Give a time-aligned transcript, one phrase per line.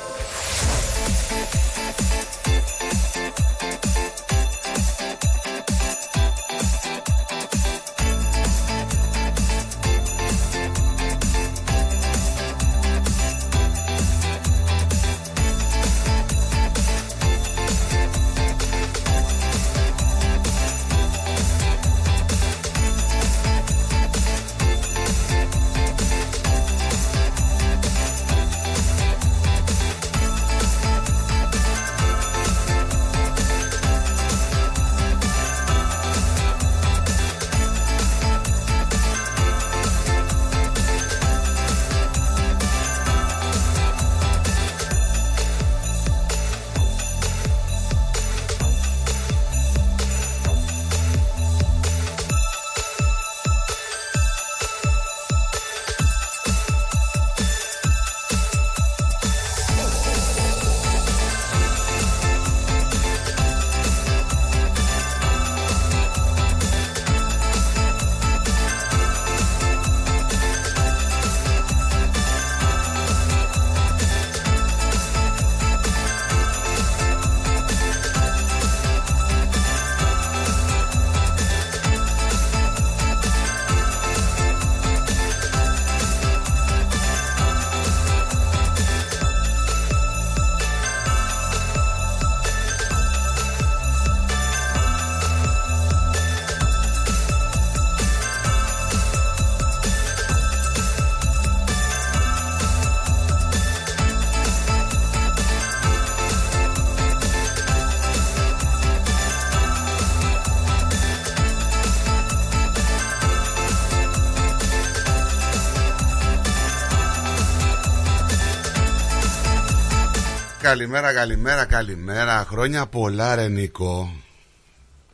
[120.71, 122.45] Καλημέρα, καλημέρα, καλημέρα.
[122.49, 124.15] Χρόνια πολλά, ρε Νίκο.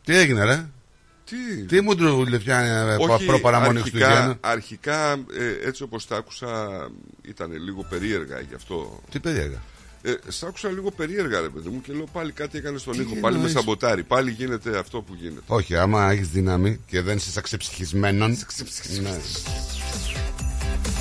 [0.03, 0.65] Τι έγινε, ρε;
[1.23, 2.45] Τι, Τι μου δουλεύει
[3.25, 4.37] προπαραμονή αρχικά, Χριστουγέννα.
[4.41, 6.47] αρχικά ε, έτσι όπως τα άκουσα
[7.21, 9.01] ήταν λίγο περίεργα γι' αυτό.
[9.09, 9.61] Τι περίεργα;
[10.01, 12.99] Ε, σ' άκουσα λίγο περίεργα ρε παιδί μου και λέω πάλι κάτι έκανες στον Τι
[13.01, 13.15] ήχο.
[13.15, 14.03] Πάλι με εννοείς; σαμποτάρει.
[14.03, 15.41] Πάλι γίνεται αυτό που γίνεται.
[15.47, 18.37] Όχι, άμα έχεις δύναμη και δεν είσαι αξεψυχισμένον.
[19.01, 19.17] Ναι.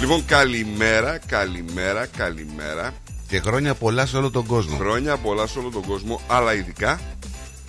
[0.01, 2.95] Λοιπόν, καλημέρα, καλημέρα, καλημέρα.
[3.29, 4.77] Και χρόνια πολλά σε όλο τον κόσμο.
[4.77, 7.01] Χρόνια πολλά σε όλο τον κόσμο, αλλά ειδικά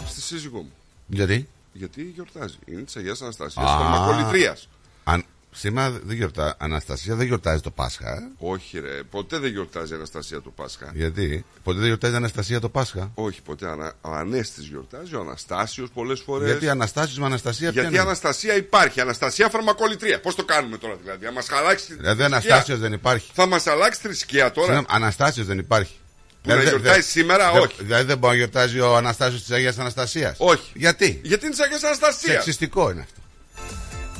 [0.05, 0.71] στη σύζυγό μου.
[1.07, 2.57] Γιατί; Γιατί γιορτάζει.
[2.65, 3.77] Είναι της Αγίας Αναστασίας Α.
[3.77, 4.57] Φαρμακολητρία.
[5.03, 5.23] Αν...
[5.57, 6.53] Σήμερα δεν γιορτάζει.
[6.57, 8.09] Αναστασία δεν γιορτάζει το Πάσχα.
[8.13, 8.19] ε.
[8.37, 9.03] Όχι, ρε.
[9.09, 10.91] Ποτέ δεν γιορτάζει η Αναστασία το Πάσχα.
[10.93, 13.67] Γιατί; Ποτέ δεν γιορτάζει Αναστασία το Πάσχα; Όχι, ποτέ.
[13.67, 13.93] Ανα...
[14.01, 16.49] Ο Ανέστης γιορτάζει, ο Αναστάσιος πολλές φορές.
[16.49, 19.01] Γιατί Αναστάσιος με Αναστασία ποια Γιατί είναι; Αναστασία υπάρχει.
[19.01, 20.19] Αναστασία φαρμακολητρία.
[20.19, 22.35] Πώς το κάνουμε τώρα δηλαδή; Θα μας αλλάξει τη Δηλαδή θρησκεία.
[22.37, 23.31] Αναστάσιος δεν υπάρχει.
[23.33, 25.93] Θα μας αλλάξει θρησκεία τώρα; Συγγνώμη, Αναστάσιος δεν υπάρχει.
[26.41, 27.83] Που να γιορτάζει σήμερα, δεν- όχι.
[27.83, 30.71] Δηλαδή δεν μπορεί να γιορτάζει ο Αναστάσιος της Αγίας Αναστασίας; Όχι.
[30.73, 33.21] Γιατί; Γιατί είναι της Αγίας Αναστασίας; Σεξιστικό είναι αυτό.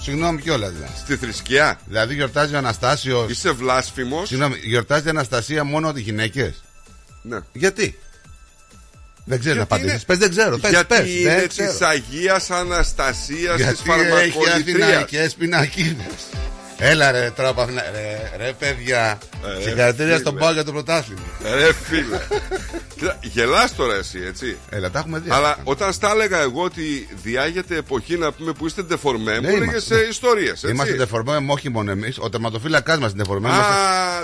[0.07, 0.91] Συγγνώμη κιόλας δηλαδή.
[0.97, 1.79] Στη θρησκεία.
[1.85, 3.28] Δηλαδή γιορτάζει ο Αναστάσιο.
[3.29, 4.28] Είσαι βλάσφημος.
[4.28, 6.63] Συγγνώμη, γιορτάζει η Αναστασία μόνο οι γυναίκες;
[7.22, 7.38] Ναι.
[7.53, 8.00] Γιατί;
[9.25, 9.91] Δεν ξέρω να Γιατί απαντήσεις.
[9.91, 10.57] είναι- Πες δεν ξέρω.
[10.57, 11.88] Πες, Γιατί πες, είναι δεν της ξέρω.
[11.88, 14.85] Αγίας Αναστασίας της Γιατί έχει φαρμακολητρία.
[14.85, 16.06] αθηναϊκές πινακίδες.
[16.80, 19.18] Έλα ρε τρόπα, ρε, ρε παιδιά.
[19.58, 20.18] Ε, Συγχαρητήρια φίλε.
[20.18, 21.22] στον Πάο για το πρωτάθλημα.
[21.56, 22.20] Ρε φίλε.
[22.98, 24.58] Κοίτα, Γελάς τώρα εσύ, έτσι.
[24.70, 25.30] Έλα, τα έχουμε δει.
[25.32, 25.62] Αλλά αυτά.
[25.64, 29.66] όταν στα έλεγα εγώ ότι διάγεται εποχή να πούμε που είστε ντεφορμέ, Ναι, μου έλεγες
[29.88, 30.00] είμαστε.
[30.10, 30.64] ιστορίες.
[30.64, 32.18] Είμαστε τεφορμέ, όχι μόνο εμείς.
[32.20, 33.50] Ο τερματοφύλακα μας είναι τεφορμέ.
[33.50, 33.54] Α,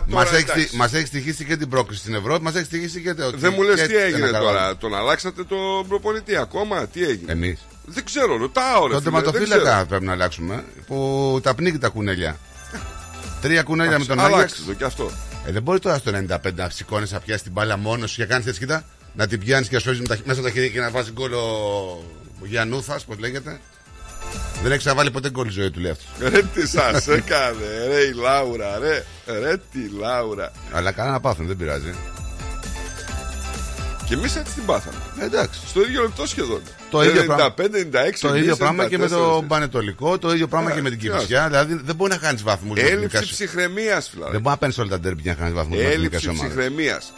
[0.07, 0.61] Μα τώρα έχει, εντάξει.
[0.61, 3.31] στοιχ- μας έχει στοιχήσει και την πρόκληση στην Ευρώπη, μας έχει στοιχήσει και το.
[3.35, 4.53] Δεν μου λες και τι έγινε ένα τώρα.
[4.53, 4.75] καράβι.
[4.79, 6.87] Τον αλλάξατε τον προπονητή ακόμα.
[6.87, 7.59] Τι έγινε; Εμείς.
[7.85, 9.85] Δεν ξέρω, ρωτάω ρε Το φίλε, δεν τερματοφύλακα ξέρω.
[9.85, 10.63] πρέπει να αλλάξουμε.
[10.87, 12.37] Που τα πνίγει τα κουνέλια.
[13.41, 14.63] Τρία κουνέλια με τον Αλλάξτε Άγιαξ.
[14.65, 15.11] το κι αυτό.
[15.45, 18.25] Ε, δεν μπορεί τώρα στο 95 να σηκώνεις να πιάσεις την μπάλα μόνος σου και
[18.25, 18.83] κάνεις έτσι κοίτα.
[19.13, 21.39] Να την πιάνεις και να σώζεις μέσα από τα χέρια και να βάζεις γκολ ο,
[22.41, 23.59] ο Γιανούθα, πώς λέγεται.
[24.61, 26.29] Δεν έχει ξαναβάλει ποτέ γκολ η ζωή του, λέει αυτός.
[26.31, 29.05] Ρε τι σας έκανε, ρε η Λάουρα, ρε.
[29.39, 30.51] Ρε τη Λάουρα.
[30.71, 31.93] Αλλά καλά να πάθουν, δεν πειράζει.
[34.07, 34.97] Και εμείς έτσι την πάθαμε.
[35.19, 35.59] Εντάξει.
[35.67, 36.61] Στο ίδιο λεπτό σχεδόν.
[36.89, 37.53] Το ίδιο 95, πράγμα.
[37.57, 39.09] 96, Το ίδιο 90, πράγμα και με 94.
[39.09, 41.47] το Πανετολικό, το ίδιο πράγμα Α, και με την τι Κυφσιά.
[41.47, 42.79] Δηλαδή δεν μπορεί να χάνεις βαθμούς.
[42.79, 44.31] Έλλειψη ψυχραιμίας, Δεν δηλαδή.
[44.37, 45.79] μπορεί να παίρνεις όλα τα ντέρμπι για να χάνεις βαθμούς.
[45.81, 47.13] Έλλειψη ψυχραιμίας.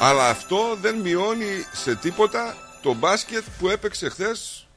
[0.00, 4.68] Αλλά αυτό δεν μειώνει σε τίποτα το μπάσκετ που έπαιξε χθες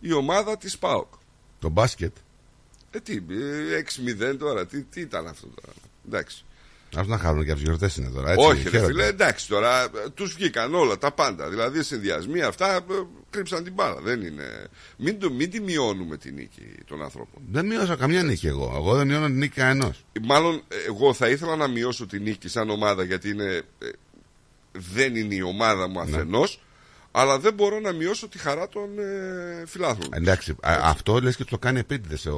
[0.00, 1.12] η ομάδα της ΠΑΟΚ.
[1.58, 2.16] Το μπάσκετ;
[2.90, 5.72] Ε, τι, ε, 6-0 τώρα, τι, τι ήταν αυτό τώρα.
[6.06, 6.44] Εντάξει.
[6.96, 8.30] Α να χάρουν και από τις γιορτές είναι τώρα.
[8.32, 8.92] Έτσι, Όχι, ρε χαίρονται.
[8.92, 11.48] φίλε, εντάξει τώρα, τους βγήκαν όλα τα πάντα.
[11.48, 12.80] Δηλαδή, οι συνδυασμοί αυτά ε,
[13.30, 14.00] κρύψαν την μπάλα.
[14.00, 14.68] Δεν είναι.
[14.96, 17.42] Μην, το, μην τη μειώνουμε τη νίκη των ανθρώπων.
[17.50, 18.72] Δεν μείωσα καμιά νίκη εγώ.
[18.76, 19.94] Εγώ δεν μειώνω την νίκη κανενό.
[20.22, 23.88] Μάλλον, ε, εγώ θα ήθελα να μειώσω τη νίκη σαν ομάδα γιατί είναι, ε,
[24.72, 26.24] δεν είναι η ομάδα μου Ναι.
[27.12, 30.08] Αφενός αλλά δεν μπορώ να μειώσω τη χαρά των ε, φιλάθλων.
[30.12, 32.36] Εντάξει, α, αυτό λες και το κάνει επίτηδες ο,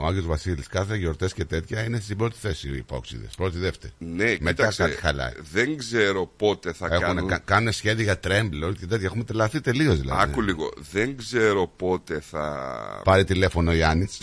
[0.00, 0.66] ο Άγιος Βασίλης.
[0.66, 3.28] Κάθε γιορτές και τέτοια είναι στην πρώτη θέση οι υπόξιδε.
[3.36, 3.92] Πρώτη, δεύτερη.
[3.98, 5.32] Ναι, Μετά κοίταξε, κάτι χαλάει.
[5.52, 7.28] δεν ξέρω πότε θα Έχουν, κάνουν...
[7.28, 9.06] κα, κάνουν σχέδια για τρέμπλ όλη και τέτοια.
[9.06, 10.22] Έχουμε τρελαθεί τελείως δηλαδή.
[10.22, 13.00] Άκου λίγο, δεν ξέρω πότε θα...
[13.04, 14.18] Πάρε τηλέφωνο ο Γιάννης.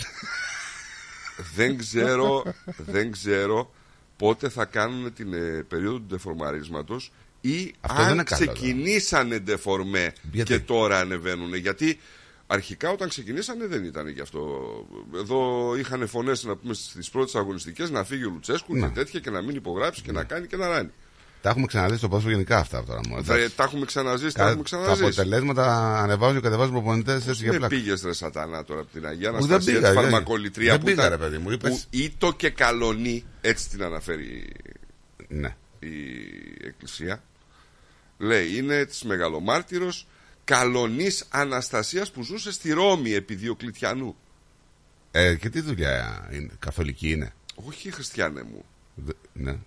[1.56, 2.44] δεν ξέρω,
[2.78, 3.72] δεν ξέρω
[4.18, 7.12] πότε θα κάνουν την ε, περίοδο του ντεφορμαρίσματος
[7.45, 11.56] ή Αυτό δεν αν είναι καλό, ξεκινήσανε ντεφορμέ Γιατί; και τώρα ανεβαίνουν.
[11.56, 12.00] Γιατί
[12.48, 14.42] αρχικά όταν ξεκινήσανε δεν ήταν γι' αυτό.
[15.16, 18.88] Εδώ είχαν φωνές να πούμε στις πρώτες αγωνιστικές να φύγει ο Λουτσέσκου Να.
[18.88, 20.90] και τέτοια και να μην υπογράψει και να κάνει και να ράνει.
[21.42, 23.00] Τα έχουμε ξαναδεί στο ποδόσφαιρο γενικά αυτά τώρα.
[23.10, 25.04] Μόνο, Βρε, τα έχουμε ξαναζήσει, τα Κα- έχουμε τα ξαναζήσει.
[25.04, 27.75] αποτελέσματα ανεβάζουν και κατεβάζουν προπονητές έτσι για Δεν πλάκα.
[27.75, 30.80] πήγες ρε σατανά τώρα από την Αγία Που δεν Αναστασία πήγα, της δεν- φαρμακολητρία δεν
[30.80, 31.72] που, πήγα, ήταν- ρε παιδί μου, είπες.
[31.72, 34.51] που ήτο και καλονί, έτσι την αναφέρει
[35.28, 35.56] Ναι.
[35.80, 35.89] η
[36.68, 37.24] Εκκλησία.
[38.24, 40.08] Λέει, είναι της μεγαλομάρτυρος
[40.44, 44.16] καλονής Αναστασίας που ζούσε στη Ρώμη επί Διοκλητιανού.
[45.12, 48.66] Ε, και τι δουλειά είναι, καθολική είναι; Όχι χριστιανέ μου.
[48.96, 49.58] Δε- ναι.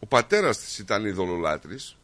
[0.00, 1.96] Ο πατέρας της ήταν ειδωλολάτρης.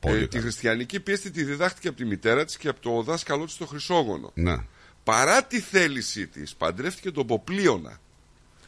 [0.00, 0.42] Πολύ Ε, τη καλά.
[0.42, 4.30] χριστιανική πίστη τη διδάχτηκε από τη μητέρα της και από το δάσκαλό της το Χρυσόγονο.
[4.34, 4.56] ναι.
[5.04, 8.00] Παρά τη θέλησή της παντρεύτηκε τον Ποπλίωνα.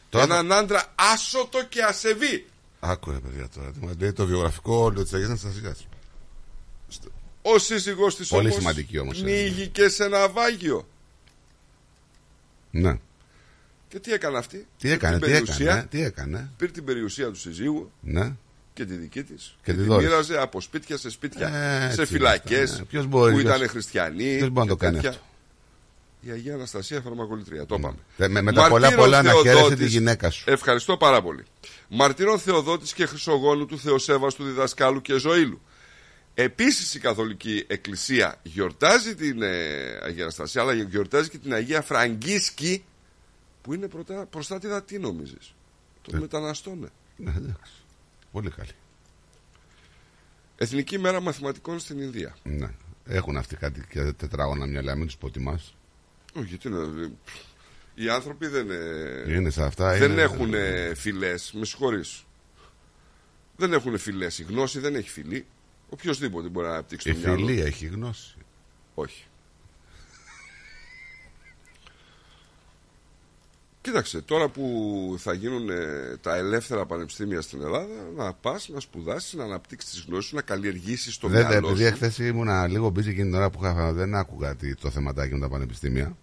[0.09, 2.47] Τώρα Έναν άντρα άσωτο και ασεβή.
[2.81, 3.71] Άκου ρε παιδιά τώρα.
[3.73, 5.87] τι μου λέει το βιογραφικό όλο της Αγίας Αναστασίας.
[7.43, 9.23] Ο σύζυγός της Πολύ όμως σημαντική όμως, ε.
[9.23, 10.87] πνίγηκε σε ναυάγιο.
[12.71, 12.99] Ναι.
[13.89, 16.51] Και τι έκανε αυτή; Τι Πήρε έκανε, την τι περιουσία, έκανε, τι έκανε.
[16.57, 18.33] Πήρε την περιουσία του συζύγου Ναι.
[18.75, 20.09] και τη δική της Και τη τη δώρισε.
[20.09, 21.49] μοίραζε από σπίτια σε σπίτια.
[21.49, 22.85] Ε, έτσι σε είναι φυλακές αυτά, ναι.
[22.85, 24.37] Ποιος μπορεί, που ποιος- ήταν χριστιανοί.
[24.37, 25.11] ποιος μπορεί να και το κάνει τέτοια.
[25.11, 25.23] αυτό.
[26.21, 27.67] Η Αγία Αναστασία Φαρμακολητρία.
[27.67, 27.97] Το είπαμε.
[28.17, 30.45] Ε, με- με τα πολλά πολλά να χαίρεσαι τη γυναίκα σου.
[30.51, 31.45] Ευχαριστώ πάρα πολύ.
[31.89, 35.61] Μαρτυρών Θεοδότης και Χρυσογόνου του Θεοσέβαστου Διδασκάλου και Ζωήλου.
[36.43, 42.85] Επίσης η Καθολική Εκκλησία γιορτάζει την ε, Αγία Αναστασία αλλά γιορτάζει και την Αγία Φραγκίσκη
[43.63, 45.55] που είναι πρωτά, προστάτηδα τι νομίζεις;
[46.03, 46.21] Των Ε.
[46.21, 46.85] μεταναστών.
[46.85, 46.89] ε.
[47.17, 47.73] Ναι, εντάξει.
[48.33, 48.71] Πολύ καλή.
[50.57, 52.37] Εθνική μέρα μαθηματικών στην Ινδία.
[52.43, 52.71] Ναι.
[53.05, 55.61] Έχουν αυτοί κάτι και τετράγωνα μυαλά, μην τους υποτιμά.
[56.35, 57.11] Όχι, γιατί να.
[57.95, 59.99] Οι άνθρωποι δεν, ε, Είναι σε αυτά.
[59.99, 60.23] δεν είναι...
[60.23, 60.53] έχουν
[60.95, 61.53] φυλές.
[61.53, 62.25] Με συγχωρείς.
[63.57, 64.39] Δεν έχουν φυλές.
[64.39, 65.47] Η γνώση δεν έχει φυλή.
[65.91, 67.47] Οποιοδήποτε μπορεί να αναπτύξει Η το μυαλό.
[67.47, 68.35] φιλία έχει γνώση.
[68.95, 69.25] Όχι.
[73.83, 74.65] Κοίταξε, τώρα που
[75.19, 80.05] θα γίνουν ε, τα ελεύθερα πανεπιστήμια στην Ελλάδα, να πας να σπουδάσεις, να αναπτύξεις τις
[80.09, 81.87] γνώσεις σου, να καλλιεργήσεις το Δεν, μυαλό επειδή σου.
[81.87, 85.41] εχθές ήμουνα λίγο busy εκείνη την ώρα που είχα, δεν άκουγα τι- το θεματάκι με
[85.41, 86.17] τα πανεπιστήμια.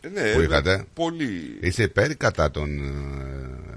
[0.00, 0.84] Ε, ναι, που ε, είχατε.
[0.94, 1.58] Πολύ.
[1.60, 3.76] Είσαι υπέρ ή κατά των ε,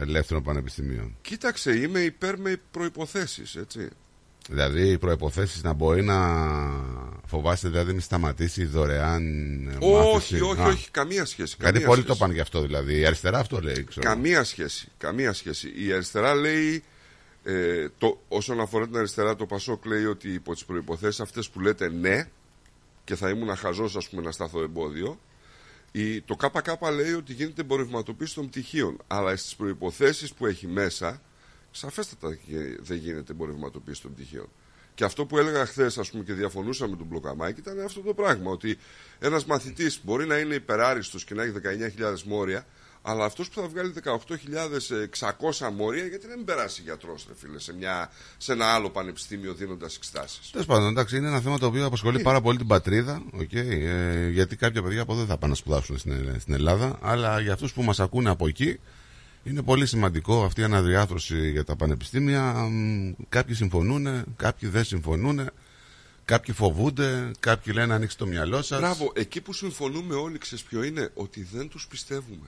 [0.00, 1.16] ελεύθερων πανεπιστημίων.
[1.22, 3.88] Κοίταξε, είμαι υπέρ με προποθέσει, έτσι.
[4.48, 6.18] Δηλαδή οι προποθέσει να μπορεί να
[7.26, 9.22] φοβάστε, δηλαδή μην σταματήσει δωρεάν
[9.68, 10.40] ε, Όχι, μάθηση.
[10.40, 11.54] όχι, Α, όχι, καμία σχέση.
[11.58, 12.18] Γιατί καμία πολλοί σχέση.
[12.18, 12.98] το πάνε γι' αυτό δηλαδή.
[12.98, 14.06] Η αριστερά αυτό λέει, ξέρω.
[14.06, 14.88] Καμία σχέση.
[14.98, 15.72] Καμία σχέση.
[15.76, 16.82] Η αριστερά λέει.
[17.44, 21.60] Ε, το, όσον αφορά την αριστερά, το Πασόκ λέει ότι υπό τις προποθέσει αυτές που
[21.60, 22.28] λέτε ναι,
[23.04, 25.18] και θα ήμουν χαζός, ας πούμε, να σταθώ εμπόδιο.
[25.92, 28.96] Η, το ΚΚ λέει ότι γίνεται εμπορευματοποίηση των πτυχίων.
[29.06, 31.22] Αλλά στις προποθέσει που έχει μέσα,
[31.70, 34.48] σαφέστατα γε- δεν γίνεται εμπορευματοποίηση των πτυχίων.
[34.94, 38.14] Και αυτό που έλεγα χθες, ας πούμε, και διαφωνούσα με τον Μπλοκαμάκη, ήταν αυτό το
[38.14, 38.50] πράγμα.
[38.50, 38.78] Ότι
[39.18, 42.66] ένας μαθητής μπορεί να είναι υπεράριστος και να έχει 19.000 μόρια,
[43.02, 48.10] αλλά αυτός που θα βγάλει 18.600 μόρια, γιατί δεν περάσει γιατρός, ρε φίλε, σε, μια,
[48.38, 50.50] σε ένα άλλο πανεπιστήμιο δίνοντας εξετάσεις.
[50.50, 53.22] Τέλος πάντων, εντάξει, είναι ένα θέμα το οποίο απασχολεί πάρα πολύ την πατρίδα.
[53.40, 56.98] Okay, ε, γιατί κάποια παιδιά από εδώ δεν θα πάνε να σπουδάσουν στην, στην Ελλάδα.
[57.00, 58.80] Αλλά για αυτούς που μας ακούνε από εκεί,
[59.42, 62.52] είναι πολύ σημαντικό αυτή η αναδιάθρωση για τα πανεπιστήμια.
[62.52, 65.50] Μ, Κάποιοι συμφωνούν, κάποιοι δεν συμφωνούν.
[66.24, 68.78] Κάποιοι φοβούνται, κάποιοι λένε ανοίξει το μυαλό σας.
[68.78, 72.46] Μπράβο, εκεί που συμφωνούμε όλοι, ξέρεις ποιο είναι, ότι δεν τους πιστεύουμε.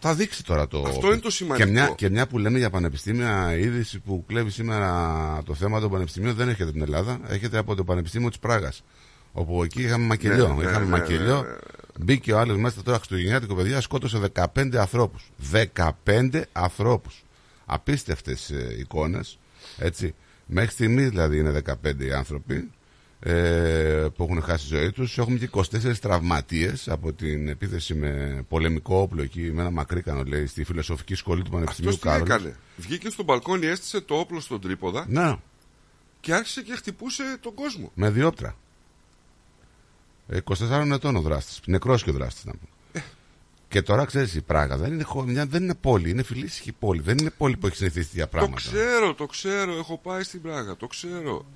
[0.00, 0.84] Θα δείξει τώρα το.
[0.88, 1.66] Αυτό είναι το σημαντικό.
[1.66, 5.80] Και μια, και μια που λέμε για πανεπιστήμια, η είδηση που κλέβει σήμερα το θέμα
[5.80, 8.82] των πανεπιστημίων δεν έρχεται από την Ελλάδα, έρχεται από το Πανεπιστήμιο της Πράγας.
[9.32, 10.48] Όπου εκεί είχαμε μακελιό.
[10.48, 11.42] Ναι, ναι, είχαμε ναι, μακελιό.
[11.42, 11.56] ναι, ναι.
[12.00, 14.20] Μπήκε ο άλλος μέσα τώρα Χριστουγεννιάτικο παιδιά, σκότωσε
[14.54, 15.30] 15 ανθρώπους.
[16.04, 17.24] 15 ανθρώπους.
[17.66, 19.38] Απίστευτες ε, εικόνες.
[19.78, 20.14] Έτσι.
[20.46, 22.70] Μέχρι στιγμής δηλαδή είναι 15 οι άνθρωποι
[23.20, 25.18] ε, που έχουν χάσει τη ζωή τους.
[25.18, 30.46] Έχουμε και 24 τραυματίες από την επίθεση με πολεμικό όπλο εκεί, με ένα μακρύκανο λέει,
[30.46, 32.32] στη φιλοσοφική σχολή του Πανεπιστημίου Αυτός τι Κάρολου.
[32.34, 35.36] έκανε; Βγήκε στο μπαλκόνι, έστησε το όπλο στον τρίποδα Ναι,
[36.20, 37.90] και άρχισε και χτυπούσε τον κόσμο.
[37.94, 38.56] με διόπτρα.
[40.28, 41.60] Ε, 24 ετών ο δράστης.
[41.66, 43.04] Νεκρός και ο δράστης να πούμε.
[43.68, 47.00] Και τώρα ξέρεις η Πράγα δεν είναι, χω- μια, δεν είναι πόλη, είναι φιλήσυχη πόλη.
[47.00, 48.56] Δεν είναι πόλη που έχει συνηθίσει τέτοια Το πράγματα.
[48.70, 49.72] ξέρω, το ξέρω.
[49.72, 51.46] Έχω πάει στην Πράγα, το ξέρω.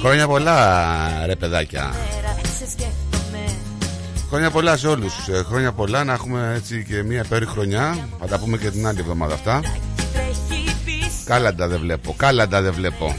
[0.00, 1.82] Χρόνια πολλά, ρε παιδάκια.
[1.94, 3.44] μέρα σε σκέφτομαι
[4.28, 5.14] Χρόνια πολλά σε όλους.
[5.48, 8.08] Χρόνια πολλά να έχουμε έτσι και μια υπέροχη χρονιά.
[8.20, 9.60] Θα τα πούμε και την άλλη εβδομάδα αυτά.
[9.96, 12.14] Κι τρέχει πίσω Κάλαντα δεν βλέπω.
[12.16, 13.16] Κάλαντα δεν βλέπω.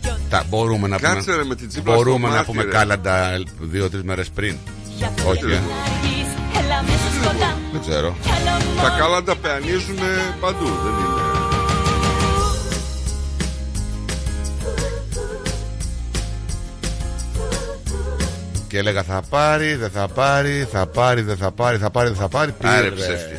[0.00, 1.36] κι ό,τι Τα, μπορούμε να Κάτσε, πούμε.
[1.36, 2.68] ρε, με την τσίπρα μπορούμε στο να μάτι, πούμε ρε.
[2.70, 4.56] κάλαντα δύο-τρεις μέρες πριν.
[4.96, 5.56] για αυτό Όχι, δεν ε.
[5.56, 6.28] αργείς
[6.64, 8.16] Έλα μέσα σκοτά Δεν ξέρω.
[8.22, 9.98] Κι άλλο Τα μόνο κάλαντα πεανίζουν
[10.40, 11.39] παντού, δεν είναι.
[18.70, 22.16] Και έλεγα θα πάρει, δεν θα πάρει, θα πάρει, δεν θα πάρει, θα πάρει, δεν
[22.18, 22.54] θα πάρει.
[22.64, 22.94] Άρε Πήρε.
[22.94, 23.36] ψεύτη.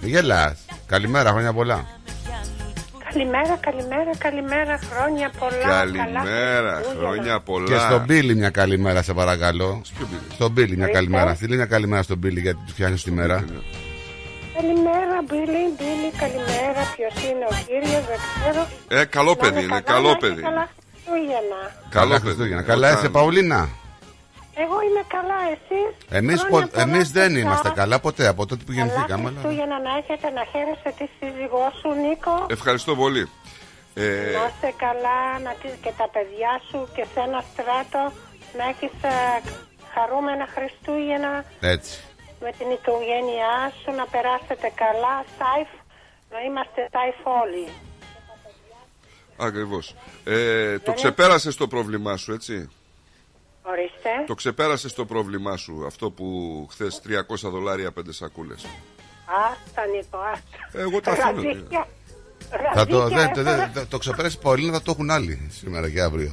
[0.00, 0.58] Μη γελάς.
[0.86, 1.86] Καλημέρα, χρόνια πολλά.
[3.12, 4.78] Καλημέρα, καλημέρα, καλημέρα.
[4.90, 5.56] Χρόνια πολλά.
[5.62, 7.08] καλά Καλημέρα, Χριστούγεννα.
[7.08, 7.66] χρόνια πολλά.
[7.68, 9.80] Και στον Μπίλι μια καλημέρα, σε παρακαλώ.
[9.96, 10.92] Ποιο πήρε; Στον Μπίλι μια Ορίστε.
[10.98, 11.34] καλημέρα.
[11.34, 13.44] Στείλει μια καλημέρα στον Μπίλι γιατί του φτιάχνεις τη μέρα.
[14.56, 16.80] Καλημέρα, Μπίλι, Μπίλι, καλημέρα.
[16.96, 18.66] Ποιος είναι ο κύριος, δεν ξέρω.
[18.88, 20.42] Ε, καλό παιδί Να είναι, καλά, καλό να είστε παιδί.
[20.42, 20.68] Καλά
[21.12, 21.60] Χριστούγεννα.
[21.90, 22.24] Καλό παιδί.
[22.24, 22.62] Χριστούγεννα.
[22.62, 23.60] Καλά Όταν- είσαι, Παουλίνα.
[24.64, 28.78] Εγώ είμαι καλά, εσείς; Εμείς, πο- εμείς δεν είμαστε καλά ποτέ από τότε που Καλά
[28.86, 29.28] γεννηθήκαμε.
[29.28, 32.34] αλλά- Χριστούγεννα να έχετε, να χαίρεσαι τη σύζυγό σου, Νίκο.
[32.56, 33.24] Ευχαριστώ πολύ.
[33.94, 34.02] Ε,
[34.38, 38.02] Να είστε καλά, να τις και τα παιδιά σου και σε ένα στράτο
[38.58, 39.14] να έχεις ε,
[39.94, 41.32] χαρούμενα Χριστούγεννα
[41.74, 41.94] Έτσι.
[42.44, 45.70] με την οικογένειά σου, να περάσετε καλά, σάιφ,
[46.32, 47.66] να είμαστε σάιφ όλοι.
[49.38, 49.94] Ακριβώς.
[50.24, 52.68] Ε, το ξεπέρασες το πρόβλημά σου, έτσι;
[53.62, 54.08] Ορίστε.
[54.26, 56.26] Το ξεπέρασες το πρόβλημά σου, αυτό που
[56.70, 58.66] χθες 300 δολάρια πέντε σακούλες.
[59.50, 60.78] Άστα, Νίκο, άστα.
[60.80, 61.86] Εγώ τα αφήνω, Ραζίκια.
[62.74, 63.56] Θα το, Ραζίκια δεν, έφερα.
[63.56, 66.32] δεν- δεν- το ξεπεράσει Παουλίνα, θα το έχουν άλλοι σήμερα και αύριο.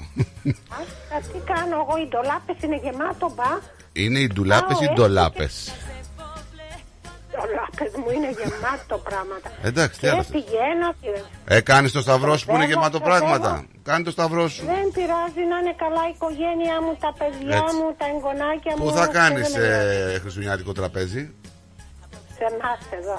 [0.69, 3.59] Άστα, τι κάνω εγώ, οι ντολάπες είναι γεμάτο, μπα.
[3.93, 4.93] Είναι οι ντουλάπες ή οι ε.
[7.75, 7.91] Ντολάπες.
[7.91, 9.47] Ντολάπες μου είναι γεμάτο πράγματα.
[9.69, 10.31] Εντάξει, τι Και άλλο θες.
[10.35, 11.11] πηγαίνω και
[11.55, 13.19] Ε, κάνεις το σταυρό σου που είναι Βέβαια, γεμάτο βέβαια.
[13.19, 13.51] πράγματα.
[13.89, 14.61] Κάνει το σταυρό σου.
[14.73, 17.75] δεν πειράζει να είναι καλά η οικογένειά μου, τα παιδιά Έτσι.
[17.77, 18.83] μου, τα εγγονάκια μου.
[18.85, 21.23] Πού θα και κάνεις δεν με- ε, χριστουγεννιάτικο τραπέζι;
[22.37, 23.17] Σε εμάς εδώ.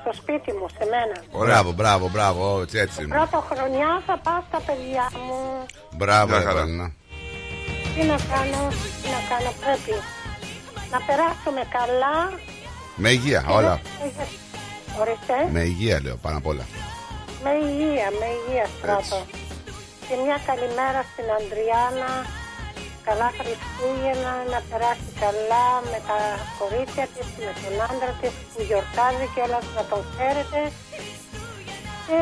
[0.00, 1.16] Στο σπίτι μου, σε μένα.
[1.46, 2.60] Μπράβο, μπράβο, μπράβο.
[2.64, 2.98] Έτσι, έτσι.
[3.02, 3.14] είναι.
[3.16, 5.38] Πρώτο χρονιά θα πάω στα παιδιά μου.
[5.98, 6.58] Μπράβο, Μια ρε χαρά.
[6.60, 6.88] Παουλίνα.
[7.94, 8.62] Τι να κάνω,
[9.02, 9.94] τι να κάνω, πρέπει
[10.92, 12.16] να περάσουμε καλά.
[13.02, 13.74] Με υγεία, όλα.
[15.00, 15.36] Ορίστε.
[15.56, 16.64] Με υγεία λέω πάνω απ' όλα.
[17.44, 19.18] Με υγεία, με υγεία στράτο.
[20.06, 22.10] Και μια καλημέρα στην Αντριάννα.
[23.08, 26.18] Καλά Χριστούγεννα, να περάσει καλά με τα
[26.58, 30.60] κορίτσια της, με τον άντρα της που γιορτάζει και όλα να τον ξέρετε.
[32.06, 32.20] Και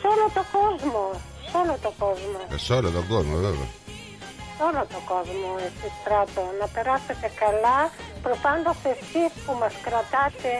[0.00, 1.02] σε όλο το κόσμο,
[1.48, 3.68] σε όλο το κόσμο, Ε, Σε όλο τον κόσμο, βέβαια.
[4.56, 6.42] Σε όλο το κόσμο εσείς στράτο.
[6.60, 7.78] Να περάσετε καλά,
[8.24, 10.52] προφάντως εσείς που μας κρατάτε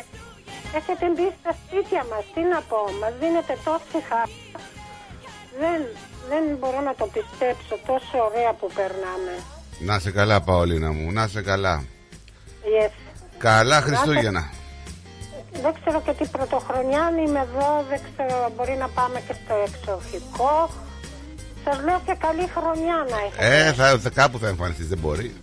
[0.78, 4.28] Έχετε μπει στα σπίτια μας, τι να πω, μας δίνετε τόση χαρά.
[5.60, 5.80] Δεν,
[6.30, 9.34] δεν μπορώ να το πιστέψω, τόσο ωραία που περνάμε.
[9.78, 11.84] Να σε καλά, Παολίνα μου, να σε καλά.
[12.74, 12.92] Yes.
[13.38, 14.50] Καλά Χριστούγεννα.
[15.62, 19.54] Δεν ξέρω και τι πρωτοχρονιά αν είμαι εδώ, δεν ξέρω, μπορεί να πάμε και στο
[19.66, 20.70] εξοχικό.
[21.68, 23.66] Σας λέω και καλή χρονιά να έχετε.
[23.68, 25.34] Ε, θα, θα- κάπου θα εμφανιστείς, δεν μπορεί.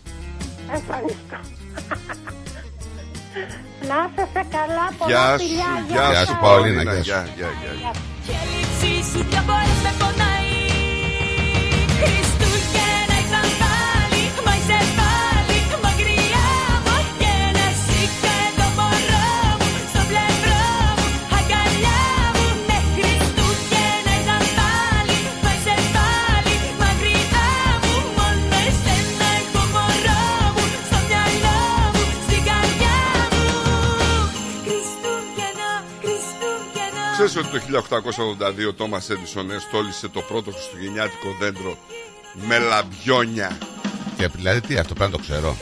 [0.75, 1.37] Εμφανιστώ.
[3.89, 5.71] να είστε καλά, πολλά Γεια σου, φιλιά.
[5.87, 6.39] γεια Γεια σου, σου, σας.
[6.41, 6.93] Παολίνα, Παολίνα.
[6.93, 7.31] γεια σου.
[7.37, 7.91] Γεια, γεια, γεια.
[37.25, 41.77] Ξέρεις ξέρεις ότι το 1882 ο Τόμας Έντισον εστόλισε το πρώτο χριστουγεννιάτικο δέντρο
[42.47, 43.57] με λαμπιόνια.
[44.17, 45.57] Και δηλαδή τι, αυτό πρέπει να το ξέρω.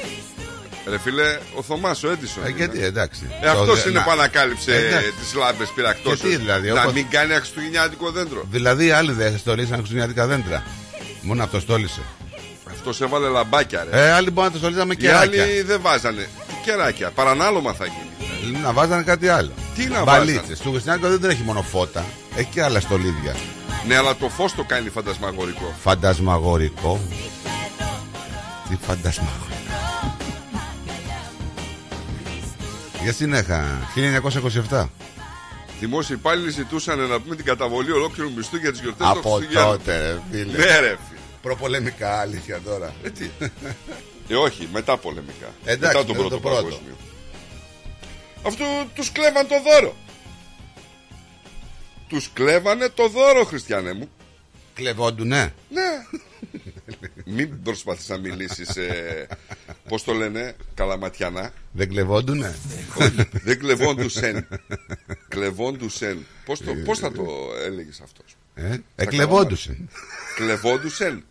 [0.88, 2.44] Ρε φίλε, ο Θωμάς ο Έντισον.
[2.46, 2.58] Ε, είναι.
[2.58, 3.22] γιατί, εντάξει.
[3.42, 5.12] Ε, αυτός Το- είναι να- που ανακάλυψε Εντάξει.
[5.12, 6.20] τις λάμπες πυρακτώσεως.
[6.22, 8.44] Γιατί δηλαδή, Να όπως- μην κάνει ένα χριστουγεννιάτικο δέντρο.
[8.52, 10.64] Δηλαδή οι άλλοι δεν στολίσαν χριστουγεννιάτικα δέντρα.
[11.22, 12.02] Μόνο αυτό στόλισε.
[12.72, 14.02] Αυτός έβαλε λαμπάκια ρε.
[14.06, 15.44] Ε, άλλοι μπορεί να το στολίσαμε Οι κεράκια.
[15.44, 16.30] άλλοι δεν βάζανε.
[16.48, 18.21] Τι κεράκια, παρανάλωμα θα γίνει.
[18.64, 19.52] Να βάζανε κάτι άλλο.
[19.76, 20.36] Τι να Μπαλίτσες.
[20.40, 22.06] βάζανε; Στο χριστουγεννιάτικο δεν έχει μόνο φώτα.
[22.36, 23.36] Έχει και άλλα στολίδια.
[23.88, 25.74] Ναι, αλλά το φως το κάνει φαντασμαγορικό.
[25.82, 27.00] Φαντασμαγορικό.
[28.70, 29.50] Τι φαντασμαγορικό.
[33.04, 33.66] Για συνέχα.
[34.70, 34.88] 1927.
[35.80, 39.72] Δημόσιοι υπάλληλοι ζητούσαν να πούμε την καταβολή ολόκληρου μισθού για τις γιορτές των Από Χριστουγέννων.
[39.78, 40.58] τότε, ρε φίλε.
[40.58, 41.20] Ναι, ρε φίλε.
[41.42, 42.94] Προπολεμικά αλήθεια τώρα.
[43.04, 43.30] Ε, τι.
[44.28, 45.48] Ε, όχι, μετά πολεμικά.
[45.64, 46.56] Εντάξει, μετά τον μετά πρώτο, το πρώτο.
[46.56, 46.96] παγκόσμιο.
[48.44, 49.96] Αυτό τους κλέβαν το δώρο.
[52.08, 54.10] Τους κλέβανε το δώρο, Χριστιανέ μου.
[54.74, 55.54] Κλεβόντουνε.
[55.70, 56.06] Ναι.
[57.26, 59.28] Μην προσπαθείς να μιλήσεις ε,
[59.88, 62.56] Πώς το λένε Καλαματιανά Δεν κλεβόντουνε.
[63.00, 64.48] Όχι, Δεν κλεβόντουσεν
[65.28, 67.26] Κλεβόντουσεν πώς, το, πώς θα το
[67.66, 69.90] έλεγες αυτός; Ε, εκλεβόντουσαν.
[70.36, 71.24] Κλεβόντουσεν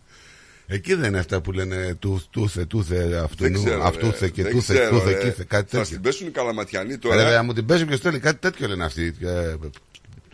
[0.73, 4.29] Εκεί δεν είναι αυτά που λένε του- τούθε, τούθε, αυτού, Δεν ξέρω, αυτούθε ρε.
[4.31, 5.19] και Δεν τούθε, ξέρω, τούθε, ρε.
[5.19, 5.85] κήθε, κάτι Θα τέτοιο.
[5.85, 8.85] στην πέσουν οι καλαματιανοί Ρε, τώρα βέβαια, μου την παίζει ποιος θέλει, κάτι τέτοιο λένε
[8.85, 9.15] αυτοί.
[9.21, 9.55] Ε,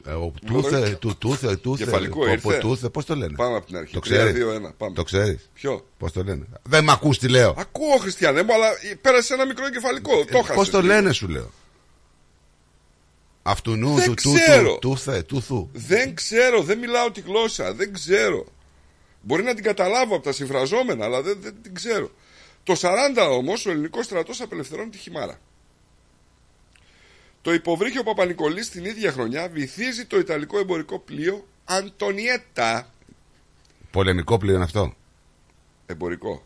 [0.08, 1.84] ε, ο Τούθε, του, τούθε, τούθε.
[1.84, 2.58] Κεφαλικό ο- ο ήρθε.
[2.58, 4.94] Τούθε, πώς το λένε; Πάμε από την αρχή Το 3, ξέρεις; 2, 1 πάμε.
[4.94, 7.54] Το ξέρεις; Ποιο; Πώς το λένε; Δεν μ' ακούς τι λέω.
[7.58, 8.68] Ακούω Χριστιανέ μου αλλά
[9.00, 10.92] πέρασε ένα μικρό κεφαλικό Το Ε, χάσες Πώς το λίγο.
[10.94, 11.50] λένε σου λέω;
[13.42, 14.72] Αυτού νου, Δεν του, του, ξέρω.
[14.72, 15.68] του, τούθε, τούθου.
[15.72, 18.46] Δεν ξέρω, δεν μιλάω τη γλώσσα, δεν ξέρω.
[19.26, 22.10] Μπορεί να την καταλάβω από τα συμφραζόμενα, αλλά δεν, δεν την ξέρω.
[22.62, 25.40] Το 40 όμως ο ελληνικός στρατός απελευθερώνει τη χυμάρα.
[27.42, 32.92] Το υποβρύχιο Παπα-Νικολής την ίδια χρονιά βυθίζει το ιταλικό εμπορικό πλοίο Αντωνιέτα.
[33.90, 34.94] Πολεμικό πλοίο είναι αυτό;
[35.86, 36.44] Εμπορικό.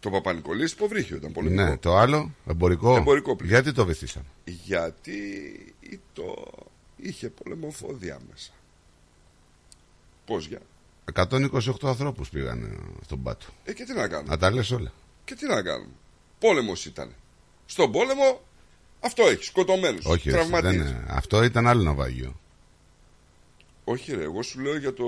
[0.00, 1.62] Το Παπα-Νικολής υποβρύχιο ήταν πολεμικό.
[1.62, 2.96] Ναι, το άλλο, εμπορικό.
[2.96, 3.50] Εμπορικό πλοίο.
[3.50, 5.74] Γιατί το βυθίσαμε; Γιατί
[6.12, 6.34] το
[6.96, 8.52] είχε πολεμοφόδια μέσα.
[10.24, 10.60] Πώς για;
[11.14, 13.46] 128 ανθρώπους πήγαν στον πάτο.
[13.64, 14.92] Ε, και τι να κάνουμε; Να τα λες όλα.
[15.24, 15.90] Και τι να κάνουμε;
[16.38, 17.14] Πόλεμος ήταν.
[17.66, 18.40] Στον πόλεμο
[19.00, 19.44] αυτό έχει.
[19.44, 20.04] Σκοτωμένους.
[20.04, 20.76] Όχι, έτσι, τραυματίες.
[20.76, 21.04] δεν, είναι.
[21.08, 22.40] αυτό ήταν άλλο ναυάγιο.
[23.84, 25.04] Όχι ρε, εγώ σου λέω για το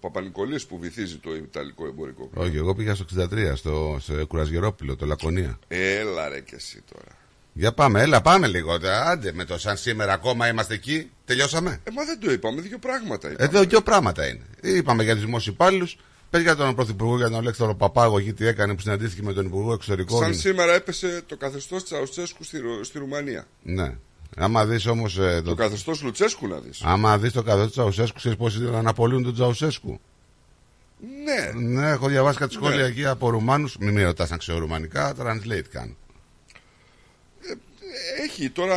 [0.00, 2.26] Παπα-Νικολής που βυθίζει το Ιταλικό εμπορικό.
[2.26, 2.44] πλοίο.
[2.44, 5.58] Όχι, εγώ πήγα στο 63, στο, στο Κουρασγερόπουλο, το Λακωνία.
[5.68, 7.16] Έλα ρε και εσύ τώρα.
[7.60, 8.78] Για πάμε, έλα, πάμε λίγο.
[9.04, 11.10] Άντε με το σαν σήμερα ακόμα είμαστε εκεί.
[11.24, 13.48] Τελειώσαμε; Ε, μα δεν το είπαμε, δύο πράγματα είπαμε.
[13.48, 14.40] Εδώ δύο πράγματα είναι.
[14.60, 15.96] Είπαμε για τους δημόσιους υπάλληλους.
[16.30, 19.46] Πε για τον Πρωθυπουργό, για τον Αλέξανδρο Παπάγο, εκεί τι έκανε που συναντήθηκε με τον
[19.46, 20.22] Υπουργό Εξωτερικών.
[20.22, 23.46] Σαν σήμερα έπεσε το καθεστώς της Αουστσέσκου στη, Ρο- στη Ρουμανία.
[23.62, 23.94] Ναι.
[24.36, 25.14] Άμα δεις όμως.
[25.14, 25.54] Το το...
[25.54, 26.80] καθεστώς Λουτσέσκου να δεις.
[26.84, 30.00] Άμα δεις το καθεστώς του Τσαουσέσκου, ξέρεις πώς ήταν να απολύουν τον Τσαουσέσκου.
[31.24, 31.60] Ναι.
[31.66, 32.82] Ναι, έχω διαβάσει κάτι σχόλια Ναι.
[32.86, 33.76] εκεί από Ρουμάνους.
[33.80, 35.94] Μην με ρωτάς αν ξέρω ρουμανικά, translate κάνω.
[38.22, 38.76] Έχει τώρα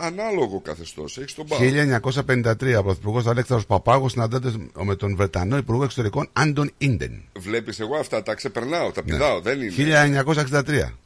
[0.00, 1.18] ανάλογο καθεστώς.
[1.18, 1.58] Έχει τον πάο.
[1.58, 7.22] 1953 ο Πρωθυπουργός Αλέξανδρος Παπάγος συναντάται με τον Βρετανό Υπουργό Εξωτερικών Άντων Ίντεν.
[7.38, 9.40] Βλέπεις εγώ αυτά τα ξεπερνάω, τα πηδάω.
[9.40, 9.72] Δεν είναι.
[9.72, 10.98] 1963.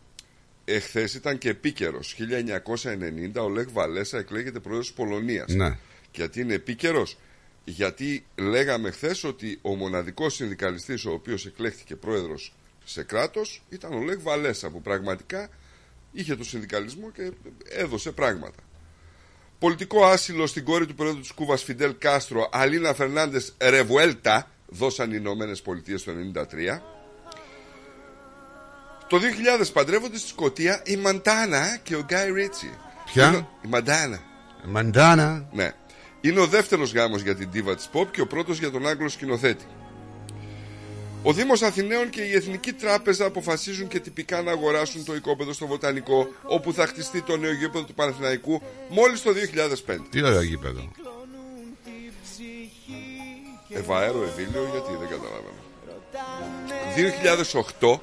[0.64, 2.14] Εχθές ήταν και επίκαιρος.
[2.14, 5.54] 1990 ο Λεκ Βαλέσα εκλέγεται πρόεδρος της Πολωνίας.
[5.54, 5.76] Ναι.
[6.14, 7.16] Γιατί είναι επίκαιρος,
[7.64, 12.52] γιατί λέγαμε χθες ότι ο μοναδικός συνδικαλιστής ο οποίος εκλέχθηκε πρόεδρος
[12.84, 15.48] σε κράτος ήταν ο Λεκ Βαλέσα που πραγματικά
[16.12, 17.32] είχε το συνδικαλισμό και
[17.68, 18.58] έδωσε πράγματα.
[19.58, 25.14] Πολιτικό άσυλο στην κόρη του πρόεδρου της Κούβας Φιντέλ Κάστρο, Αλίνα Φερνάντες Ρεβουέλτα, δώσαν οι
[25.18, 26.82] Ηνωμένες Πολιτείες το 1993.
[29.08, 32.70] Το 2000 παντρεύονται στη Σκωτία η Μαντάνα και ο Γκάι Ρίτσι.
[33.04, 34.20] Ποια; Είναι- Η Μαντάνα.
[34.64, 35.48] Μαντάνα.
[35.52, 35.72] Ναι.
[36.20, 39.08] Είναι ο δεύτερος γάμος για την τίβα της Pop και ο πρώτος για τον Άγγλο
[39.08, 39.64] σκηνοθέτη.
[41.22, 45.66] Ο Δήμος Αθηναίων και η Εθνική Τράπεζα αποφασίζουν και τυπικά να αγοράσουν το οικόπεδο στο
[45.66, 49.30] Βοτανικό, όπου θα χτιστεί το νέο γήπεδο του Παναθηναϊκού μόλις το
[49.86, 49.96] 2005.
[50.10, 50.92] Τι ωραίο γήπεδο.
[53.68, 55.60] Ευαέρο Ευήλιο, γιατί δεν καταλαβαίνω.
[57.80, 57.98] 2008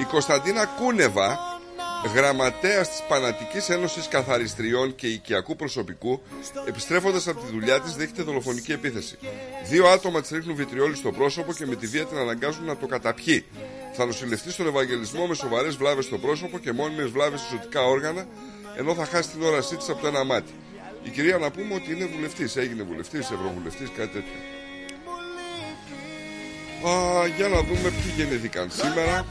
[0.00, 1.53] η Κωνσταντίνα Κούνεβα,
[2.12, 6.22] γραμματέας της Πανατικής Ένωσης Καθαριστριών και Οικιακού Προσωπικού,
[6.68, 9.18] επιστρέφοντας από τη δουλειά της δέχεται δολοφονική επίθεση.
[9.68, 12.86] Δύο άτομα της ρίχνουν βιτριόλι στο πρόσωπο και με τη βία την αναγκάζουν να το
[12.86, 13.44] καταπιεί.
[13.92, 18.26] Θα νοσηλευτεί στον Ευαγγελισμό με σοβαρές βλάβες στο πρόσωπο και μόνιμες βλάβες σε ζωτικά όργανα,
[18.76, 20.52] ενώ θα χάσει την όρασή της από το ένα μάτι.
[21.02, 24.38] Η κυρία να πούμε ότι είναι βουλευτής, έγινε βουλευτής, ευρωβουλευτής, κάτι τέτοιο.
[26.90, 29.26] Α, για να δούμε ποιοι γεννήθηκαν σήμερα.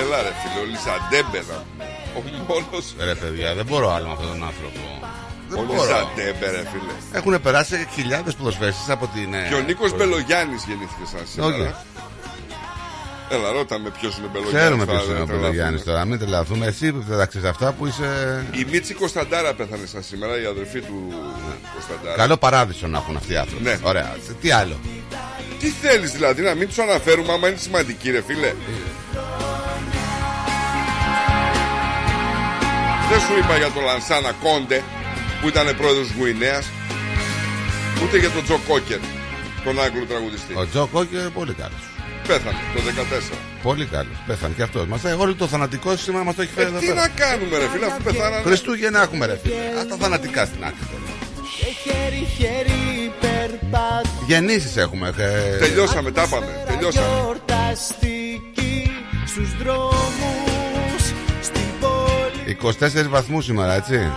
[0.00, 1.84] Έλα ρε φίλε, ο Λισαντέμπε να πούμε.
[2.16, 2.94] Ο μόνος...
[2.98, 4.80] Ρε παιδιά, δεν μπορώ άλλο με αυτόν τον άνθρωπο.
[5.48, 5.82] Δεν Ο μπορώ.
[5.82, 6.92] Λισαντέμπε ρε φίλε.
[7.18, 9.34] Έχουν περάσει χιλιάδες ποδοσφαίριστες από την.
[9.34, 11.54] ε, Και ο Νίκος Μπελογιάννης γεννήθηκε σαν σήμερα.
[11.56, 11.74] Όχι.
[13.34, 14.60] Έλα, ρώτα με ποιος είναι Μπελογιάννης.
[14.60, 15.48] Ξέρουμε τώρα, ποιο είναι δεν ο τρελαθούμε.
[15.48, 16.66] Μπελογιάννης τώρα, μην τρελαθούμε.
[16.66, 18.08] Εσύ που δεν τα ξέρεις αυτά που είσαι.
[18.52, 20.98] Η Μίτση Κωνσταντάρα πέθανε σαν σήμερα, η αδερφή του
[21.74, 22.16] Κωνσταντάρα.
[22.16, 23.62] Καλό παράδεισο να έχουν αυτοί οι άνθρωποι.
[23.64, 23.78] Ναι.
[23.82, 24.16] Ωραία.
[24.40, 24.76] Τι άλλο;
[25.60, 28.52] Τι θέλεις δηλαδή, να μην τους αναφέρουμε άμα είναι σημαντικοί ρε φίλε.
[33.12, 34.78] Δεν σου είπα για τον Λανσάνα Κόντε
[35.40, 36.64] που ήταν πρόεδρος της Γουινέας
[38.02, 38.98] ούτε για τον Τζο Κόκερ
[39.64, 40.52] τον Άγγλο τραγουδιστή.
[40.60, 41.82] Ο Τζο Κόκερ πολύ καλός.
[42.28, 42.80] Πέθανε το
[43.32, 43.36] 14.
[43.62, 44.16] Πολύ καλός.
[44.26, 44.86] Πέθανε και αυτός.
[44.86, 47.00] Μας, όλο το θανατικό σήμερα μας το έχει Ε, φέρει εδώ τι πέρα.
[47.00, 48.42] να κάνουμε ρε φίλε αφού πεθάνανε.
[48.42, 49.54] Χριστούγεννα έχουμε ρε φίλε.
[49.80, 51.10] Α, τα θανατικά στην άκρη τώρα.
[51.84, 55.12] χέρι-χέρι περπατά Γεννήσεις έχουμε.
[55.16, 56.64] ε, Τελειώσαμε, τα πάμε.
[56.66, 57.06] Τελειώσαμε.
[57.20, 58.90] Γιορταστική
[59.26, 60.41] στους δρόμους Στην πόλη
[62.46, 64.10] 24 βαθμούς σήμερα, έτσι.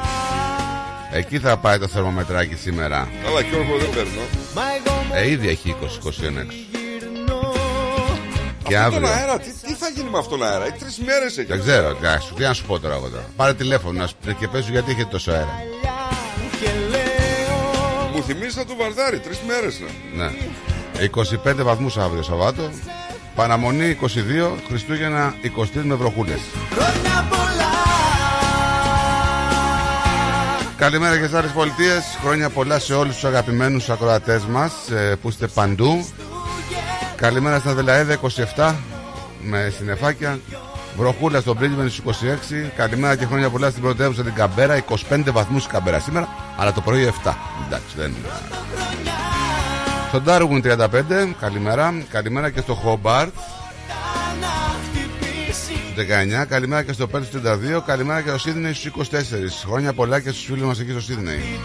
[1.12, 3.08] Εκεί θα πάει το θερμομετράκι σήμερα.
[3.24, 4.22] Καλά και όρκο δεν παίρνω.
[4.56, 6.58] Μα εγώ μου Ε, ήδη έχει 20-21 έξω.
[6.72, 7.54] γυρνώ
[8.68, 9.22] Και Αυτόν τον αύριο.
[9.28, 10.66] αέρα, τι, τι θα γίνει με αυτόν τον αέρα.
[10.66, 11.48] Έχει τρεις μέρες έχει.
[11.48, 13.26] Δεν ξέρω, εντάξει, τι να σου πω τώρα εγώ τώρα.
[13.36, 15.46] Πάρε τηλέφωνο να σου πει και πες σου γιατί έχετε τόσο αέρα.
[15.46, 15.98] Παλιά
[16.60, 19.82] και λέω Μου θυμίζει να του βαρδάρει, τρεις μέρες
[20.16, 20.24] να.
[20.24, 20.32] Ναι.
[21.60, 22.70] 25 βαθμούς αύριο Σαββάτο.
[23.36, 24.08] Παραμονή 22,
[24.68, 26.40] Χριστούγεννα 23 με βροχούλες.
[30.78, 32.18] Καλημέρα και στις άλλες πολιτείες.
[32.22, 36.06] Χρόνια πολλά σε όλους τους αγαπημένους ακροατές μας ε, που είστε παντού.
[37.16, 38.20] Καλημέρα στα Δελαέδα
[38.56, 38.74] 27
[39.42, 40.40] με συννεφάκια.
[40.98, 42.70] Βροχούλα στον Πρίσβεν στους 26.
[42.76, 44.84] Καλημέρα και χρόνια πολλά στην πρωτεύουσα την Καμπέρα.
[45.10, 47.34] 25 βαθμούς Καμπέρα σήμερα, αλλά το πρωί 7.
[47.68, 48.28] Εντάξει, δεν είναι.
[50.08, 51.94] Στον Ντάργουν 35, καλημέρα.
[52.12, 53.34] Καλημέρα και στο Χόμπαρτ.
[55.96, 56.46] Να χτυπήσει 19.
[56.48, 57.26] Καλημέρα και στο Πέρτ
[57.78, 57.82] 32.
[57.86, 59.66] Καλημέρα και στο Σίδνεϊ στους 24.
[59.66, 61.60] Χρόνια πολλά και στους φίλους μας εκεί στο Σίδνεϊ.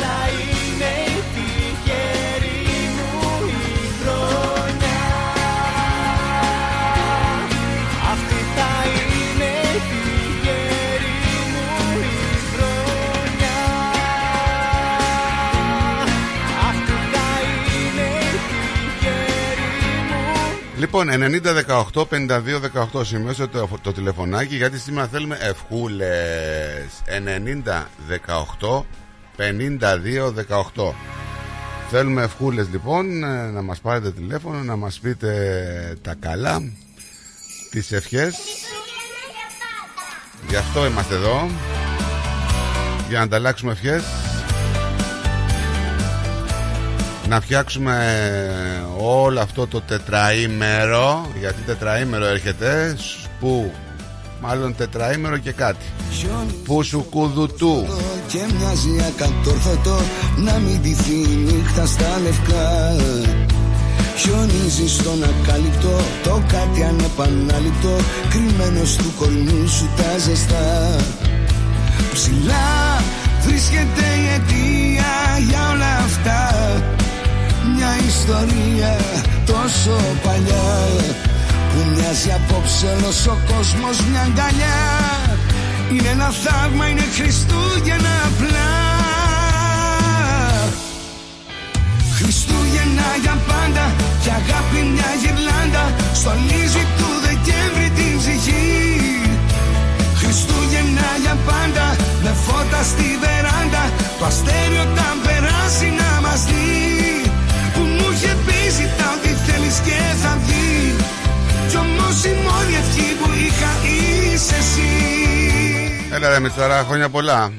[20.81, 27.03] Λοιπόν, 90-18-52-18 σημειώστε το, το τηλεφωνάκι γιατί σήμερα θέλουμε ευχούλες.
[29.37, 30.93] 90-18-52-18.
[31.91, 36.73] Θέλουμε ευχούλες λοιπόν ε, να μας πάρετε τηλέφωνο να μας πείτε τα καλά
[37.71, 38.39] τις ευχές
[40.49, 41.51] γι' αυτό είμαστε εδώ
[43.09, 44.03] για να ανταλλάξουμε ευχές
[47.31, 47.97] να φτιάξουμε
[48.99, 51.27] όλο αυτό το τετραήμερο.
[51.41, 53.73] Γιατί τετραήμερο έρχεται σ- που
[54.41, 55.85] μάλλον τετραήμερο και κάτι.
[56.65, 57.87] Που σου κουδουτού.
[58.29, 59.97] Και μοιάζει ακατόρθωτο
[60.37, 62.97] να μην τυθεί η νύχτα στα λευκά.
[64.17, 67.97] Χιονίζει στον ακάλυπτο το κάτι ανεπανάληπτο.
[68.31, 70.97] Κρυμμένος του κορμιού σου τα ζεστά.
[72.13, 73.03] Ψηλά
[73.47, 75.13] βρίσκεται η αιτία
[75.49, 76.39] για όλα αυτά
[77.83, 78.97] Μια ιστορία
[79.47, 80.71] τόσο παλιά
[81.71, 84.81] Που μοιάζει απόψε όλος ο κόσμος μια αγκαλιά.
[85.93, 88.71] Είναι ένα θαύμα, είναι Χριστούγεννα απλά.
[92.17, 93.85] Χριστούγεννα για πάντα
[94.23, 95.85] και αγάπη μια γυρλάντα
[96.21, 98.69] Στολίζει του Δεκέμβρη την ψυχή.
[100.21, 101.87] Χριστούγεννα για πάντα
[102.23, 103.85] με φώτα στη βεράντα
[104.19, 106.90] Το αστέρι όταν περάσει να μας δει
[109.87, 110.95] και θα βγει
[111.71, 114.91] Κι όμως η μόνη ευχή που είχα είσαι εσύ
[116.15, 117.53] Έλα ρε Μητσαρά, χρόνια πολλά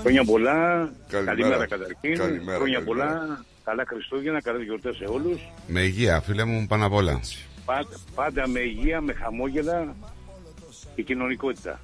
[0.00, 0.90] Χρόνια πολλά.
[1.08, 1.36] Καλημέρα.
[1.36, 2.16] Καλημέρα καταρχήν.
[2.18, 3.08] Καλημέρα, Χρόνια καλημέρα.
[3.14, 3.44] πολλά.
[3.64, 5.40] Καλά Χριστούγεννα, καλές γιορτές σε όλους.
[5.66, 7.20] Με υγεία φίλε μου πάνω απ' όλα
[7.64, 9.94] Πάντα, πάντα με υγεία, με χαμόγελα
[10.94, 11.80] και κοινωνικότητα.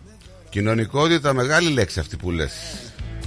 [0.51, 2.53] Κοινωνικότητα μεγάλη λέξη αυτή που λες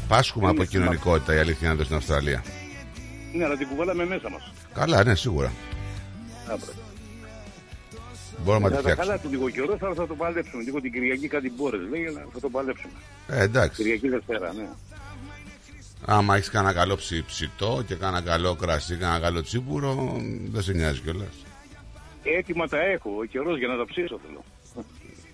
[0.07, 2.43] Πάσχουμε από Είναι κοινωνικότητα η αλήθεια είναι εδώ στην Αυστραλία
[3.33, 4.51] Ναι, αλλά την κουβάλαμε μέσα μας.
[4.73, 5.76] Καλά ναι σίγουρα Άπρα.
[8.43, 10.63] Μπορούμε να Θα τη τα φτιάξουμε καλά του λίγο καιρό, θα, θα το παλέψουμε.
[10.63, 12.93] Λίγο την Κυριακή κάτι μπόρες λέει, αλλά θα το παλέψουμε.
[13.27, 14.67] ε, Εντάξει Κυριακή Δευτέρα, ναι.
[16.05, 20.73] Άμα έχεις κανένα καλό ψι- ψητό και κανένα καλό κρασί, κανένα καλό τσίπουρο, δεν σε
[20.73, 21.45] νοιάζει κιόλας.
[22.23, 24.43] Έτοιμα τα έχω, ο καιρός για να τα ψήσω θέλω.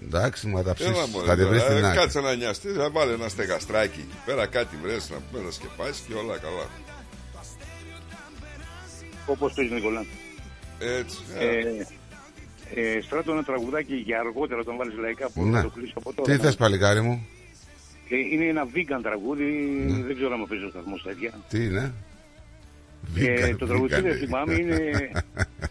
[0.06, 0.91] Εντάξει, μα τα ψήσεις.
[0.91, 1.99] Έλα μωρέ, Θα τη βρεις τώρα, στην ε, άκρη.
[1.99, 5.99] Κάτσε να νοιαστεί, θα βάλει ένα στεγαστράκι εκεί πέρα, κάτι βρες να πούμε να σκεπάσεις
[6.08, 6.67] και όλα καλά.
[9.26, 10.06] Όπως πες Νικολά.
[10.99, 11.17] Έτσι.
[11.39, 11.85] ε, Ε,
[12.75, 15.57] Ε, στράτω ένα τραγουδάκι για αργότερα όταν βάλεις λαϊκά που Ναι.
[15.57, 16.31] θα το κλείσω από τώρα.
[16.35, 17.27] Τι θες παλικάρι μου,
[18.09, 19.43] Ε, είναι ένα vegan τραγούδι,
[19.87, 20.03] Ναι.
[20.03, 21.31] δεν ξέρω αν παίζει ο σταθμός τέτοια.
[21.49, 21.93] τι είναι;
[23.17, 24.01] Ε, Vegan, το τραγουδί vegan.
[24.03, 24.79] δεν θυμάμαι είναι...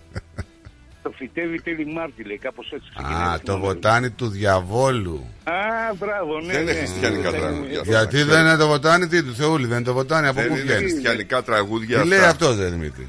[1.03, 2.88] το φυτεύει τέλη Μάρτη, λέει, κάπως έτσι.
[2.94, 3.66] ξεκινάει, Α, δεν το θυμάμαι.
[3.66, 5.27] βοτάνι του διαβόλου.
[5.44, 5.53] Α,
[5.98, 6.53] μπράβο, ναι.
[6.53, 6.79] Δεν είναι ναι.
[6.79, 7.68] χριστιανικά Ναι, τραγούδια.
[7.72, 7.79] ναι.
[7.79, 8.48] Αυτό Γιατί να δεν ξέρεις.
[8.48, 10.90] είναι το βοτάνι, τι του Θεούλη, δεν είναι το βοτάνι, από Δεν πού είναι βγαίνεις;
[10.92, 12.31] χριστιανικά τραγούδια Τι λέει αυτά.
[12.31, 13.09] αυτός, δεν Δημήτρη;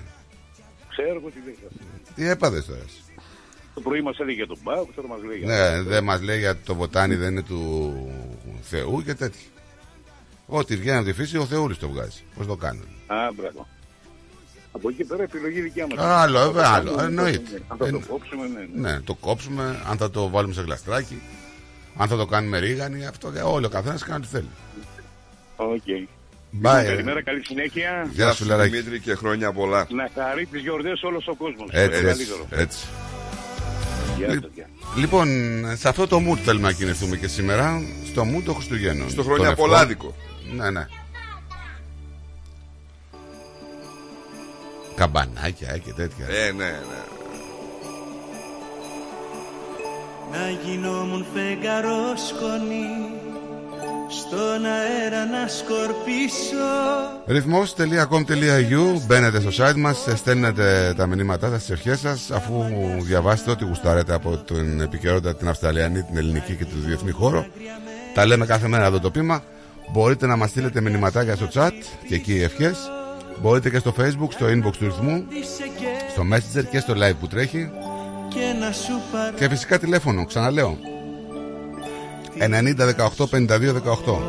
[0.98, 1.58] Ξέρω εγώ τι λέει.
[2.16, 2.80] Τι έπαθε τώρα.
[2.86, 3.02] εσύ;
[3.74, 6.40] Το πρωί μας έλεγε για τον Πάοκ, τώρα μας λέει για Ναι, δεν μας λέει
[6.40, 7.94] γιατί το βοτάνι δεν είναι του
[8.62, 9.48] Θεού και τέτοια.
[10.46, 12.24] Ό,τι βγαίνει από τη φύση, ο Θεούλης το βγάζει.
[12.38, 12.84] Πώς το κάνουν.
[13.08, 13.68] Α, μπράβο.
[14.72, 16.06] Από εκεί και πέρα επιλογή δικιά μας.
[16.06, 17.62] Άλλο, Αν θα βέβαια, το άλλο, κάνουμε, εννοείται.
[17.68, 18.68] Αν θα το Εν- κόψουμε, ναι.
[18.74, 18.92] ναι.
[18.92, 21.22] Ναι, το κόψουμε, αν θα το βάλουμε σε γλαστράκι,
[21.98, 24.50] αν θα το κάνουμε ρίγανη, αυτό και όλοι ο καθένας κάνει ό,τι θέλει.
[25.56, 26.10] OK.
[26.62, 26.84] Bye.
[26.86, 28.08] Καλημέρα, καλή συνέχεια.
[28.12, 28.70] Γεια σου, Λεράκη.
[28.70, 29.88] Δημήτρη και χρόνια πολλά.
[29.90, 31.70] Να χαρεί τις γιορτές όλος ο κόσμος.
[31.72, 32.48] Έτσι, Το έτσι, καλύτερο.
[32.64, 32.86] έτσι.
[34.18, 34.68] Γεια Λι- σας, γεια.
[34.98, 35.28] Λοιπόν,
[35.76, 37.82] σε αυτό το mood θέλουμε να κινηθούμε και σήμερα.
[38.06, 39.08] Στο mood των Χριστουγέννων.
[39.10, 39.66] Στο Των χρόνια ευχών.
[39.70, 40.16] πολλάδικο.
[40.56, 40.88] Ναι, ναι.
[44.96, 46.26] Καμπανάκια ε, και τέτοια.
[46.30, 47.02] Ε, ναι, ναι.
[50.32, 53.33] Να γινόμουν φεγγαρός σκονής
[54.10, 56.66] Στον αέρα να σκορπίσω
[57.26, 62.54] Ρυθμός.com.au Μπαίνετε στο site μας, στέλνετε τα μηνύματά σας, τις ευχές σας αφού
[63.02, 67.46] διαβάσετε ό,τι γουστάρετε από την επικαιρότητα την Αυστραλιανή, την ελληνική και τον διεθνή χώρο.
[68.14, 69.44] Τα λέμε κάθε μέρα εδώ το πείμα.
[69.92, 71.72] Μπορείτε να μας στείλετε μηνυματάκια στο chat
[72.08, 72.78] και εκεί οι ευχές.
[73.42, 77.16] Μπορείτε και στο facebook, στο inbox του ρυθμού, Είσαι και, στο messenger και στο live
[77.20, 77.70] που τρέχει.
[78.30, 80.78] και να σου πάρω Και φυσικά τηλέφωνο, ξαναλέω.
[82.38, 82.86] 90
[83.18, 84.22] 18 52 18.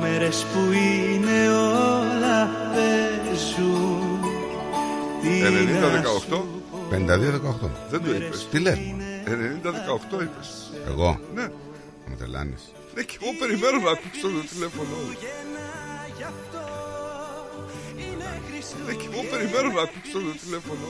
[0.00, 4.20] Μέρες που είναι όλα παίζουν
[5.22, 6.42] Τι να σου 90-18
[6.90, 7.70] 52 18.
[7.90, 8.48] δεν το είπες.
[8.50, 10.70] Τι λέμε, 90-18 είπες.
[10.86, 11.46] εγώ; Ναι.
[12.08, 12.72] Με τρελάνεις.
[12.94, 14.96] Ναι, και εγώ περιμένω να ακούσω το τηλέφωνο.
[18.86, 20.80] Ναι, και εγώ περιμένω να ακούσω το τηλέφωνο.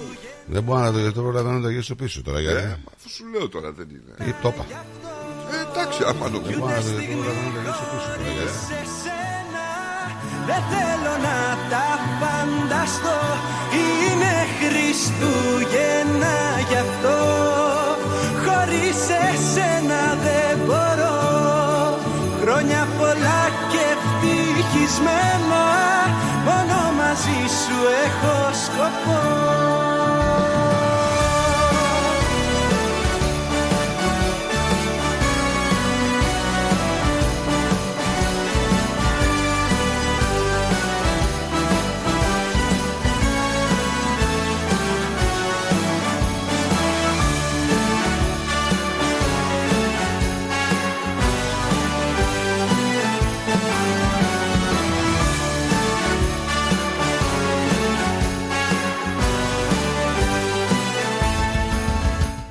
[0.46, 2.38] Δεν μπορώ να το γιατί το προλαβαίνω να το γυρίσω πίσω τώρα.
[2.38, 4.28] Ε, Γιατί; μα αφού σου λέω τώρα δεν είναι.
[4.30, 4.64] Ή το είπα.
[5.54, 6.54] Ε, εντάξει, άμα το Δεν πει.
[6.58, 8.32] μπορώ να το γιατί το προλαβαίνω να το γυρίσω πίσω τώρα.
[8.36, 8.56] Γιατί.
[8.68, 9.66] σε σένα
[10.48, 11.38] Δεν θέλω να
[11.72, 11.86] τα
[12.20, 13.18] φανταστώ
[13.86, 16.36] Είναι Χριστούγεννα
[16.68, 17.18] γι' αυτό
[18.44, 21.16] Χωρίς εσένα δεν μπορώ
[22.42, 25.64] Χρόνια πολλά και ευτυχισμένα
[26.48, 29.22] Μόνο μαζί σου έχω σκοπό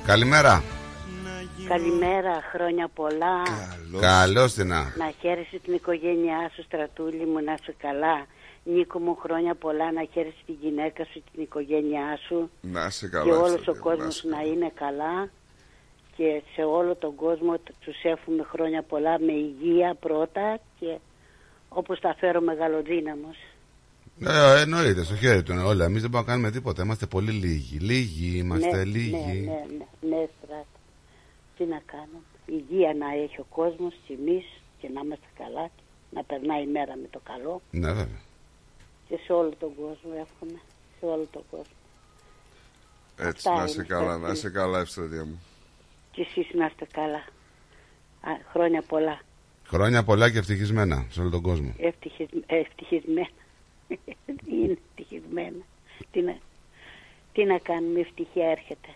[0.06, 0.62] Καλημέρα.
[1.68, 3.42] Καλημέρα, χρόνια πολλά.
[4.00, 4.76] Καλώς την να.
[4.96, 8.26] Να χαίρεσαι την οικογένειά σου, στρατούλη μου, να είσαι καλά.
[8.64, 13.24] Νίκο μου, χρόνια πολλά να χαίρεσαι την γυναίκα σου, την οικογένειά σου Να σε καλά.
[13.24, 14.48] και όλος Ευσταθία ο μου, κόσμος σε να καλά.
[14.48, 15.28] είναι καλά
[16.16, 20.96] και σε όλο τον κόσμο τ- τους εύχομαι χρόνια πολλά με υγεία πρώτα και
[21.68, 23.36] όπως τα φέρω μεγαλοδύναμος.
[24.20, 25.84] Ε, εννοείται, στο χέρι του είναι όλα.
[25.84, 26.82] Εμείς δεν μπορούμε να κάνουμε τίποτα.
[26.82, 27.78] Είμαστε πολύ λίγοι.
[27.78, 29.10] Λίγοι είμαστε, ναι, λίγοι.
[29.10, 29.64] Ναι, ναι,
[30.00, 30.66] ναι, ναι, στράτα.
[31.56, 32.18] Τι να κάνω.
[32.46, 34.44] Υγεία να έχει ο κόσμος και εμείς
[34.80, 35.70] και να είμαστε καλά
[36.10, 38.20] να περνάει η μέρα με το καλό Ναι, βέβαια.
[39.08, 40.60] και σε όλο τον κόσμο εύχομαι.
[40.98, 41.74] Σε όλο τον κόσμο.
[43.16, 44.28] Έτσι, Αυτά να σε είναι, καλά, ευχαριστώ.
[44.28, 45.42] να σε καλά, Ευστρατεία μου.
[46.12, 47.22] Και εσείς να είστε καλά.
[48.20, 49.20] Α, χρόνια πολλά.
[49.66, 51.74] Χρόνια πολλά και ευτυχισμένα σε όλο τον κόσμο.
[51.78, 53.28] Ευτυχισ, ευτυχισμένα.
[54.52, 55.62] Είναι ευτυχισμένα.
[56.12, 56.36] Τι να,
[57.32, 58.88] τι να κάνουμε, η ευτυχία έρχεται.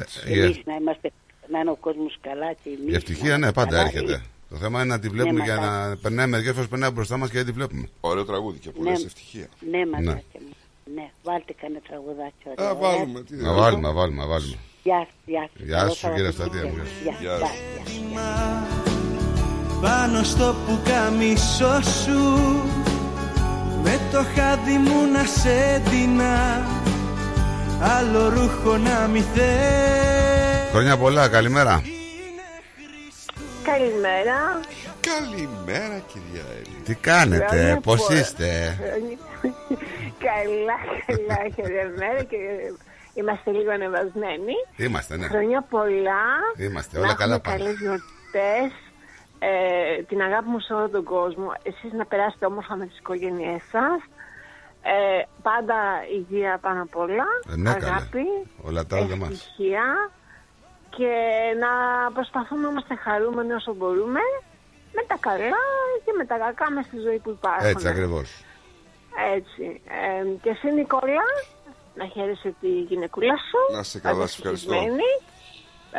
[0.00, 0.20] Έτσι.
[0.26, 1.10] Ε, Εμείς να είμαστε,
[1.50, 3.80] να είναι ο κόσμος καλά και εμείς Η να ευτυχία, είμαστε ναι, πάντα καλά.
[3.82, 4.22] έρχεται.
[4.50, 5.88] Το θέμα είναι να τη βλέπουμε Ναι, και μακάρι.
[5.90, 7.88] να περνάει μερικέ φορές περνάει μπροστά μας και δεν τη βλέπουμε.
[8.00, 9.04] Ωραίο τραγούδι και πολλές Ναι.
[9.06, 9.46] ευτυχία.
[9.70, 10.52] Ναι, μαγάκια μου.
[10.94, 12.42] Ναι, βάλτε κανένα τραγουδάκι.
[12.44, 12.74] ωραίο, Α, ε.
[12.74, 13.20] βάλουμε.
[13.22, 14.56] Τι Να βάλουμε, να βάλουμε, να βάλουμε.
[14.82, 15.64] Γεια σου, γεια σου.
[15.64, 16.76] Γεια Καλό σου, κύριε Σαββατοκύριακο.
[16.76, 16.88] Στρατία μου.
[17.02, 18.04] Γεια, Γεια γεια, σου.
[18.10, 18.66] γεια.
[19.80, 22.18] Πάνω στο πουκαμισό σου
[23.88, 26.66] Με το χάδι μου να σε δίνα
[27.98, 31.82] Άλλο ρούχο να μη θες Χρόνια πολλά, καλημέρα.
[33.62, 34.60] Καλημέρα.
[35.00, 36.76] Καλημέρα, κυρία Έλλη.
[36.84, 38.18] Τι κάνετε, Χρόνια πώς πολλά.
[38.20, 38.78] είστε;
[40.26, 42.36] καλά, καλά, χαιρεμένα και
[43.14, 44.54] Είμαστε λίγο ανεβασμένοι.
[44.76, 45.26] Είμαστε, ναι.
[45.26, 46.24] Χρόνια πολλά.
[46.56, 47.64] Είμαστε, Να όλα καλά έχουμε πάνε.
[47.64, 48.70] καλές γιορτές.
[49.38, 51.52] Ε, την αγάπη μου σε όλο τον κόσμο.
[51.62, 54.00] Εσείς να περάσετε όμορφα με τις οικογένειές σας.
[54.82, 55.76] Ε, πάντα
[56.14, 57.24] υγεία πάνω απ' όλα.
[57.52, 57.86] Ε, ναι, καλέ.
[57.86, 58.24] αγάπη.
[58.62, 59.28] Όλα τα άλλα μας.
[59.30, 60.10] ευτυχία.
[60.90, 61.12] Και
[61.60, 61.70] να
[62.12, 64.20] προσπαθούμε να είμαστε χαρούμενοι όσο μπορούμε.
[64.92, 65.64] Με τα καλά
[66.04, 67.66] και με τα κακά μέσα στη ζωή που υπάρχουν.
[67.68, 68.44] Έτσι ακριβώς.
[69.34, 69.80] Έτσι.
[69.84, 71.26] Ε, και εσύ Νικόλα,
[71.94, 73.74] να χαίρεσαι τη γυναικούλα σου.
[73.74, 74.74] Να είσαι καλά, Πάντα σε ευχαριστώ.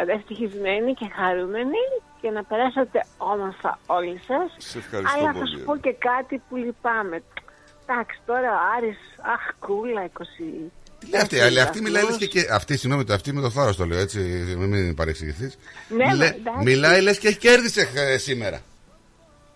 [0.02, 1.84] Ευτυχισμένη, Πάντα ευτυχισμένη και χαρούμενη
[2.22, 4.48] και να περάσετε όμορφα όλοι σας.
[4.70, 5.50] Σε ευχαριστώ Αλλά θα πολύ.
[5.50, 7.18] σου πω και κάτι που λυπάμαι.
[7.86, 9.00] Εντάξει, τώρα ο Άρης,
[9.34, 10.72] αχ, κούλα, 20.
[11.12, 13.76] Λέει αυτή, αλλά αυτή μιλάει λες και, και αυτή, συγγνώμη, το αυτή με το θάρρος
[13.76, 14.20] το λέω έτσι,
[14.58, 15.58] μην, μην παρεξηγηθείς.
[15.90, 16.64] Ναι, εντάξει.
[16.64, 18.62] μιλάει λες και κέρδισε ε, σήμερα.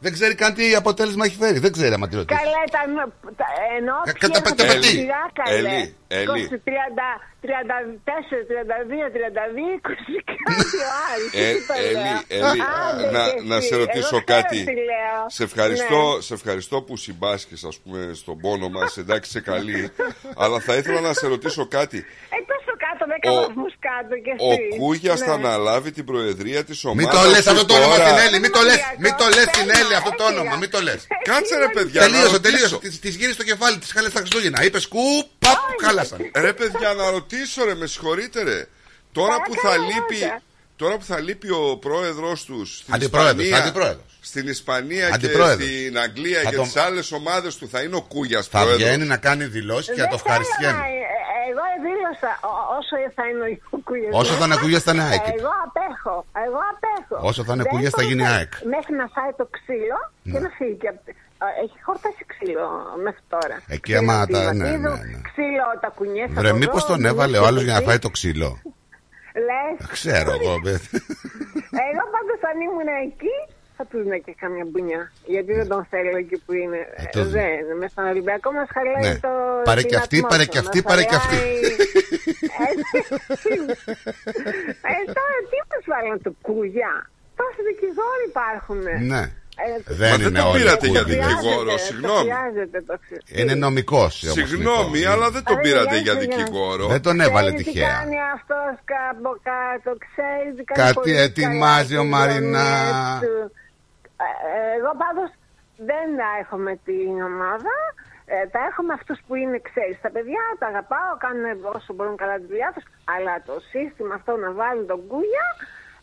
[0.03, 1.59] Δεν ξέρει καν τι αποτέλεσμα έχει φέρει.
[1.59, 2.39] Δεν ξέρει άμα τη ρωτήσει.
[2.39, 3.45] Καλά ήταν, τα-
[3.77, 5.57] ενώ Κα- ποια κατά- θα κατά- τα σιγά, καλέ.
[5.57, 6.41] Έλλη, Έλλη.
[6.51, 7.09] 20, 30,
[7.41, 11.31] 34, 32, 32, 20 κάτι ο Άρης.
[11.33, 12.47] Ε, τι το Έλλη, λέω.
[12.49, 13.67] Έλλη, Άντε να, και να εσύ.
[13.67, 14.57] σε ρωτήσω Εγώ ξέρω κάτι.
[14.63, 15.19] τι λέω.
[15.37, 16.21] Σε ευχαριστώ, Ναι.
[16.21, 19.91] σε ευχαριστώ που συμπάσχεις ας πούμε στον πόνο μας, εντάξει σε καλή.
[20.43, 21.97] αλλά θα ήθελα να σε ρωτήσω κάτι.
[21.97, 22.35] Ε,
[23.23, 24.77] βαθμούς κάτω και Ο εσύ.
[24.81, 25.25] Κούγιας Ναι.
[25.25, 28.07] θα αναλάβει την προεδρία της ομάδας Μην το λες αυτό το όνομα τώρα.
[28.07, 28.79] στην Έλλη, μην το λες.
[28.81, 30.39] Μανιακό, Μην το λες στην πες Έλλη να, αυτό το έφυγα.
[30.41, 31.01] όνομα, μην το λες.
[31.29, 32.77] Κάτσε ρε παιδιά, να Τελείωσε, ρωτήσω.
[32.77, 32.99] τελείωσε.
[33.03, 34.59] Τη γύρισε το κεφάλι, τη χάλες τα Χριστούγεννα.
[34.65, 35.05] Είπες σκου,
[35.43, 36.19] παπ, χάλασαν.
[36.45, 38.59] Ρε παιδιά να ρωτήσω ρε, με συγχωρείτε ρε.
[39.17, 40.41] Τώρα που θα Παρακαλώ, λείπει, ρώτα.
[40.75, 44.05] τώρα που θα λείπει ο πρόεδρος τους στην Αντιπρόεδρος, Ισπανία, αντιπρόεδρος.
[44.21, 45.67] στην Ισπανία και Αντιπρόεδρος.
[45.67, 48.87] στην Αγγλία Θα και τον- τις άλλες ομάδες του θα είναι ο Κούγιας Θα πρόεδρος.
[48.87, 50.83] βγαίνει να κάνει δηλώσεις και θα το Δεν θέλω ευχαριστιέμαι.
[51.41, 53.43] Να- ε, Εγώ δήλωσα ό- όσο θα είναι
[53.75, 54.11] ο Κούγιας.
[54.21, 55.25] Όσο θα είναι Κούγιας θα είναι ΑΕΚ.
[55.37, 56.15] Εγώ απέχω.
[56.45, 57.15] Εγώ απέχω.
[57.29, 58.51] Όσο θα είναι Δεν Κούγιας θα γίνει μπορώ- ΑΕΚ.
[58.75, 59.99] Μέχρι να φάει το ξύλο
[60.31, 60.45] και Ναι.
[60.45, 60.75] να φύγει.
[60.81, 61.13] και απ' ε,
[61.63, 62.65] Έχει χορτάσει ξύλο
[63.05, 63.55] μέχρι τώρα.
[63.75, 65.19] Εκεί Ξύλο άμα από της τα- ναι, Βατίδου, ναι, ναι.
[65.29, 67.87] Ξύλο τα κουνιές Βρε, από μήπως εδώ, τον έβαλε ο δουλειές άλλος για να εκεί.
[67.89, 68.49] φάει το ξύλο;
[69.47, 69.75] Λες.
[69.97, 70.51] Ξέρω εγώ.
[70.63, 70.73] μπε.
[71.89, 73.35] Εγώ πάντως αν ήμουν εκεί
[73.81, 75.01] θα του δίνα και κάμια μπουνιά.
[75.33, 76.79] Γιατί δεν τον θέλω εκεί που είναι.
[76.95, 79.19] Ε, Ε, το δι- δεν, με στον Ολυμπιακό μας χαλάει Ναι.
[79.25, 79.31] το.
[79.69, 81.37] Πάρε την και αυτή, πάρε και αυτή, ατμόσφαιρα, πάρε και μας αυτή.
[81.37, 81.69] χαλάει.
[84.91, 86.91] Ε, τώρα τι μας βάλουν το κούγια.
[87.39, 88.81] Τόσοι δικηγόροι υπάρχουν.
[89.11, 89.23] Ναι.
[89.63, 89.65] Ε,
[90.01, 91.17] Δεν Μα δεν είναι το όλοι πήρατε για κούγιες.
[91.19, 92.29] δικηγόρο, χρειάζεται, συγγνώμη.
[92.29, 94.13] το χρειάζεται το ξε- Είναι νομικός.
[94.37, 96.87] Συγγνώμη, αλλά δεν τον Άρα, πήρατε για για να- δικηγόρο.
[96.87, 97.91] Δεν τον έβαλε Ξέρεις τι τυχαία.
[97.97, 102.69] κάνει αυτός κάπου κάτω, ξέρεις τι κάνει Κάτι πολύ ετοιμάζει καλά ο τις Μαρινά.
[104.21, 104.47] Γωνίες του.
[104.47, 105.29] Ε, Εγώ πάντως
[105.89, 107.75] δεν τα έχω με την ομάδα.
[108.33, 111.45] Ε, τα έχω με αυτούς που είναι, ξέρεις, τα παιδιά τα αγαπάω, κάνουν
[111.77, 115.47] όσο μπορούν καλά τη δουλειά τους, αλλά το σύστημα αυτό να βάλουν τον κούγια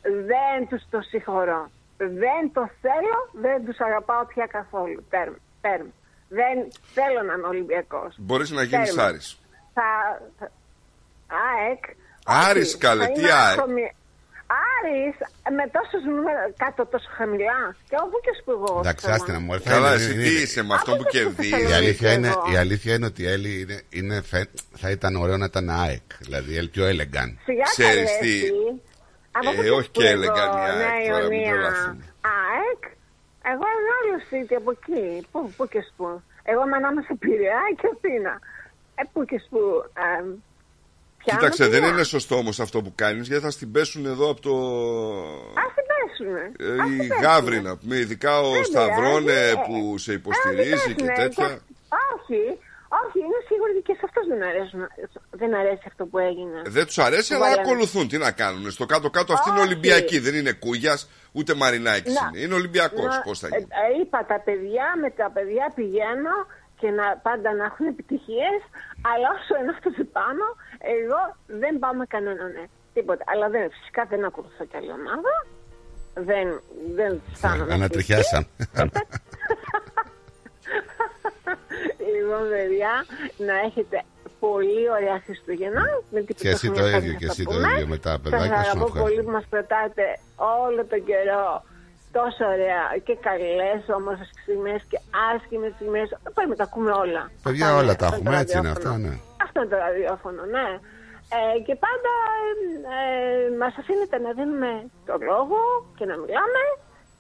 [0.03, 1.71] δεν τους το συγχωρώ.
[1.97, 5.07] Δεν το θέλω, δεν τους αγαπάω πια καθόλου.
[5.11, 5.87] Τέρμ, τέρμ.
[6.29, 6.57] Δεν
[6.95, 8.15] θέλω να είμαι Ολυμπιακός.
[8.19, 9.09] Μπορείς να γίνεις Τέρμα.
[9.09, 9.39] Άρης.
[9.75, 9.83] Θα,
[10.39, 10.51] θα-
[11.67, 11.85] ΑΕΚ.
[12.27, 13.57] Άρης, όχι, καλέ, θα τι είμαι ΑΕΚ;
[14.49, 15.03] Άχρωμη.
[15.07, 15.17] Άρης
[15.57, 17.61] με τόσους νούμερα κάτω τόσο χαμηλά.
[17.89, 18.73] Και όπου και σου εγώ.
[18.79, 19.17] Εντάξει, θέλω.
[19.17, 19.69] άστι να μου έρθει.
[19.69, 21.51] Καλά, Είναι- εσύ είναι- τι είσαι με αυτό Από που πού το κερδίζεις.
[21.57, 21.69] θέλω.
[21.69, 22.45] Η αλήθεια, είναι, εγώ.
[22.53, 26.07] η αλήθεια είναι ότι η Έλλη είναι, είναι φε- θα ήταν ωραίο να ήταν ΑΕΚ.
[26.19, 27.33] Δηλαδή η Έλλη πιο elegant.
[27.45, 28.53] Σιγά Ξέρεις καλέ, τι, εσύ.
[29.39, 31.53] Από ε, πού και όχι σου και εγώ, έλεγαν η ΑΕΚ Νέα τώρα, μην Ιωνία.
[31.53, 32.05] τρελαθούμε.
[32.53, 32.83] ΑΕΚ.
[33.53, 35.27] Εγώ είμαι άλλο σπίτι από εκεί.
[35.33, 36.23] Πού, πού και σπου.
[36.51, 38.35] Εγώ είμαι ανάμεσα Πειραιά και Αθήνα.
[38.95, 39.63] Ε, πού και σπου.
[41.29, 41.89] Ε, πιάνω Κοίταξε, δεν παιδιά.
[41.95, 44.55] είναι σωστό όμω αυτό που κάνει γιατί θα στην πέσουν εδώ από το.
[45.65, 46.45] Ας την πέσουνε.
[46.59, 47.27] Ε, Ας η την πέσουνε.
[47.27, 51.05] Γάβρη να πούμε, ειδικά ο Δεν Σταυρώνε πειράζει, ε, που σε ε, υποστηρίζει δεν και
[51.05, 51.47] πέσουνε, τέτοια.
[51.49, 51.61] και-
[52.15, 52.43] Όχι,
[53.03, 54.81] όχι, είναι σίγουρη ότι και σε αυτούς δεν, αρέσουν,
[55.41, 56.59] δεν αρέσει αυτό που έγινε.
[56.77, 57.63] Δεν του αρέσει, αλλά Βάλανε.
[57.65, 58.09] ακολουθούν.
[58.09, 58.71] Τι να κάνουν.
[58.71, 59.69] Στο κάτω-κάτω αυτή είναι Όχι.
[59.69, 60.19] Ολυμπιακή.
[60.19, 60.95] Δεν είναι Κούγια,
[61.33, 62.21] ούτε Μαρινάκη Να.
[62.29, 62.39] είναι.
[62.45, 63.03] Είναι Ολυμπιακό.
[63.07, 63.69] Να- Πώ θα ε, γίνει.
[63.97, 66.35] ε, είπα τα παιδιά, με τα παιδιά πηγαίνω
[66.81, 68.61] και να, πάντα να έχουν επιτυχίες,
[69.11, 70.45] αλλά όσο είναι αυτός πάνω,
[70.79, 72.65] εγώ δεν πάω με κανέναν ναι.
[72.95, 73.25] Τίποτα.
[73.27, 75.47] Αλλά δεν, φυσικά δεν ακολουθώ κι άλλη ομάδα.
[76.15, 76.61] Δεν,
[76.95, 77.73] δεν αισθάνομαι.
[77.75, 78.47] Ανατριχιάσαν.
[82.15, 82.93] Λοιπόν, παιδιά,
[83.37, 84.03] να έχετε
[84.41, 85.83] πολύ ωραία Χριστούγεννα.
[86.11, 87.73] Με τίποτα Και εσύ το χρόνια ίδιο, θα και τα εσύ το πούμε.
[87.73, 89.03] ίδιο με τα παιδάκια Σας σου, αγαπώ ευχαριστώ.
[89.03, 90.07] πολύ που μας κρατάτε
[90.65, 91.65] όλο τον καιρό
[92.19, 94.99] τόσο ωραία και καλές όμορφες στιγμές και
[95.31, 96.07] άσχημες στιγμές.
[96.37, 97.23] Πρέπει να τα ακούμε όλα.
[97.47, 98.95] Παιδιά, Αυτά όλα είναι- τα αυτό έχουμε, το έτσι είναι ραδιόφωνο.
[98.95, 99.15] αυτά, ναι.
[99.45, 100.69] Αυτό είναι το ραδιόφωνο, ναι.
[101.39, 104.71] Ε, και πάντα ε, ε, μας αφήνετε να δίνουμε
[105.09, 105.59] το λόγο
[105.99, 106.63] και να μιλάμε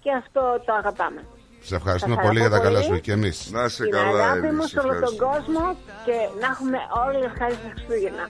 [0.03, 1.21] και αυτό το αγαπάμε.
[1.69, 2.95] Σε ευχαριστούμε Σας πολύ για τα αγαπώ καλά πολύ.
[2.95, 3.37] σου και εμείς.
[3.57, 5.27] Να είσαι Την καλά, αγάπη Έλλη, μου σε σε όλο τον ευχαριστώ.
[5.31, 5.65] κόσμο
[6.07, 8.25] και να έχουμε όλοι ευχάριστα Χριστούγεννα.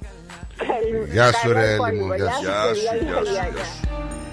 [0.70, 2.06] Καλή- Γεια σου, καλό ρε, Έλλη απόγευμα.
[2.06, 2.80] μου, γεια Γεια σου.
[3.04, 4.27] Γεια σου,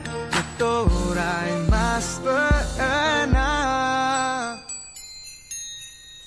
[0.58, 2.30] τώρα είμαστε
[3.24, 3.48] ένα.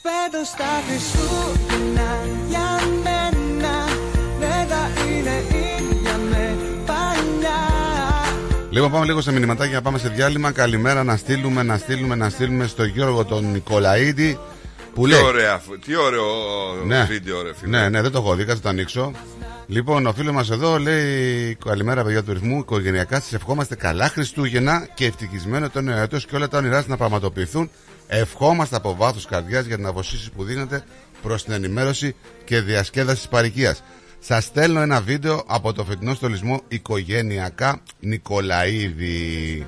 [0.02, 2.10] Φέτος τα Χριστούγεννα
[2.48, 3.84] για μένα
[4.38, 6.56] Δεν θα είναι ίδια με
[6.86, 7.60] παλιά.
[8.70, 10.52] Λοιπόν πάμε λίγο σε μηνυματάκια, πάμε σε διάλειμμα.
[10.52, 14.38] Καλημέρα να στείλουμε, να στείλουμε, να στείλουμε στο Γιώργο τον Νικολαίδη
[14.98, 15.22] που Τι, λέει.
[15.22, 16.24] ωραία, τι ωραίο
[16.86, 17.04] Ναι.
[17.08, 17.78] βίντεο, ρε φίλε.
[17.78, 19.12] Ναι, ναι, δεν το έχω δει, κάτσε το ανοίξω.
[19.66, 22.58] Λοιπόν, ο φίλος μας εδώ λέει: Καλημέρα, παιδιά του ρυθμού.
[22.58, 26.86] Οικογενειακά σας ευχόμαστε καλά Χριστούγεννα και ευτυχισμένο το νέο έτος και όλα τα όνειρά σας
[26.86, 27.70] να πραγματοποιηθούν.
[28.06, 30.84] Ευχόμαστε από βάθος καρδιάς για την αφοσίωση που δίνετε
[31.22, 33.76] προς την ενημέρωση και διασκέδαση της παροικία.
[34.20, 39.66] Σα στέλνω ένα βίντεο από το φετινό στολισμό Οικογενειακά Νικολαίδη.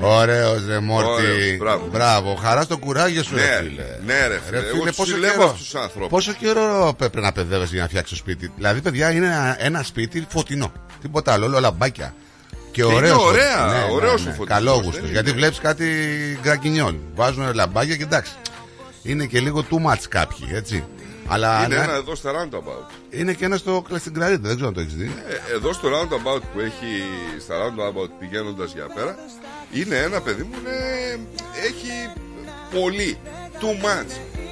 [0.00, 1.08] Ωραίος, ρε Μόρτι.
[1.10, 1.88] Ωραίος, μπράβο.
[1.92, 2.34] μπράβο.
[2.34, 3.82] Χαρά στο κουράγιο σου, Ναι, ρε φίλε.
[4.06, 4.58] ναι, ρε φίλε.
[4.58, 6.08] Εγώ τους πόσο ζηλεύω καιρό- αυτούς τους ανθρώπους.
[6.10, 9.82] Πόσο καιρό πρέπει να παιδεύεσαι για να φτιάξεις το σπίτι; Δηλαδή, παιδιά, είναι ένα, ένα
[9.82, 10.72] σπίτι φωτεινό.
[11.00, 12.14] Τίποτα άλλο, όλα λαμπάκια.
[12.72, 13.18] Και είναι ωραίος.
[13.18, 15.00] ωραία, ωραίος ο φωτισμός, Καλό δεν γούστο.
[15.00, 15.10] είναι.
[15.12, 15.86] Γιατί βλέπεις κάτι
[16.42, 16.94] γκρακινιόλ.
[17.14, 18.32] Βάζουν λαμπάκια και εντάξει.
[19.02, 20.84] Είναι και λίγο too much κάποιοι, έτσι.
[21.32, 22.90] Αλλά Είναι ναι, ένα εδώ στα Roundabout.
[23.10, 25.10] είναι και ένα στο Κλαστιγκραδίτα, δεν ξέρω αν το έχεις δει.
[25.50, 26.90] Ε, εδώ στο Roundabout που έχει
[27.40, 29.14] στα Roundabout πηγαίνοντας για πέρα,
[29.72, 30.78] είναι ένα παιδί μου, είναι,
[31.66, 31.92] έχει
[32.80, 33.18] πολύ,
[33.60, 34.10] too much.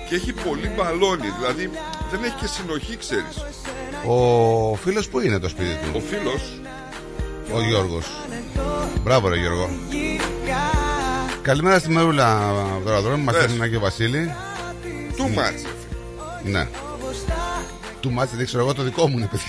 [0.09, 1.71] Και έχει πολύ μπαλόνι, δηλαδή
[2.11, 3.45] δεν έχει και συνοχή, ξέρεις.
[4.07, 6.43] Ο φίλος που είναι το σπίτι Ο του, φίλος,
[7.55, 8.07] ο Γιώργος.
[9.03, 9.71] Μπράβο, ρε Γιώργο.
[11.43, 12.53] Καλημέρα στη Μερούλα,
[12.85, 13.23] τώρα δρόμο.
[13.25, 13.43] Μας Πες.
[13.43, 14.35] στέλνει ένα και ο Βασίλη.
[15.17, 15.67] too much.
[16.45, 16.69] Ναι.
[18.01, 19.47] Του μάτσε, δεν ξέρω εγώ το δικό μου είναι παιδιά.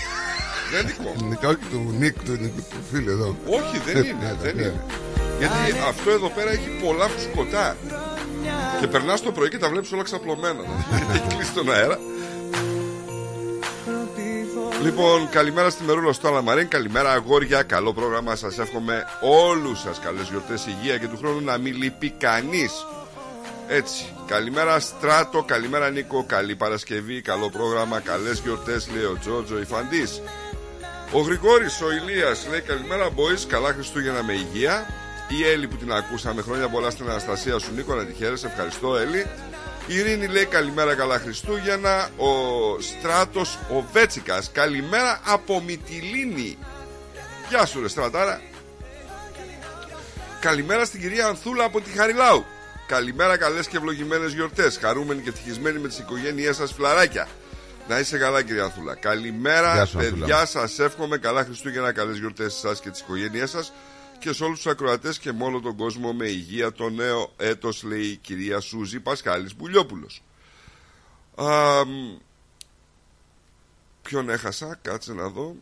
[0.72, 1.24] Δεν δικό μου.
[1.24, 3.36] Είναι και όχι του Νίκ, του, του, του φίλου εδώ.
[3.46, 4.62] Όχι, δεν είναι, Ναι, δεν ναι.
[4.62, 4.84] είναι.
[5.38, 7.76] Γιατί αυτό εδώ πέρα έχει πολλά φουσκωτά.
[8.80, 10.60] Και περνάς το πρωί και τα βλέπεις όλα ξαπλωμένα.
[10.90, 11.98] Γιατί έχει κλείσει τον αέρα.
[14.82, 16.68] Λοιπόν, καλημέρα στη Μερούλα στο Αλαμαρίν.
[16.68, 17.62] Καλημέρα, αγόρια.
[17.62, 18.36] Καλό πρόγραμμα.
[18.36, 22.72] Σας εύχομαι όλους σας καλές γιορτές, υγεία και του χρόνου να μην λείπει κανείς.
[23.72, 24.04] Έτσι.
[24.26, 25.42] Καλημέρα, Στράτο.
[25.42, 26.24] Καλημέρα, Νίκο.
[26.24, 27.20] Καλή Παρασκευή.
[27.20, 28.00] Καλό πρόγραμμα.
[28.00, 30.22] Καλές γιορτές, λέει ο Τζότζο Ιφαντής.
[31.12, 34.86] Ο Γρηγόρης, ο Ηλίας λέει καλημέρα boys, καλά Χριστούγεννα με υγεία.
[35.28, 38.96] Η Έλλη που την ακούσαμε χρόνια πολλά στην Αναστασία σου Νίκο να τη χαίρεσαι, ευχαριστώ
[38.96, 39.26] Έλλη.
[39.86, 42.08] Η Ειρήνη λέει καλημέρα καλά Χριστούγεννα.
[42.16, 42.30] Ο
[42.80, 46.58] Στράτος, ο Βέτσικας, καλημέρα από Μυτιλίνη.
[47.48, 48.40] Γεια σου ρε Στρατάρα.
[50.40, 52.44] Καλημέρα στην κυρία Ανθούλα από τη Χαριλάου.
[52.90, 54.78] Καλημέρα, καλές και ευλογημένες γιορτές.
[54.78, 57.28] Χαρούμενοι και ευτυχισμένοι με τις οικογένειές σας φλαράκια.
[57.88, 58.94] Να είσαι καλά, κυρία Ανθούλα.
[58.94, 60.18] Καλημέρα, Γεια σου, Ανθούλα.
[60.26, 60.46] παιδιά.
[60.46, 63.72] Σας εύχομαι καλά Χριστούγεννα, καλές γιορτές εσά και τις οικογένειές σας
[64.18, 67.82] και σε όλους τους ακροατές και με όλο τον κόσμο με υγεία το νέο έτος,
[67.82, 70.22] λέει η κυρία Σούζη Πασχάλης Μπουλιόπουλος.
[74.02, 75.56] Ποιον έχασα, κάτσε να δω.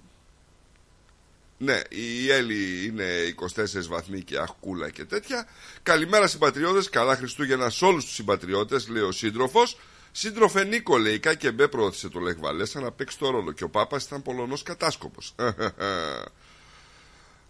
[1.59, 5.49] Ναι, η Έλλη είναι 24 βαθμοί και αχκούλα και τέτοια.
[5.83, 9.79] Καλημέρα συμπατριώτες, καλά Χριστούγεννα σε όλους τους συμπατριώτες, λέει ο σύντροφος.
[10.13, 13.65] Σύντροφε Νίκο, λέει, η και μπέ προώθησε το Λεχ Βαλέσσα να παίξει το ρόλο και
[13.65, 15.35] ο Πάπας ήταν Πολωνός κατάσκοπος.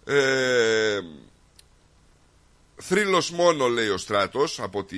[0.05, 1.01] ε,
[2.77, 4.97] θρύλος μόνο, λέει ο Στράτος, από τη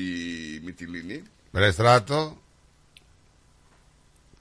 [0.65, 1.23] Μυτιλίνη.
[1.53, 2.43] Ρε Στράτο.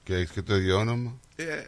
[0.02, 1.20] Και έχεις και το ίδιο όνομα.
[1.36, 1.64] Ε,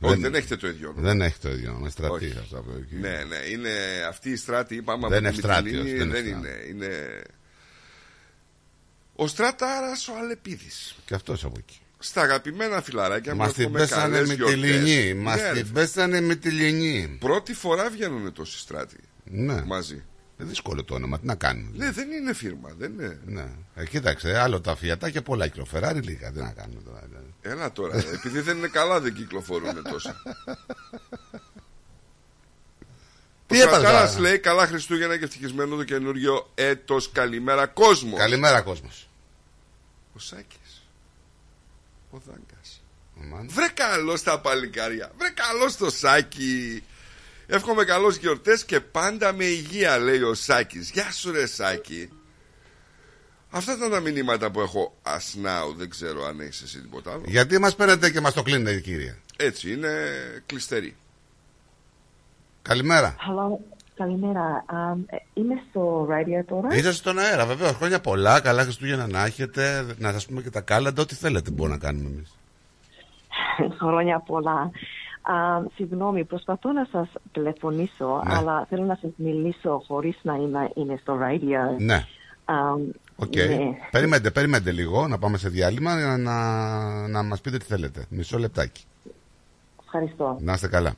[0.00, 0.88] όχι, δεν έχετε το ίδιο.
[0.88, 1.08] όνομα.
[1.08, 1.88] Δεν έχει το ίδιο όνομα.
[1.90, 2.38] Στρατή Όχι.
[2.38, 2.94] αυτό από εκεί.
[2.94, 3.70] Ναι, ναι, είναι
[4.08, 7.22] αυτή η στράτη, είπαμε Δεν από είναι τη Μυτιλίνη, Στράτιος, δεν δεν, είναι είναι, είναι.
[9.14, 10.96] Ο Στράταρας ο Αλεπίδης.
[11.04, 11.78] Και αυτός από εκεί.
[11.98, 14.58] Στα αγαπημένα φιλαράκια μου Μα την εύχομαι πέσανε καλές με τη γιορτές.
[14.84, 15.14] λινή.
[15.14, 17.16] Μας Ναι, ρε, την πέσανε με τη λινή.
[17.20, 19.62] Πρώτη φορά βγαίνουν τόσοι στράτοι Ναι.
[19.66, 20.04] μαζί.
[20.40, 21.18] Ε, Δύσκολο το όνομα.
[21.18, 21.70] Τι να κάνουμε.
[21.76, 23.20] Ναι, δεν είναι φίρμα, δεν είναι.
[23.26, 23.48] Ναι.
[23.74, 26.32] Ε, κοίταξε, άλλο τα φιατά και πολλά κιλοφεράρι λίγα.
[26.32, 27.02] Τι να κάνουμε τώρα.
[27.08, 27.34] δηλαδή.
[27.40, 30.22] Έλα τώρα, επειδή δεν είναι καλά δεν κυκλοφορούν τόσα.
[33.46, 37.12] Τι Ο έπαθες Στράταρας τώρα; λέει καλά Χριστούγεννα και ευτυχισμένο το καινούριο έτος.
[37.12, 38.18] Καλημέρα κόσμος.
[38.18, 39.08] Καλημέρα κόσμος.
[40.14, 40.86] Ο Σάκης.
[42.10, 42.82] Ο Δάγκας.
[43.14, 43.48] Μαν.
[43.50, 45.12] Βρε καλός στα παλικάρια.
[45.18, 46.82] Βρε καλός στο Σάκη.
[47.50, 50.90] Εύχομαι καλώς γιορτές και πάντα με υγεία λέει ο Σάκης.
[50.90, 52.10] Γεια σου ρε Σάκη.
[53.50, 55.74] Αυτά ήταν τα μηνύματα που έχω as now.
[55.76, 57.22] Δεν ξέρω αν έχεις εσύ τίποτα άλλο.
[57.26, 59.16] Γιατί μας παίρνετε και μας το κλείνετε, κύριε.
[59.36, 59.90] Έτσι είναι
[60.46, 60.96] κλειστερή.
[62.62, 63.16] Καλημέρα.
[63.16, 63.58] Hello.
[63.96, 64.64] Καλημέρα.
[64.68, 66.68] Um, ε, είμαι στο radio τώρα.
[66.68, 67.72] Είσαστε στον αέρα, βεβαίως.
[67.72, 68.40] Χρόνια πολλά.
[68.40, 69.86] Καλά Χριστούγεννα να έχετε.
[69.98, 71.02] Να σας πούμε και τα κάλαντα.
[71.02, 72.36] Ό,τι θέλετε μπορούμε να κάνουμε εμείς.
[73.78, 74.70] Χρόνια πολλά.
[75.32, 78.34] Α, συγγνώμη, προσπαθώ να σας τηλεφωνήσω, Ναι.
[78.34, 81.78] αλλά θέλω να σας μιλήσω χωρίς να είμαι, είναι στο radio.
[81.78, 81.94] Ναι.
[82.44, 82.54] Α,
[83.16, 83.36] Οκ.
[83.36, 83.58] ναι.
[83.90, 88.04] Περιμένετε, περιμένετε λίγο να πάμε σε διάλειμμα για να, να μας πείτε τι θέλετε.
[88.08, 88.84] Μισό λεπτάκι.
[89.84, 90.36] Ευχαριστώ.
[90.40, 90.94] Να είστε καλά.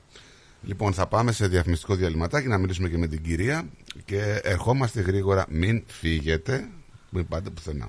[0.62, 3.68] Λοιπόν, θα πάμε σε διαφημιστικό διαλειμματάκι να μιλήσουμε και με την κυρία
[4.04, 5.44] και ερχόμαστε γρήγορα.
[5.48, 6.68] Μην φύγετε,
[7.10, 7.88] μην πάτε πουθενά.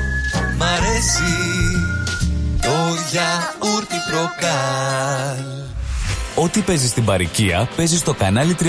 [1.01, 1.33] μ' αρέσει
[2.61, 2.69] Το
[3.11, 5.45] γιαούρτι προκάλ
[6.35, 8.65] Ό,τι παίζεις στην παροικία παίζεις στο κανάλι 31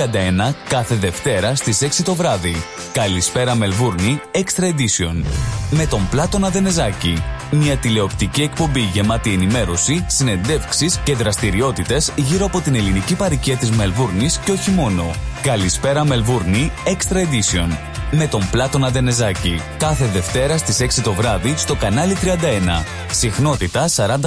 [0.69, 2.57] κάθε Δευτέρα στις 6 το βράδυ.
[2.93, 5.25] Καλησπέρα Μελβούρνη Extra Edition.
[5.71, 7.23] Με τον Πλάτωνα Δενεζάκη.
[7.51, 14.39] Μια τηλεοπτική εκπομπή γεμάτη ενημέρωση, συνεντεύξεις και δραστηριότητες γύρω από την ελληνική παροικία της Μελβούρνης
[14.39, 15.11] και όχι μόνο.
[15.43, 17.77] Καλησπέρα Μελβούρνη Extra Edition.
[18.11, 19.61] Με τον Πλάτωνα Δενεζάκη.
[19.79, 22.85] Κάθε Δευτέρα στις 6 το βράδυ στο κανάλι 31.
[23.11, 24.21] Συχνότητα 44.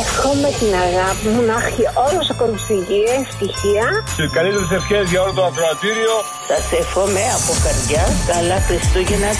[0.00, 3.86] Εύχομαι την αγάπη μου να έχει όλος ο κορμός υγεία, ευτυχία.
[4.16, 6.14] Και καλύτερες ευχές για όλο το ακροατήριο.
[6.48, 9.30] Σα εύχομαι από καρδιά καλά Χριστούγεννα.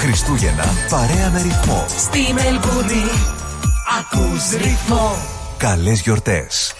[0.00, 1.84] Χριστούγεννα παρέα με ρυθμό.
[2.06, 3.04] Στη Μελβούνι
[3.98, 5.16] ακούς ρυθμό
[5.56, 6.74] Καλές γιορτές.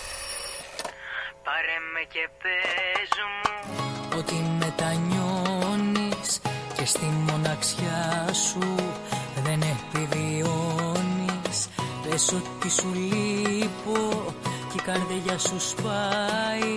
[12.15, 14.25] Πες ότι σου λείπω
[14.69, 16.75] και η καρδιά σου σπάει.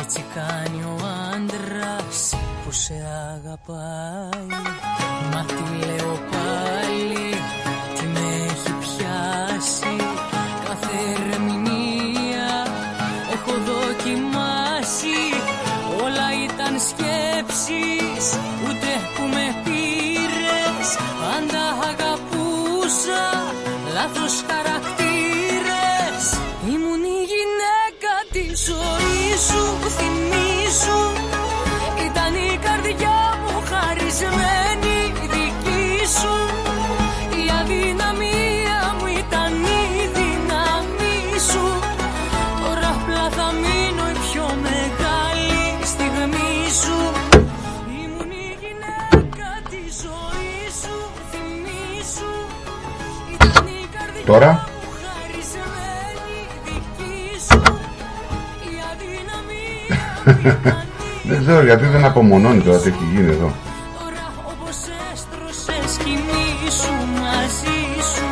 [0.00, 0.96] Έτσι κάνει ο
[1.34, 2.94] άντρας που σε
[3.34, 4.46] αγαπάει.
[5.32, 7.37] Μα τι λέω πάλι,
[29.38, 31.00] ζωή σου, θυμίσου
[32.06, 34.98] Ήταν η καρδιά μου χαρισμένη
[35.32, 36.34] δική σου.
[37.40, 41.64] Η αδυναμία μου ήταν η δύναμή σου.
[42.62, 46.98] Τώρα απλά θα μείνω η πιο μεγάλη στιγμή σου.
[48.02, 50.96] Ήμουν η γυναίκα της ζωής σου,
[51.30, 52.34] θυμίσου
[53.34, 54.67] Ήταν η καρδιά Τώρα;
[61.28, 63.52] Δεν ξέρω γιατί δεν απομονώνει τώρα τι έχει γίνει εδώ.
[64.44, 64.76] όπως
[65.12, 68.26] έστρωσες κοιμήσου μαζί σου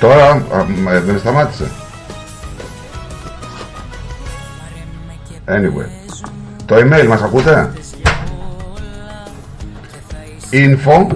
[0.00, 1.70] Τώρα α, μ, ε, δεν σταμάτησε.
[5.56, 5.88] Anyway.
[6.66, 7.72] Το email μας ακούτε?
[10.52, 11.06] Info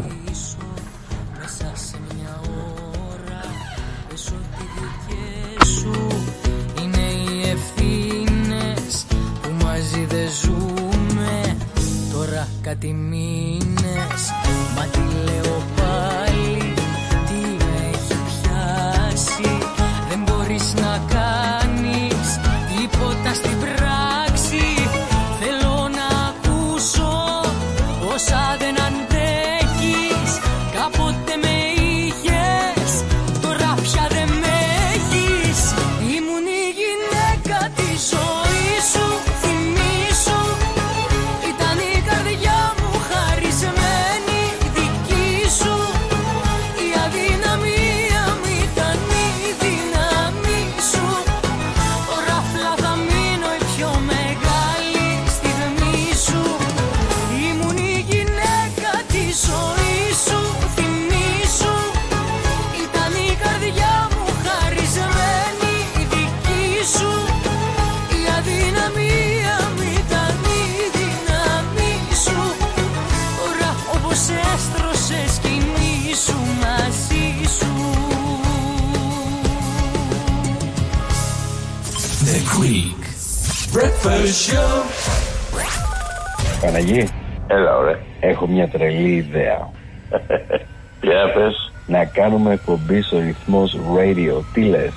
[86.77, 87.09] Παναγί.
[87.47, 87.99] Έλα, ωραία.
[88.21, 89.71] Έχω μια τρελή ιδέα.
[91.07, 91.73] Για πες.
[91.87, 94.43] Να κάνουμε εκπομπή στο ρυθμός radio.
[94.53, 94.93] Τι λες;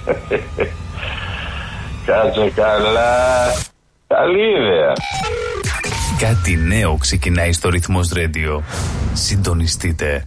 [2.05, 3.13] Κάτσε καλά.
[4.07, 4.93] Καλή ιδέα.
[6.19, 8.61] Κάτι νέο ξεκινάει στο ρυθμός Radio.
[9.13, 10.23] Συντονιστείτε.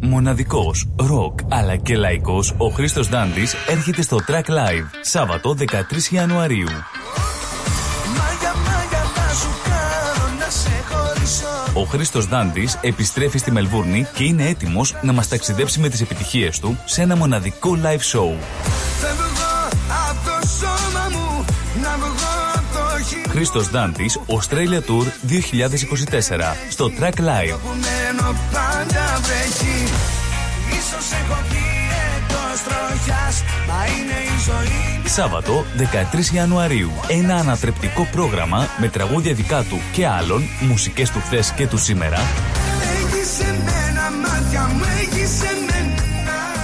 [0.00, 6.68] Μοναδικός, ροκ αλλά και λαϊκός, ο Χρήστος Δάντης έρχεται στο Track Live, Σάββατο 13 Ιανουαρίου.
[11.76, 16.58] Ο Χρήστος Δάντης επιστρέφει στη Μελβούρνη και είναι έτοιμος να μας ταξιδέψει με τις επιτυχίες
[16.58, 18.36] του σε ένα μοναδικό live show.
[23.28, 27.58] Χρήστος Δάντης, Australia Tour 2024 στο Track Live.
[35.06, 35.64] Σάββατο
[36.32, 36.90] 13 Ιανουαρίου.
[37.08, 42.18] Ένα ανατρεπτικό πρόγραμμα με τραγούδια δικά του και άλλων, μουσικές του χθες και του σήμερα.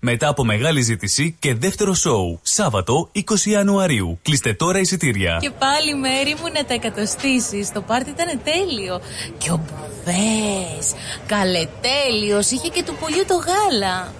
[0.00, 2.40] Μετά από μεγάλη ζήτηση και δεύτερο σοου.
[2.42, 4.18] Σάββατο 20 Ιανουαρίου.
[4.22, 5.38] Κλείστε τώρα εισιτήρια.
[5.40, 7.72] Και πάλι μέρη μου να τα εκατοστήσεις.
[7.72, 9.00] Το πάρτι ήταν τέλειο.
[9.38, 10.92] Και ο Μπουβές.
[11.26, 12.50] Καλετέλειος.
[12.50, 14.12] Είχε και του πολύ το γάλα.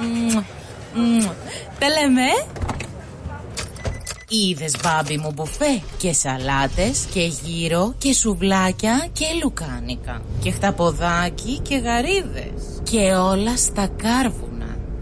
[0.00, 0.42] Μμμ,
[0.94, 1.26] μμμ.
[1.78, 2.28] Τα λέμε.
[4.28, 11.76] Είδες μπάμπι μου μπουφέ και σαλάτες και γύρο και σουβλάκια και λουκάνικα και χταποδάκι και
[11.76, 14.55] γαρίδες και όλα στα κάρβουνα.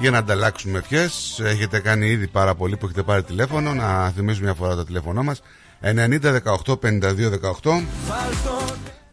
[0.00, 1.40] για να ανταλλάξουμε ευχές.
[1.44, 3.74] Έχετε κάνει ήδη πάρα πολύ που έχετε πάρει τηλέφωνο.
[3.74, 5.42] Να θυμίσουμε μια φορά το τηλέφωνό μας.
[5.82, 7.30] 90 18 52
[7.62, 7.82] 18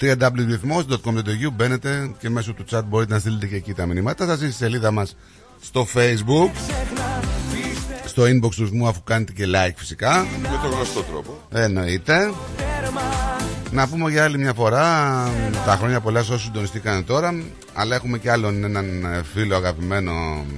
[0.02, 4.52] www.rhythmos.com.au Μπαίνετε και μέσω του chat μπορείτε να στείλετε και εκεί τα μηνύματα σας στη
[4.52, 5.16] σελίδα μας
[5.62, 6.50] στο facebook
[8.12, 11.38] στο inbox τους μου αφού κάνετε και like φυσικά Με τον γνωστό τρόπο.
[11.54, 12.32] εννοείται
[13.72, 14.82] να πούμε για άλλη μια φορά
[15.66, 17.44] τα χρόνια πολλά σε όσους συντονιστήκαν τώρα
[17.74, 20.12] αλλά έχουμε και άλλον έναν φίλο αγαπημένο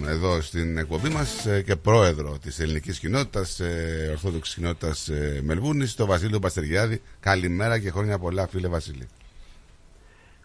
[0.08, 5.96] εδώ στην εκπομπή μας ε, και πρόεδρο της ελληνικής κοινότητας ε, ορθόδοξης κοινότητας ε, Μελβούνης
[5.96, 9.08] το Βασίλειο Παστεργιάδη καλημέρα και χρόνια πολλά φίλε Βασίλη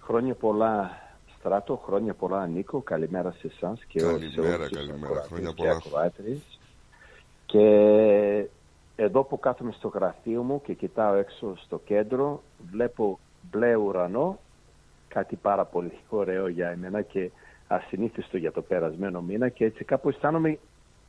[0.05, 0.91] Χρόνια πολλά
[1.39, 4.99] Στράτο, χρόνια πολλά Νίκο, καλημέρα σε εσάς και Καλημέρα, σε όλους τους καλημέρα.
[5.07, 6.11] ακροατές Χρόνια και πολλά.
[7.49, 8.47] Ακροάτριες.
[8.47, 13.19] Και εδώ που κάθομαι στο γραφείο μου και κοιτάω έξω στο κέντρο, βλέπω
[13.51, 14.39] μπλε ουρανό
[15.09, 17.31] κάτι πάρα πολύ ωραίο για εμένα και
[17.67, 20.59] ασυνήθιστο για το περασμένο μήνα και έτσι κάπου αισθάνομαι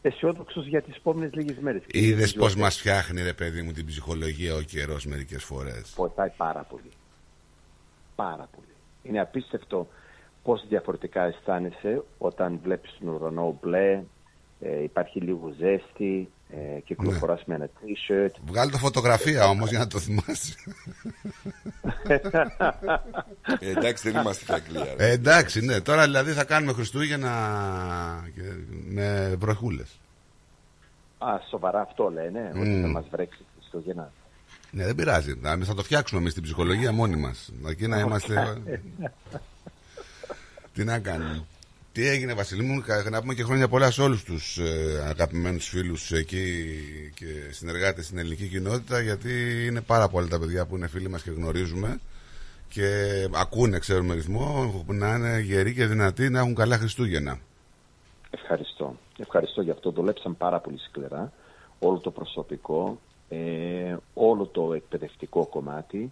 [0.01, 1.81] αισιόδοξος για τις επόμενες λίγες μέρες.
[1.87, 2.55] Είδες πώς Γιορτές.
[2.55, 6.91] μας φτιάχνει, ρε παιδί μου, την ψυχολογία ο καιρός μερικές φορές; Βοηθάει πάρα πολύ.
[8.15, 8.67] Πάρα πολύ.
[9.03, 9.87] Είναι απίστευτο
[10.43, 14.03] πώς διαφορετικά αισθάνεσαι όταν βλέπεις τον ουρανό μπλε,
[14.61, 18.33] ε, υπάρχει λίγο ζέστη, ε, κυκλοφοράς με ένα t-shirt.
[18.45, 20.53] Βγάλει το φωτογραφία όμως για να το θυμάσαι.
[23.59, 24.93] Ε, εντάξει, δεν είμαστε και Αγγλία.
[24.97, 25.05] ρε.
[25.07, 25.79] Ε, εντάξει, ναι.
[25.81, 27.31] Τώρα δηλαδή θα κάνουμε Χριστούγεννα
[28.35, 28.41] και
[28.89, 29.99] με βροχούλες.
[31.17, 32.81] Α, σοβαρά αυτό λένε, ότι Μμμ.
[32.81, 34.11] θα μας βρέξει Χριστούγεννα.
[34.71, 35.35] Ναι, δεν πειράζει.
[35.41, 37.51] Να- Θα το φτιάξουμε εμείς την ψυχολογία μόνοι μας.
[37.67, 38.57] Εκεί να είμαστε.
[40.73, 41.45] Τι να κάνουμε.
[41.91, 45.67] Τι έγινε, Βασίλη μου, κα- να πούμε και χρόνια πολλά σε όλους τους ε, αγαπημένους
[45.67, 46.65] φίλους εκεί
[47.15, 51.21] και συνεργάτες στην ελληνική κοινότητα, γιατί είναι πάρα πολλά τα παιδιά που είναι φίλοι μας
[51.23, 51.99] και γνωρίζουμε
[52.69, 52.87] και
[53.35, 57.39] ακούνε, ξέρουμε ρυθμό, να είναι γεροί και δυνατοί, να έχουν καλά Χριστούγεννα.
[58.29, 58.95] Ευχαριστώ.
[59.17, 59.91] Ευχαριστώ για αυτό.
[59.91, 61.31] Δουλέψαν πάρα πολύ σκληρά.
[61.79, 66.11] Όλο το προσωπικό, ε, όλο το εκπαιδευτικό κομμάτι.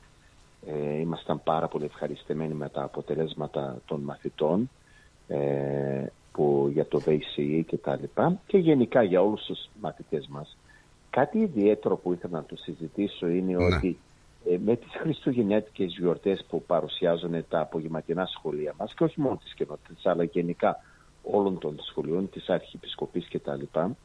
[0.68, 4.68] Ε, ήμασταν πάρα πολύ ευχαριστημένοι με τα αποτελέσματα των μαθητών ε,
[6.32, 10.58] που για το VCE και τα λοιπά και γενικά για όλους τους μαθητές μας.
[11.10, 13.76] Κάτι ιδιαίτερο που ήθελα να το συζητήσω είναι Ναι.
[13.76, 13.98] ότι
[14.50, 19.54] ε, με τις χριστουγεννιάτικες γιορτές που παρουσιάζουν τα απογευματινά σχολεία μας και όχι μόνο τις
[19.54, 20.84] κοινότητες αλλά γενικά
[21.24, 23.96] όλων των σχολείων, της Αρχιεπισκοπής και τα λοιπά,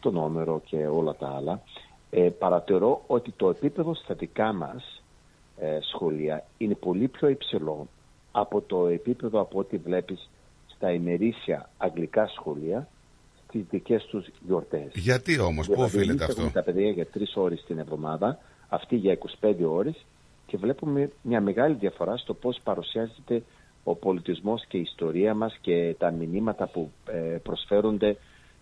[0.00, 1.60] το νόμερο και όλα τα άλλα,
[2.10, 5.02] ε, παρατηρώ ότι το επίπεδο στα δικά μας
[5.58, 7.86] ε, σχολεία είναι πολύ πιο υψηλό
[8.32, 10.30] από το επίπεδο από ό,τι βλέπεις
[10.82, 12.88] στα ημερήσια αγγλικά σχολεία
[13.48, 14.92] στις δικές τους γιορτές.
[14.94, 18.38] Γιατί όμως, πού Δηλαδή, οφείλεται εμείς αυτό; έχουμε τα παιδιά για τρεις ώρες την εβδομάδα,
[18.68, 20.04] αυτοί για 25 ώρες
[20.46, 23.42] και βλέπουμε μια μεγάλη διαφορά στο πώς παρουσιάζεται
[23.84, 28.16] ο πολιτισμός και η ιστορία μας και τα μηνύματα που ε, προσφέρονται.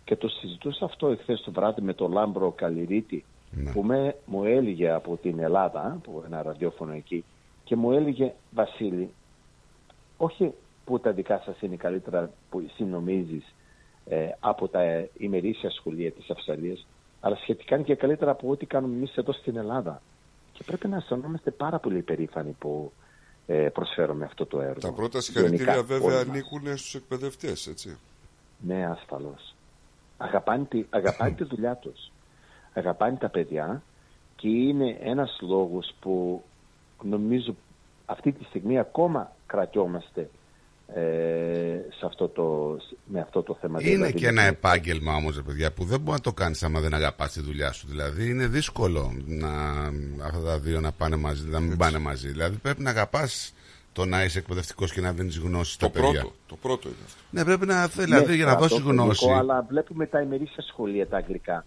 [0.04, 3.24] Και το συζητούσα αυτό εχθές το βράδυ με τον Λάμπρο Καλλιρίτη,
[3.72, 7.24] που με, μου έλεγε από την Ελλάδα, από ένα ραδιόφωνο εκεί,
[7.64, 9.10] και μου έλεγε Βασίλη,
[10.16, 10.52] όχι
[10.90, 13.54] που τα δικά σας είναι καλύτερα που εσύ νομίζεις
[14.08, 16.86] ε, από τα ε, ημερήσια σχολεία της Αυστραλίας,
[17.20, 20.02] αλλά σχετικά είναι και καλύτερα από ό,τι κάνουμε εμείς εδώ στην Ελλάδα.
[20.52, 22.92] Και πρέπει να αισθανόμαστε πάρα πολύ περήφανοι που
[23.46, 24.80] ε, προσφέρουμε αυτό το έργο.
[24.80, 26.34] Τα πρώτα συγχαρητήρια Γενικά, βέβαια όλοι μας.
[26.34, 27.98] ανήκουν στους εκπαιδευτές, έτσι.
[28.58, 29.54] Ναι, ασφαλώς.
[30.16, 32.10] Αγαπάνε τη, αγαπάνε τη δουλειά τους.
[32.72, 33.82] Αγαπάνε τα παιδιά
[34.36, 36.42] και είναι ένας λόγος που
[37.02, 37.54] νομίζω
[38.06, 40.30] αυτή τη στιγμή ακόμα κρατιόμαστε
[40.94, 43.78] ε, σε αυτό το, με αυτό το θέμα.
[43.82, 46.94] Είναι Δηλαδή, και ένα επάγγελμα όμως, παιδιά, που δεν μπορεί να το κάνεις άμα δεν
[46.94, 47.86] αγαπάς τη δουλειά σου.
[47.88, 49.48] Δηλαδή, είναι δύσκολο να,
[50.24, 52.28] αυτά τα δύο να πάνε μαζί, να μην πάνε μαζί.
[52.28, 53.54] Δηλαδή, πρέπει να αγαπάς
[53.92, 56.20] το να είσαι εκπαιδευτικός και να δίνεις γνώση στα Το παιδιά.
[56.20, 57.20] πρώτο, το πρώτο είναι αυτό.
[57.30, 59.24] Ναι, πρέπει να θέλει, δηλαδή, Ναι, για να αυτό δώσεις το γνώση.
[59.24, 61.64] λογικό, αλλά βλέπουμε τα ημερήσια σχολεία τα αγγλικά.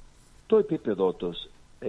[0.48, 1.38] Το επίπεδό τους,
[1.80, 1.88] ε,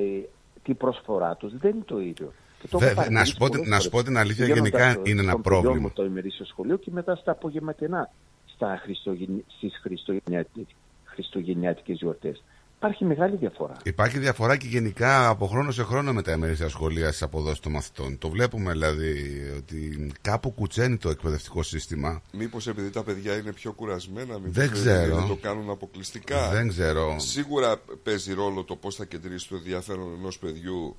[0.63, 2.33] την προσφορά τους δεν είναι το ίδιο.
[2.65, 4.19] Και το Δε- έχω δε- να σου πω παρατηρήσει την- να σου πολλές πω την
[4.19, 4.59] αλήθεια, φορές.
[4.59, 5.87] γενικά Πηγαίνοντας είναι ένα στον παιδιό πρόβλημα.
[5.87, 8.11] μου το ημερήσιο σχολείο και μετά στα απογευματινά,
[8.55, 9.45] στα Χριστουγεν...
[9.57, 10.67] στις Χριστουγεννιάτικες,
[11.05, 12.43] Χριστουγεννιάτικες γιορτές.
[12.77, 13.77] Υπάρχει μεγάλη διαφορά.
[13.85, 17.73] Υπάρχει διαφορά και γενικά από χρόνο σε χρόνο με τα ημερήσια σχολεία στις αποδόσεις των
[17.73, 18.19] μαθητών.
[18.19, 19.15] Το βλέπουμε δηλαδή
[19.57, 22.23] ότι κάπου κουτσένει το εκπαιδευτικό σύστημα.
[22.33, 25.15] Μήπως επειδή τα παιδιά είναι πιο κουρασμένα, μήπως Δεν ξέρω.
[25.17, 26.49] δεν το κάνουν αποκλειστικά.
[26.51, 27.15] Δεν ξέρω.
[27.19, 30.97] Σίγουρα παίζει ρόλο το πώς θα κεντρήσει το ενδιαφέρον ενός παιδιού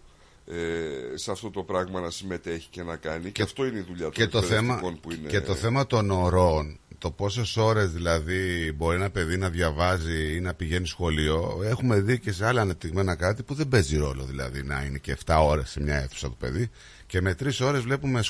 [0.47, 3.31] ε, σε αυτό το πράγμα να συμμετέχει και να κάνει.
[3.31, 5.29] Και, αυτό είναι η δουλειά των Και το, θέμα, εκπαιδευτικών που είναι...
[5.29, 10.39] και το θέμα των ωρών, το πόσες ώρες δηλαδή μπορεί ένα παιδί να διαβάζει ή
[10.39, 14.63] να πηγαίνει σχολείο, έχουμε δει και σε άλλα ανεπτυγμένα κράτη που δεν παίζει ρόλο δηλαδή
[14.63, 16.69] να είναι και 7 ώρες σε μια αίθουσα το παιδί.
[17.07, 18.21] Και με 3 ώρες βλέπουμε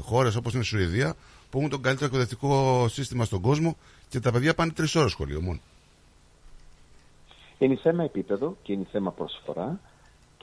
[0.00, 1.14] χώρες όπως είναι η Σουηδία
[1.50, 3.76] που έχουν το καλύτερο εκπαιδευτικό σύστημα στον κόσμο
[4.08, 5.60] και τα παιδιά πάνε 3 ώρες σχολείο μόνο.
[7.58, 9.80] Είναι θέμα επίπεδο και είναι θέμα προσφορά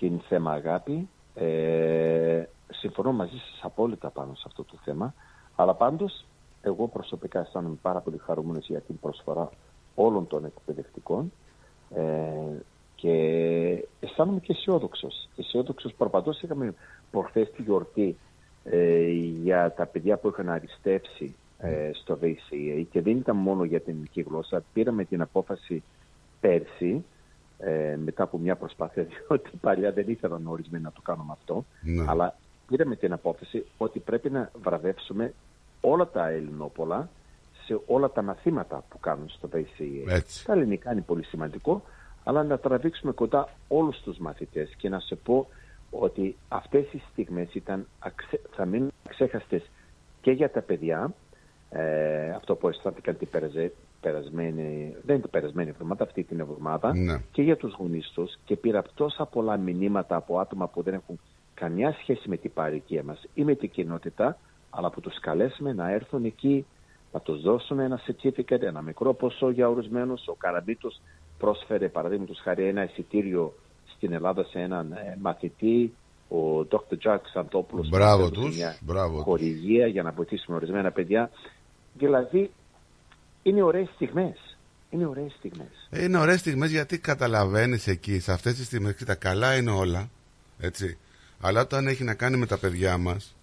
[0.01, 1.09] και είναι θέμα αγάπη.
[1.35, 5.13] Ε, συμφωνώ μαζί σας απόλυτα πάνω σε αυτό το θέμα.
[5.55, 6.25] Αλλά πάντως,
[6.61, 9.49] εγώ προσωπικά αισθάνομαι πάρα πολύ χαρούμενος για την προσφορά
[9.95, 11.31] όλων των εκπαιδευτικών
[11.95, 12.03] ε,
[12.95, 13.13] και
[13.99, 15.29] αισθάνομαι και αισιόδοξος.
[15.37, 16.73] Αισιόδοξος προπαντός είχαμε
[17.11, 18.17] προχθές τη γιορτή
[18.63, 19.07] ε,
[19.43, 23.93] για τα παιδιά που είχαν αριστεύσει ε, στο VCA και δεν ήταν μόνο για την
[23.93, 24.63] ελληνική γλώσσα.
[24.73, 25.83] Πήραμε την απόφαση
[26.39, 27.03] πέρσι
[27.63, 31.65] ε, μετά από μια προσπάθεια, διότι παλιά δεν ήθελαν ορισμένοι να το κάνουμε αυτό.
[31.81, 32.05] Ναι.
[32.07, 32.35] Αλλά
[32.67, 35.33] πήραμε την απόφαση ότι πρέπει να βραβεύσουμε
[35.81, 37.09] όλα τα ελληνόπολα
[37.65, 40.07] σε όλα τα μαθήματα που κάνουν στο VCA.
[40.09, 40.45] Έτσι.
[40.45, 41.83] Τα ελληνικά είναι πολύ σημαντικό,
[42.23, 45.47] αλλά να τραβήξουμε κοντά όλους τους μαθητές και να σε πω
[45.91, 49.69] ότι αυτές οι στιγμές ήταν, αξε- θα μείνουν αξέχαστες
[50.21, 51.13] και για τα παιδιά,
[51.69, 56.95] ε, αυτό που αισθάνθηκαν την περαζε- περασμένη, δεν είναι την περασμένη εβδομάδα, αυτή την εβδομάδα,
[56.95, 57.21] Ναι.
[57.31, 61.19] και για τους γονείς τους και πήρα τόσα πολλά μηνύματα από άτομα που δεν έχουν
[61.53, 64.37] καμιά σχέση με την παροικία μας ή με την κοινότητα,
[64.69, 66.65] αλλά που τους καλέσουμε να έρθουν εκεί,
[67.13, 70.27] να τους δώσουμε ένα certificate, ένα μικρό ποσό για ορισμένους.
[70.27, 71.01] Ο Καραμπίτος
[71.37, 73.53] πρόσφερε παραδείγματος χάρη ένα εισιτήριο
[73.95, 75.93] στην Ελλάδα σε έναν ε, μαθητή,
[76.29, 76.95] ο Dr.
[77.03, 79.23] Jack Σαντόπουλος Μπράβο μας έδωσε τους, μια μπράβο τους.
[79.23, 81.29] χορηγία για να βοηθήσουμε ορισμένα παιδιά.
[81.93, 82.51] Δηλαδή,
[83.43, 84.57] είναι ωραίες στιγμές.
[84.89, 85.89] Είναι ωραίες στιγμές.
[86.03, 90.09] Είναι ωραίες στιγμές γιατί καταλαβαίνεις εκεί, σε αυτές τις στιγμές, τα καλά είναι όλα.
[90.59, 90.97] Έτσι.
[91.39, 93.35] Αλλά όταν έχει να κάνει με τα παιδιά μας,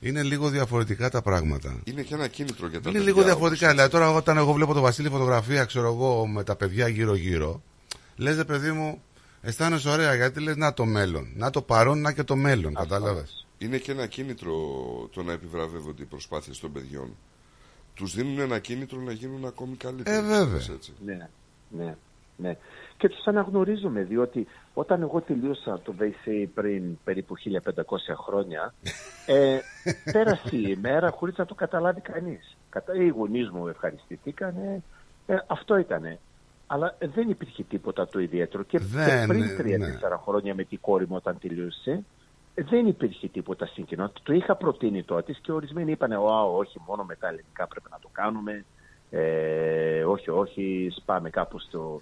[0.00, 1.80] είναι λίγο διαφορετικά τα πράγματα.
[1.84, 3.12] Είναι και ένα κίνητρο για τα Είναι παιδιά.
[3.14, 3.70] λίγο διαφορετικά.
[3.70, 7.62] Δηλαδή, τώρα όταν εγώ βλέπω τον Βασίλη φωτογραφία, ξέρω εγώ, με τα παιδιά γύρω-γύρω,
[8.16, 9.02] λες, ρε παιδί μου,
[9.42, 11.32] αισθάνεσαι ωραία γιατί λες να το μέλλον.
[11.34, 12.74] Να το παρόν, να και το μέλλον.
[12.74, 13.46] Κατάλαβες.
[13.58, 14.52] Είναι και ένα κίνητρο
[15.12, 17.16] το να επιβραβεύονται οι προσπάθειες των παιδιών.
[17.96, 20.16] Τους δίνουν ένα κίνητρο να γίνουν ακόμη καλύτεροι.
[20.16, 20.60] Ε, βέβαια.
[20.74, 20.92] Έτσι.
[21.04, 21.28] Ναι,
[21.68, 21.94] ναι,
[22.36, 22.56] ναι.
[22.96, 27.60] Και τους αναγνωρίζουμε, διότι όταν εγώ τελείωσα το VC πριν περίπου 1500
[28.16, 28.74] χρόνια,
[29.26, 29.58] ε,
[30.12, 32.56] πέρασε η ημέρα χωρίς να το καταλάβει κανείς.
[32.70, 34.82] Κατά, οι γονείς μου ευχαριστηθήκανε,
[35.26, 36.18] ε, αυτό ήτανε.
[36.66, 38.62] Αλλά δεν υπήρχε τίποτα το ιδιαίτερο.
[38.62, 39.56] Και, και Δεν, πριν ναι.
[39.56, 41.98] τρία-τέσσερα χρόνια με την κόρη μου όταν τελείωσε, ε,
[42.62, 44.20] δεν υπήρχε τίποτα στην κοινότητα.
[44.22, 46.12] Το είχα προτείνει τότε και ορισμένοι είπαν:
[46.56, 48.64] όχι, μόνο με τα ελληνικά πρέπει να το κάνουμε.
[49.10, 52.00] Ε, όχι, όχι, σπάμε κάπου στο,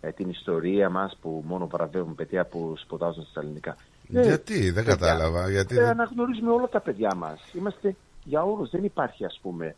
[0.00, 3.76] ε, την ιστορία μας που μόνο βραβεύουν παιδιά που σπουδάζουν στα ελληνικά.
[4.08, 5.50] Γιατί, δεν παιδιά, κατάλαβα.
[5.50, 7.40] Γιατί Ε, δεν- αναγνωρίζουμε όλα τα παιδιά μας.
[7.52, 8.70] Είμαστε για όλους.
[8.70, 9.74] Δεν υπάρχει ας πούμε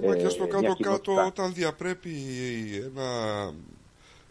[0.00, 1.24] Ε, μα και στο μια κάτω-κάτω κοινότητα.
[1.26, 2.12] όταν διαπρέπει
[2.86, 3.06] ένα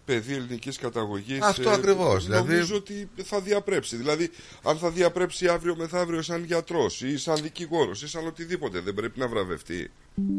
[0.08, 1.42] παιδί ελληνικής καταγωγής.
[1.42, 3.96] Αυτό ακριβώς, δηλαδή- Νομίζω ότι θα διαπρέψει.
[3.96, 4.30] Δηλαδή,
[4.64, 9.20] αν θα διαπρέψει αύριο μεθαύριο σαν γιατρός ή σαν δικηγόρος ή σαν οτιδήποτε, δεν πρέπει
[9.20, 9.92] να βραβευτεί.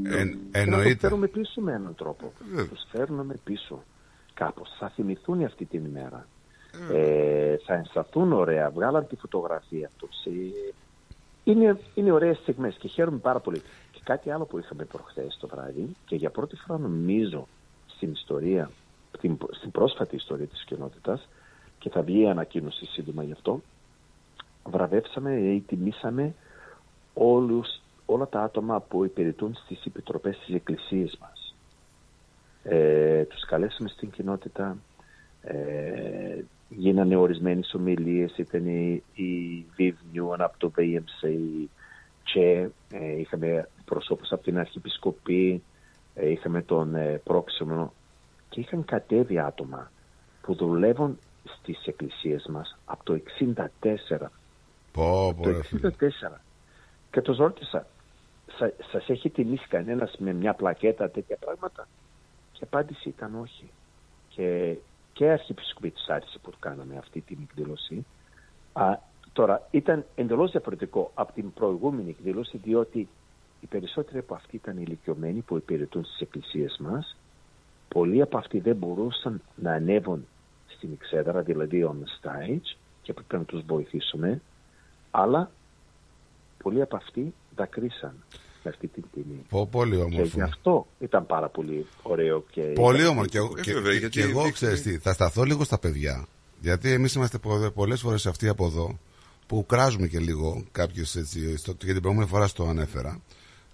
[0.02, 0.98] Ε, Και να τους εννοείται.
[0.98, 2.32] φέρουμε πίσω με έναν τρόπο.
[2.70, 3.82] Τους φέρνουμε πίσω.
[4.34, 4.68] Κάπως.
[4.78, 6.26] Θα θυμηθούν αυτή την ημέρα.
[6.92, 8.70] Ε, θα ενσταθούν ωραία.
[8.70, 10.16] Βγάλαν τη φωτογραφία τους.
[10.24, 10.30] Ε,
[11.44, 13.62] είναι, είναι ωραίες στιγμές και χαίρομαι πάρα πολύ.
[13.92, 17.48] Και κάτι άλλο που είχαμε προχθές το βράδυ και για πρώτη φορά νομίζω
[17.96, 18.70] στην ιστορία,
[19.16, 21.28] στην, στην πρόσφατη ιστορία της κοινότητας
[21.78, 23.60] και θα βγει η ανακοίνωση σύντομα γι' αυτό,
[24.64, 26.34] βραβεύσαμε ή τιμήσαμε
[27.14, 31.54] όλους, όλα τα άτομα που υπηρετούν στις επιτροπές της εκκλησίας μας.
[32.62, 34.76] Ε, τους καλέσαμε στην κοινότητα,
[35.42, 41.28] ε, γίνανε ορισμένες ομιλίες, ήταν η, η Viv Newman από το VMC
[42.22, 45.62] και ε, είχαμε προσώπους από την Αρχιεπισκοπή,
[46.14, 47.92] ε, είχαμε τον ε, Πρόξενο
[48.48, 49.90] και είχαν κατέβει άτομα
[50.42, 54.30] που δουλεύουν στις εκκλησίες μας από το 64
[54.92, 55.90] Πω, πω, το ρε φίλε.
[56.00, 56.40] 64.
[57.10, 57.86] Και τους ρώτησα,
[58.58, 61.88] «Σα- σας έχει τιμήσει κανένας με μια πλακέτα τέτοια πράγματα;
[62.52, 63.70] Και η απάντηση ήταν όχι.
[64.28, 64.76] Και,
[65.12, 68.06] και η Αρχιεπισκοπή της άρεσε που κάναμε αυτή την εκδήλωση.
[68.72, 68.98] Α,
[69.32, 73.08] τώρα, ήταν εντελώς διαφορετικό από την προηγούμενη εκδήλωση, διότι
[73.60, 77.16] οι περισσότεροι από αυτοί ήταν ηλικιωμένοι που υπηρετούν στις εκκλησίες μας.
[77.88, 80.26] Πολλοί από αυτοί δεν μπορούσαν να ανέβουν
[80.66, 84.40] στην εξέδρα, δηλαδή on the stage, και πρέπει να τους βοηθήσουμε
[85.10, 85.50] αλλά
[86.62, 88.14] πολλοί από αυτοί δακρύσαν
[88.64, 89.44] με αυτή την τιμή.
[89.48, 90.30] Πω, πολύ Και όμορφο.
[90.34, 92.60] γι' αυτό ήταν πάρα πολύ ωραίο και...
[92.62, 93.28] Πολύ όμορφο.
[93.30, 95.64] Και, εγώ- Ε, και, βέβαια, και- γιατί και εγώ, δείχνει- ξέρεις τι, θα σταθώ λίγο
[95.64, 96.26] στα παιδιά.
[96.60, 97.38] Γιατί εμείς είμαστε
[97.74, 98.98] πολλές φορές αυτοί από εδώ
[99.46, 103.20] που κράζουμε και λίγο κάποιες έτσι, στο, και την προηγούμενη φορά στο ανέφερα,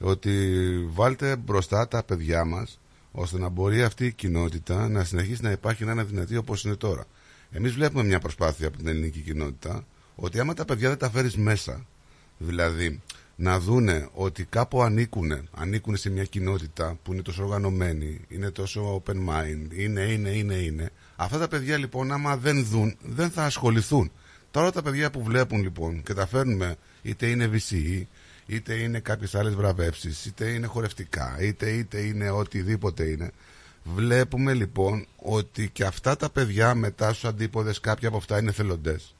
[0.00, 0.48] ότι
[0.92, 2.78] βάλτε μπροστά τα παιδιά μας
[3.16, 6.74] ώστε να μπορεί αυτή η κοινότητα να συνεχίσει να υπάρχει να είναι δυνατή όπως είναι
[6.74, 7.04] τώρα.
[7.50, 11.36] Εμείς βλέπουμε μια προσπάθεια από την ελληνική κοινότητα ότι άμα τα παιδιά δεν τα φέρεις
[11.36, 11.86] μέσα,
[12.38, 13.00] δηλαδή
[13.36, 19.02] να δούνε ότι κάπου ανήκουν, ανήκουν σε μια κοινότητα που είναι τόσο οργανωμένη, είναι τόσο
[19.06, 20.90] open mind, είναι, είναι, είναι, είναι.
[21.16, 24.10] Αυτά τα παιδιά λοιπόν άμα δεν δουν, δεν θα ασχοληθούν.
[24.50, 28.02] Τώρα τα παιδιά που βλέπουν λοιπόν και τα φέρνουμε είτε είναι VCE,
[28.46, 33.30] είτε είναι κάποιες άλλες βραβεύσεις, είτε είναι χορευτικά, είτε, είτε είναι οτιδήποτε είναι.
[33.84, 39.14] Βλέπουμε λοιπόν ότι και αυτά τα παιδιά μετά στους αντίποδες κάποια από αυτά είναι θελοντές.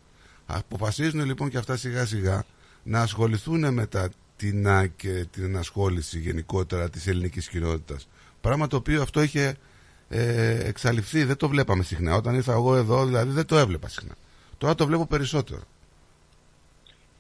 [0.47, 2.45] Αποφασίζουν λοιπόν και αυτά σιγά σιγά
[2.83, 8.09] να ασχοληθούν με τα τεινά και την ασχόληση γενικότερα της ελληνικής κοινότητας.
[8.41, 9.57] Πράγμα το οποίο αυτό είχε
[10.09, 12.14] ε, εξαλειφθεί, δεν το βλέπαμε συχνά.
[12.14, 14.14] Όταν ήρθα εγώ εδώ δηλαδή δεν το έβλεπα συχνά.
[14.59, 15.61] Τώρα το βλέπω περισσότερο.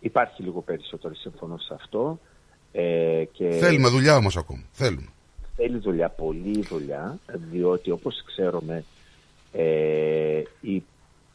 [0.04, 2.18] Υπάρχει λίγο περισσότερο, συμφωνώ σε αυτό.
[2.72, 4.62] Ε, και Θέλουμε δουλειά όμως ακόμα.
[4.72, 5.08] Θέλουμε.
[5.56, 7.18] Θέλει δουλειά, πολλή δουλειά,
[7.50, 8.84] διότι όπως ξέρουμε,
[9.52, 10.82] ε, η-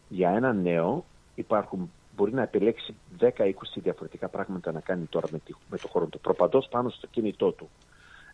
[0.09, 1.05] για ένα νέο
[1.35, 6.07] υπάρχουν μπορεί να επιλέξει 10-20 διαφορετικά πράγματα να κάνει τώρα με, τη- με το χρόνο
[6.07, 6.19] του.
[6.19, 7.69] Προπαντός πάνω στο κινητό του.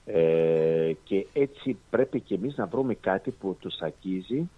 [0.06, 4.50] Ε, και έτσι πρέπει και εμείς να βρούμε κάτι που τους αγγίζει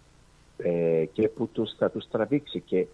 [0.57, 2.59] ε, και που τους, θα τους τραβήξει.
[2.65, 2.85] Και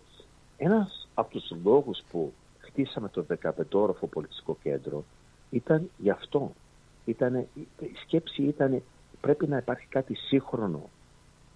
[0.57, 2.33] ένας από τους λόγους που
[2.73, 5.05] χτίσαμε το 15όροφο πολιτιστικό κέντρο
[5.49, 6.53] ήταν γι' αυτό.
[7.05, 8.81] Ήτανε, η σκέψη ήταν
[9.21, 10.89] πρέπει να υπάρχει κάτι σύγχρονο,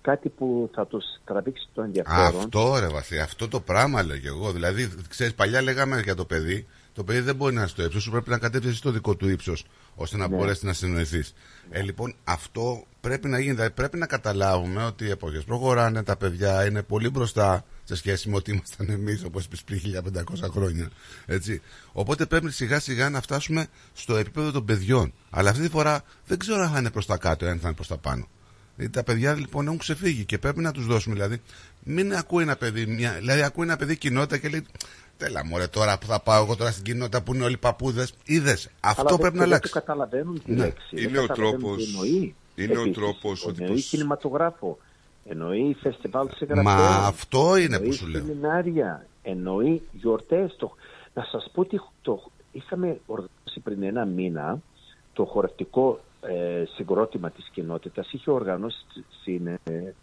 [0.02, 2.40] κάτι που θα τους τραβήξει το ενδιαφέρον.
[2.40, 4.52] Αυτό ρε Βασίλη, αυτό το πράγμα λέω και εγώ.
[4.52, 6.68] Δηλαδή, ξέρεις, παλιά λέγαμε για το παιδί,
[6.98, 9.16] το παιδί δεν μπορεί να είναι στο ύψος σου, πρέπει να κατέβεις εσύ στο δικό
[9.16, 10.36] του ύψος, ώστε να Ναι.
[10.36, 11.34] μπορέσεις να συνοηθείς.
[11.70, 13.54] Ε, λοιπόν, αυτό πρέπει να γίνει.
[13.54, 18.30] Δηλαδή, πρέπει να καταλάβουμε ότι οι εποχές προχωράνε, τα παιδιά είναι πολύ μπροστά σε σχέση
[18.30, 20.90] με ότι ήμασταν εμείς, όπως είπες πριν 1500 χρόνια.
[21.26, 21.62] Έτσι.
[21.92, 25.14] Οπότε πρέπει σιγά σιγά να φτάσουμε στο επίπεδο των παιδιών.
[25.30, 27.68] Αλλά αυτή τη φορά δεν ξέρω αν θα είναι προς τα κάτω ή αν θα
[27.68, 28.28] είναι προς τα πάνω.
[28.76, 31.16] Δηλαδή, τα παιδιά λοιπόν έχουν ξεφύγει και πρέπει να τους δώσουμε.
[31.16, 31.42] Δηλαδή,
[31.84, 34.66] μην ακούει ένα παιδί, μια, δηλαδή ακούει ένα παιδί κοινότητα και λέει
[35.18, 38.14] Τέλα μωρέ τώρα που θα πάω εγώ τώρα στην κοινότητα που είναι όλοι παππούδες.
[38.26, 38.70] Είδες.
[38.80, 39.72] Αυτό Αλλά πρέπει δεν- να δεν αλλάξει.
[39.74, 40.58] το καταλαβαίνουν τη Ναι.
[40.58, 40.88] λέξη.
[41.02, 42.36] Είναι δεν ο καταλαβαίνουν τρόπος- τι εννοεί.
[42.56, 44.78] είναι ο Επίσης, τρόπος ότι Εννοεί πως- κινηματογράφο.
[45.30, 46.66] Εννοεί φεστιβάλ συγγραφέων.
[46.76, 48.22] Μα αυτό είναι εννοεί που σου λέω.
[48.26, 49.06] σεμινάρια.
[49.24, 50.56] Εννοεί γιορτές.
[50.58, 50.72] Το...
[51.14, 52.32] Να σας πω ότι το...
[52.52, 54.60] είχαμε οργανώσει πριν ένα μήνα
[55.14, 58.78] το χορευτικό ε, συγκρότημα της κοινότητας είχε οργανώσει
[59.22, 59.94] στην, ε,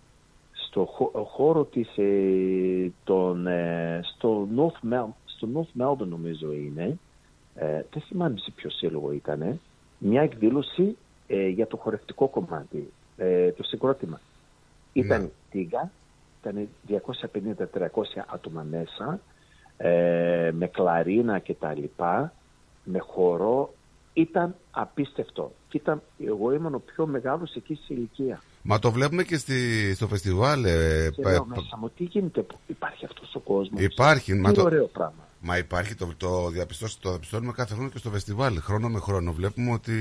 [0.74, 6.98] στο χω- χώρο της, ε, των, ε, στο, North Mel, στο North Melbourne νομίζω είναι,
[7.54, 9.60] ε, δεν θυμάμαι σε ποιο σύλλογο ήταν,
[9.98, 10.96] μια εκδήλωση
[11.26, 14.20] ε, για το χορευτικό κομμάτι, ε, το συγκρότημα.
[14.92, 15.90] Ήταν τίγα,
[16.40, 19.20] ήταν 250-300 άτομα μέσα,
[19.76, 22.32] ε, με κλαρίνα και τα λοιπά,
[22.84, 23.74] με χορό,
[24.12, 25.52] ήταν απίστευτο.
[25.68, 28.40] Και ήταν, εγώ ήμουν ο πιο μεγάλος εκεί σε ηλικία.
[28.66, 29.54] Μα το βλέπουμε και στη,
[29.94, 30.64] στο φεστιβάλ.
[30.64, 34.32] ε, Και πα- λέω πα- μέσα μου, τι γίνεται, που υπάρχει αυτός ο κόσμος; Υπάρχει.
[34.32, 35.28] Τι Μα το, ωραίο πράγμα.
[35.40, 38.60] Μα υπάρχει, το, το, διαπιστώσει- το διαπιστώνουμε κάθε χρόνο και στο φεστιβάλ.
[38.60, 39.32] Χρόνο με χρόνο.
[39.32, 39.92] Βλέπουμε ότι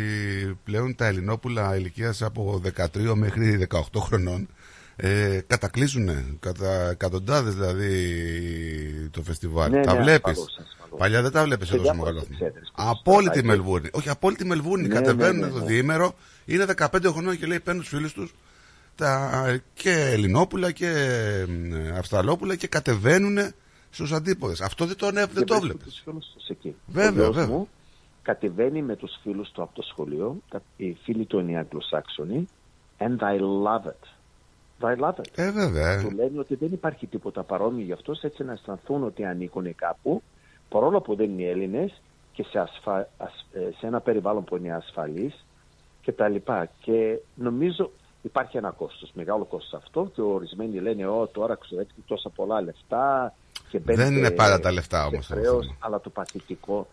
[0.63, 4.47] πλέον τα Ελληνόπουλα ηλικίας από 13 μέχρι 18 χρονών
[4.95, 7.89] ε, κατακλείζουν κατά εκατοντάδες δηλαδή
[9.11, 9.71] το φεστιβάλ.
[9.71, 10.99] Ναι, τα ναι, βλέπεις; ασφαλώς, ασφαλώς.
[10.99, 12.45] Παλιά δεν τα βλέπεις Σε εδώ σε διάφορες μεγάλο βαθμό.
[12.47, 13.89] εξέδρες, Απόλυτη σωστά, Μελβούρνη.
[13.91, 14.87] Όχι, απόλυτη Μελβούρνη.
[14.87, 15.65] Ναι, Κατεβαίνουν ναι, ναι, το ναι.
[15.65, 16.13] διήμερο.
[16.45, 18.33] Είναι 15 χρονών και λέει παίρνουν τους φίλους τους
[18.95, 23.37] τα, και Ελληνόπουλα και ε, Αυστραλόπουλα και κατεβαίνουν
[23.89, 24.61] στους αντίποδες.
[24.61, 25.83] Αυτό δεν, τον, δεν Και το βρίσκω βλέπεις.
[25.83, 26.75] τους φίλους τους εκεί.
[26.87, 27.55] Βέβαια, ο γιος βέβαια.
[27.55, 27.67] μου
[28.21, 32.47] κατεβαίνει με τους φίλους του από το σχολείο, τα, οι φίλοι του είναι οι Αγγλοσάξονοι,
[32.97, 34.07] and I love it.
[34.81, 35.25] I love it.
[35.35, 36.01] Ε, βέβαια.
[36.01, 40.21] Του λένε ότι δεν υπάρχει τίποτα παρόμοιο γι' αυτός, έτσι να αισθανθούν ότι ανήκουν κάπου,
[40.69, 42.01] παρόλο που δεν είναι Έλληνες
[42.33, 43.09] και σε, ασφα...
[43.17, 45.45] ασ- ε, σε ένα περιβάλλον που είναι ασφαλής
[46.01, 46.69] και τα λοιπά.
[46.81, 47.91] Και νομίζω
[48.23, 53.33] υπάρχει ένα κόστος, μεγάλο κόστος αυτό και ορισμένοι λένε «Ω, τώρα ξοδεύετε τόσα πολλά λεφτά
[53.69, 55.77] και Δεν μπαίνετε είναι πάντα τα λεφτά σε όμως, το χρέος, θέμα.
[55.79, 56.87] αλλά το παθητικό.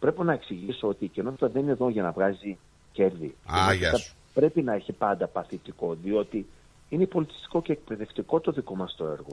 [0.00, 2.58] Πρέπει να εξηγήσω ότι η κοινότητα δεν είναι εδώ για να βγάζει
[2.92, 3.24] κέρδη.
[3.26, 4.14] Η Α, κοινότητα γεια σου.
[4.34, 6.46] Πρέπει να έχει πάντα παθητικό, διότι
[6.88, 9.32] είναι πολιτιστικό και εκπαιδευτικό το δικό μας το έργο.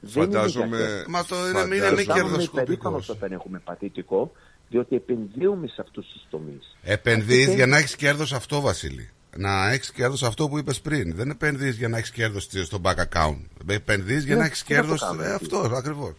[0.00, 1.10] Δεν είναι Φαντάζομαι- για κέρδη.
[1.10, 2.64] Μα αυτό είναι, Φαντάζομαι- είναι μη Αισθάνομαι κερδοσκοπικός.
[2.64, 4.32] περήφανος όταν έχουμε παθητικό,
[4.68, 6.76] διότι επενδύουμε σε αυτούς τους τομείς.
[6.82, 9.10] Επενδύεις Αυτή για να έχεις κέρδος αυτό, Βασίλη.
[9.38, 11.14] Να έχεις κέρδος αυτό που είπες πριν.
[11.14, 13.38] Δεν επενδύεις για να έχεις κέρδος στο bank account.
[13.66, 15.00] Επενδύεις για Ναι, να έχεις τι να το κέρδος.
[15.00, 15.44] κάνουμε, Ε, έτσι.
[15.56, 16.12] αυτό ακριβώς.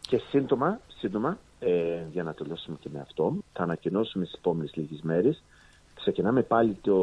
[0.00, 5.00] Και σύντομα, σύντομα ε, για να τελειώσουμε και με αυτό, θα ανακοινώσουμε στις επόμενες λίγες
[5.02, 5.42] μέρες.
[5.94, 6.94] Ξεκινάμε πάλι το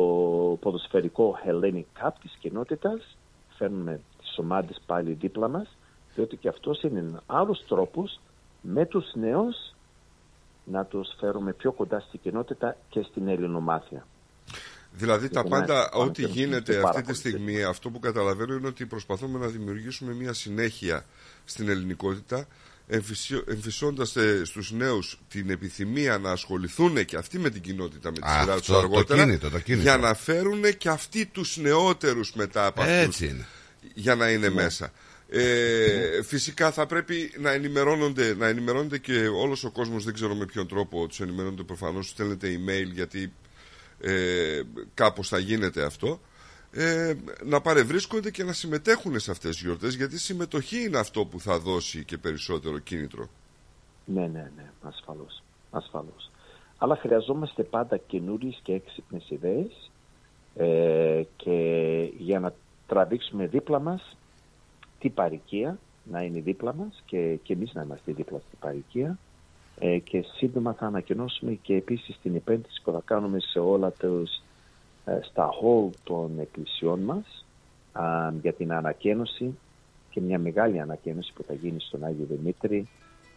[0.62, 3.18] ποδοσφαιρικό Hellenic Cup της κοινότητας.
[3.58, 5.78] Φέρνουμε τις ομάδες πάλι δίπλα μας,
[6.16, 8.20] διότι και αυτός είναι ένας άλλος τρόπος
[8.62, 9.56] με τους νέους
[10.64, 14.06] να τους φέρουμε πιο κοντά στην κοινότητα και στην ελληνομάθεια.
[14.98, 18.00] Δηλαδή τα Και πάντα, να- ό,τι να- γίνεται πάρα αυτή τη πολύ στιγμή, αυτό που
[18.00, 21.06] καταλαβαίνω είναι ότι προσπαθούμε να δημιουργήσουμε μια συνέχεια
[21.46, 22.48] στην ελληνικότητα,
[22.88, 28.18] εμφυσιο- εμφυσώντας ε, στους νέους την επιθυμία να ασχοληθούν και αυτοί με την κοινότητα με
[28.20, 29.84] τη Α, σειρά αυτό, τους το αργότερα, κίνητο, το κίνητο.
[29.84, 33.46] για να φέρουν και αυτοί τους νεότερους μετά από αυτούς, Έτσι είναι.
[33.94, 34.32] για να Ναι.
[34.32, 34.92] είναι μέσα.
[35.30, 40.46] Ε, φυσικά θα πρέπει να ενημερώνονται, να ενημερώνονται και όλος ο κόσμος, δεν ξέρω με
[40.46, 43.34] ποιον τρόπο τους ενημερώνονται προφανώς, τους στέλνετε email γιατί
[44.02, 44.62] ε,
[44.94, 46.20] κάπως θα γίνεται αυτό
[46.72, 51.26] ε, να παρευρίσκονται και να συμμετέχουν σε αυτές τις γιορτές γιατί η συμμετοχή είναι αυτό
[51.26, 53.30] που θα δώσει και περισσότερο κίνητρο.
[54.06, 55.44] Ναι, ναι, ναι, ασφαλώς.
[55.72, 56.32] ασφαλώς.
[56.78, 59.92] Αλλά χρειαζόμαστε πάντα καινούριες και έξυπνες ιδέες
[60.56, 61.56] ε, και
[62.18, 62.54] για να
[62.88, 64.18] τραβήξουμε δίπλα μας
[65.00, 69.18] την παροικία, να είναι δίπλα μας και, και εμείς να είμαστε δίπλα στην παροικία
[69.80, 74.42] ε, και σύντομα θα ανακοινώσουμε και επίσης την επένδυση που θα κάνουμε σε όλα τους,
[75.06, 77.46] ε, στα hall των εκκλησιών μας
[77.92, 79.58] α, για την ανακαίνωση
[80.10, 82.88] και και μια μεγάλη ανακοίνωση που θα γίνει στον Άγιο Δημήτρη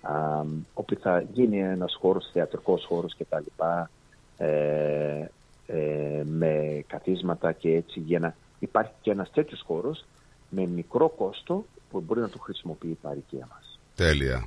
[0.00, 0.42] α,
[0.74, 3.90] όπου θα γίνει ένας χώρος, θεατρικός χώρος και τα λοιπά
[4.36, 5.24] ε,
[5.66, 10.04] ε, με καθίσματα και έτσι για να υπάρχει και ένας τέτοιος χώρος
[10.48, 13.78] με μικρό κόστο που μπορεί να το χρησιμοποιεί η παροικία μας.
[13.94, 14.46] Τέλεια.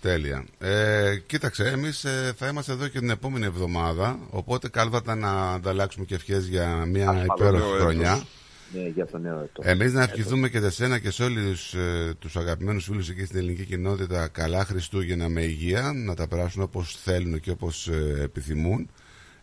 [0.00, 0.44] Τέλεια.
[0.58, 2.04] Ε, κοίταξε, εμείς
[2.36, 4.18] θα είμαστε εδώ και την επόμενη εβδομάδα.
[4.30, 7.38] Οπότε καλό θα ήταν να ανταλλάξουμε και ευχές για μια Ασφαλώς.
[7.38, 8.10] υπέροχη Νέο χρονιά.
[8.12, 8.26] έτος.
[8.72, 9.64] Ναι, για το νέο έτος.
[9.64, 13.38] Εμείς να ευχηθούμε και σε σένα και σε όλους ε, τους αγαπημένους φίλους εκεί στην
[13.38, 17.88] ελληνική κοινότητα καλά Χριστούγεννα με υγεία, να τα περάσουν όπως θέλουν και όπως
[18.22, 18.90] επιθυμούν.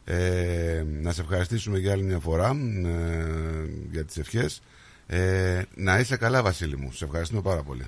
[0.07, 2.49] Ε, να σε ευχαριστήσουμε για άλλη μια φορά
[2.85, 3.25] ε,
[3.91, 4.61] για τις ευχές.
[5.07, 6.91] Ε, να είσαι καλά Βασίλη μου.
[6.91, 7.85] Σε ευχαριστούμε πάρα πολύ.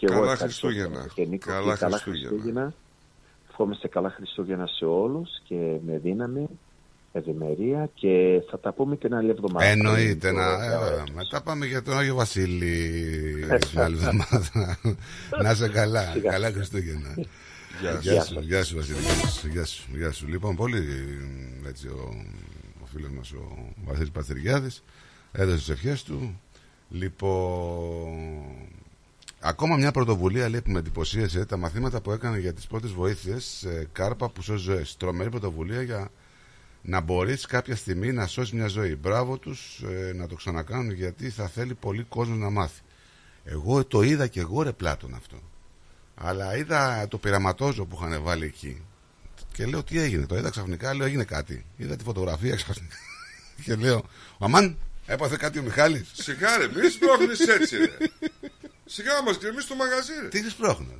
[0.00, 1.06] Και εγώ Καλά ευχαριστώ Χριστούγεννα.
[1.14, 2.28] και Νίκο, Καλά και καλά Χριστούγεννα.
[2.30, 2.74] Χριστούγεννα.
[3.50, 6.48] Ευχόμαστε καλά Χριστούγεννα σε όλους και με δύναμη,
[7.12, 9.66] ευημερία και θα τα πούμε και την άλλη εβδομάδα.
[9.66, 10.28] Εννοείται.
[10.28, 10.94] Πριν Να, το ε, νέο βέβαια.
[11.02, 11.10] έτος.
[11.14, 12.76] μετά πάμε για τον Άγιο Βασίλη
[13.70, 14.78] την άλλη εβδομάδα.
[15.42, 16.10] να είσαι καλά.
[16.12, 16.30] Σιγά.
[16.30, 17.14] καλά Χριστούγεννα.
[17.80, 18.26] Γεια Γεια σας.
[18.28, 18.98] σου, γεια σου Βασίλη.
[18.98, 20.26] Γεια σου, Γεια σου, γεια σου.
[20.28, 20.84] Λοιπόν, πολύ
[21.68, 22.24] έτσι ο,
[22.82, 24.82] ο φίλος μας ο Βασίλης Πατσεριάδης
[25.32, 26.40] έδωσε τις ευχές του.
[26.90, 28.08] Λοιπόν,
[29.40, 33.62] ακόμα μια πρωτοβουλία λέει που με εντυπωσίασε τα μαθήματα που έκανε για τις πρώτες βοήθειες
[33.62, 34.96] ε, κάρπα που σώζει ζωές.
[34.96, 36.10] Τρομερή πρωτοβουλία για
[36.82, 38.96] να μπορείς κάποια στιγμή να σώσεις μια ζωή.
[38.96, 42.80] Μπράβο τους ε, να το ξανακάνουν γιατί θα θέλει πολύ κόσμο να μάθει.
[43.44, 45.36] Εγώ το είδα και εγώ ρε Πλάτων αυτό.
[46.14, 48.82] Αλλά είδα το πειραματόζω που είχαν βάλει εκεί.
[49.52, 50.26] Και λέω τι έγινε.
[50.26, 51.66] Το είδα ξαφνικά, λέω έγινε κάτι.
[51.76, 52.96] Είδα τη φωτογραφία ξαφνικά.
[53.64, 54.04] και λέω,
[54.38, 54.76] Αμάν,
[55.06, 56.10] έπαθε κάτι ο Μιχάλης.
[56.12, 57.96] Σιγά ρε, μη σπρώχνεις έτσι ρε.
[58.92, 60.28] Σιγά μας γκρεμείς το μαγαζί ρε.
[60.28, 60.92] Τι σπρώχνω.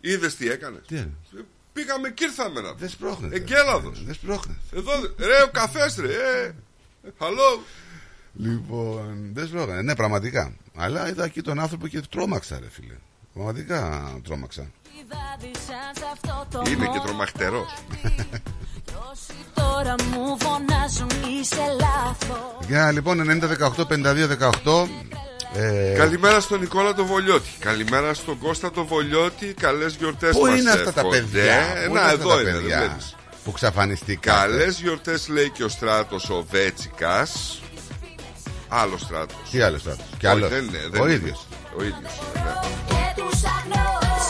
[0.00, 0.86] Είδες τι έκανες.
[0.86, 1.12] Τι είναι.
[1.72, 3.36] Πήγαμε και ήρθαμε να Δεν σπρώχνετε.
[3.36, 4.04] Εγκέλαδος.
[4.04, 4.60] Δεν σπρώχνετε.
[4.76, 6.12] Εδώ ρε ο καφές ρε.
[6.12, 6.52] Ε.
[7.18, 7.60] Hello.
[8.34, 9.82] Λοιπόν, δεν σπρώχνετε.
[9.82, 10.56] Ναι, πραγματικά.
[10.76, 12.94] Αλλά είδα εκεί τον άνθρωπο και τρόμαξα, ρε φίλε.
[13.32, 14.70] Πραγματικά τρόμαξα.
[16.68, 17.82] Είναι και τρομαχτερός.
[19.54, 21.08] Τώρα μου φωνάζουν
[21.40, 23.40] είσαι λάθος Για λοιπόν
[23.86, 24.88] 90-18-52-18.
[25.54, 27.48] Ε, Καλημέρα στον Νικόλα το Βολιώτη.
[27.58, 29.46] Καλημέρα στον Κώστα το Βολιώτη.
[29.60, 31.18] Καλές γιορτές Πού μας είναι αυτά τα εύχονται.
[31.20, 32.50] παιδιά; Ε, Πού Να είναι αυτά εδώ τα είναι.
[32.50, 33.16] δεν παιδιά βλέπεις.
[33.44, 34.32] Που ξαφανιστικά.
[34.34, 37.60] Καλές γιορτές λέει και ο Στράτος ο Βέτσικας.
[38.68, 39.36] Άλλο Στράτος.
[39.50, 40.48] Τι άλλο στράτος; Και Όχι, άλλο.
[40.48, 41.14] δεν είναι, δεν Ο είναι.
[41.14, 41.46] ίδιος.
[41.78, 42.12] Ο ίδιος.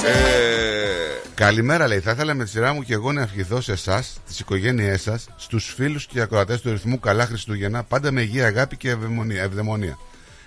[0.02, 0.08] ναι.
[0.08, 2.00] Ε, Καλημέρα, λέει.
[2.00, 5.24] Θα ήθελα με τη σειρά μου και εγώ να ευχηθώ σε εσάς, τις οικογένειές σας,
[5.36, 9.98] στους φίλους και ακροατές του ρυθμού Καλά Χριστούγεννα, πάντα με υγεία, αγάπη και ευδαιμονία.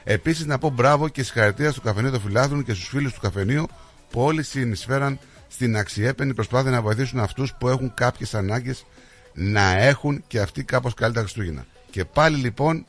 [0.09, 0.15] Ευδαιμονία.
[0.15, 3.67] Επίσης, να πω μπράβο και συγχαρητήρια στο καφενείο των Φιλάθλων και στους φίλους του καφενείου
[4.09, 8.85] που όλοι συνεισφέραν στην αξιέπαινη προσπάθεια να βοηθήσουν αυτούς που έχουν κάποιες ανάγκες
[9.33, 11.65] να έχουν και αυτοί κάπως καλύτερα Χριστούγεννα.
[11.91, 12.85] Και πάλι λοιπόν,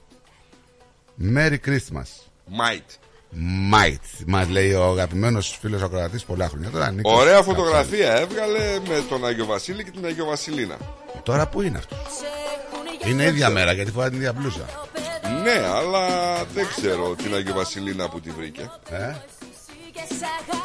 [1.35, 2.09] Merry Christmas.
[2.61, 2.99] Might.
[3.73, 6.71] Might, μας λέει ο αγαπημένος φίλος ακροατής πολλά χρόνια.
[6.71, 7.51] Τώρα, Νίκος, Ωραία κάτσε.
[7.51, 10.77] φωτογραφία έβγαλε με τον Άγιο Βασίλη και την Αγιο Βασιλίνα.
[11.23, 11.99] Τώρα που είναι αυτός;
[13.07, 14.64] Είναι ίδια μέρα γιατί φοράει την ίδια μπλούζα.
[15.43, 16.05] Ναι, αλλά
[16.45, 18.70] δεν ξέρω την Αγιο Βασιλίνα που τη βρήκε.
[18.91, 19.14] Ε;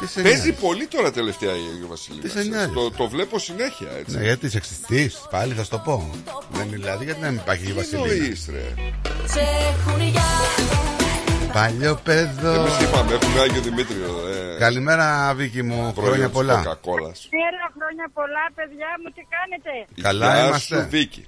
[0.00, 2.22] Τι σε Παίζει νοιάζει; πολύ τώρα τελευταία η Αγιο Βασιλίνα.
[2.22, 4.16] Τι σε νοιάζει; Το, το βλέπω συνέχεια έτσι.
[4.16, 6.10] Ναι, γιατί σεξιστή, πάλι θα σου το πω.
[6.50, 8.74] Δεν δηλαδή, γιατί να μην υπάρχει η Τι Βασιλίνα; εννοείς, ρε;
[11.52, 12.52] Παλιό παιδό.
[12.52, 14.28] Εμείς είπαμε, έχουμε Άγιο Δημήτριο.
[14.54, 15.74] Ε, Καλημέρα, Βίκυ μου.
[15.74, 16.62] προϊόν Χρόνια της πολλά.
[16.62, 17.18] Coca-Colas.
[17.36, 20.76] Πέρα χρόνια πολλά, παιδιά μου, τι κάνετε; Καλά Γεια είμαστε.
[20.76, 21.26] σου, Βίκη.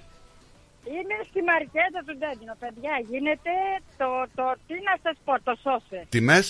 [0.94, 2.94] Είμαι στη μαρκέτα του Ντέντινο, παιδιά.
[3.10, 3.52] Γίνεται
[4.00, 4.08] το,
[4.38, 5.98] το, τι να σας πω, το σώσε.
[6.14, 6.46] Τιμές;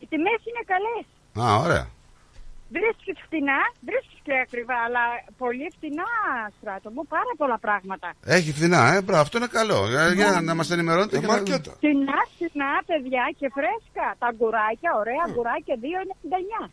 [0.00, 1.04] Οι τιμές είναι καλές.
[1.44, 1.86] Α, ωραία.
[2.76, 5.04] Βρίσκεις φτηνά, βρίσκεις και ακριβά, αλλά
[5.42, 6.10] πολύ φτηνά,
[6.58, 8.08] στράτο μου, πάρα πολλά πράγματα.
[8.36, 9.78] Έχει φθηνά, ε, μπράβο, αυτό είναι καλό.
[9.88, 11.16] Για, για να μας ενημερώνετε.
[11.16, 11.70] Ε, και να- μαρκέτα.
[11.80, 14.06] Φτηνά, φτηνά, παιδιά, και φρέσκα.
[14.20, 16.70] Τα αγκουράκια, ωραία αγκουράκια, 2,99.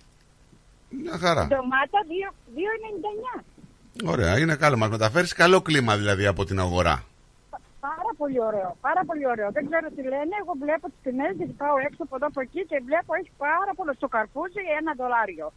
[1.03, 1.43] Μια χαρά.
[1.47, 3.43] Ντομάτα, 2 2,99.
[4.05, 4.77] Ωραία, είναι καλό.
[4.77, 7.03] Μας μεταφέρεις καλό κλίμα δηλαδή από την αγορά.
[7.79, 9.51] Πάρα πολύ ωραίο, πάρα πολύ ωραίο.
[9.51, 10.33] Δεν ξέρω τι λένε.
[10.41, 13.71] Εγώ βλέπω τις τιμές γιατί πάω έξω από εδώ από εκεί και βλέπω έχει πάρα
[13.75, 13.91] πολύ.
[13.95, 15.53] Στο καρπούζι ένα δολάριο.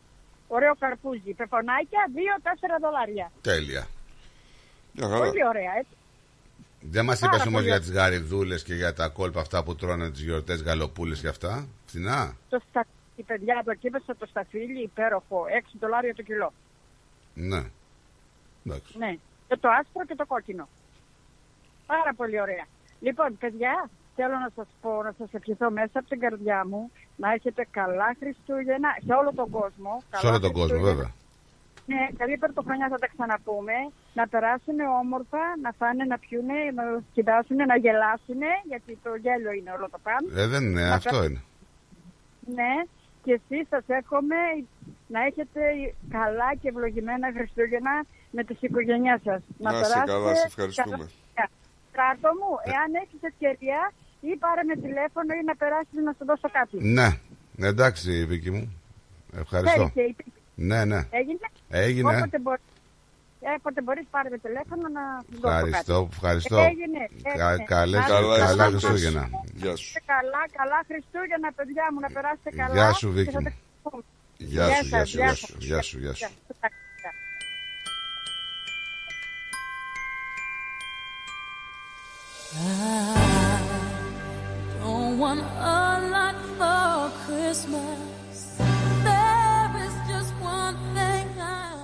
[0.57, 1.33] Ωραίο καρπούζι.
[1.41, 3.31] Πεπονάκια 2-4 δολάρια.
[3.41, 3.87] Τέλεια.
[4.93, 5.25] Μια χαρά.
[5.25, 5.95] Πολύ ωραία, έτσι.
[6.81, 7.87] Δεν μας Πάρα είπες όμως πολύ για ωραία.
[7.87, 12.37] τις γαριδούλες και για τα κόλπα αυτά που τρώνε τις γιορτές γαλοπούλες και αυτά; Φθηνά.
[12.49, 12.85] Το στα...
[13.17, 15.45] Η παιδιά το κύπεσα το σταφύλι υπέροχο.
[15.73, 16.53] 6 δολάρια το κιλό.
[17.35, 17.63] Ναι.
[18.67, 18.99] Εντάξει.
[18.99, 19.15] Ναι.
[19.49, 20.69] Και το άσπρο και το κόκκινο.
[21.87, 22.65] Πάρα πολύ ωραία.
[23.01, 27.33] Λοιπόν, παιδιά, θέλω να σας πω, να σας ευχηθώ μέσα από την καρδιά μου να
[27.33, 29.93] έχετε καλά Χριστούγεννα σε όλο τον κόσμο.
[30.01, 30.95] Σε Καλά όλο τον κόσμο, Χριστούγεννα.
[30.95, 31.13] βέβαια.
[31.87, 33.73] Ναι, καλή πρωτοχρονιά θα τα ξαναπούμε.
[34.15, 39.71] Να περάσουν όμορφα, να φάνε, να πιούνε, να σκυδάσουν, να γελάσουν, γιατί το γέλιο είναι
[39.77, 40.41] όλο το πάνω.
[40.41, 41.43] Ε, δεν είναι, Να αυτό περάσουν- είναι.
[42.59, 42.73] Ναι,
[43.25, 44.37] και εσείς σας εύχομαι
[45.07, 45.61] να έχετε
[46.11, 48.05] καλά και ευλογημένα Χριστούγεννα
[48.37, 49.41] με τις οικογένειές σας.
[49.59, 50.97] Να είσαι καλά, σε ευχαριστούμε.
[50.97, 51.09] καλά.
[51.91, 53.81] Στράτο μου, εάν έχεις ευκαιρία
[54.21, 56.77] ή πάρε με τηλέφωνο ή να περάσεις να σου δώσω κάτι.
[56.97, 57.09] Ναι,
[57.73, 58.65] εντάξει, Βίκυ μου.
[59.43, 59.91] Ευχαριστώ.
[59.95, 61.01] Θέλει και η- Ναι, ναι.
[61.21, 62.17] Έγινε; Έγινε.
[62.17, 62.63] Όποτε, μπορείς,
[63.59, 66.09] όποτε μπορείς πάρε με τηλέφωνο να σου δώσω Ευχαριστώ, κάτι.
[66.15, 66.59] ευχαριστώ.
[66.73, 67.01] Έγινε.
[67.39, 67.65] Κα, έγινε.
[67.75, 68.89] καλές, Να Καλά, καλά ευχαριστώ.
[68.89, 69.25] Χριστούγεννα.
[69.63, 69.85] Γεια σου.
[69.87, 72.75] είστε καλά, καλά Χριστούγεννα παιδιά μου, να περάσετε καλά.
[72.75, 73.45] Γεια σου, και Βίκυ θα μου.
[73.49, 74.03] τα ξαναπούμε.
[74.37, 75.09] Γεια σου, γεια σας,
[75.39, 76.29] σου, γεια σου, γεια σου,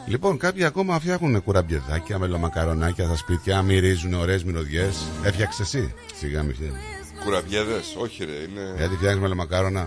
[0.07, 4.97] Λοιπόν, κάποιοι ακόμα φτιάχνουν κουραμπιεδάκια, μελομακαρονάκια στα σπίτια, μυρίζουν ωραίες μυρωδιές.
[5.25, 6.79] Έφτιαξες εσύ; Σιγά μη φτιάχνει.
[7.25, 8.75] Κουραμπιέδες, όχι ρε, είναι.
[8.77, 9.81] Γιατί φτιάχνεις μελομακάρονα;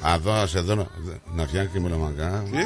[0.00, 0.86] Α, εδώ, σε εδώ, να,
[1.34, 2.42] να φτιάχνεις και μελομακάρονα.
[2.42, 2.64] Τι;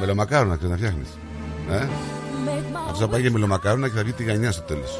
[0.00, 1.08] Μελομακάρονα ξέρεις να φτιάχνεις.
[1.70, 1.88] Ε;
[2.88, 4.98] Αυτό θα πάει για μελομακάρονα και θα βγει τη γανιά στο τέλος.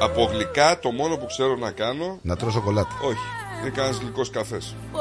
[0.00, 2.18] Από γλυκά το μόνο που ξέρω να κάνω.
[2.22, 2.96] Να τρώω σοκολάτα.
[3.02, 3.18] Όχι.
[3.60, 4.74] Είναι κανένας γλυκός καφές.
[4.92, 5.00] for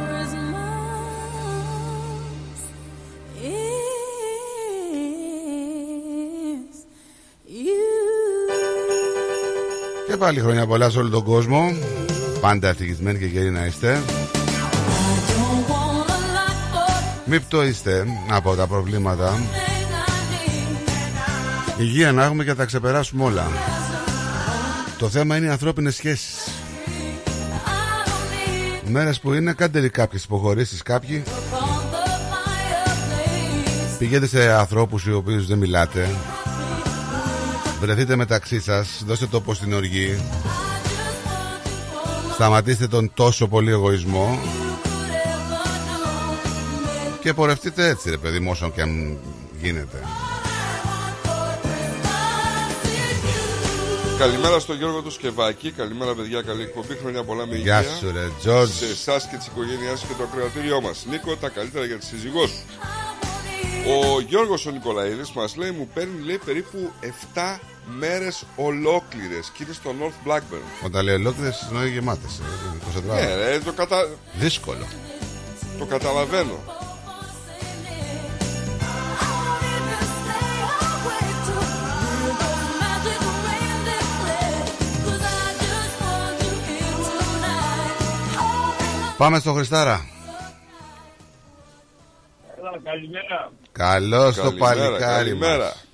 [0.00, 0.74] Christmas
[3.42, 3.56] is
[7.66, 7.84] you.
[10.08, 11.76] Και πάλι χρόνια πολλά σε όλο τον κόσμο.
[12.40, 14.02] Πάντα ευτυχισμένοι και γεροί να είστε.
[14.06, 16.90] Don't want a lot for
[17.24, 19.42] Μην πτωείστε από τα προβλήματα.
[21.78, 23.73] Υγεία να έχουμε και θα τα ξεπεράσουμε όλα.
[24.98, 26.34] Το θέμα είναι οι ανθρώπινες σχέσεις.
[28.84, 31.22] Μέρες που είναι κάντε κάποιες υποχωρήσεις κάποιοι.
[33.98, 36.08] Πηγαίνετε σε ανθρώπους οι οποίους δεν μιλάτε.
[37.80, 40.22] Βρεθείτε μεταξύ σας, δώστε τόπο στην οργή.
[42.32, 44.38] Σταματήστε τον τόσο πολύ εγωισμό.
[47.20, 49.18] Και πορευτείτε έτσι ρε παιδί μου όσο και αν
[49.62, 50.02] γίνεται.
[54.24, 55.70] Καλημέρα στον Γιώργο του Σκευάκη.
[55.70, 56.42] Καλημέρα, παιδιά.
[56.42, 56.96] Καλή εκπομπή.
[57.00, 57.96] Χρόνια πολλά με Γεια υγεία.
[57.96, 58.72] σου ρε Τζορτζ.
[58.72, 61.04] Σε εσάς και τις οικογένειέ σα και το ακροατήριό μας.
[61.10, 62.64] Νίκο, τα καλύτερα για τη σύζυγός σου.
[63.96, 66.90] Ο Γιώργος ο Νικολαίδης μας λέει: Μου παίρνει λέει, περίπου
[67.34, 67.60] 7
[67.98, 70.84] μέρες ολόκληρες και είναι στο North Blackburn.
[70.84, 72.40] Όταν λέει ολόκληρες εννοεί γεμάτες.
[72.40, 74.08] ε, 24 Ναι, ρε, το, κατα...
[74.34, 74.86] Δύσκολο.
[75.78, 76.58] το καταλαβαίνω.
[89.18, 90.06] Πάμε στο Χριστάρα.
[92.58, 93.52] Έλα, καλημέρα.
[93.72, 95.64] Καλώς το Καλημέρα, παλικάρι καλημέρα.
[95.64, 95.86] μας.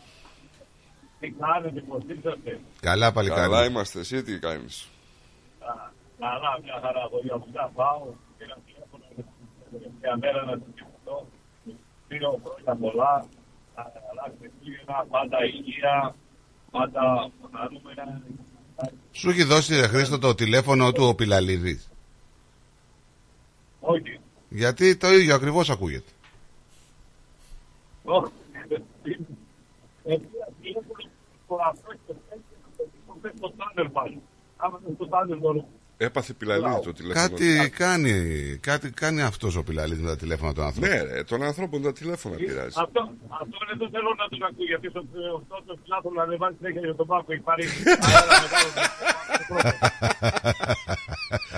[1.20, 2.60] Τι κάνετε, πώς ήρθατε.
[2.80, 3.40] Καλά παλικάρι.
[3.40, 4.88] Καλά είμαστε, εσύ τι κάνεις;
[5.60, 5.72] Α,
[6.18, 8.02] Καλά, μια χαρά εδώ για δουλειά πάω.
[8.38, 9.04] Πήρα τηλέφωνο
[10.00, 11.26] μια μέρα να την κοιμηθώ.
[12.08, 13.14] Δύο χρόνια πολλά.
[13.76, 16.14] Να καλά Χριστούγεννα, πάντα υγεία,
[16.70, 17.02] πάντα
[17.56, 18.20] χαρούμενα.
[19.12, 21.90] Σου έχει δώσει ρε Χρήστο το τηλέφωνο του ο Πιλαλίδης.
[23.80, 24.20] Όχι.
[24.48, 26.10] Γιατί το ίδιο ακριβώς ακούγεται.
[28.04, 28.32] Όχι.
[30.04, 30.16] Ε,
[30.62, 31.10] τηλέφωνο
[31.46, 32.12] που αυτό και
[33.06, 34.20] το πες στο τάνερ πάλι.
[34.56, 35.64] Άμα είναι στο τάνερ το
[35.96, 37.28] Έπαθε πιλαλίδι το τηλέφωνο.
[37.28, 38.12] Κάτι κάνει,
[38.60, 40.90] κάτι κάνει αυτός ο Πιλαλίδης με τα τηλέφωνα των ανθρώπων.
[40.90, 42.76] Ναι, ρε, των ανθρώπων τα τηλέφωνα πειράζει.
[42.80, 45.00] Αυτό, αυτό δεν το θέλω να τον ακούω γιατί στο
[45.36, 47.64] αυτό το φιλάθλο να ανεβάζει συνέχεια για τον Πάκο έχει πάρει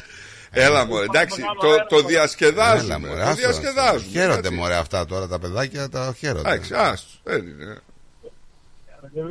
[0.55, 2.95] Έλα μου, εντάξει, το, το διασκεδάζουμε.
[2.95, 3.35] Έλα, μωρέ, το άστο.
[3.35, 4.11] διασκεδάζουμε.
[4.11, 4.51] Χαίρονται έτσι.
[4.55, 6.49] μωρέ αυτά τώρα τα παιδάκια, τα χαίρονται.
[6.49, 7.81] Εντάξει, άστο, δεν είναι.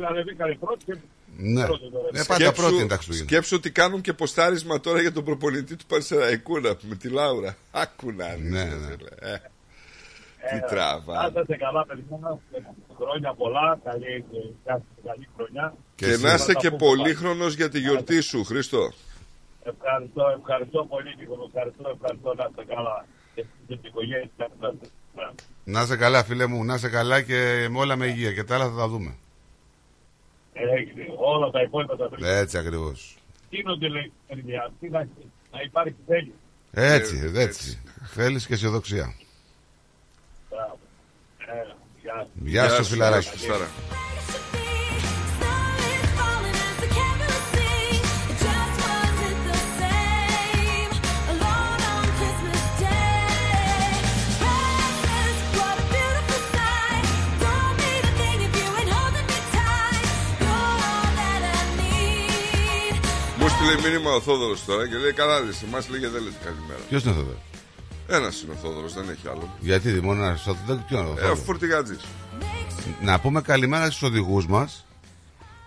[0.08, 0.96] Ανεβήκανε πρώτοι και
[1.36, 1.62] Ναι.
[1.62, 3.26] Ε, πάντα πρώτη είναι τα Χριστούγεννα.
[3.28, 7.56] σκέψου ότι κάνουν και ποστάρισμα τώρα για τον προπονητή του Πανσεραϊκού να πούμε, τη Λάουρα.
[7.70, 8.86] Άκου να δεις, Ναι, ρε, ναι.
[8.96, 9.32] φίλε.
[9.32, 9.36] Ε,
[10.60, 11.30] Τι τραβά.
[11.30, 12.38] Να είστε καλά παιδιά,
[12.96, 14.24] χρόνια πολλά, καλή,
[15.06, 15.74] καλή χρονιά.
[15.94, 16.22] Και εσύ.
[16.22, 18.92] να είστε Θα και τα πούμε πολύχρονος για τη γιορτή σου, Χρήστο.
[19.62, 23.06] Ευχαριστώ, ευχαριστώ πολύ Νίκο, ευχαριστώ, ευχαριστώ να είστε καλά.
[23.34, 24.74] Και στην οικογένεια σας.
[25.64, 28.54] Να είσαι καλά φίλε μου, να είσαι καλά και με όλα με υγεία και τα
[28.54, 29.14] άλλα θα τα δούμε.
[30.52, 32.28] Έχετε όλα τα υπόλοιπα τα τρία.
[32.28, 33.16] Έτσι ακριβώς.
[33.50, 34.98] Γίνονται λέει, παιδιά, τι να,
[35.52, 36.34] να υπάρχει θέλει.
[36.72, 37.82] Έτσι, έτσι.
[38.02, 39.14] Θέλεις και αισιοδοξία.
[40.50, 40.78] Μπράβο.
[41.38, 42.28] Ε, γεια σας.
[42.34, 43.28] Γεια σου φιλαράκι.
[43.28, 43.66] Χριστάρα.
[43.66, 44.51] Alone
[63.42, 66.80] Μου στείλε μήνυμα ο Θόδωρος τώρα και λέει: Καλά, λε, εμάς λέγε δεν λέτε καλημέρα.
[66.88, 67.36] Ποιος είναι αυτό εδώ.
[68.18, 69.56] Ένας είναι ο Θόδωρος, δεν έχει άλλο.
[69.60, 71.96] Γιατί μόνο ένας στο δεν ποιο είναι ο Ε, ο Θόδωρος; φορτηγάτζη.
[73.02, 74.86] Να πούμε καλημέρα στους οδηγούς μας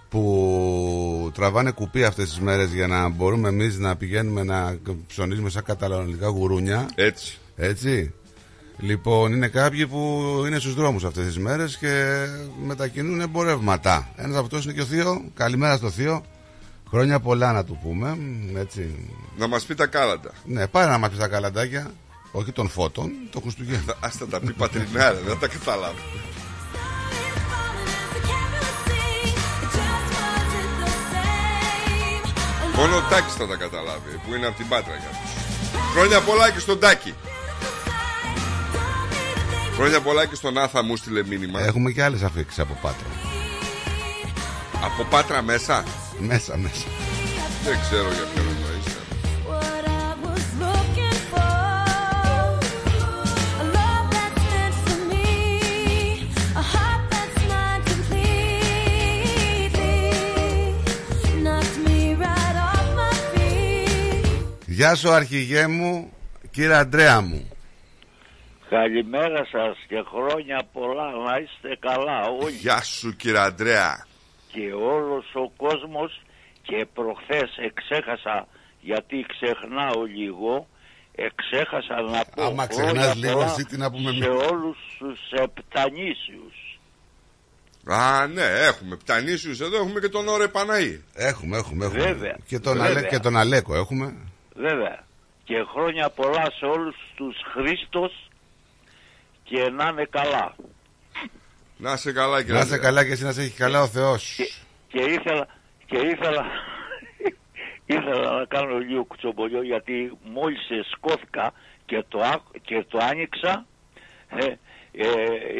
[0.09, 4.77] που τραβάνε κουπί αυτές τις μέρες για να μπορούμε εμείς να πηγαίνουμε να
[5.07, 6.89] ψωνίζουμε σαν καταλανικά γουρούνια.
[6.95, 7.37] Έτσι.
[7.55, 8.13] Έτσι.
[8.77, 12.25] Λοιπόν, είναι κάποιοι που είναι στους δρόμους αυτές τις μέρες και
[12.65, 14.09] μετακινούν εμπορεύματα.
[14.15, 15.25] Ένας από αυτούς είναι και ο Θείο.
[15.33, 16.25] Καλημέρα στο Θείο.
[16.95, 18.17] Χρόνια πολλά να του πούμε.
[18.57, 19.09] Έτσι.
[19.37, 20.31] Να μας πει τα κάλαντα.
[20.45, 21.91] Ναι, πάρε να μας πει τα καλαντάκια.
[22.31, 23.95] Όχι των φώτων, των Χριστουγέννων.
[23.99, 25.99] Α τα πει πατρινάρα, δεν τα καταλάβω.
[32.75, 35.31] Μόνο ο Τάκης θα τα καταλάβει, που είναι από την Πάτρα για αυτούς.
[35.95, 37.13] Χρόνια πολλά και στον Τάκη.
[39.75, 41.61] Χρόνια πολλά και στον Άθα μου στείλε μήνυμα.
[41.61, 43.07] Έχουμε και άλλες αφήξεις από Πάτρα.
[44.83, 45.83] Από Πάτρα μέσα.
[46.19, 46.87] Μέσα, μέσα.
[47.63, 48.75] Δεν ξέρω για ποιον εννοείς.
[64.75, 66.11] Γεια σου αρχηγέ μου,
[66.51, 67.49] κύριε Αντρέα μου.
[68.69, 74.05] Καλημέρα σας και χρόνια πολλά να είστε καλά όλοι Γεια σου κύριε Αντρέα.
[74.55, 76.21] Και όλος ο κόσμος
[76.61, 78.47] και προχθές εξέχασα
[78.81, 80.67] γιατί ξεχνάω λίγο
[81.15, 84.49] εξέχασα να πω Άμα χρόνια ξεχνάς λίγο, πολλά εσύ τι να πούμε σε εμείς.
[84.51, 86.79] όλους τους επτανήσιους
[87.87, 91.03] Α, ναι, έχουμε πτανήσιους εδώ, έχουμε και τον Ωρε Παναή.
[91.13, 92.03] Έχουμε, έχουμε, έχουμε.
[92.03, 92.35] Βέβαια.
[92.47, 92.89] Και τον, Βέβαια.
[92.89, 94.15] Αλέ, και τον Αλέκο έχουμε.
[94.55, 95.03] βέβαια
[95.43, 98.29] και χρόνια πολλά σε όλους τους Χρήστος
[99.43, 100.55] και να είναι καλά
[101.77, 102.89] Να είσαι καλά κύριε Να είσαι Αντρέα.
[102.89, 104.39] καλά και εσύ να σε έχει καλά ο Θεός.
[104.87, 105.47] και ήθελα,
[105.85, 106.45] και ήθελα,
[107.95, 110.59] ήθελα να κάνω λίγο κουτσομπολιό γιατί μόλις
[110.91, 111.53] σκόθηκα
[111.85, 113.65] και το, άκ- και το άνοιξα
[114.29, 114.45] ε,
[114.91, 115.07] ε,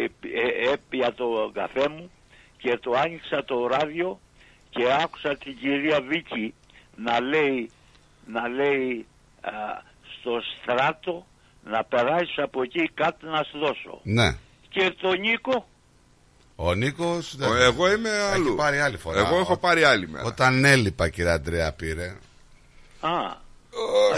[0.03, 2.11] ε, έπια το καφέ μου
[2.57, 4.19] και το άνοιξα το ράδιο
[4.69, 6.53] και άκουσα την κυρία Βίκη
[6.95, 7.71] να λέει,
[8.27, 9.05] να λέει
[9.41, 9.51] α,
[10.19, 11.25] στο στράτο
[11.63, 13.99] να περάσεις από εκεί κάτι να σου δώσω.
[14.03, 14.37] Ναι.
[14.69, 15.67] Και τον Νίκο
[16.56, 18.45] Ο Νίκος δεν- Ο- Εγώ είμαι αλλού.
[18.48, 19.19] Έχει πάρει άλλη φορά.
[19.19, 20.26] Εγώ έχω Ο- πάρει άλλη μέρα.
[20.26, 22.15] Όταν έλειπα κύριε Αντρέα πήρε.
[22.99, 23.38] Α, α,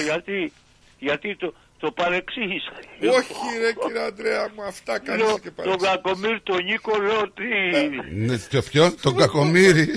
[0.04, 0.54] γιατί,
[1.00, 2.72] γιατί το, το παρεξήγησα.
[3.18, 6.02] Όχι ρε κύριε Αντρέα μου, αυτά κάνεις Λέω, και τον παρεξηγήσεις.
[6.04, 8.16] Κακομίρ, τον Νίκο, λέω τι...
[8.16, 9.90] Ναι, το ποιον, τον Κακομύρη.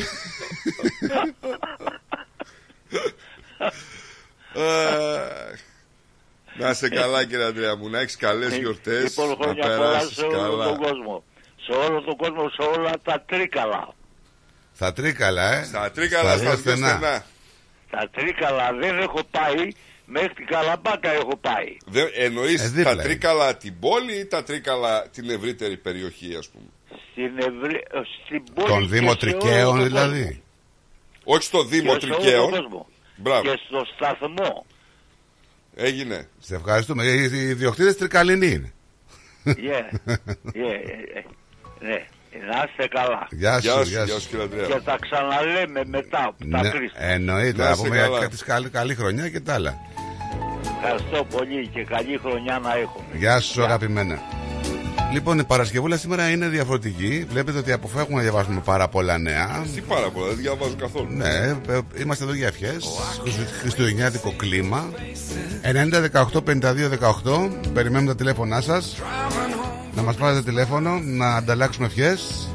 [4.55, 5.59] Αχ.
[6.59, 10.17] Να είσαι καλά κύριε Αντρέα μου, να έχεις καλές γιορτές, Λοιπόν, να χρόνια πολλά περάσεις
[10.17, 10.77] σε όλο τον καλά.
[10.77, 11.25] κόσμο.
[11.71, 13.95] Σε όλο τον κόσμο, σε όλα τα τρίκαλα.
[14.75, 15.65] Στα τρίκαλα, ε.
[15.65, 17.25] Στα τρίκαλα, στα δύο δύο στενά.
[17.91, 19.69] Τα τρίκαλα δεν έχω πάει,
[20.07, 21.77] μέχρι την Καλαμπάκα έχω πάει.
[21.87, 23.03] Δεν, εννοείς Ε, δίπλα τα είναι.
[23.03, 26.65] τρίκαλα την πόλη ή τα τρίκαλα την ευρύτερη περιοχή ας πούμε;
[27.13, 27.83] Στην, ευρύ...
[28.25, 30.23] στην πόλη Των και Δήμο σε όλο Τρικαίων τον δηλαδή.
[30.25, 30.43] κόσμο.
[31.25, 32.51] Όχι στο Δήμο Και σε όλο τον Τρικαίων.
[32.51, 32.87] κόσμο.
[33.17, 33.43] Μπράβο.
[33.43, 34.67] Και στο σταθμό.
[35.75, 36.29] Έγινε.
[36.39, 37.05] Σε ευχαριστούμε.
[37.05, 38.73] Οι οι ιδιοκτήτες τρικαλινοί είναι.
[39.47, 39.53] Yeah.
[39.53, 40.19] yeah,
[40.55, 41.31] yeah, yeah.
[41.87, 41.99] Ναι,
[42.51, 43.27] να είστε καλά.
[43.31, 44.21] Γεια Γεια σου, σου, γεια γεια σου.
[44.21, 44.67] σου κύριε Αντρέα.
[44.67, 47.03] Και τα ξαναλέμε μετά από τα Ναι, Κρίστα.
[47.05, 47.59] εννοείται.
[47.63, 48.19] Να Να είσαι πούμε καλά.
[48.19, 49.75] για τη καλή, καλή χρονιά και τα άλλα.
[50.83, 53.05] Ευχαριστώ πολύ και καλή χρονιά να έχουμε.
[53.13, 54.19] Γεια σου, αγαπημένα.
[55.13, 57.27] Λοιπόν, η Παρασκευούλα σήμερα είναι διαφορετική.
[57.31, 59.65] Βλέπετε ότι αποφεύγουμε να διαβάσουμε πάρα πολλά νέα.
[59.75, 61.07] Τι πάρα πολλά, δεν διαβάζω καθόλου.
[61.11, 61.35] Ναι,
[61.69, 62.89] ε, είμαστε εδώ για ευχές.
[63.61, 64.91] Χριστουγεννιάτικο κλίμα.
[65.63, 67.51] 90-18-52-18.
[67.73, 68.97] Περιμένουμε τα τηλέφωνά σας.
[69.95, 72.49] Να μας πάρετε τηλέφωνο, να ανταλλάξουμε ευχές.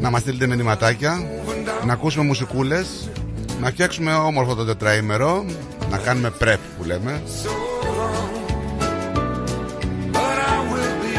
[0.00, 1.26] Να μας στείλετε μηνυματάκια.
[1.86, 3.10] Να ακούσουμε μουσικούλες.
[3.60, 5.44] Να φτιάξουμε όμορφο το τετραήμερο.
[5.90, 7.22] Να κάνουμε prep που λέμε.
[10.12, 11.16] But I will be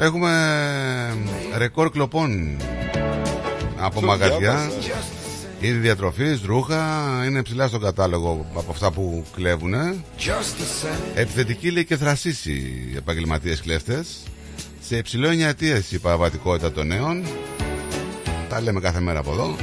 [0.00, 0.32] Έχουμε
[1.56, 2.56] ρεκόρ κλοπών
[3.78, 4.38] από Το μαγαζιά.
[4.38, 4.78] διάβασα.
[5.60, 6.82] Είδη διατροφής, ρούχα,
[7.26, 9.72] είναι ψηλά στον κατάλογο από αυτά που κλέβουν.
[10.18, 11.00] just the same.
[11.14, 12.52] Επιθετική λέει και θρασίσει
[12.92, 14.06] οι επαγγελματίες κλέφτες.
[14.80, 17.24] Σε υψηλό εννιατίες η παραβατικότητα των νέων.
[18.48, 19.56] Τα λέμε κάθε μέρα από εδώ.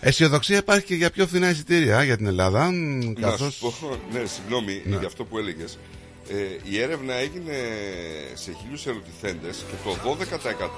[0.00, 2.70] Αισιοδοξία υπάρχει και για πιο φθηνά εισιτήρια για την Ελλάδα.
[2.70, 3.54] Να Καθώς...
[3.54, 4.96] σου πω, ναι, συγγνώμη Ναι.
[4.96, 5.78] για αυτό που έλεγες.
[6.30, 7.52] Ε, η έρευνα έγινε
[8.34, 10.16] σε χίλιους ερωτηθέντες και το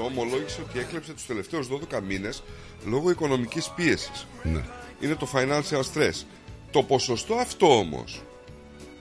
[0.00, 2.42] 12% ομολόγησε ότι έκλεψε τους τελευταίους 12 μήνες
[2.84, 4.26] λόγω οικονομικής πίεσης.
[4.42, 4.64] Ναι.
[5.00, 6.24] Είναι το financial stress.
[6.70, 8.22] Το ποσοστό αυτό όμως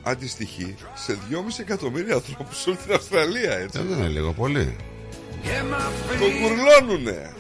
[0.04, 3.80] αντιστοιχεί σε 2,5 εκατομμύρια ανθρώπους σε όλη την Αυστραλία, έτσι.
[3.80, 4.76] Ε, δεν είναι λίγο πολύ.
[6.20, 7.34] Το κουρλώνουνε.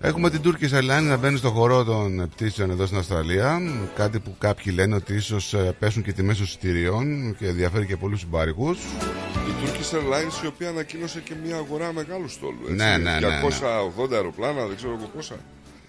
[0.00, 3.60] Έχουμε την Turkish Airlines να μπαίνει στο χώρο των πτήσεων εδώ στην Αυστραλία.
[3.94, 8.70] Κάτι που κάποιοι λένε ότι ίσως πέσουν και τιμές εισιτηρίων και ενδιαφέρει και πολλούς συμπαρικού.
[8.70, 8.76] Η
[9.62, 12.58] Turkish Airlines η οποία ανακοίνωσε και μια αγορά μεγάλου στόλου.
[12.62, 13.40] Έτσι, Ναι, ναι, ναι, ναι.
[14.08, 15.34] 280 αεροπλάνα, δεν ξέρω εγώ πόσα.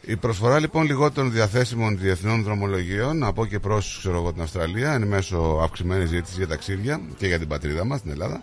[0.02, 6.06] Η προσφορά λοιπόν λιγότερων διαθέσιμων διεθνών δρομολογίων από και προς την Αυστραλία είναι μέσω αυξημένη
[6.06, 8.42] ζήτηση για ταξίδια και για την πατρίδα μας, την Ελλάδα.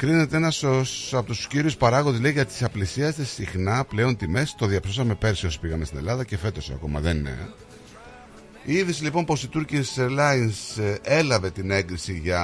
[0.00, 0.64] Κρίνεται ένας
[1.12, 4.54] από τους κύριους παράγοντες λέει για τις απλησίαστε συχνά πλέον τιμές.
[4.58, 7.48] Το διαψώσαμε πέρσι όσοι πήγαμε στην Ελλάδα και φέτος ακόμα δεν είναι.
[8.64, 12.42] Η είδηση λοιπόν πως η Turkish Airlines ε, έλαβε την έγκριση για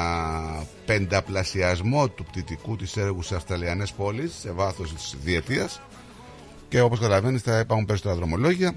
[0.86, 5.80] πενταπλασιασμό του πτυτικού της έργου σε Αυστραλιανές πόλεις σε βάθος της διετίας
[6.68, 8.74] και όπως καταλαβαίνεις θα υπάρχουν περισσότερα δρομολόγια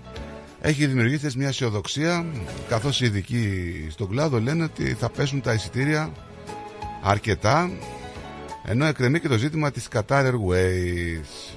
[0.62, 2.26] έχει δημιουργήσει έτσι μια αισιοδοξία
[2.70, 6.12] καθώς οι ειδικοί στον κλάδο λένε ότι θα πέσουν τα εισιτήρια
[7.02, 7.72] αρκετά
[8.72, 11.54] ενώ εκκρεμεί και το ζήτημα της Qatar Airways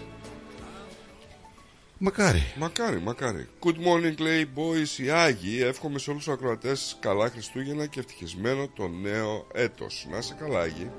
[1.99, 3.49] Μακάρι Μακάρι, μακάρι.
[3.63, 5.61] Good morning, λέει boys, οι Άγιοι.
[5.63, 10.07] Εύχομαι σε όλους τους ακροατές καλά Χριστούγεννα και ευτυχισμένο το νέο έτος.
[10.11, 10.91] Να είσαι καλά, Άγιοι.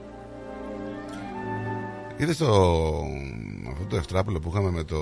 [2.17, 2.45] Είδες το
[3.71, 4.97] αυτό το ευτράπελο που είχαμε με το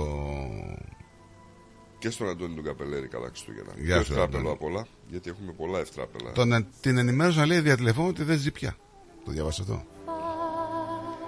[1.98, 3.72] Και στον Αντώνη τον Καπελέρη καλά Χριστούγεννα.
[3.76, 4.54] Γεια και σου, ευτράπελο Αντώνη.
[4.54, 6.32] απ' όλα, γιατί έχουμε πολλά ευτράπελα.
[6.32, 8.76] Τον, την ενημέρωση να λέει διατηλεφώνω ότι δεν ζει πια.
[9.24, 9.84] Το διάβασα αυτό;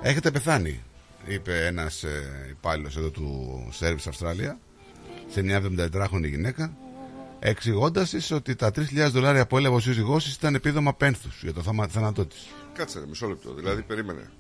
[0.07, 0.83] Έχετε πεθάνει,
[1.27, 4.59] είπε ένας ε, υπάλληλος εδώ του Service Αυστραλία
[5.29, 6.77] σε μια 74χρονη γυναίκα,
[7.39, 11.53] εξηγώντας της ότι τα 3.000 δολάρια που έλαβε ο σύζυγός της ήταν επίδομα πένθους για
[11.53, 12.47] το θάμα- θάνατό της.
[12.75, 13.55] Κάτσε ρε, μισό λεπτό.
[13.55, 14.31] Δηλαδή, περίμενε.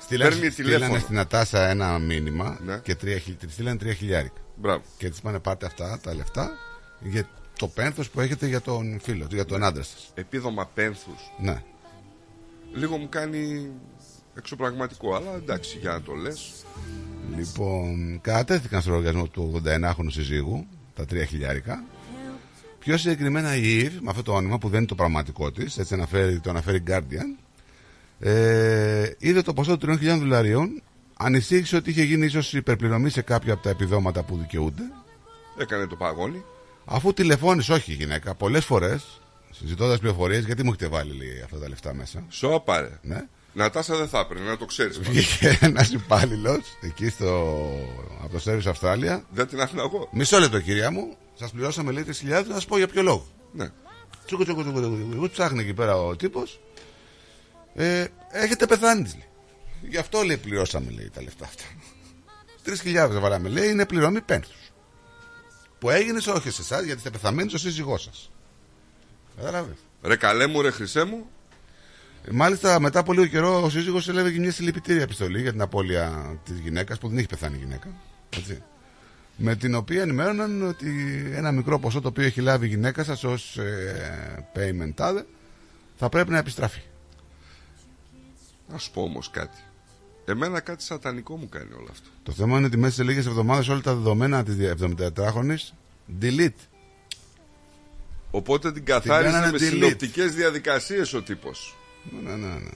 [0.00, 1.00] Στείλανε, Παίρνει στείλανε τηλέφωνο.
[1.00, 2.78] στην Ατάσα ένα μήνυμα Ναι.
[2.78, 4.40] και τρία, χι- της στείλανε τρία χιλιάρικα.
[4.56, 4.82] Μπράβο.
[4.98, 6.50] Και της πάνε πάρτε αυτά τα λεφτά
[7.00, 7.28] για
[7.58, 10.10] το πένθος που έχετε για τον φίλο, για τον άντρα σας.
[10.14, 11.20] Επίδομα πένθους.
[11.40, 11.62] Ναι.
[12.74, 13.70] Λίγο μου κάνει
[14.36, 16.64] εξωπραγματικό, αλλά εντάξει, για να το λες.
[17.36, 21.84] Λοιπόν, κατατέθηκαν στο λογαριασμό του 81χρονου συζύγου τα 3 χιλιάρικα.
[22.78, 25.94] Πιο συγκεκριμένα η Eve, με αυτό το όνομα που δεν είναι το πραγματικό της, έτσι
[25.94, 27.42] αναφέρει, το αναφέρει Guardian,
[28.18, 30.82] ε, είδε το ποσό των 3.000 δολαρίων,
[31.16, 34.82] ανησύχησε ότι είχε γίνει ίσως υπερπληρωμή σε κάποια από τα επιδόματα που δικαιούνται.
[35.58, 36.44] Έκανε το παγόνι.
[36.84, 41.58] Αφού τηλεφώνησε, όχι η γυναίκα, πολλές φορές, συζητώντας πληροφορίες, γιατί μου έχετε βάλει λέει, αυτά
[41.58, 42.24] τα λεφτά μέσα.
[42.28, 42.98] Σώπα ρε.
[43.02, 43.26] Ναι.
[43.52, 44.98] Νατάσα δεν θα έπαιρνε, να το ξέρεις.
[44.98, 45.12] πάντως.
[45.12, 47.58] Βγήκε ένας υπάλληλος εκεί στο,
[48.22, 49.24] από το Service Αυστράλια.
[49.30, 50.08] Δεν την άφηνα εγώ.
[50.12, 51.16] Μισό λεπτό, κυρία μου.
[51.34, 53.26] Σας πληρώσαμε λέει 3.000, να σας πω για ποιο λόγο.
[53.52, 53.68] Ναι.
[54.26, 55.08] Τσούκο, τσούκο, τσούκο, τσούκο.
[55.14, 56.60] Εγώ ψάχνει εκεί πέρα ο τύπος.
[57.74, 59.28] Ε, έχετε πεθάνεις, της, λέει.
[59.90, 61.64] Γι' αυτό λέει πληρώσαμε λέει, τα λεφτά αυτά.
[63.14, 64.72] 3.000 βάλαμε, λέει, είναι πληρωμή πένθους.
[65.78, 68.30] Που έγινες σε όχι σε εσάς, γιατί είστε πεθαμένοι στο σύζυγό σας.
[69.36, 69.76] Κατάλαβε.
[70.02, 71.26] Ρε καλέ μου, ρε χρυσέ μου.
[72.30, 76.38] Μάλιστα, μετά από λίγο καιρό, ο σύζυγος έλαβε και μια συλληπιτήρια επιστολή για την απώλεια
[76.44, 77.88] της γυναίκας, που δεν έχει πεθάνει η γυναίκα.
[78.36, 78.62] Έτσι.
[79.36, 80.88] Με την οποία ενημέρωναν ότι
[81.34, 85.26] ένα μικρό ποσό το οποίο έχει λάβει η γυναίκα σας ως ε, payment τάδε
[85.96, 86.80] θα πρέπει να επιστραφεί.
[88.68, 89.58] Να σου πω όμως κάτι.
[90.24, 92.08] Εμένα κάτι σατανικό μου κάνει όλο αυτό.
[92.22, 95.56] Το θέμα είναι ότι μέσα σε λίγες εβδομάδες όλα τα δεδομένα της 74χρονη
[96.20, 96.66] delete.
[98.30, 99.68] Οπότε την καθάρισε κάνανε με delete.
[99.68, 101.76] συνοπτικές διαδικασίες ο τύπος.
[102.24, 102.70] Ναι, ναι, ναι.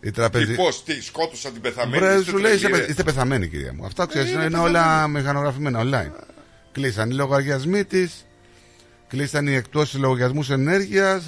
[0.00, 0.46] Η τραπεζι...
[0.46, 1.98] Τι πώς, τι, σκότωσαν την πεθαμένη.
[1.98, 2.90] Μπρε, είστε σου λέει τρελοί, είστε, ρε.
[2.90, 3.84] είστε πεθαμένοι, κυρία μου.
[3.84, 6.24] Αυτά ξέρεις, Ε, είναι, είναι όλα μηχανογραφημένα online.
[6.72, 8.26] Κλείσαν οι λογαριασμοί της,
[9.08, 11.24] κλείσαν οι εκτό λογαριασμούς ενέργειας,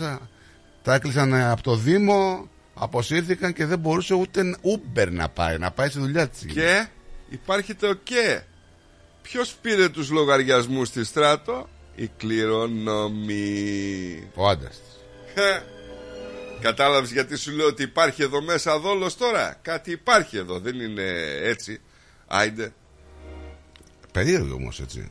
[0.83, 5.71] τα έκλεισαν ε, από το Δήμο, αποσύρθηκαν και δεν μπορούσε ούτε Uber να πάει, να
[5.71, 6.45] πάει στη δουλειά της.
[6.53, 6.87] Και
[7.29, 8.43] υπάρχει το και.
[9.23, 13.43] Ποιος πήρε τους λογαριασμούς στη Στράτο; Η κληρονομη.
[14.35, 15.01] Ο άντρας της.
[16.61, 21.03] Κατάλαβες γιατί σου λέω ότι υπάρχει εδώ μέσα δόλος τώρα; Κάτι υπάρχει εδώ, δεν είναι
[21.43, 21.81] έτσι.
[22.27, 22.73] Άιντε.
[24.13, 25.11] Περίεργο όμως έτσι.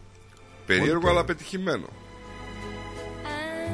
[0.66, 1.88] Περίεργο αλλά πετυχημένο.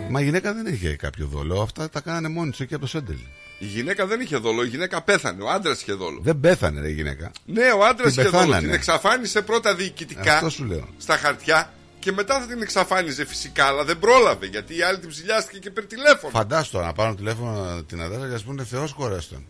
[0.10, 1.62] Μα η γυναίκα δεν είχε κάποιο δόλο.
[1.62, 3.18] Αυτά τα κάνανε μόνοι του εκεί από το Σέντελ.
[3.60, 5.44] Η γυναίκα δεν είχε δόλο, η γυναίκα πέθανε.
[5.44, 6.20] Ο άντρας είχε δόλο.
[6.24, 7.32] Δεν πέθανε ρε, η γυναίκα.
[7.46, 8.44] Ναι, ο άντρας Την είχε δόλο.
[8.44, 8.66] πεθάνανε.
[8.68, 10.88] Την εξαφάνισε πρώτα διοικητικά Αυτό σου λέω.
[10.98, 15.10] στα χαρτιά και μετά θα την εξαφάνιζε φυσικά, αλλά δεν πρόλαβε γιατί η άλλη την
[15.10, 16.32] ψηλιάστηκε και πήρε τηλέφωνο.
[16.34, 19.46] Φαντάστο να πάρουν τηλέφωνο την αδέρφια και α πούνε Θεός κορέστον.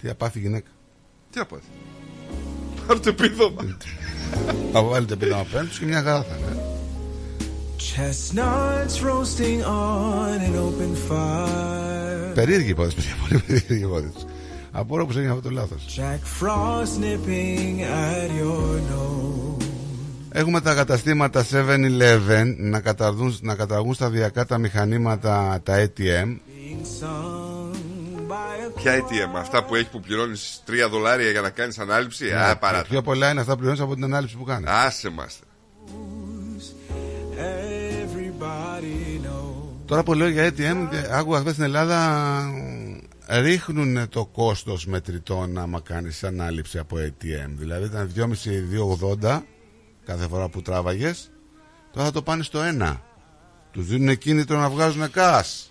[0.00, 0.70] Τι απάθη η γυναίκα.
[1.30, 1.62] Τι απάθη.
[2.86, 3.76] Πάρ' το επίδομα.
[4.72, 6.62] Θα βάλει το επίδομα απέναντι τους και μια χαρά θα είναι.
[7.78, 12.34] Chestnuts roasting on an open fire.
[12.34, 13.16] Περίεργη υπόθεση, παιδιά.
[13.28, 14.26] Πολύ περίεργη υπόθεση.
[14.72, 15.84] Απορώ που έγινε αυτό το λάθος.
[15.96, 19.67] Jack Frost nipping at your nose.
[20.32, 26.26] Έχουμε τα καταστήματα 7-Eleven να, καταργούν, να καταργούν σταδιακά τα μηχανήματα, τα ATM.
[26.26, 27.74] Being sung
[28.28, 32.32] by a Ποια ATM, αυτά που έχει που πληρώνεις 3 δολάρια για να κάνεις ανάληψη;
[32.32, 32.82] Α, Ναι, παρά.
[32.82, 34.68] Πιο πολλά είναι αυτά που πληρώνεις από την ανάλυση που κάνεις.
[34.70, 35.38] Άσε μας.
[38.04, 39.86] everybody knows.
[39.86, 42.40] Τώρα που λέω για ATM, και άκουγα χθες στην Ελλάδα
[43.28, 47.50] ρίχνουν το κόστος μετρητών άμα κάνεις ανάληψη από ATM.
[47.54, 48.12] Δηλαδή ήταν
[49.20, 49.42] 2,5-2,80
[50.08, 51.30] κάθε φορά που τράβαγες.
[51.92, 52.96] Τώρα θα το πάνε στο 1.
[53.70, 55.66] Τους δίνουν κίνητρο να βγάζουν cash.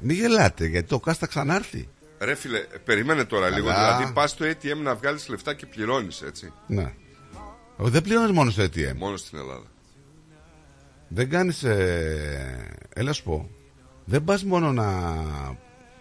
[0.00, 1.88] Μην γελάτε γιατί το cash θα ξανάρθει.
[2.18, 3.66] Ρε φίλε, περίμενε τώρα λίγο.
[3.66, 3.96] Καλά.
[3.96, 6.52] Δηλαδή πας στο ATM να βγάλεις λεφτά και πληρώνεις, έτσι.
[6.66, 6.92] Ναι.
[7.76, 8.94] Δεν πληρώνεις μόνο στο ATM.
[8.96, 9.66] Μόνο στην Ελλάδα.
[11.08, 12.78] Δεν κάνεις ε...
[12.94, 13.50] Έλα σου πω
[14.04, 15.14] Δεν πας μόνο να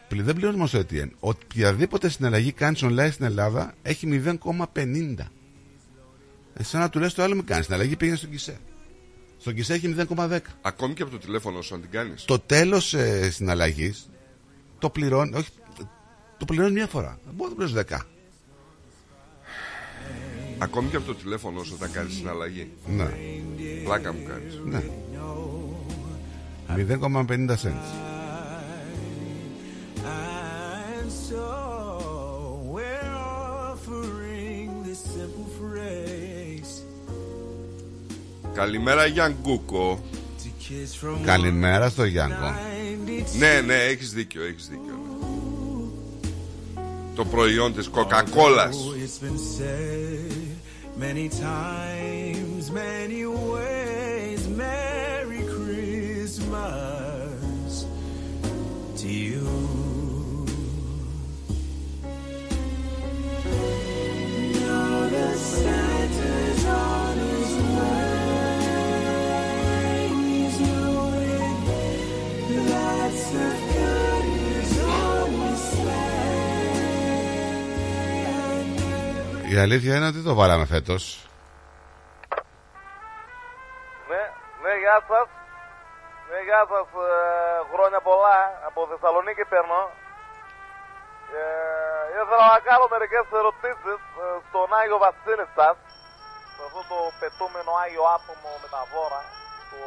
[0.07, 5.15] πλη- Δεν πληρώνεις μόνο στο ATM Οποιαδήποτε συναλλαγή κάνεις online στην Ελλάδα Έχει 0,50
[6.57, 8.57] Εσένα του λες το άλλο μην κάνεις Συναλλαγή πήγαινε στον Κισέ.
[9.39, 12.25] Στον Κισέ έχει 0,10 Ακόμη και από το τηλέφωνο σου, αν την κάνεις.
[12.25, 14.09] Το τέλος ε, συναλλαγής
[14.79, 15.49] Το πληρώνει Όχι
[16.37, 17.19] Το πληρώνει μια φορά.
[17.25, 17.99] Δεν μπορεί να το πληρώνεις 10
[20.57, 22.71] Ακόμη και από το τηλέφωνο σου όταν κάνεις συναλλαγή.
[22.87, 23.09] Ναι.
[23.83, 24.59] Πλάκα μου κάνεις.
[24.65, 24.83] Ναι.
[26.67, 28.05] 0,50 cents
[38.55, 39.99] Καλημέρα, Γιάνκούκο.
[41.25, 42.33] Καλημέρα στο Γιάν.
[43.37, 44.93] Ναι, ναι, έχεις δίκιο, έχεις δίκιο.
[47.15, 48.69] Το προϊόν της κοκακόλα.
[79.55, 81.03] Η αλήθεια είναι ότι το βάλαμε φέτος
[84.09, 84.23] Ναι,
[84.63, 85.27] ναι, γεια σας.
[86.29, 86.85] Ναι, γεια σας.
[87.71, 88.37] χρόνια πολλά.
[88.67, 89.81] Από Θεσσαλονίκη παίρνω.
[91.39, 91.43] Ε,
[92.19, 93.99] ήθελα να κάνω μερικές ερωτήσεις
[94.47, 95.75] στον Άγιο Βασίλη σας.
[96.55, 99.21] Σε αυτό το πετούμενο Άγιο άτομο με τα δώρα.
[99.69, 99.79] Το,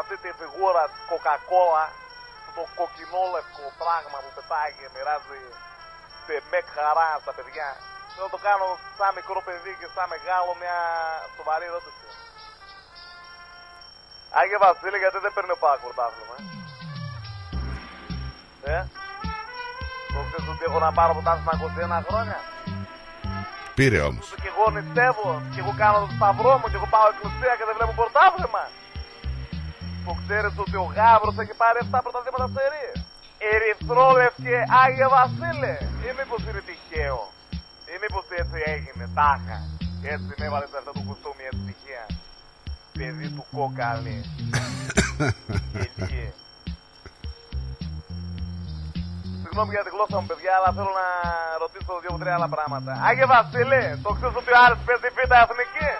[0.00, 1.84] αυτή τη φιγούρα τη Coca-Cola.
[2.58, 5.42] Αυτό το κοκκινόλευκο πράγμα που πετάει και μοιράζει
[6.24, 7.68] σε μεκ χαράς στα παιδιά.
[8.12, 8.66] Θέλω να το κάνω
[8.98, 10.78] σαν μικρό παιδί και σαν μεγάλο μια
[11.36, 12.06] σοβαρή ερώτηση.
[14.38, 16.36] Άγιε Βασίλη, γιατί δεν παίρνει ο Πάκο πρωτάθλημα.
[18.72, 18.80] Ε; ε;
[20.12, 21.52] Το ξέρεις ότι έχω να πάρω πρωτάθλημα
[22.00, 22.38] 21 χρόνια;
[23.78, 27.52] Πήρε όμως Και εγώ νηστεύω και εγώ κάνω το σταυρό μου και εγώ πάω εκκλησία
[27.58, 28.64] και δεν βλέπω πρωτάθλημα.
[30.08, 32.86] Το ξέρεις ότι ο Γάβρος έχει πάρει 7 πρωταθλήματα σε ρί.
[33.52, 35.74] Ερυθρόλευκε Άγιε Βασίλη.
[36.06, 37.20] Ή μήπως είναι τυχαίο;
[37.92, 39.58] Ή μήπως έτσι έγινε τάχα.
[40.00, 42.06] Και έτσι με έβαλες σε αυτό το κουστούμι έτσι τυχαία.
[42.96, 44.16] Παιδί του κόκαλη.
[45.96, 46.30] Γελίε.
[49.42, 51.08] Συγγνώμη για τη γλώσσα μου, παιδιά, αλλά θέλω να
[51.62, 52.90] ρωτήσω δύο-τρία άλλα πράγματα.
[53.08, 55.90] Άγιε Βασίλη, το ξέρεις ότι ο Άρης παίζει β' εθνική;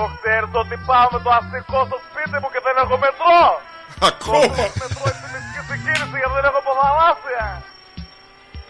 [0.00, 3.42] Το ξέρεις ότι πάω με το αστικό στο σπίτι μου και δεν έχω μετρό.
[4.10, 4.54] Ακόμα.
[4.70, 7.46] Το μετρό έχει μυστική συγκίνηση γιατί δεν έχω ποδαλάσια.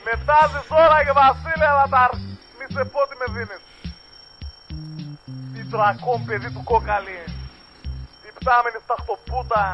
[0.07, 2.21] Μετάζεις τώρα, Άγιε Βασίλη, αλλά τα αρ-
[2.59, 3.63] μη σε πω τι με δίνεις.
[5.61, 7.21] Η τρακόν παιδί του κόκαλη.
[8.29, 9.65] Η πτάμενη σταχτοπούτα.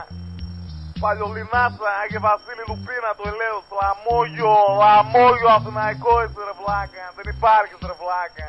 [1.02, 4.52] Παλιολινάτσα, Άγιε Βασίλη Λουπίνα, το ελέος, λαμόγιο,
[4.82, 7.04] λαμόγιο αθηναϊκός είσαι ρε βλάκα.
[7.16, 8.48] Δεν υπάρχει ρε βλάκα.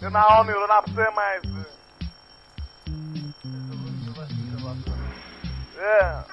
[0.00, 1.66] Ένα όνειρο, ένα ψέμα είσαι.
[6.00, 6.24] Ε.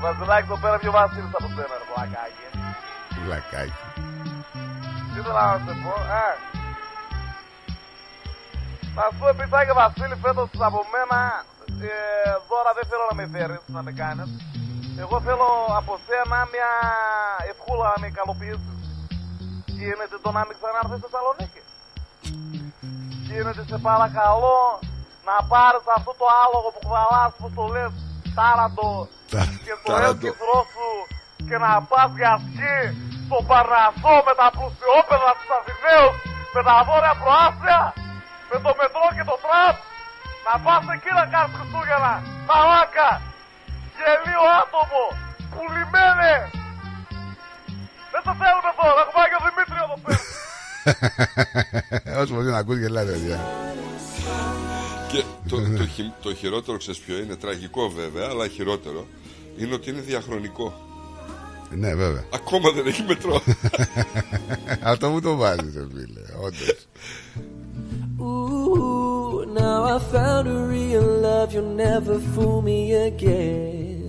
[0.00, 2.46] Βασιλάκι εδώ πέρα πιο Βασίλης από σένα ρε βλακάκι.
[3.24, 3.72] Βλακάκι
[5.12, 5.92] Τι ήθελα να σε πω,
[6.22, 6.30] ε.
[8.94, 11.44] Θα σου πω επιτάγει Βασίλη φέτος από μένα
[11.80, 11.92] ε,
[12.48, 14.30] δώρα δεν θέλω να με φέρεις να με κάνεις.
[15.02, 15.48] Εγώ θέλω
[15.80, 16.70] από σένα μια
[17.50, 18.76] ευχούλα να με ικανοποιήσεις.
[19.78, 21.63] Γίνεται το να μην ξανάρθεις στη Θεσσαλονίκη.
[23.28, 24.58] Γίνεται σε παρακαλώ
[25.28, 27.92] να πάρεις αυτό το άλογο που κουβαλάς που το λες
[28.36, 28.90] τάραντο
[29.66, 30.90] και το έλκυθρό σου
[31.48, 32.76] και να πας για σκι
[33.24, 36.16] στο Παρνασό με τα πλουσιόπεδα τους Αθηναίους
[36.54, 37.80] με τα βόρεια προάστια
[38.50, 39.74] με το μετρό και το τραμ
[40.46, 42.14] να πας εκεί να κάνεις Χριστούγεννα
[42.48, 43.10] μαλάκα
[43.96, 45.04] γελίο άτομο
[45.52, 46.44] πουλημένες.
[48.12, 50.43] Δεν το θέλουμε εδώ να έχουμε και ο Δημήτρη εδώ πέρα
[52.20, 53.40] Όσο μπορεί να ακούς γελάτε, παιδιά.
[55.12, 59.06] Και το, το, χει- το χειρότερο, ξέρεις ποιο είναι, τραγικό βέβαια, αλλά χειρότερο,
[59.56, 60.72] είναι ότι είναι διαχρονικό.
[61.70, 62.24] Ναι, βέβαια.
[62.34, 63.42] Ακόμα δεν έχει μετρό.
[64.92, 66.20] Αυτό μου το βάζεις, ρε φίλε.
[66.44, 66.86] Όντως.
[68.18, 72.80] Ooh, now I found a real love, you'll never fool me
[73.10, 74.06] again.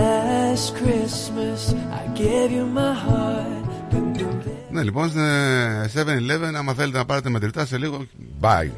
[0.00, 1.60] Last Christmas,
[2.00, 3.67] I gave you my heart.
[3.90, 4.28] Dum, dum,
[4.70, 8.06] Ναι, λοιπόν, στην ε, 7-Eleven, άμα θέλετε να πάρετε μετρητά σε λίγο,
[8.40, 8.70] bye.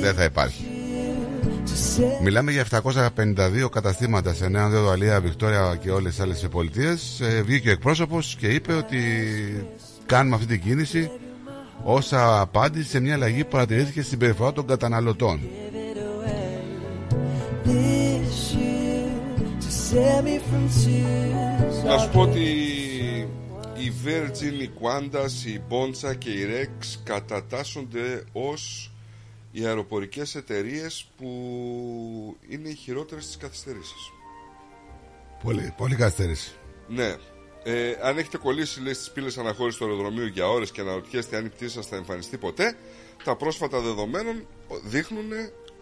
[0.00, 0.64] Δεν θα υπάρχει.
[2.22, 7.20] Μιλάμε για 752 καταστήματα σε Νέα Οδό, Αλία, Βικτόρια και όλες τις άλλες πολιτείες.
[7.20, 8.98] Ε, βγήκε ο εκπρόσωπος και είπε ότι
[10.06, 11.10] κάνουμε αυτή την κίνηση
[11.84, 15.40] όσα απάντηση σε μια αλλαγή που παρατηρήθηκε στην περιφορά των καταναλωτών.
[17.64, 19.08] this year
[19.62, 21.84] to save me from tears.
[21.86, 22.44] Να σου πω ότι
[23.84, 28.90] η Virgin, η Qantas, η Bonza και η Rex κατατάσσονται ως
[29.52, 31.26] οι αεροπορικές εταιρείες που
[32.48, 34.12] είναι οι χειρότερες στις καθυστερήσεις.
[35.42, 36.52] Πολύ, πολύ καθυστέρηση.
[36.88, 37.14] Ναι.
[37.64, 41.44] Ε, αν έχετε κολλήσει λέει, στις πύλες αναχώρησης του αεροδρομίου για ώρες και αναρωτιέστε αν
[41.44, 42.76] η πτήση σας θα εμφανιστεί ποτέ,
[43.24, 44.46] τα πρόσφατα δεδομένων
[44.84, 45.30] δείχνουν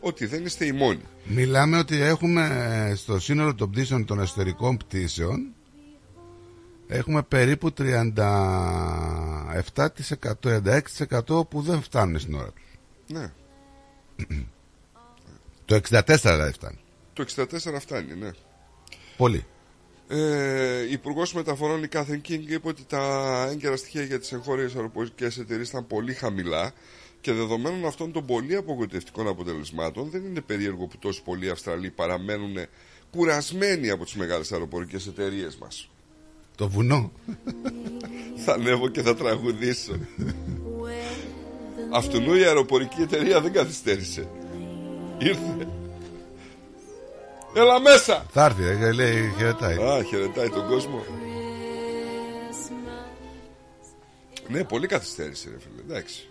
[0.00, 1.02] ότι δεν είστε οι μόνοι.
[1.24, 5.54] Μιλάμε ότι έχουμε ε, στο σύνολο των πτήσεων των εσωτερικών πτήσεων
[6.92, 7.88] έχουμε περίπου 37%,
[10.42, 12.64] 36% που δεν φτάνουν στην ώρα τους.
[13.06, 13.32] Ναι.
[15.64, 16.78] Το 64% δηλαδή φτάνει.
[17.12, 17.46] Το 64
[17.78, 18.30] φτάνει, ναι.
[19.16, 19.46] Πολύ.
[20.08, 25.38] Ε, Υπουργός Μεταφορών η Κάθεν Κίνγκ είπε ότι τα έγκαιρα στοιχεία για τις εγχώριες αεροπορικές
[25.38, 26.72] εταιρείες ήταν πολύ χαμηλά
[27.20, 32.56] και δεδομένων αυτών των πολύ απογοητευτικών αποτελεσμάτων, δεν είναι περίεργο που τόσοι πολλοί Αυστραλοί παραμένουν
[33.10, 35.90] κουρασμένοι από τις μεγάλες αεροπορικές εταιρείες μας.
[36.62, 37.12] Το βουνό.
[38.44, 39.92] θα ανέβω και θα τραγουδήσω.
[41.92, 44.28] Αυτού η αεροπορική εταιρεία δεν καθυστέρησε.
[45.18, 45.68] Ήρθε.
[47.54, 48.26] Έλα μέσα!
[48.30, 49.76] Θα έρθει, ε, λέει χαιρετάει.
[49.76, 51.04] Α, χαιρετάει τον κόσμο.
[54.48, 55.80] Ναι, πολύ καθυστέρησε, ρε φίλε.
[55.80, 56.28] Εντάξει.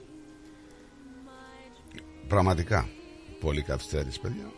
[2.28, 2.90] Πραγματικά.
[3.40, 4.52] Πολύ καθυστέρηση, παιδιά.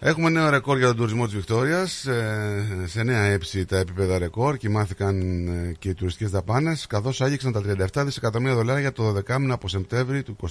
[0.00, 4.56] Έχουμε νέο ρεκόρ για τον τουρισμό της Βικτόριας Ε, Σε νέα έψη τα επίπεδα ρεκόρ
[4.56, 7.62] Κοιμάθηκαν ε, και οι τουριστικές δαπάνες Καθώς άγγιξαν τα
[7.94, 10.48] 37 δισεκατομμύρια δολάρια Για το 12 μήνα από Σεπτέμβρη του 23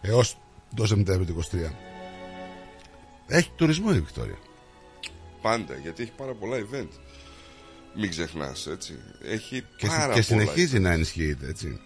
[0.00, 0.38] Έως
[0.76, 1.56] το Σεπτέμβρη του 23
[3.26, 4.38] Έχει τουρισμό η Βικτόρια
[5.42, 6.88] Πάντα, γιατί έχει πάρα πολλά event.
[7.96, 8.92] Μην ξεχνάς, έτσι.
[9.24, 10.80] Έχει Και, πάρα συ- πολλά και συνεχίζει event.
[10.80, 11.80] να ενισχύεται έτσι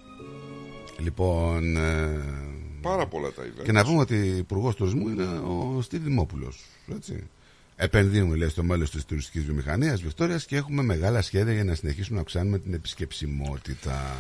[0.99, 2.21] Λοιπόν ε,
[2.85, 3.65] Πάρα πολλά τα event.
[3.65, 6.53] Και να πούμε ότι υπουργός τουρισμού είναι ο Στίβ Δημόπουλο.
[7.77, 12.17] Επενδύουμε λέει, στο μέλλον της τουριστικής βιομηχανίας Βικτόριας και έχουμε μεγάλα σχέδια για να συνεχίσουμε
[12.17, 14.19] να αυξάνουμε την επισκεψιμότητα.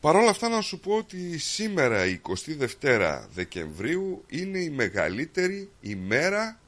[0.00, 6.58] Παρ' όλα αυτά να σου πω ότι σήμερα η 22 Δεκεμβρίου είναι η μεγαλύτερη ημέρα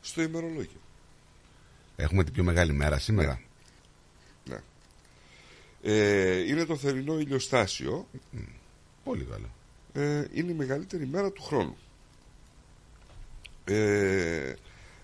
[0.00, 0.80] στο ημερολόγιο.
[1.96, 3.40] Έχουμε την πιο μεγάλη μέρα σήμερα.
[4.44, 4.58] Ναι.
[5.82, 8.06] Ε, είναι το θερινό ηλιοστάσιο.
[9.04, 9.53] Πολύ καλό.
[9.96, 11.76] Ε, είναι η μεγαλύτερη μέρα του χρόνου.
[13.64, 14.54] Ε,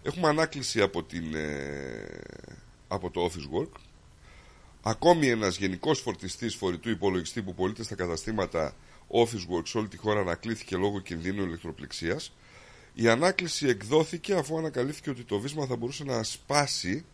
[0.02, 2.20] έχουμε ανάκληση από, την, ε,
[2.88, 3.80] από το Office Work.
[4.82, 8.74] Ακόμη ένας γενικός φορτιστής φορητού υπολογιστή που πωλείται στα καταστήματα
[9.08, 12.32] Office Work σε όλη τη χώρα ανακλήθηκε λόγω κινδύνου ηλεκτροπληξίας.
[12.94, 17.04] Η ανάκληση εκδόθηκε αφού ανακαλύφθηκε ότι το βίσμα θα μπορούσε να σπάσει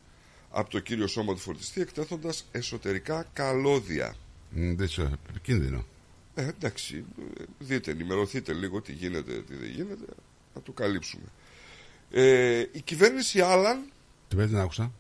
[0.50, 4.14] από το κύριο σώμα του φορτιστή εκτέθοντας εσωτερικά καλώδια.
[4.50, 5.84] Μ, Δεν ξέρω, επικίνδυνο.
[6.38, 7.04] Ε, εντάξει,
[7.38, 10.04] ε, δείτε, ενημερωθείτε λίγο τι γίνεται, τι δεν γίνεται,
[10.54, 11.24] να το καλύψουμε.
[12.10, 13.90] Ε, η κυβέρνηση Άλαν,
[14.28, 14.92] Τι πες, δεν άκουσα.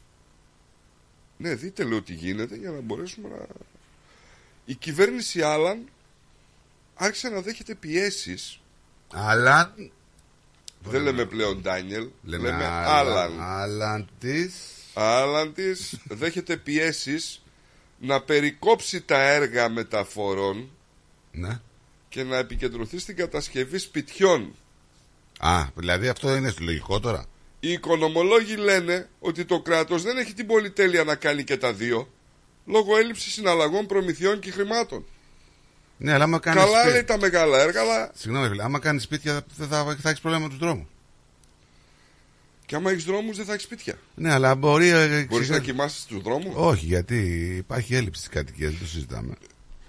[1.36, 3.46] ναι, δείτε λέω τι γίνεται για να μπορέσουμε να...
[4.64, 5.88] Η κυβέρνηση Άλαν
[6.94, 8.60] άρχισε να δέχεται πιέσεις.
[9.12, 9.90] Άλαν.
[10.80, 12.96] Δεν λέμε πλέον Ντάνιελ, Λέμε λέμε Άλαν.
[12.96, 13.40] Άλαν.
[13.40, 14.54] Άλαν της.
[14.94, 17.42] Άλαν της δέχεται πιέσεις
[18.00, 20.70] να περικόψει τα έργα μεταφορών
[21.38, 21.60] Ναι.
[22.08, 24.54] και να επικεντρωθεί στην κατασκευή σπιτιών.
[25.38, 27.24] Α, δηλαδή αυτό είναι λογικό τώρα.
[27.60, 32.08] Οι οικονομολόγοι λένε ότι το κράτος δεν έχει την πολυτέλεια να κάνει και τα δύο
[32.66, 35.04] λόγω έλλειψης συναλλαγών προμηθειών και χρημάτων.
[35.98, 36.62] Ναι, αλλά άμα κάνεις.
[36.64, 40.20] Καλά λέει τα μεγάλα έργα, αλλά Συγγνώμη, φίλε, άμα κάνεις σπίτια δεν θα, θα έχεις
[40.20, 40.86] πρόβλημα με τους δρόμους.
[42.66, 43.98] και άμα έχεις δρόμους δεν θα έχεις σπίτια.
[44.14, 44.88] Ναι, αλλά μπορεί.
[44.88, 47.16] ε, Μπορείς ξε- να κοιμάσαι στου δρόμους; Όχι, γιατί
[47.56, 49.34] υπάρχει έλλειψη τη κατοικία, δεν το συζητάμε.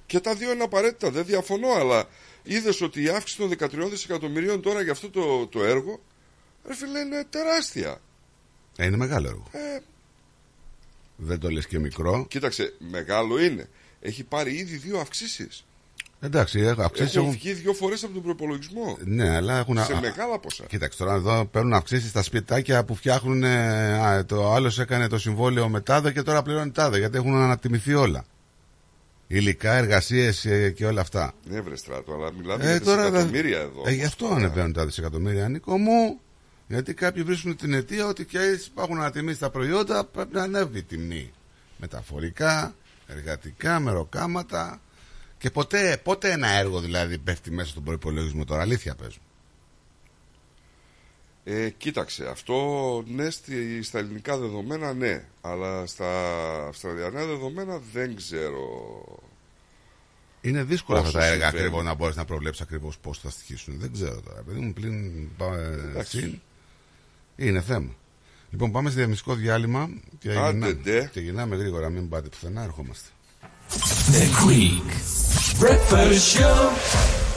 [0.07, 2.05] Και τα δύο είναι απαραίτητα, δεν διαφωνώ, αλλά
[2.43, 3.49] είδες ότι η αύξηση των
[3.85, 5.99] 13 δισεκατομμυρίων τώρα για αυτό το, το έργο,
[6.67, 7.97] ρε φίλε, είναι τεράστια.
[8.77, 9.43] Ε, είναι μεγάλο έργο.
[9.51, 9.79] Ε,
[11.15, 12.25] Δεν το λες και μικρό.
[12.29, 13.69] κοίταξε, μεγάλο είναι.
[14.01, 15.65] Έχει πάρει ήδη δύο αυξήσεις.
[16.19, 17.15] Εντάξει, έχω αυξήσεις.
[17.15, 17.39] Έχουν Έχουν...
[17.39, 18.97] βγει δύο φορές από τον προπολογισμό.
[19.03, 19.83] Ναι, αλλά έχουν.
[19.85, 20.65] Σε α- μεγάλα ποσά.
[20.65, 23.43] Κοίταξε τώρα εδώ παίρνουν αυξήσεις στα σπιτάκια που φτιάχνουν.
[23.43, 27.35] ε, Α, το άλλος έκανε το συμβόλαιο με τάδε και τώρα πληρώνει τάδε γιατί έχουν
[27.35, 28.25] ανατιμηθεί όλα.
[29.27, 31.33] Υλικά, εργασίες και όλα αυτά.
[31.49, 33.83] Ναι, βρε στράτο, αλλά μιλάμε Ε, για τώρα δεν- δισεκατομμύρια εδώ.
[33.85, 36.19] Ε, γι' αυτό ανεβαίνουν τα δισεκατομμύρια, Νίκο μου.
[36.67, 40.77] Γιατί κάποιοι βρίσκουν την αιτία ότι και έτσι υπάρχουν ανατιμήσει τα προϊόντα, πρέπει να ανέβει
[40.77, 41.31] η τιμή.
[41.77, 42.75] Μεταφορικά,
[43.07, 44.81] εργατικά, μεροκάματα.
[45.37, 49.21] Και ποτέ, πότε ένα έργο δηλαδή πέφτει μέσα στον προπολογισμό τώρα, αλήθεια παίζουν.
[51.49, 56.09] Ε, κοίταξε, αυτό ναι στη, στα ελληνικά δεδομένα ναι, αλλά στα
[56.67, 58.61] αυστραλιανά δεδομένα δεν ξέρω.
[60.41, 61.59] Είναι δύσκολο αυτά Πόσο τα έργα συμβαίνει.
[61.65, 63.79] ακριβώς να μπορείς να προβλέψεις ακριβώς πώς θα στοιχήσουν.
[63.79, 64.41] Δεν ξέρω τώρα.
[64.41, 66.19] Παιδί μου, πλην πάμε Εντάξει.
[66.19, 66.41] συν.
[67.35, 67.95] Είναι θέμα.
[68.51, 71.09] Λοιπόν, πάμε σε διαμιστικό διάλειμμα και, Άντε, γυρνάμε, ντε.
[71.11, 71.89] και γυρνάμε γρήγορα.
[71.89, 73.09] Μην πάτε πουθενά, ερχόμαστε.
[74.11, 74.91] The Greek
[75.61, 77.36] Breakfast Show.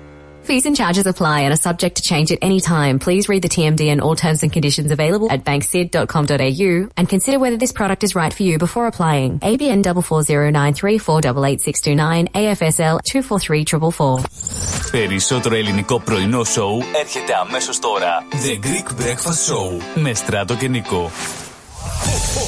[0.50, 3.00] Fees and charges apply and are subject to change at any time.
[3.00, 7.56] Please read the TMD and all terms and conditions available at banksid.com.au and consider whether
[7.56, 9.40] this product is right for you before applying.
[9.40, 14.24] ABN 44093488629 AFSL 243444.
[14.90, 18.24] Περισσότερο ελληνικό πρωινό σοου έρχεται αμέσως τώρα.
[18.30, 21.10] The Greek Breakfast Show με Στράτο και Νικό.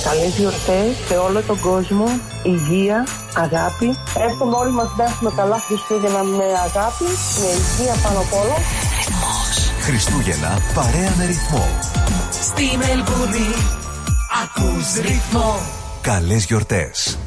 [0.03, 2.05] Καλές γιορτές σε όλο τον κόσμο,
[2.43, 3.97] υγεία, αγάπη.
[4.27, 7.07] Εύχομαι όλοι μας να έχουμε καλά Χριστούγεννα με αγάπη,
[7.41, 8.57] με υγεία πάνω απ' όλα.
[9.85, 11.65] Χριστούγεννα παρέα με ρυθμό.
[12.41, 13.47] Στη Μελβούρνη
[14.43, 15.59] ακούς ρυθμό
[16.03, 17.17] Καλές γιορτές.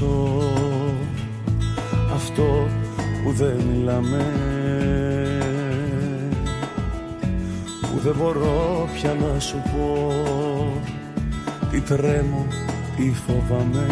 [0.00, 0.42] Το μισό
[2.14, 2.68] Αυτό
[3.24, 4.26] που δεν μιλάμε.
[7.80, 10.12] Που δεν μπορώ πια να σου πω
[11.70, 12.46] Τι τρέμω,
[12.96, 13.86] τι φοβάμαι.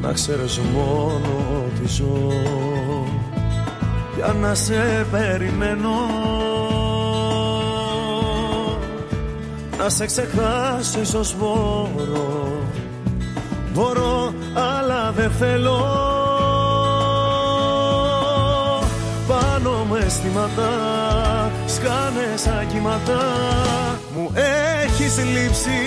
[0.00, 2.32] Να ξέρεις μόνο ότι ζω
[4.16, 5.90] Για να σε περιμένω.
[9.78, 12.39] Να σε ξεχάσω ίσως μπορώ Μπορώ αλλά
[15.20, 15.78] δεν θέλω.
[19.28, 20.70] Πάνω μου αισθήματα
[21.66, 23.20] σκάνε σαν κύματα.
[24.14, 25.80] Μου έχεις λείψει.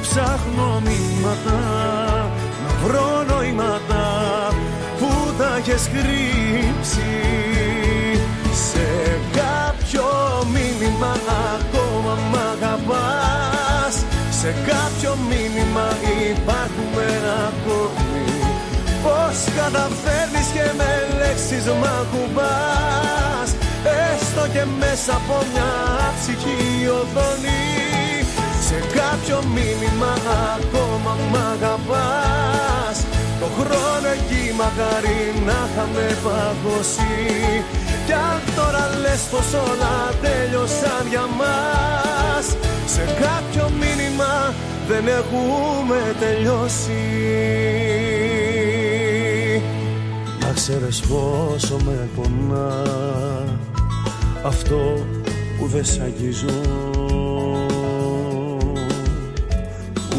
[0.00, 1.58] Ψάχνω μηνύματα
[2.64, 4.06] Να βρω νοήματα
[4.98, 5.08] Που
[5.38, 7.12] τα έχεις κρύψει.
[8.52, 10.04] Σε κάποιο
[10.52, 11.16] μήνυμα
[11.58, 13.13] ακόμα μ' αγαπάς
[14.44, 15.88] Σε κάποιο μήνυμα
[16.32, 17.06] υπάρχουμε
[17.46, 18.26] ακόμη
[19.04, 23.48] Πώς καταφέρνεις και με λέξεις μ' ακουμπάς.
[24.04, 25.72] Έστω και μέσα από μια
[26.18, 26.62] ψυχή
[26.98, 27.64] οδόνη.
[28.68, 30.12] Σε κάποιο μήνυμα
[30.54, 32.96] ακόμα μ' αγαπάς.
[33.40, 37.14] Το χρόνο εκεί μακάρι να είχαμε παγώσει.
[38.06, 42.46] Κι αν τώρα λες πως όλα τέλειωσαν για μας.
[42.94, 43.93] Σε κάποιο μήνυμα
[44.88, 46.92] δεν έχουμε τελειώσει.
[50.40, 52.82] Να ξέρεις πόσο με πονά
[54.42, 55.06] Αυτό
[55.58, 56.60] που δεν σ' αγγίζω.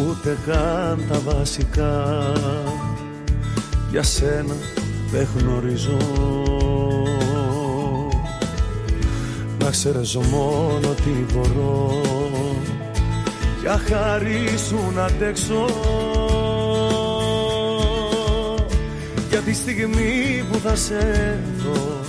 [0.08, 2.34] Ούτε καν τα βασικά
[3.92, 4.56] Για σένα
[5.12, 5.98] δεν γνωρίζω.
[9.64, 12.02] Να ξέρεις μόνο τι μπορώ
[13.66, 15.66] Για χάρη σου να αντέξω.
[19.30, 22.00] Για τη στιγμή που θα σε δω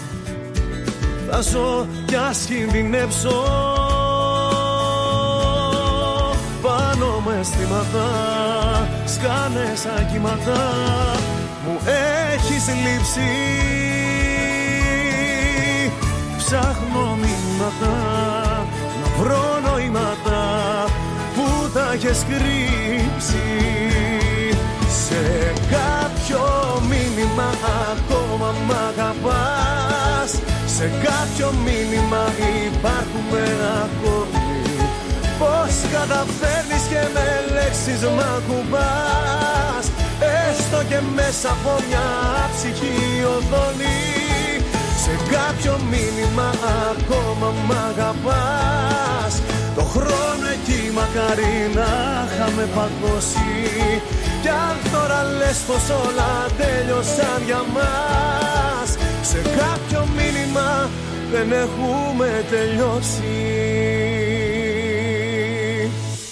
[1.30, 3.42] Θα ζω κι ας κινδυνεύσω
[6.62, 8.08] Πάνω μες αισθήματα
[9.06, 10.72] σκάνες σαν κύματα
[11.66, 11.78] Μου
[12.32, 13.30] έχεις λείψει.
[16.36, 17.96] Ψάχνω μηνύματα
[19.02, 20.45] Να βρω νοήματα.
[20.45, 20.45] που
[21.76, 23.46] τα έχεις κρύψει
[25.04, 25.22] Σε
[25.74, 26.42] κάποιο
[26.90, 27.48] μήνυμα
[27.92, 30.30] ακόμα μ' αγαπάς.
[30.76, 32.22] Σε κάποιο μήνυμα
[32.66, 33.42] υπάρχουμε
[33.84, 34.48] ακόμη.
[35.38, 39.84] Πώς καταφέρνεις και με λέξεις μ' ακουμπάς.
[40.44, 42.08] Έστω και μέσα από μια
[42.54, 42.98] ψυχή
[43.36, 44.00] οδόνη
[45.02, 46.48] σε κάποιο μήνυμα
[46.90, 49.34] ακόμα μ' αγαπάς
[49.76, 51.90] Το χρόνο εκεί μακάρι να
[52.26, 53.62] είχαμε παγώσει.
[54.42, 60.90] Κι αν τώρα λες πως όλα τέλειωσαν για μας Σε κάποιο μήνυμα
[61.32, 63.34] δεν έχουμε τελειώσει.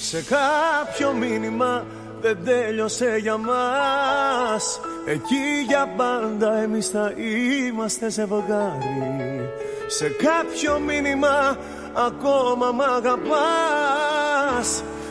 [0.01, 1.85] Σε κάποιο μήνυμα
[2.21, 4.81] δεν τέλειωσε για μας.
[5.07, 9.51] Εκεί για πάντα εμείς θα είμαστε ζευγάρι.
[9.87, 11.57] Σε κάποιο μήνυμα
[11.95, 13.23] ακόμα μ' αγαπάς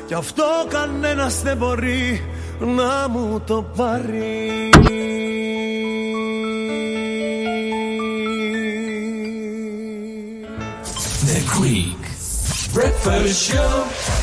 [0.07, 2.21] Κι αυτό κανένας δεν μπορεί
[2.59, 4.69] να μου το πάρει
[11.25, 12.03] The Greek
[12.73, 14.22] Breakfast Show.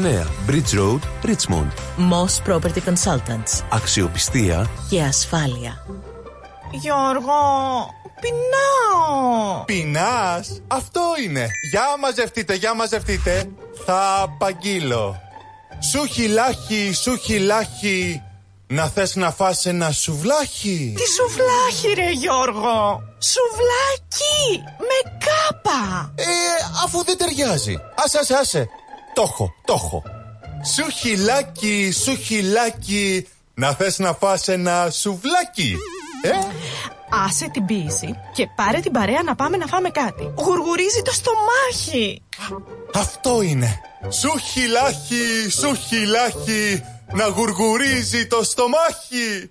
[0.00, 1.70] Bridge Road, Richmond.
[1.98, 3.62] Moss Property Consultants.
[3.70, 5.84] Αξιοπιστία Και ασφάλεια.
[6.70, 7.40] Γιώργο,
[8.20, 9.64] πεινάω.
[9.64, 11.46] Πεινάς, αυτό είναι.
[11.70, 13.50] Για μαζευτείτε, για μαζευτείτε.
[13.86, 15.20] Θα απαγγείλω.
[15.90, 18.22] Σου χιλάχι, σου χιλάχι.
[18.66, 20.94] Να θες να φας ένα σουβλάχι.
[20.96, 23.02] Τι σουβλάχι ρε Γιώργο.
[23.18, 26.12] Σουβλάκι με κάπα.
[26.14, 26.24] Ε,
[26.84, 27.78] αφού δεν ταιριάζει.
[28.04, 28.68] Άσε, άσε, άσε.
[29.20, 30.02] Το έχω, το έχω.
[30.74, 33.28] Σου χιλάκι, σου χιλάκι.
[33.54, 35.76] Να θες να φας ένα σουβλάκι.
[36.22, 36.30] Ε,
[37.26, 40.32] Άσε την πίεση και πάρε την παρέα να πάμε να φάμε κάτι.
[40.36, 42.22] Γουργουρίζει το στομάχι.
[42.94, 43.80] αυτό είναι.
[44.08, 46.84] Σου χιλάχι, σου χιλάχι.
[47.12, 49.50] Να γουργουρίζει το στομάχι.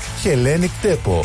[0.23, 1.23] Hellenic Depot,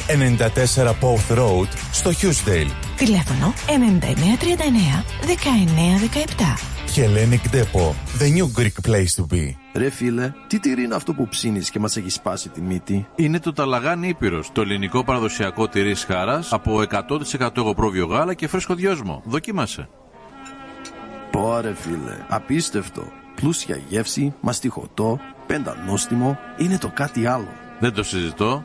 [0.77, 2.71] 94 Pouth Road, στο Hughesdale.
[2.97, 6.59] Τηλέφωνο 9939 1917.
[6.97, 9.55] Hellenic Depot, the new Greek place to be.
[9.75, 13.41] Ρε φίλε, τι τυρί είναι αυτό που ψήνεις και μας έχει σπάσει τη μύτη; Είναι
[13.41, 16.83] το Ταλαγάνι Ήπειρος, το ελληνικό παραδοσιακό τυρί σχάρας από
[17.39, 19.23] 100% εγωπρόβιο γάλα και φρέσκο δυόσμο.
[19.25, 19.89] Δοκίμασε.
[21.31, 23.03] Πόρε φίλε, απίστευτο.
[23.35, 27.49] Πλούσια γεύση, μαστιχωτό, πεντανόστιμο, είναι το κάτι άλλο.
[27.79, 28.65] Δεν το συζητώ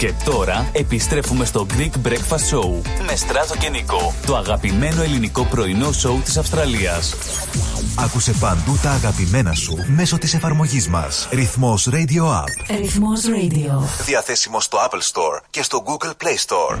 [0.00, 5.92] Και τώρα επιστρέφουμε στο Greek Breakfast Show με Στράτο και Νικό, το αγαπημένο ελληνικό πρωινό
[5.92, 7.14] σοου της Αυστραλίας.
[7.98, 11.28] Άκουσε παντού τα αγαπημένα σου μέσω της εφαρμογής μας.
[11.30, 12.76] Ρυθμός Radio App.
[12.78, 14.04] Ρυθμός Radio.
[14.04, 16.80] Διαθέσιμο στο Apple Store και στο Google Play Store.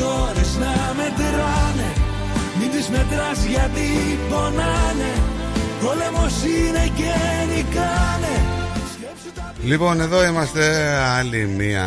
[0.00, 1.90] ώρες να μετράνε
[2.58, 3.88] Μην τις μετράς γιατί
[4.30, 5.12] πονάνε
[5.82, 7.12] Πόλεμος είναι και
[7.54, 8.36] νικάνε
[9.64, 10.86] Λοιπόν, εδώ είμαστε.
[11.18, 11.86] Άλλη μία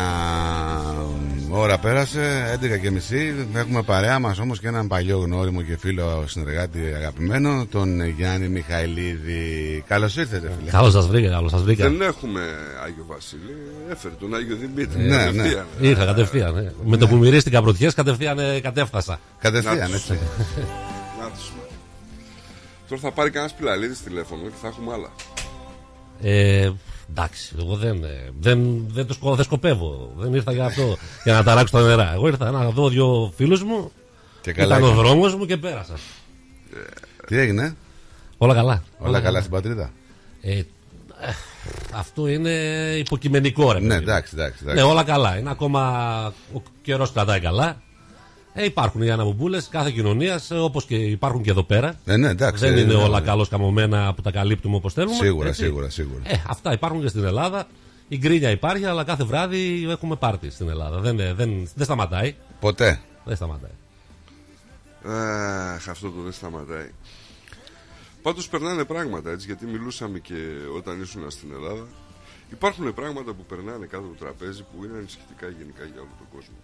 [1.54, 3.34] ώρα πέρασε, 11 και μισή.
[3.54, 9.84] Έχουμε παρέα μας όμως και έναν παλιό γνώριμο και φίλο συνεργάτη αγαπημένο, τον Γιάννη Μιχαηλίδη.
[9.88, 10.70] Καλώς ήρθατε, φίλε.
[10.70, 11.88] Καλώς σας βρήκα, καλώς σας βρήκα.
[11.90, 12.40] Δεν έχουμε
[12.84, 13.56] Άγιο Βασίλη.
[13.90, 15.02] Έφερε τον Άγιο Δημήτρη.
[15.02, 15.66] Ναι, κατευθείαν.
[15.80, 16.56] Ήρθα κατευθείαν.
[16.56, 16.72] ε.
[16.84, 19.20] Με το που μυρίστηκα πρωτιές, κατευθείαν ε, κατέφτασα.
[19.38, 19.94] Κατευθείαν, Να τους.
[19.94, 20.18] έτσι.
[21.20, 21.52] Να τους.
[22.88, 25.10] Τώρα θα πάρει κανένας πιλαλίδη τηλέφωνο και θα έχουμε άλλα.
[26.22, 26.70] Ε,
[27.10, 30.12] εντάξει, εγώ δεν, ε, δεν, δεν, το σκο, δεν σκοπεύω.
[30.16, 32.12] Δεν ήρθα για αυτό, για να ταράξω τα νερά.
[32.12, 33.90] Εγώ ήρθα να δω δύο φίλους μου.
[34.40, 35.06] Και καλά Ήταν ο έκανες.
[35.10, 35.94] δρόμος μου και πέρασα.
[37.26, 37.76] Τι έγινε,
[38.38, 38.82] Όλα καλά.
[38.98, 39.90] Όλα καλά στην πατρίδα;
[40.40, 40.64] Ε, ε,
[41.94, 42.50] αυτό είναι
[42.98, 44.02] υποκειμενικό ρε Ναι, παιδί μου.
[44.10, 44.82] εντάξει, εντάξει, εντάξει.
[44.84, 45.38] Ναι, όλα καλά.
[45.38, 45.82] Είναι ακόμα
[46.54, 47.82] ο καιρός κρατάει καλά.
[48.54, 51.94] Ε, υπάρχουν οι αναμπομπούλες κάθε κοινωνίας όπως και υπάρχουν και εδώ πέρα.
[52.04, 53.26] Ε, ναι, εντάξει, Δεν ε, είναι ναι, όλα ναι.
[53.26, 55.14] καλώς καμωμένα που τα καλύπτουμε όπως θέλουμε.
[55.14, 55.62] Σίγουρα, έτσι.
[55.62, 56.20] σίγουρα, σίγουρα.
[56.24, 57.66] Ε, αυτά υπάρχουν και στην Ελλάδα.
[58.08, 61.00] Η γκρίνια υπάρχει, αλλά κάθε βράδυ έχουμε πάρτι στην Ελλάδα.
[61.00, 62.34] Δεν, δεν, δεν σταματάει.
[62.60, 63.00] Ποτέ.
[63.24, 63.70] Δεν σταματάει.
[65.04, 66.90] Αχ, αυτό το δεν σταματάει.
[68.22, 70.34] Πάντως περνάνε πράγματα έτσι, γιατί μιλούσαμε και
[70.76, 71.86] όταν ήσουν στην Ελλάδα.
[72.52, 76.26] Υπάρχουν πράγματα που περνάνε κάτω από το τραπέζι που είναι ανησυχητικά γενικά για όλο τον
[76.34, 76.56] κόσμο.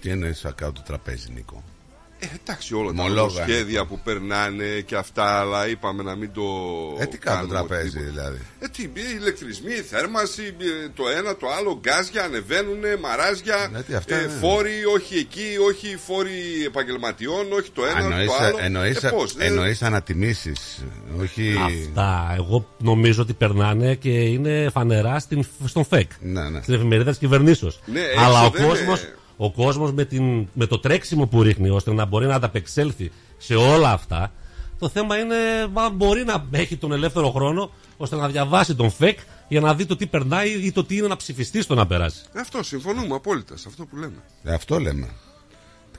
[0.00, 1.62] Τι εννοείς κάτω το τραπέζι, Νίκο;
[2.18, 6.42] Ε, εντάξει, όλα τα Μολόγα, σχέδια που περνάνε και αυτά, αλλά είπαμε να μην το.
[7.00, 8.10] Ε, τι κάτω κάνουμε τραπέζι, τίποτα.
[8.10, 8.38] δηλαδή.
[8.60, 13.94] Ε, τι, ε, ηλεκτρισμοί, θέρμανση, ε, το ένα, το άλλο, γκάζια, ανεβαίνουν, μαράζια, Ναι, τι,
[13.94, 14.32] αυτά ε, είναι.
[14.40, 18.56] φόροι, όχι εκεί, όχι φόροι επαγγελματιών, όχι το ένα, Εννοείς, το άλλο.
[18.60, 20.84] εννοείς, ε, πώς, ε, εννοείς ανατιμήσεις,
[21.20, 21.54] όχι...
[21.64, 22.34] Αυτά.
[22.36, 26.10] Εγώ νομίζω ότι περνάνε και είναι φανερά στην, στον ΦΕΚ.
[26.20, 26.62] Ναι, ναι.
[26.62, 27.80] Στην εφημερίδα της κυβερνήσεως.
[27.86, 28.94] Ναι, έξω Αλλά ο δεν είναι- κόσμο
[29.42, 33.54] ο κόσμος με, την, με το τρέξιμο που ρίχνει ώστε να μπορεί να ανταπεξέλθει σε
[33.54, 34.32] όλα αυτά.
[34.78, 35.34] Το θέμα είναι
[35.74, 39.18] αν μπορεί να έχει τον ελεύθερο χρόνο ώστε να διαβάσει τον ΦΕΚ
[39.48, 42.20] για να δει το τι περνάει ή το τι είναι να ψηφιστεί στο να περάσει.
[42.36, 44.16] Αυτό, συμφωνούμε απόλυτα σε αυτό που λέμε.
[44.42, 45.08] Ε, Αυτό λέμε.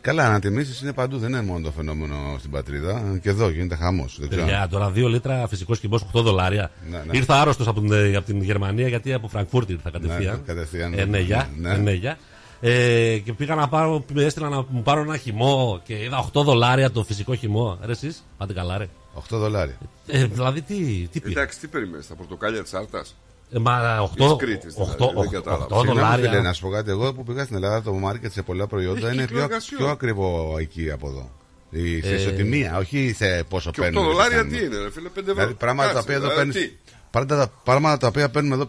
[0.02, 3.20] Καλά, ανατιμήσεις είναι παντού, δεν είναι μόνο το φαινόμενο στην πατρίδα.
[3.22, 4.18] Και εδώ γίνεται χαμός.
[4.20, 4.46] Δεν ξέρω.
[4.46, 6.72] Παιδιά, τώρα 2 λίτρα φυσικός κυμπό 8 δολάρια.
[6.90, 7.18] Ναι, ναι.
[7.18, 10.36] Ήρθα άρρωστος από, την- από την Γερμανία γιατί από Φραγκφούρτη ήρθα κατευθείαν.
[10.36, 10.94] Ναι, κατευθείαν.
[10.94, 11.50] Ε, ναι, γεια.
[11.58, 11.78] Ναι.
[12.62, 13.12] Ε, ναι, γεια.
[13.14, 16.44] Ε, και πήγα να πάρω, με έστειλα να μου πάρω ένα χυμό και είδα 8
[16.44, 17.80] δολάρια το φυσικό χυμό.
[17.86, 18.88] Ρε εσείς, πάτε καλά ρε.
[19.16, 19.78] 8 δολάρια.
[20.08, 20.76] Ε, δηλαδή τι,
[21.12, 23.16] τι πήρε; Εντάξει, τι περιμένεις, τα πορτοκάλια της Άρτας;
[23.52, 25.66] Ε, μα 8, Της Κρήτης, δηλαδή, 8, δεν κατάλαβα.
[25.66, 26.30] 8 Συγγνώμη, δολάρια.
[26.30, 26.90] φίλε, να σου πω κάτι.
[26.90, 29.80] Εγώ που πήγα στην Ελλάδα, το μάρκετ σε πολλά προϊόντα Έχει είναι κύκλο πιο, εργασιών.
[29.80, 31.30] πιο ακριβό εκεί από εδώ.
[31.70, 34.04] Η, σε Ε, ισοτιμία, όχι σε πόσο Και 8 παίρνουν.
[34.04, 35.34] δολάρια τι είναι, ρε φίλε, 5 ευρώ.
[35.34, 38.68] Δηλαδή πράγματα τα Κάτσε, οποία εδώ δηλαδή, παίρνεις τι; Πράγματα, πράγματα τα οποία παίρνουμε εδώ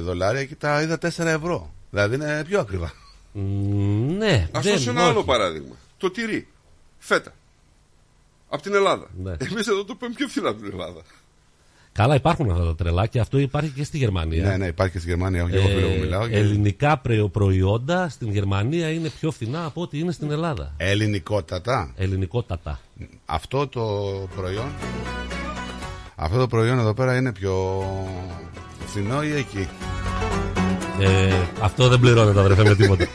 [0.00, 1.72] 5 δολάρια και τα είδα 4 ευρώ.
[1.90, 2.92] Δηλαδή είναι πιο ακριβά.
[3.36, 3.40] Μ,
[4.18, 5.10] ναι, Ας δεν, δώσω ένα όχι.
[5.10, 5.74] άλλο παράδειγμα.
[5.98, 6.46] Το τυρί.
[6.98, 7.32] Φέτα.
[8.48, 9.06] Από την Ελλάδα.
[9.22, 9.30] Ναι.
[9.30, 11.00] Εμείς εδώ το παίρνουμε πιο φθηνά από την Ελλάδα.
[11.92, 14.44] Καλά υπάρχουν αυτά τα τρελά και αυτό υπάρχει και στη Γερμανία.
[14.48, 15.44] Ναι, ναι, υπάρχει και στη Γερμανία.
[15.44, 16.28] Όχι, εγώ φίλο μου μιλάω.
[16.28, 20.74] και- Ελληνικά πρε- προϊόντα στην Γερμανία είναι πιο φθηνά από ό,τι είναι στην Ελλάδα.
[20.76, 21.92] Ελληνικότατα.
[21.96, 22.80] Ελληνικότατα.
[23.26, 23.82] Αυτό το
[24.36, 24.68] προϊόν.
[26.16, 27.82] Αυτό το προϊόν εδώ πέρα είναι πιο
[28.86, 29.68] φθηνό ή εκεί;
[31.00, 33.06] Ε, αυτό δεν πληρώνεται, αδερφέ, με τίποτα.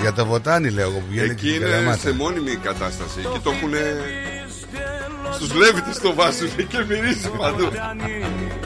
[0.00, 1.98] Για το βοτάνι λέω εγώ που βγαίνει Εκεί και είναι καλαμάτα.
[1.98, 3.18] σε μόνιμη κατάσταση.
[3.18, 3.72] Εκεί το έχουν.
[5.34, 7.68] Στους λέβητες το βάζουν και μυρίζει παντού.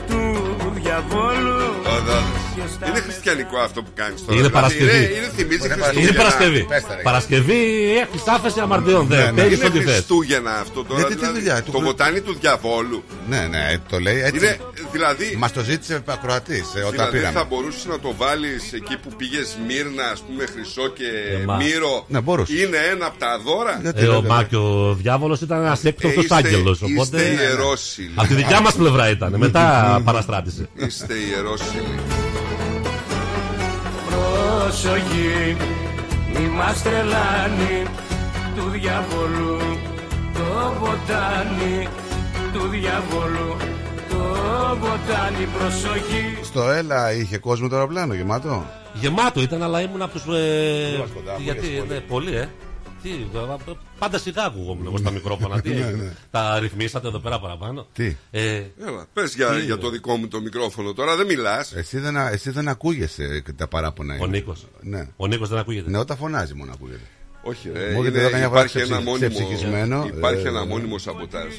[0.07, 2.71] του διαβόλου Οδόντως.
[2.87, 4.31] Είναι χριστιανικό αυτό που κάνεις τώρα.
[4.39, 4.91] Είναι Δηλαδή, Παρασκευή.
[4.91, 6.13] ρε, Είναι θυμίζεις Είναι Χριστούγεννα.
[6.17, 6.63] Παρασκευή.
[6.63, 7.01] Πες τα, ρε.
[7.01, 7.61] Παρασκευή
[8.03, 9.07] έχεις άφεση αμαρτιών.
[9.09, 9.41] Ναι, Δεν ναι.
[9.41, 9.93] παίρνεις Είναι ό,τι θες.
[9.93, 10.99] Χριστούγεννα αυτό τώρα.
[10.99, 11.39] Γιατί τι δηλαδή.
[11.39, 13.03] δουλειά, του Το Χριστ- βοτάνι του διαβόλου.
[13.29, 14.57] Ναι, ναι, το λέει έτσι.
[14.95, 17.39] Είναι, δηλαδή, Μας το ζήτησε ο ακροατής όταν δηλαδή πήραμε.
[17.39, 21.09] θα μπορούσες να το βάλεις εκεί που πήγες Μύρνα, ας πούμε, Χρυσό και
[21.41, 21.55] Ε, μα.
[21.55, 22.05] Μύρο.
[22.07, 22.61] Ναι, μπορούσες.
[22.61, 23.79] Είναι ένα από τα δώρα.
[23.81, 26.81] Γιατί Ε, ο, λέτε, μα και ο διάβολος ήταν ένας έκπτωτο είστε- άγγελος.
[26.81, 27.21] είστε Οπότε.
[27.23, 28.11] ιερόσιλοι.
[28.15, 29.33] Από τη δικιά μας πλευρά ήταν.
[29.37, 30.69] Μετά παραστράτησε.
[30.75, 31.99] Είστε ιερόσιλοι.
[34.09, 35.57] Προσοχή
[36.33, 37.83] μη μας τρελάνει
[38.55, 39.57] του διαβολού
[40.33, 41.87] το βοτάνι
[42.53, 43.82] του διαβολού το
[44.79, 48.65] βοτάνι προσοχή Στο Έλα είχε κόσμο το αεροπλάνο γεμάτο.
[48.93, 50.21] Γεμάτο ήταν, αλλά ήμουν από τους.
[50.35, 50.97] Ε...
[50.99, 51.87] μας κοντά, μου γιατί, λες πολύ.
[51.93, 52.49] ναι, πολύ, ε.
[53.03, 55.61] Τι, ε, πάντα σιγά ακουγόμουν εγώ στα μικρόφωνα.
[55.61, 55.91] Τι Ναι, έγινε.
[55.91, 56.11] ναι.
[56.31, 57.87] Τα ρυθμίσατε εδώ πέρα παραπάνω.
[57.93, 59.75] Τι; Ε, Έλα, πες για, Τι για είναι.
[59.75, 61.73] το δικό μου το μικρόφωνο τώρα, δεν μιλάς.
[61.73, 64.13] Εσύ δεν, εσύ δεν ακούγεσαι και τα παράπονα.
[64.13, 64.27] ο είναι.
[64.27, 64.65] Νίκος.
[64.81, 65.07] Ναι.
[65.15, 65.89] Ο Νίκος δεν ακούγεται.
[65.89, 67.01] Ναι, όταν φωνάζει μόνο ακούγεται.
[67.43, 70.49] Όχι, ρε, Μου έρχεται είναι- εδώ καμιά φορά υπάρχει, ένα ξεψυχ- μόνιμο, ξεψυχισμένο, υπάρχει ε,
[70.49, 71.53] ένα ε, μόνιμο σαμποτάζ.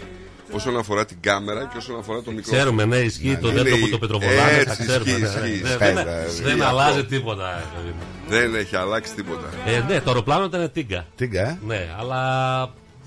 [0.53, 2.57] Όσον αφορά την κάμερα και όσον αφορά το μικρόφωνο.
[2.63, 3.53] Ξέρουμε, ναι, ισχύει το ναι.
[3.53, 4.41] δέντρο Είναι που το η- πετροβολάμε.
[4.51, 5.11] Τα έτσι, ξέρουμε.
[5.11, 5.47] ισχύει, ναι, ισχύει, ναι.
[5.49, 5.77] ισχύει.
[5.77, 5.97] Δεν-
[6.29, 6.67] Ισχύει Δεν αυτό.
[6.77, 7.49] αλλάζει τίποτα.
[7.59, 8.03] ε, παιδί μου.
[8.29, 9.49] Δεν έχει αλλάξει τίποτα.
[9.67, 11.07] Ε, ναι, το αεροπλάνο ήταν τίγκα.
[11.17, 12.21] Τίγκα, ε; Ναι, αλλά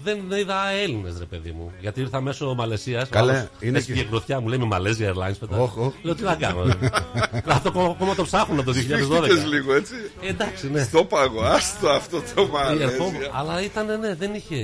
[0.04, 1.72] δεν είδα Έλληνες, ρε παιδί μου.
[1.80, 3.10] Γιατί ήρθα μέσω Μαλαισίας.
[3.10, 5.58] Καλέ, είναι Έχει και- και γροθιά μου λέει με Malaysia Airlines πετά.
[5.58, 5.94] Όχ, όχ.
[6.02, 6.64] Λέω τι να κάνω.
[6.64, 6.72] ρε.
[7.46, 9.24] Αυτό ακόμα- ακόμα το ψάχνουν από το 2012.
[9.26, 9.94] Σφίχτηκες λίγο έτσι.
[10.22, 10.84] Ε, εντάξει, ναι.
[10.84, 12.86] Στο πάγο, άστο αυτό το Ε, Μαλέζια.
[12.86, 14.56] ερχόμουν- αλλά ήταν, ναι, δεν είχε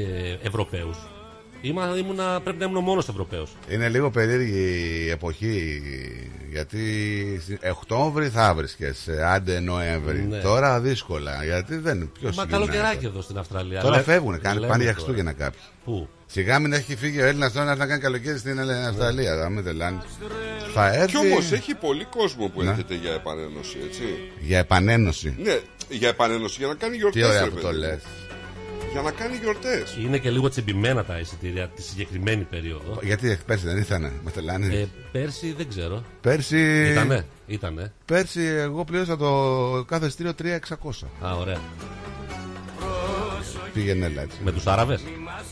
[0.44, 0.98] Ευρωπαίους.
[1.98, 3.56] Ήμουνα, πρέπει να ήμουν μόνος Ευρωπαίος.
[3.70, 4.60] Είναι λίγο περίεργη
[5.06, 5.82] η εποχή
[6.52, 6.80] γιατί
[7.44, 10.20] στη- Οκτώβρη θα βρίσκεσαι, άντε Νοέμβρη.
[10.30, 10.38] Ναι.
[10.38, 12.12] Τώρα δύσκολα γιατί δεν.
[12.20, 13.82] Ποιος Μα γυρνάει καλοκαιράκι τώρα; εδώ στην Αυστραλία.
[13.82, 15.04] Τώρα Λέ- φεύγουν, κάνε, λέμε πάνε για τώρα.
[15.06, 15.60] Χριστούγεννα κάποιοι.
[15.86, 19.38] Πού; Σιγά μην έχει φύγει ο Έλληνας τώρα να κάνει καλοκαίρι στην Ελλ- Αυστραλία.
[19.38, 20.02] Θα μην τελάνε.
[20.74, 22.70] Θα έρθει Κι όμως έχει πολύ κόσμο που Ναι.
[22.70, 24.04] έρχεται για επανένωση, έτσι.
[24.40, 25.36] για επανένωση.
[25.44, 25.60] Ναι,
[25.90, 27.80] για επανένωση, για να κάνει Τι γιορτές ωραία ρε που το παιδί.
[27.80, 28.00] λες.
[28.94, 29.98] Για να κάνει γιορτές.
[30.04, 33.00] Είναι και λίγο τσιμπημένα τα εισιτήρια τη συγκεκριμένη περίοδο.
[33.02, 34.76] Γιατί πέρσι δεν ήτανε, με τελάνε.
[34.76, 36.04] Ε, πέρσι δεν ξέρω.
[36.22, 36.90] Πέρσι.
[36.92, 37.94] Ήτανε, ήτανε.
[38.06, 40.58] Πέρσι εγώ πλήρωσα το κάθε ειστήριο 3.600.
[41.26, 41.58] Α, ωραία.
[43.74, 44.38] Πήγαινε έλα έτσι.
[44.44, 45.02] Με τους Άραβες;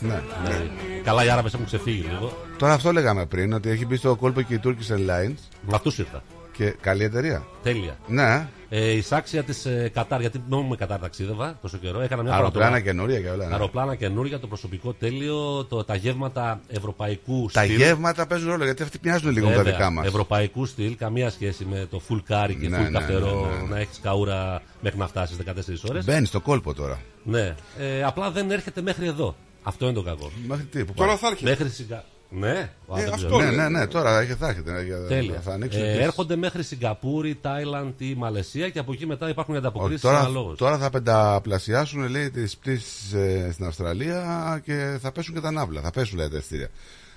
[0.00, 0.22] Ναι.
[0.44, 0.70] Ναι.
[1.04, 2.46] Καλά, οι Άραβες έχουν ξεφύγει λίγο.
[2.58, 5.38] Τώρα αυτό λέγαμε πριν, ότι έχει μπει στο κόλπο και η Turkish Airlines.
[5.62, 6.22] Με αυτούς ήρθα.
[6.52, 7.46] Και καλή εταιρεία.
[7.62, 7.96] Τέλεια.
[8.06, 8.48] Ναι.
[8.68, 12.00] Ε, η σάξια της ε, Κατάρ, γιατί νόμιμο με Κατάρ ταξίδευα τόσο καιρό.
[12.00, 13.46] Έκανα μια Αεροπλάνα φορά το- καινούρια και όλα.
[13.46, 13.52] ναι.
[13.52, 17.76] Αεροπλάνα καινούρια, το προσωπικό τέλειο, το, τα γεύματα ευρωπαϊκού Τα στυλ.
[17.76, 20.06] γεύματα παίζουν ρόλο γιατί αυτοί μοιάζουν λίγο με τα Βέβαια, δικά μας.
[20.06, 23.62] Ευρωπαϊκού στυλ, καμία σχέση με το full curry και Ναι, full ναι, καυτερό ναι, ναι,
[23.62, 23.68] ναι.
[23.68, 26.04] να έχεις καούρα μέχρι να φτάσεις 14 ώρες.
[26.04, 27.00] Μπαίνει στο κόλπο τώρα.
[27.24, 27.54] Ναι.
[27.78, 29.34] Ε, απλά δεν έρχεται μέχρι εδώ.
[29.62, 30.30] Αυτό είναι το κακό.
[30.46, 31.50] Μέχρι τι, που Τώρα πάει; θα έρχεται.
[31.50, 32.04] Μέχρι Σιγκα...
[32.34, 33.38] Ναι, Α, δεν αυτό ξέρω.
[33.50, 34.72] Ναι, ναι, ναι, τώρα έχει- θα έρχεται.
[34.72, 35.40] ναι, για- Τέλεια.
[35.40, 35.82] Θα ανοίξουν.
[35.82, 39.66] Ε, τις- έρχονται μέχρι Σιγκαπούρη, Τάιλαντ ή Μαλαισία και από εκεί μετά υπάρχουν οι Όχι,
[39.66, 40.58] ανταποκρίσεις τώρα, αναλόγως.
[40.58, 45.80] τώρα θα πενταπλασιάσουν λέει τις πτήσεις ε, στην Αυστραλία και θα πέσουν και τα ναύλα.
[45.80, 46.68] Θα πέσουν λέει τα ειστήρια.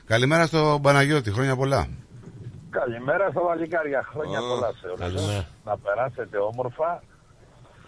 [0.05, 1.87] Καλημέρα στον Παναγιώτη, χρόνια πολλά.
[2.69, 4.07] Καλημέρα στα βαλικάρια.
[4.13, 4.99] Χρόνια Α, πολλά σε όλους.
[4.99, 5.47] καλημέρα.
[5.65, 7.03] Να περάσετε όμορφα.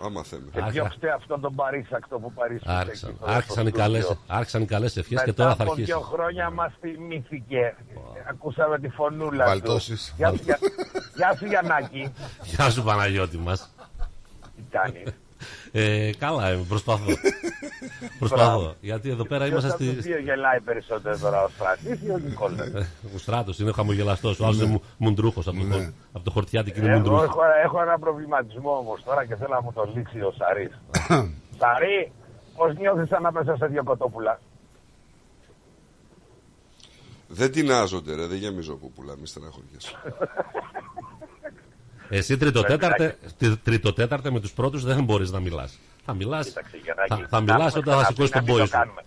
[0.03, 0.49] Άμα θέλει.
[0.51, 0.71] Και Άρχα.
[0.71, 2.71] πιο χτε αυτόν τον Παρίσακτο που παρήσατε.
[2.71, 4.23] Άρχισαν, εκεί στο- άρχισαν, οι στο καλές, στούντιο.
[4.27, 5.91] άρχισαν οι καλές ευχές και Μετά τώρα θα από αρχίσει.
[5.91, 7.75] δύο χρόνια μας θυμήθηκε.
[8.29, 10.07] Ακούσαμε τη φωνούλα Βαλτώσεις.
[10.09, 10.13] του.
[10.17, 10.57] Γεια σου, γεια,
[11.15, 12.13] γεια σου Γιαννάκη.
[12.43, 13.69] Γεια σου Παναγιώτη μας.
[14.55, 15.03] Τι κάνεις;
[15.79, 17.05] Ε, καλά είμαι, προσπαθώ.
[18.19, 18.75] προσπαθώ.
[18.81, 20.11] Γιατί εδώ πέρα Ποιος είμαστε από τους στη...
[20.11, 24.45] δύο γελάει περισσότερο τώρα, ο Στρατής ή ο Νικόλας; Ε, Ο στράτος είναι χαμογελαστός, ο
[24.45, 25.77] άλλος είναι μου- μουντρούχος από, το,
[26.11, 27.23] από το χορτιάτικο είναι Εγώ μουντρούχος.
[27.23, 30.71] έχω, έχω ένα προβληματισμό όμως τώρα και θέλω να μου το λύσει ο Σαρής.
[31.59, 32.11] Σαρή,
[32.55, 34.39] πώς νιώθεις σαν να πέσα σε δύο κοτόπουλα;
[37.27, 39.91] Δεν τεινάζονται, ρε, δεν γεμίζω που πουλά, μη στεναχωριέσαι.
[42.09, 45.79] Εσύ τριτοτέταρτε, τρι- τριτοτέταρτε με τους πρώτους δεν μπορείς να μιλάς.
[46.05, 48.43] Θα μιλάς, Κοίταξε, Γιαννάκη, θα, θα να μιλάς έχουμε όταν θα ξαναπεί σηκώσεις να τον
[48.45, 48.71] μην πόη το σου.
[48.79, 49.01] κάνουμε.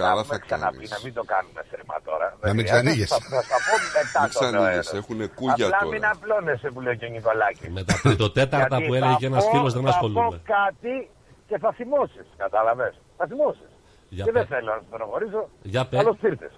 [0.00, 0.90] Καλά Να θα έχουμε ξαναπεί κάνεις.
[0.94, 2.26] να μην το κάνουμε σέρμα τώρα.
[2.42, 3.14] Να μην Δεν ξανοίγεσαι.
[3.14, 5.00] χρειάζεται, Θα, θα στα πω μετά Μην τον ξανοίγεσαι, αέρα.
[5.00, 5.92] έχουνε κούγια Απλά τώρα.
[5.92, 7.68] μην απλώνεσαι που λέει και ο Νικολάκης.
[7.76, 10.26] Με τα τριτοτέταρτα Γιατί που θα έλεγε ένας πω- φίλος δεν Θα ασχολούμαι.
[10.28, 10.94] πω κάτι
[11.48, 13.70] και θα θυμώσεις, κατάλαβες; Θα θυμώσεις.
[14.16, 14.50] Για Και δεν πες.
[14.52, 15.40] θέλω να στενοχωρήσω.
[15.72, 15.98] Για πες.
[16.00, 16.52] Καλώς ήρθες.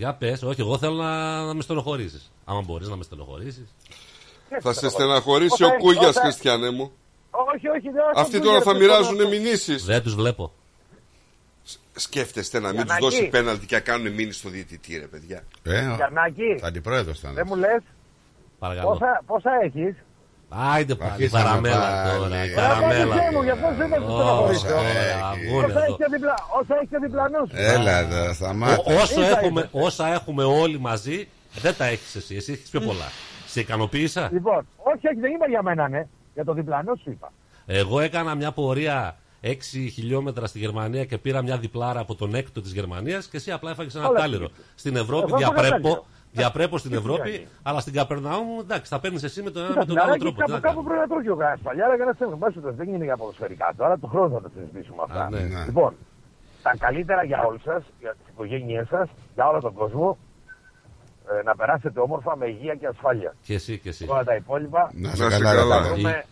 [0.00, 1.12] Για πες, όχι, εγώ θέλω να,
[1.48, 2.22] να με στενοχωρήσεις.
[2.50, 3.68] Άμα μπορείς να με στενοχωρήσεις.
[4.60, 6.92] Θα σε στεναχωρήσει Όσα- ο Κούγιας, όσα- Χριστιανέ μου.
[7.30, 9.84] Όχι, όχι, δεν Αυτοί τώρα θα μοιράζουν μηνύσεις.
[9.84, 10.52] Δεν τους βλέπω.
[11.94, 13.16] Σκέφτεστε να μην τους Γιαννάκη.
[13.16, 15.42] δώσει πέναλτι και να κάνουν μήνυση στο διαιτητή, ρε παιδιά.
[15.62, 17.34] Ε, Γιαννάκη, αντιπρόεδρος ήταν.
[17.34, 17.80] δεν μου λες;
[18.58, 18.88] Παρακαλώ.
[18.88, 19.94] πόσα, πόσα έχεις;
[20.48, 22.18] Άιντε πάλι, Αρχίσαμε καραμέλα πάλι.
[22.18, 23.14] τώρα, Ε, καραμέλα.
[23.14, 24.66] Ρε, μου, γι' αυτό δεν με στενοχωρήσω.
[24.66, 25.80] Ωραία, βγούνε Όσα εδώ.
[25.82, 27.54] έχεις και διπλα- Όσα έχεις και διπλανό σου.
[27.56, 28.82] Έλα τώρα, σταμάτα.
[28.86, 29.68] Ό- Όσο Ίσα έχουμε, ίσα.
[29.72, 31.28] όσα έχουμε όλοι μαζί,
[31.60, 32.34] δεν τα έχεις εσύ.
[32.36, 33.08] Εσύ έχεις πιο πολλά.
[33.58, 34.28] Σε ικανοποίησα.
[34.32, 36.06] Λοιπόν, όχι, όχι, δεν είπα για μένα, ναι.
[36.34, 37.32] Για το διπλανό σου είπα.
[37.66, 39.46] Εγώ έκανα μια πορεία 6
[39.92, 43.70] χιλιόμετρα στη Γερμανία και πήρα μια διπλάρα από τον έκτο της Γερμανίας και εσύ απλά
[43.70, 44.48] έφαγες ένα Όλα τάλιρο.
[44.74, 46.04] Στην Ευρώπη Εγώ έχω διαπρέπω, κατάληρο.
[46.32, 47.46] διαπρέπω στην Τι Ευρώπη, κάνει.
[47.62, 50.24] αλλά στην Καπερνάου εντάξει, θα παίρνεις εσύ με τον ένα Κοίτα, με τον άλλο φιλαράκι,
[50.24, 50.36] τρόπο.
[50.36, 50.88] Τι κάπου, να κάπου κάνω.
[50.88, 52.62] πρέπει να τρώει ο γράς παλιά, για να σε εμβάσουν.
[52.76, 55.22] Δεν είναι για ποδοσφαιρικά τώρα, το χρόνο θα τα συζητήσουμε αυτά.
[55.24, 55.40] Α, ναι.
[55.40, 55.64] Ναι.
[55.66, 55.94] Λοιπόν,
[56.62, 60.18] τα καλύτερα για όλους σας, για τις οικογένειές σας, για όλο τον κόσμο,
[61.38, 63.34] ε, να περάσετε όμορφα με υγεία και ασφάλεια.
[63.42, 64.04] Και εσύ και εσύ.
[64.08, 65.76] Όλα τα υπόλοιπα, Να Να σε σε καλά, ρε καλά.
[65.76, 65.94] Παύλο.
[65.94, 66.24] βρούμε...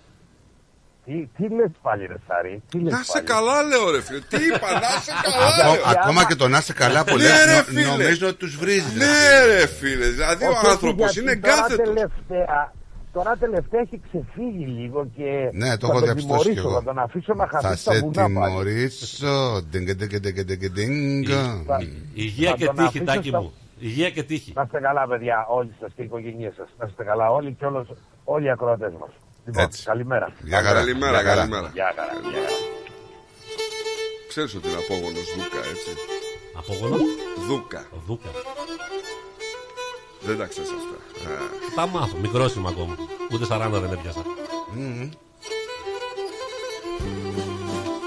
[1.05, 3.27] Τι, τι λες πάλι ρε Σάρη, τι λες Να σε πάλι.
[3.27, 4.18] καλά, λέω ρε φίλε.
[4.20, 5.47] Τι είπα, να σε καλά.
[5.47, 6.01] Ακό- λέω.
[6.01, 7.86] Ακόμα και το να είσαι καλά που Ναι, λες, ρε, νο- φίλε.
[7.86, 8.94] νομίζω ότι τους βρίζεις.
[8.94, 9.14] Ναι,
[9.47, 10.06] ρε φίλε.
[10.09, 11.86] Δηλαδή ο Όχι, όχι, άνθρωπος γιατί είναι τώρα κάθετος.
[11.89, 12.73] τελευταία,
[13.12, 16.78] τώρα τελευταία έχει ξεφύγει λίγο και Ναι, το θα έχω τον διαπιστώσει κι τιμωρήσω, εγώ.
[16.78, 18.35] Θα τον αφήσω να Θα χαθεί στα σε βουνά πάλι.
[18.35, 19.62] τιμωρήσω.
[19.70, 21.28] Ντιγκ, ντιγκ, ντιγκ, ντιγκ, ντιγκ.
[21.66, 21.78] Θα-
[22.14, 23.52] Υγεία θα και τον τύχη, αφήσω τάκι στα- μου.
[23.78, 24.53] Υγεία και τύχη.
[24.55, 26.69] Να είστε καλά, παιδιά, όλοι σας και οι οικογένειές σας.
[26.78, 27.89] Να είστε καλά, όλοι και όλος,
[28.24, 29.11] όλοι οι ακροατές μας.
[29.47, 29.85] Λοιπόν, Έτσι.
[29.85, 30.32] καλημέρα.
[30.43, 30.78] Γεια χαρά.
[30.78, 31.36] Καλημέρα, Γεια χαρά.
[31.40, 31.70] καλημέρα.
[31.74, 32.12] Γεια χαρά.
[32.31, 32.57] γεια χαρά.
[34.28, 35.90] Ξέρεις ότι είναι απόγονος Δούκα, έτσι.
[36.59, 37.01] Απόγονος;
[37.48, 37.85] Δούκα.
[38.07, 38.28] Δούκα.
[40.20, 41.31] Δεν τα ξέρεις αυτά.
[41.32, 41.36] Α,
[41.74, 42.16] Τα μάθω.
[42.16, 42.94] Μικρός είμαι ακόμα.
[43.32, 44.23] Ούτε 40 δεν έπιασα.
[44.74, 45.11] Μμμ.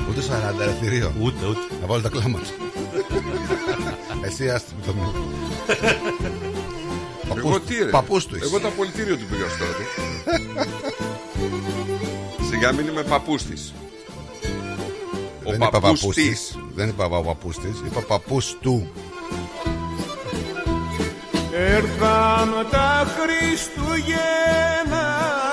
[0.09, 1.11] Ούτε 40 ρε θηρίο.
[1.21, 1.59] Ούτε, ούτε.
[1.81, 2.45] Να βάλω τα κλάματα.
[4.27, 5.25] Εσύ άστι με το μυαλό.
[7.37, 7.89] Εγώ τι ρε.
[7.89, 8.45] Παππούς του είσαι.
[8.45, 9.83] Εγώ το απολυτήριο του πήγα στο τότε.
[12.49, 13.73] Σιγά μην είμαι παππούς της.
[15.43, 16.29] Ο Δεν είπα παππούς παππούς της.
[16.29, 16.57] της.
[16.75, 17.81] Δεν είπα ο παππούς της.
[17.85, 18.91] Είπα παππούς του.
[21.51, 24.29] Έρθαν τα Χριστούγεννα
[24.89, 25.48] Ειρήνη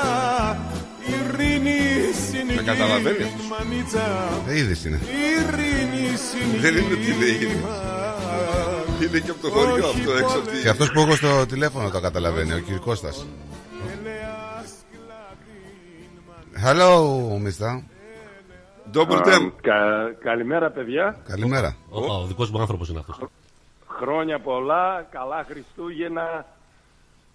[2.66, 3.46] Με καταλαβαίνεις αυτός.
[3.48, 5.00] μαμίτσα Δεν είδες είναι.
[5.06, 6.08] Ειρήνη
[6.60, 7.60] Δεν είναι ότι δεν είναι.
[9.02, 10.60] Είναι και από το χωριό αυτό έξω από τη...
[10.62, 13.26] Και αυτός που έχω στο τηλέφωνο το καταλαβαίνει, ο κύριος Κώστας.
[16.64, 16.90] Hello,
[17.44, 17.82] mister.
[18.94, 19.52] Double Α, Tem.
[19.60, 21.16] κα- καλημέρα, παιδιά.
[21.28, 21.76] Καλημέρα.
[21.90, 23.18] Ο, ο δικός μου άνθρωπος είναι αυτός.
[23.88, 26.46] Χρόνια πολλά, καλά Χριστούγεννα,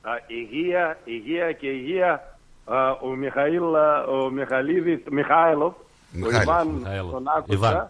[0.01, 2.30] α, υγεία, υγεία και υγεία.
[2.65, 5.77] Α, ο Μιχαήλ, α, ο Μιχαλίδης, Μιχάηλοφ, ο
[6.11, 7.11] Μιχάηλοφ, Ιβάν, Μιχαήλοφ.
[7.11, 7.53] τον άκουσα.
[7.53, 7.89] Ιβάν.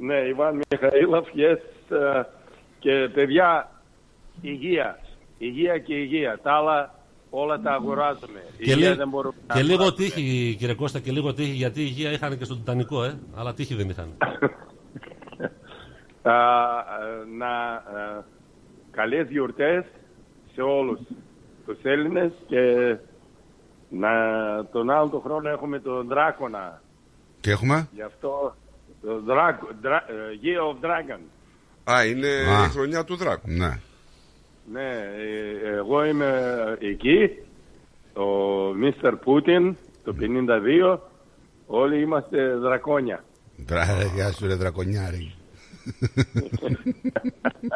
[0.00, 1.94] Ναι, Ιβάν Μιχαήλοφ, yes.
[1.96, 2.24] α,
[2.78, 3.70] και παιδιά,
[4.40, 4.98] υγεία,
[5.38, 6.38] υγεία και υγεία.
[6.42, 6.94] Τα άλλα
[7.30, 8.42] όλα τα αγοράζουμε.
[8.58, 10.04] Και, Υγεία λί- δεν μπορούμε να και λίγο αγοράσουμε.
[10.08, 13.18] τύχη, κύριε Κώστα, και λίγο τύχη γιατί υγεία είχαν και στον Τιτανικό, ε.
[13.36, 14.08] Αλλά τύχη δεν είχαν.
[16.22, 16.78] Α, α,
[17.38, 18.22] να α,
[18.90, 19.84] καλές γιορτές
[20.54, 20.98] σε όλους
[21.66, 22.96] τους Έλληνες και
[23.90, 24.10] να
[24.72, 26.82] τον άλλο τον χρόνο έχουμε τον Δράκονα.
[27.40, 28.54] Τι έχουμε; Γι' αυτό
[29.02, 30.12] το Δράκο, δρα, ε,
[30.42, 31.20] Year of Dragon.
[31.84, 32.64] Α, είναι Α.
[32.64, 33.50] η χρονιά του Δράκου.
[33.50, 33.78] Ναι.
[34.72, 37.30] Ναι, ε, εγώ είμαι εκεί,
[38.14, 38.24] ο
[38.74, 40.98] Μίστερ Πούτιν, το 52,
[41.66, 43.24] όλοι είμαστε δρακόνια.
[43.56, 45.34] Μπράβο, γεια σου, ρε δρακονιάρη.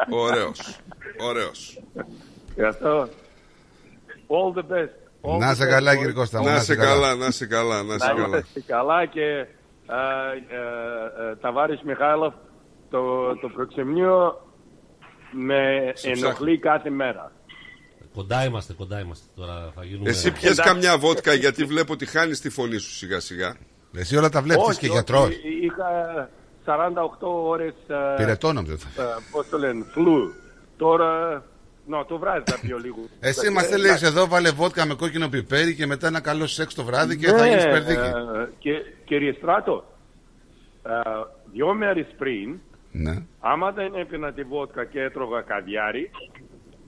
[0.09, 0.79] Ωραίος.
[1.19, 1.79] Ωραίος.
[2.55, 3.07] Γι' αυτό,
[4.27, 5.04] all the best.
[5.27, 5.97] All Να the σε best, καλά, boys.
[5.97, 6.39] κύριε Κώστα.
[6.39, 8.37] μου, Να σε καλά, να σε καλά, να σε Να καλά.
[8.37, 9.45] είστε καλά και ε,
[10.47, 12.33] ε, ε, Ταβάρης Μιχάλοφ
[12.89, 13.01] το,
[13.41, 14.41] το προξενείο
[15.31, 17.31] με Σε ενοχλεί κάθε μέρα.
[18.13, 19.25] κοντά είμαστε, κοντά είμαστε.
[19.35, 20.09] Τώρα θα γίνουμε.
[20.09, 23.55] Εσύ πιες καμιά βότκα γιατί βλέπω ότι χάνεις τη φωνή σου σιγά σιγά.
[23.97, 25.29] Εσύ όλα τα βλέπεις Όχι, και όχι, γιατρός.
[25.61, 26.29] Είχα
[26.65, 28.73] 48 ώρες ε, Πυρετό νόμιζα.
[28.73, 30.33] ε, πώς το λένε, φλου.
[30.77, 31.43] Τώρα,
[31.87, 33.05] νο, το βράδυ θα πιω λίγος.
[33.19, 34.05] Εσύ μας Ε, θέλεις εντάξει.
[34.05, 37.37] εδώ, βάλε βότκα με κόκκινο πιπέρι και μετά ένα καλό σεξ το βράδυ και Ναι,
[37.37, 37.99] θα γίνεις περδίκη.
[37.99, 38.71] ε, και,
[39.05, 39.85] κύριε Στράτο,
[40.85, 40.91] ε,
[41.53, 42.59] δυο μέρες πριν,
[42.91, 43.15] Ναι.
[43.39, 46.11] άμα δεν έπινα τη βότκα και έτρωγα καβιάρι,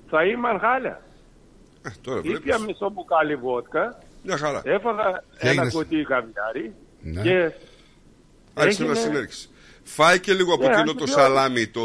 [0.09, 1.01] θα ήμουν χάλια.
[1.81, 2.65] Ε, Τώρα Ήπια βλέπεις.
[2.65, 4.61] μισό μπουκάλι βότκα, Μια χαρά.
[4.65, 7.21] έφαγα Και ένα έγινες- κουτί καβιάρι Ναι.
[7.21, 7.51] και
[8.53, 9.47] Άρχισε να έγινε- συνέρχεσαι.
[9.89, 11.81] Φάει και λίγο από Ναι, εκείνο άρχισε το πιο- σαλάμι το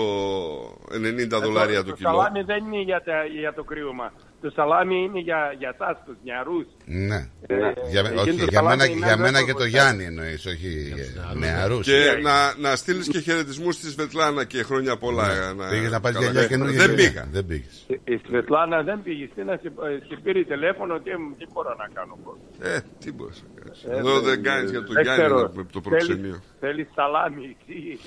[0.90, 2.08] 90 δολάρια το, το το κιλό.
[2.08, 4.12] σαλάμι δεν είναι για, τα, για το κρύωμα.
[4.42, 6.66] Το σαλάμι είναι για, για εσάς, τους νεαρούς.
[6.84, 7.20] Ναι.
[7.46, 7.54] Ε,
[7.90, 9.70] Για, εκείνο όχι, το για σαλάμι μένα, είναι για ένας μένα δεύτερο και το βοηθάει.
[9.70, 11.86] Γιάννη εννοείς, όχι για νεαρούς.
[11.86, 12.36] Και να,
[12.68, 15.26] να στείλεις και χαιρετισμούς στη Σβετλάνα και χρόνια πολλά.
[15.52, 15.68] Ναι.
[15.70, 16.30] Πήγες να πάρεις καλά.
[16.30, 17.10] γυαλιά καινούργια Δεν γυαλιά.
[17.10, 17.28] πήγα.
[17.32, 17.86] Δεν πήγες.
[18.04, 19.72] Η Σβετλάνα δεν πήγε στην να σε,
[20.08, 22.18] σε πήρε τηλέφωνο και μου, τι μπορώ να κάνω.
[22.24, 22.36] πώς.
[22.72, 23.82] Ε, τι μπορείς να κάνεις.
[23.84, 25.40] Ε, Εδώ δεν- δεν κάνεις για τον δεν Γιάννη ξέρω.
[25.56, 26.16] να- το προξενείο.
[26.20, 27.98] Θέλεις- Θέλεις σαλάμι εκεί.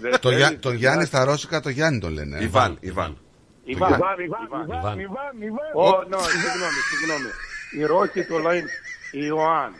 [0.00, 2.38] Δεν Το θέλεις- Γιά- Τον Γιάννη στα Ρώσικα το Γιάννη τον λένε.
[2.38, 2.42] ε.
[2.44, 2.78] Ιβάν,
[3.70, 3.92] Ιβάν.
[3.92, 4.18] Ιβάν.
[4.24, 4.78] Ιβάν, Ιβάν, Ιβάν.
[4.78, 5.70] Ιβάν, Ιβάν, Ιβάν.
[5.74, 7.30] Ω, ναι, συγγνώμη, συγγνώμη.
[7.78, 8.64] Οι Ρώσοι το λένε
[9.12, 9.72] Ιωάνν.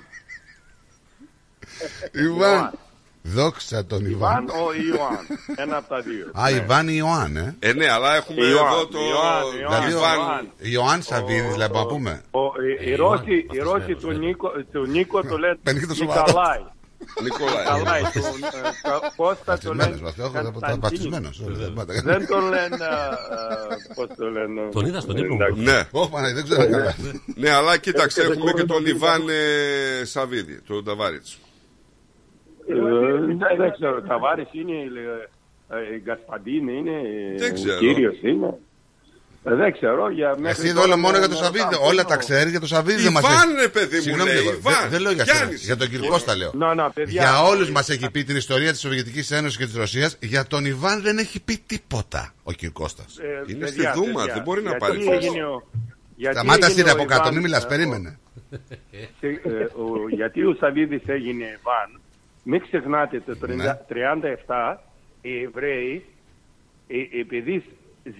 [2.12, 2.70] Ιβάν.
[3.22, 4.48] Δόξα τον Ιβάν Ιβάν.
[4.48, 5.26] ο Ιωάνν.
[5.56, 6.30] Ένα από τα δύο.
[6.40, 7.56] Α, Ιβάν ή Ιωάνν, ε.
[7.58, 8.98] Ε, ναι, αλλά έχουμε Ιωάνν, εδώ το.
[8.98, 9.68] Ιωάνν, Ιωάνν.
[9.68, 10.16] Δηλαδή, Ιβάν.
[10.18, 10.48] Ιωάνν.
[10.58, 12.22] Ιωάνν Σαββίδης, δηλαδή, να πούμε.
[12.30, 15.38] Ο- οι- Οι Ε, Ρώσοι, Ιωάνν, οι Ρώσοι αυτός του μένος, Νίκο, του Νίκο το
[15.38, 16.24] λένε Παίρνει και το σοβαρό.
[16.26, 16.58] Νικολάη.
[17.22, 17.64] Νικολάη.
[17.78, 18.02] Νικολάη.
[18.02, 20.80] του, ε, Κα- Κώστα το λένε Βαθισμένος, αυτό έχω Κωνσταντίνη.
[20.80, 21.40] βαθισμένος.
[21.46, 22.00] όλα, δεν πάτε.
[22.04, 24.60] Δεν τον λένε, ε, ε, πώς το λένε.
[24.72, 25.40] Τον είδα στον ύπνο μου.
[25.42, 25.62] Εντάξει.
[25.62, 25.78] Ναι.
[26.00, 26.94] Ω, Παναγία, δεν ξέρω καλά.
[27.34, 31.38] Ναι, αλλά κοίταξε, Έρχεται έχουμε και τον κόρη, Ιβάν ε, Σαββίδη, τον Ταβάριτς.
[32.68, 36.90] Ε, δεν- Δεν ξέρω, Ταβάρης είναι, ε, ε, Γκασπαντίνη είναι,
[37.34, 37.78] ε, Δεν ξέρω.
[37.78, 38.58] Κύριος είναι.
[39.44, 41.64] Ε, Δεν ξέρω, για μέχρι Εσύ εδώ τώρα όλα μόνο με- για το με Σαββίδη.
[41.64, 41.86] ρωτάνε.
[41.86, 43.62] Όλα τα ξέρεις για το Σαββίδη δεν μας Ιβάν, έχεις.
[43.62, 44.52] ρε παιδί μου, Συγγνώμη λέει, λίγο.
[44.54, 44.74] Ιβάν.
[44.80, 45.38] Δεν- Δεν λέω για σένα.
[45.38, 45.64] Γιάννης.
[45.64, 46.50] Για τον κύριο Κώστα λέω.
[46.54, 47.22] Να, να, παιδιά.
[47.22, 50.16] Για όλους μας έχει πει την ιστορία της Σοβιετικής Ένωσης και της Ρωσίας.
[50.20, 53.16] Για τον Ιβάν δεν έχει πει τίποτα ο κύριος Κώστας.
[53.18, 55.26] Ε, Είναι παιδιά, στη Δούμα, παιδιά, δεν μπορεί να γιατί πάρει θέση.
[55.26, 55.62] έγινε ο-
[56.16, 58.18] γιατί Σταμάτα έγινε στην ο από κάτω, Ιβάν, μην μιλάς, ε, περίμενε.
[59.20, 62.00] ε, ε, ο- γιατί ο Σαββίδης έγινε Ιβάν,
[62.42, 63.78] μην ξεχνάτε το 30 Ναι.
[63.88, 64.82] 37
[65.20, 66.04] οι Εβραίοι,
[66.88, 67.64] ε, επειδή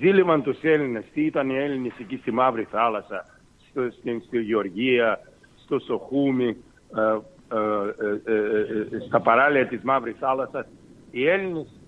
[0.01, 3.25] ζήλευαν τους Έλληνες, τι ήταν οι Έλληνες εκεί στη Μαύρη Θάλασσα,
[3.71, 5.21] στο, στην, στη Γεωργία,
[5.57, 6.57] στο Σοχούμι,
[6.97, 7.19] ε,
[7.53, 10.67] ε, ε, ε, ε, στα παράλια της Μαύρης Θάλασσας,
[11.11, 11.81] οι Έλληνες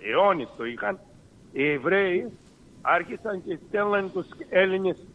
[0.00, 0.98] αιώνες το είχαν,
[1.52, 2.32] οι Εβραίοι
[2.80, 5.06] άρχισαν και στέλναν τους Έλληνες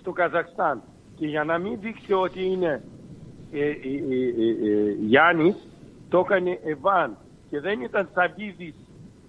[0.00, 0.82] στο Καζακστάν.
[1.16, 2.82] Και για να μην δείξει ότι είναι
[3.52, 3.74] ε, ε, ε,
[4.38, 5.56] ε, ε, Γιάννης,
[6.08, 7.16] το έκανε Εβάν.
[7.50, 8.74] Και δεν ήταν Σαβίδης,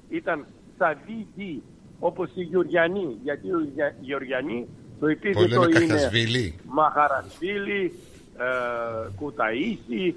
[0.10, 0.46] ήταν
[0.78, 1.64] Σαβίδη,
[2.08, 3.08] όπως οι Γεωργιανοί.
[3.24, 4.68] Γιατί οι Γεια- Γεωργιανοί
[5.00, 6.56] το Το επίθετο λένε είναι Καχασβίλη.
[6.66, 7.94] Μαχαρασβίλη,
[8.38, 10.14] ε, Κουταΐση,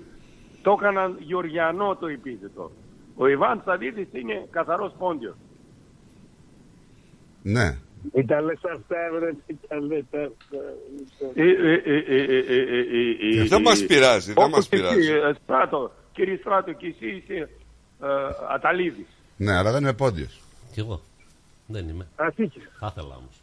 [0.62, 2.70] το έκαναν Γεωργιανό το επίθετο.
[3.16, 5.34] Ο Ιβάν Σαβίδης είναι καθαρός πόντιος.
[7.42, 7.76] Ναι.
[8.12, 10.22] Μην τα λες αυτά, βρε, μην τα λες αυτά.
[11.34, 12.78] Ε, ε, ε, ε, ε, ε, ε,
[13.38, 15.10] ε, Ε, δεν μας πειράζει, δεν όπως μας και εσύ, πειράζει.
[15.10, 17.34] ε, Στράτο, κύριε Στράτο, και εσύ είσαι
[18.02, 18.06] ε,
[18.54, 19.06] Αταλίδης.
[19.36, 20.40] Ναι, αλλά δεν είμαι πόντιος.
[20.72, 21.00] Κι εγώ.
[21.66, 22.06] Δεν είμαι.
[22.16, 22.60] Αθήκη.
[22.80, 23.42] Θα ήθελα όμως.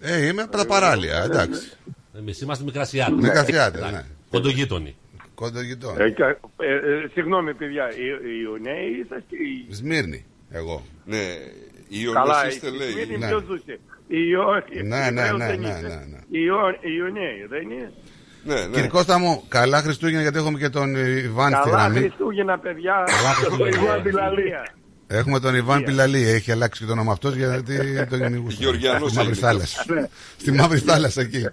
[0.00, 1.72] Ε, είμαι από τα παράλια, εντάξει.
[2.18, 3.14] Εμείς είμαστε μικρασιάτες.
[3.22, 4.04] Μικρασιάτες, ναι.
[4.30, 4.96] Κοντογείτονοι.
[5.34, 6.00] Κοντογητών.
[6.00, 9.74] Ε, και, ε, ε, συγγνώμη, παιδιά, οι, οι Ιωναίοι είσαστε οι...
[9.74, 10.82] Σμύρνη, εγώ.
[11.04, 11.22] Ναι,
[11.88, 12.90] οι Καλά, Ιωνές είστε η λέει.
[12.90, 13.26] Σμύρνη Ναι.
[13.26, 13.78] ποιος ζούσε.
[14.08, 15.80] Οι Ιω- Ναι, ναι, Εβραίος ναι, δεν ναι, είστε.
[15.88, 16.18] ναι, ναι.
[16.30, 17.92] Οι Ιω- οι Ιωναίοι, δεν είναι;
[18.44, 21.98] Ναι, Κύριε Κώστα μου, καλά Χριστούγεννα γιατί έχουμε και τον Ιβάν στη Καλά γραμμή.
[21.98, 23.04] Χριστούγεννα, παιδιά.
[23.06, 24.02] Καλά Χριστούγεννα.
[25.08, 25.20] Εγώ αντιλαλία.
[25.20, 26.22] Έχουμε τον Ιβάν Πιλαλή.
[26.28, 28.56] Έχει αλλάξει και το όνομα αυτός γιατί τον κυνηγούσε.
[28.60, 29.38] Γεωργιανός Στη Μαύρη Ελληνικός.
[29.38, 29.84] θάλασσα.
[29.94, 30.08] Ναι.
[30.40, 31.46] Στη Μαύρη θάλασσα εκεί.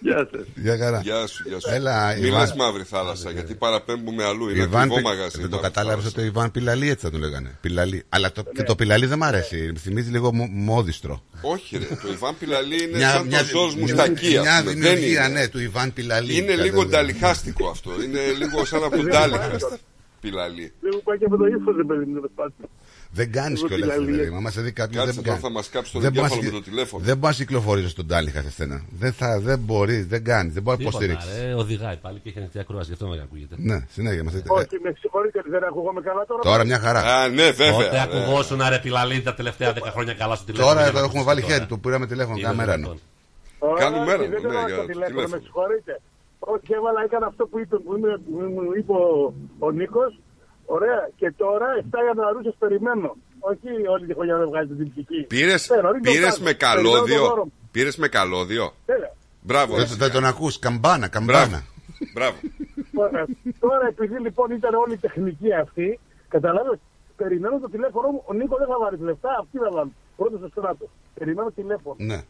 [0.00, 0.46] Γεια σας.
[0.54, 1.00] Γεια χαρά.
[1.02, 1.68] Γεια σου, γεια σου.
[1.70, 2.40] Έλα, Μη Ιβάν.
[2.40, 4.48] λες μαύρη θάλασσα, γιατί παραπέμπουμε αλλού.
[4.48, 5.40] Είναι Ιβάν ακριβό Πι- μαγαζί.
[5.40, 6.08] Δεν το μαύρη κατάλαβες θάλασσα.
[6.20, 7.58] ότι το Ιβάν Πιλαλή έτσι θα το λέγανε.
[7.60, 8.04] Πιλαλή.
[8.08, 9.72] Αλλά το, και το Πιλαλή δεν μ' αρέσει.
[9.78, 11.22] Θυμίζει λίγο μο- μόδιστρο.
[11.40, 11.84] Όχι, ρε.
[11.84, 14.28] Το Ιβάν Πιλαλή είναι Μια- σαν μια- το ζώος μια- μουστακή.
[14.28, 14.72] μια ας πούμε.
[14.72, 15.40] Δεν δημιουργία, είναι.
[15.40, 16.36] ναι, του Ιβάν Πιλαλή.
[16.36, 17.90] Είναι Κατά- λίγο νταλιχάστικο αυτό.
[18.04, 19.66] Είναι λίγο σαν από τον ντάλιχαστ.
[20.26, 20.66] Πιλαλή.
[20.86, 22.54] Λίγο πάει και από το ύφος, δεν παιδί μου, τέλος πάντων.
[23.18, 23.96] Δεν κάνεις Εγώ κιόλας.
[23.96, 24.30] Πιλαλή.
[24.44, 25.46] Μα σε δει κάποιος Κάτσε δεν τώρα κάνει.
[25.46, 27.04] θα μας κάψεις τον Δεν εγκέφαλο μπορείς- με το τηλέφωνο.
[27.04, 28.76] Δεν μπορεί να κυκλοφορήσει στον Τάλιχα σε στένα.
[29.02, 31.42] Δεν, θα, δεν μπορεί, δεν κάνει, δεν μπορεί να Τίποτα, υποστηρίξεις.
[31.44, 33.54] ρε, οδηγάει πάλι και έχει ανοιχτή ακρόαση, γι' αυτό δεν ακούγεται.
[33.58, 34.48] Ναι, συνέχεια μα δείτε.
[34.58, 36.42] Όχι, με συγχωρείτε, δεν ακούγομαι καλά τώρα.
[36.42, 37.00] Τώρα μια χαρά.
[37.16, 38.02] Α, ναι, Πότε βέβαια.
[38.02, 40.68] ακουγόσουν ρε πιλαλή τα τελευταία 10 χρόνια καλά στο τηλέφωνο.
[40.70, 41.52] Τώρα για εδώ να έχουμε ακούσεις βάλει τώρα.
[41.54, 42.74] χέρι του, πήραμε τηλέφωνο Είναι κάμερα.
[42.76, 42.98] δυνατόν.
[43.78, 45.42] Κάνουμε Όχι, μέρα, δεν ναι, έβαλα για το τηλέφωνο, με τηλέφωνο.
[45.42, 46.00] συγχωρείτε.
[46.46, 50.18] Όχι, έβαλα, έκανα αυτό που, είπε, που, είμαι- που μου είπε ο, ο Νίκος.
[50.66, 53.16] Ωραία, και τώρα 7 Ιανουαρίου σας περιμένω.
[53.40, 55.22] Όχι όλη τη χρονιά να βγάζετε την ψυχή.
[55.22, 56.44] Πήρε Θέλω, μην το πήρες κάνω.
[56.44, 57.44] με Περιμένω το δώρο καλώδιο.
[57.44, 57.52] μου.
[57.70, 59.12] Πήρες με καλώδιο; Τέλεια.
[59.40, 59.74] Μπράβο.
[59.74, 59.96] Δεν, εσύ.
[59.96, 61.26] δεν τον ακούς, καμπάνα, Μπράβο.
[61.26, 61.62] καμπάνα.
[62.14, 62.36] Μπράβο.
[62.94, 63.24] Τώρα,
[63.60, 65.98] τώρα, επειδή λοιπόν ήταν όλη η τεχνική αυτή,
[66.28, 66.78] καταλάβες,
[67.16, 68.22] περιμένω το τηλέφωνο μου.
[68.26, 69.94] Ο Νίκος δεν θα βάλει λεφτά, αυτοί θα βάλουν.
[70.16, 70.88] Πρώτος στο στράτος.
[71.14, 71.96] Περιμένω τηλέφωνο.
[71.98, 72.22] Ναι.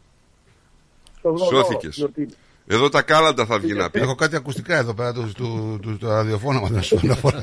[1.18, 1.96] Στο δώρο, Σώθηκες.
[1.96, 2.28] γιορτή.
[2.66, 4.00] Εδώ τα κάλαντα θα βγει να πει.
[4.00, 7.42] Έχω κάτι ακουστικά εδώ πέρα του, του, του, του ραδιοφώνου μα να σου αναφορά.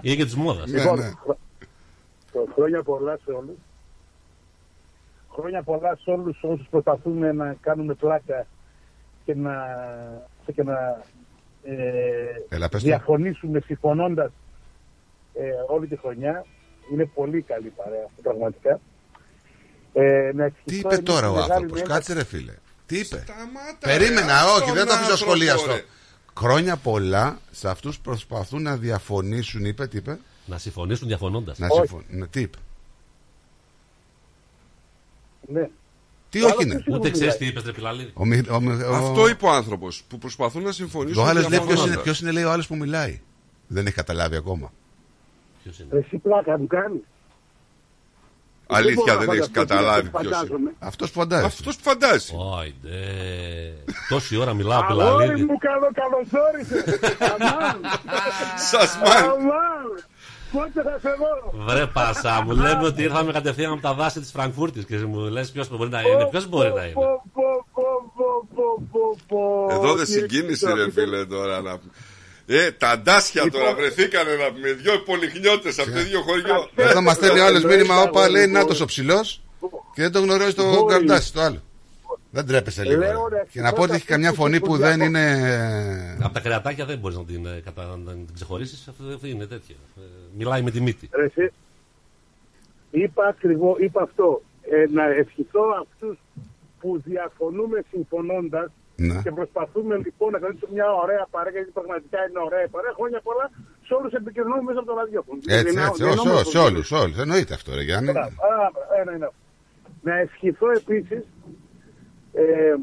[0.00, 0.66] Είναι και της μόδας.
[0.70, 1.10] Λοιπόν, ναι.
[1.22, 1.38] χρο-
[2.54, 3.56] χρόνια πολλά σε όλους.
[5.34, 8.46] Χρόνια πολλά σε όλους όσους προσπαθούμε να κάνουμε πλάκα
[9.24, 9.54] και να,
[10.54, 11.02] και να
[11.62, 11.74] ε,
[12.48, 12.86] Έλα, πες το.
[12.88, 14.30] διαφωνήσουμε συμφωνώντας
[15.34, 16.44] ε, όλη τη χρονιά.
[16.92, 18.80] Είναι πολύ καλή παρέα αυτό πραγματικά.
[19.92, 22.52] Ε, να Τι ευχηθώ είπε εμείς τώρα τη ο μεγάλη άνθρωπος, νέα- κάτσε ρε φίλε.
[22.86, 25.66] Τι είπε; Σταμάτα, Περίμενα, ρε, όχι, αυτόν δεν το αφήσω άνθρωπο, σχολιαστό.
[25.72, 25.84] ρε.
[26.38, 31.58] Χρόνια πολλά σε αυτούς που προσπαθούν να διαφωνήσουν, είπε, τι είπε; Να συμφωνήσουν διαφωνώντας.
[31.58, 31.78] Να Όχι.
[31.86, 32.30] συμφωνήσουν.
[32.30, 32.58] Τι είπε;
[35.48, 35.68] Ναι.
[36.30, 38.10] Τι όχι είναι; Ούτε ξέρεις τι είπες, ρε πιλαλή.
[38.14, 41.22] Ο, Μι- ο, Μι- ο, Αυτό είπε ο άνθρωπος που προσπαθούν να συμφωνήσουν.
[41.22, 42.02] ο άλλος λέει ποιος είναι, διαφωνώντας.
[42.02, 43.20] ποιος είναι λέει ο άλλος που μιλάει.
[43.66, 44.72] Δεν έχει καταλάβει ακόμα.
[45.62, 47.00] Ποιος είναι; Εσύ πλάκα μου κάνεις.
[48.76, 50.34] Αλήθεια, μπορώ δεν να έχεις φανταστώ τι καταλάβει αυτός ποιος είναι.
[50.36, 50.70] φαντάζομαι.
[50.78, 51.44] Αυτός που φαντάζει.
[51.44, 52.32] Αυτός που φαντάζει.
[52.60, 52.98] Άιντε.
[54.08, 55.44] Τόση ώρα μιλάω Αγόρι πιλαλή.
[55.44, 56.84] μου καλό καλώς όρισες.
[57.20, 57.80] Αμάν.
[58.70, 59.30] Σας μάλλον.
[59.40, 59.86] Αμάν.
[60.52, 64.30] Πότε θα σε δω; Βρε πάσα μου, λέμε ότι ήρθαμε κατευθείαν από τα δάση της
[64.30, 66.28] Φραγκφούρτης και μου λες ποιος μπορεί να είναι.
[66.30, 66.92] Ποιος μπορεί να είναι.
[66.92, 67.82] Πω, πω, πω,
[68.16, 69.74] πω, πω, πω, πω.
[69.74, 71.06] Εδώ δεν Κύριε συγκίνησε ρε Χριστόφιλε.
[71.06, 71.92] φίλε τώρα να πούμε.
[72.46, 73.60] Ε, τα αντάσια Λοιπόν.
[73.60, 74.72] τώρα βρεθήκανε να πούμε.
[74.72, 76.68] Δυο πολυχνιώτες από το ίδιο χωριό.
[76.74, 78.52] Εδώ μας στέλνει ο άλλος Εννοείται, μήνυμα, όπα αγόρι λέει μου.
[78.52, 79.42] Νάτος ο ψηλός
[79.94, 80.92] και δεν τον γνωρίζει το Μπορεί.
[80.94, 81.62] καρδάσι το άλλο.
[82.30, 83.00] Δεν τρέπεσαι λίγο.
[83.00, 83.36] Λέω, ρε.
[83.36, 86.18] ρε, Και να πω ότι έχει καμιά αυτούς φωνή που που δεν διακο- είναι.
[86.22, 87.86] Από τα κρεατάκια δεν μπορείς να την, ε, κατα...
[88.04, 88.88] να την ξεχωρίσεις.
[88.88, 89.74] Αυτό είναι τέτοιο.
[89.96, 90.00] Ε,
[90.36, 91.08] Μιλάει με τη μύτη.
[91.12, 91.52] Ρε, εσύ.
[92.90, 94.42] Είπα ακριβώ, είπα αυτό.
[94.70, 96.18] Ε, να ευχηθώ αυτούς
[96.80, 99.18] που διαφωνούμε συμφωνώντας Ναι.
[99.24, 102.92] και προσπαθούμε λοιπόν να κάνουμε μια ωραία παρέα, γιατί πραγματικά είναι ωραία η παρέα.
[102.98, 103.46] Χρόνια πολλά
[103.86, 105.38] σε όλους επικοινωνούμε μέσα από το ραδιόφωνο.
[105.58, 106.68] Έτσι, Γεννάω- έτσι, γεννάω όχι, με όχι, σε αυτό.
[106.68, 107.16] όλους, όλους.
[107.24, 108.10] Εννοείται αυτό, ρε Γιάννη.
[108.16, 108.34] Μπράβο.
[108.46, 108.78] Α, μπράβο.
[109.00, 109.40] Ένα είναι αυτό.
[110.08, 111.22] Να ευχηθώ επίσης
[112.42, 112.74] ε,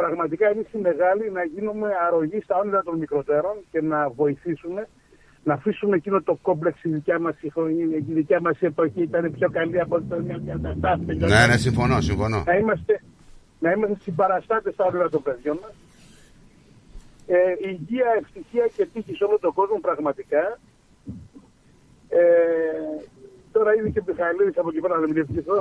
[0.00, 4.82] πραγματικά εμείς οι μεγάλοι να γίνουμε αρρωγοί στα όνειρα των μικροτέρων και να βοηθήσουμε
[5.48, 9.32] να αφήσουμε εκείνο το κόμπλεξ η δικιά μας η, χρονιά- η δικιά μας εποχή ήταν
[9.32, 11.18] πιο καλή από ό,τι ήταν μια κατάσταση.
[11.18, 12.42] Ναι, ναι, συμφωνώ, συμφωνώ.
[12.46, 13.02] Να είμαστε,
[13.58, 15.72] να είμαστε συμπαραστάτες στα όνειρα των παιδιών μας.
[17.26, 20.58] Ε, υγεία, ευτυχία και τύχη σε όλο τον κόσμο πραγματικά.
[22.08, 22.18] Ε,
[23.52, 25.54] τώρα ήδη και ο Μιχαηλίδης από εκεί πέρα να μην ευχηθώ.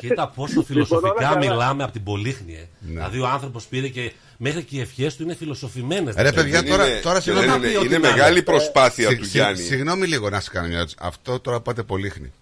[0.00, 1.38] Κοίτα πόσο Λοιπόν, φιλοσοφικά όλα καλά.
[1.38, 2.54] μιλάμε από την Πολύχνη.
[2.54, 2.66] Ε.
[2.80, 6.14] Δηλαδή ο άνθρωπος πήρε και μέχρι και οι ευχές του είναι φιλοσοφημένες.
[6.14, 7.68] Ρε παιδιά, Δεν τώρα, είναι- τώρα και δεν συγγνώμη.
[7.68, 8.42] είναι- ό,τι Είναι να μεγάλη είναι.
[8.42, 9.58] προσπάθεια Συ- του συ- Γιάννη.
[9.62, 10.96] Συγγνώμη λίγο να σα κάνω μια ερώτηση.
[11.00, 12.32] Αυτό τώρα πάτε πολύχνη.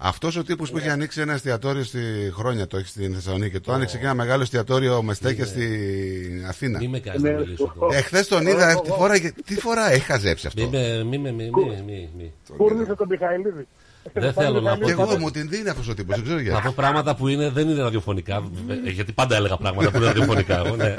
[0.00, 1.98] Αυτός ο τύπος που είχε ανοίξει ένα εστιατόριο στη
[2.34, 6.78] χρόνια, το έχει στην Θεσσαλονίκη, το άνοιξε και ένα μεγάλο εστιατόριο με στέκια στην Αθήνα.
[6.78, 7.96] Μην με κάνει να Ναι, μιλήσω τώρα.
[7.96, 9.14] Εχθέ τον είδα, τι φορά,
[9.44, 12.32] τι φορά έχει χαζέψει αυτό; Μη με- μη με- μη- μη- μη- μη.
[12.56, 13.66] Κούρνησε τον Μιχαηλίδη.
[14.12, 14.84] Δεν θέλω να πω.
[14.84, 16.62] Και εγώ μου την δίνει αυτός ο τύπος, δεν ξέρω Να γιατί.
[16.66, 18.42] πω πράγματα που είναι, δεν είναι ραδιοφωνικά.
[18.86, 20.62] ε, Γιατί πάντα έλεγα πράγματα που είναι ραδιοφωνικά.
[20.66, 20.94] εγώ, ναι.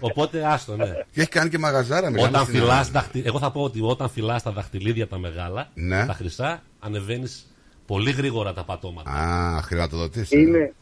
[0.00, 0.86] Οπότε άστο, ναι.
[1.12, 2.90] Και έχει κάνει και μαγαζάρα μεγάλη Όταν στην φυλάς Ελλάδα.
[2.92, 3.22] δαχτι...
[3.26, 6.06] Εγώ θα πω ότι όταν φυλάς τα δαχτυλίδια τα μεγάλα, Ναι.
[6.06, 7.46] τα χρυσά, ανεβαίνεις
[7.88, 9.10] πολύ γρήγορα τα πατώματα.
[9.10, 10.40] Α, χρηματοδοτήσει.
[10.40, 10.72] Είναι,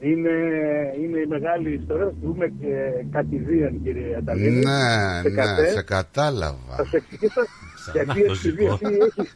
[0.00, 0.30] Είναι,
[1.02, 2.04] είναι η μεγάλη ιστορία.
[2.04, 2.74] Θα πούμε και
[3.12, 4.50] κατηδίαν, κύριε Αταλίδη.
[4.50, 5.70] Ναι, Σε ναι, κατέ.
[5.70, 6.74] σε κατάλαβα.
[6.76, 7.40] Θα σου εξηγήσω
[7.92, 8.78] γιατί το επειδή ζυγό.
[8.82, 9.32] εσύ έχεις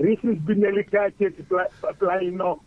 [0.00, 2.64] ρίχνεις μπινελικά και έτσι πλα, πλαϊνό.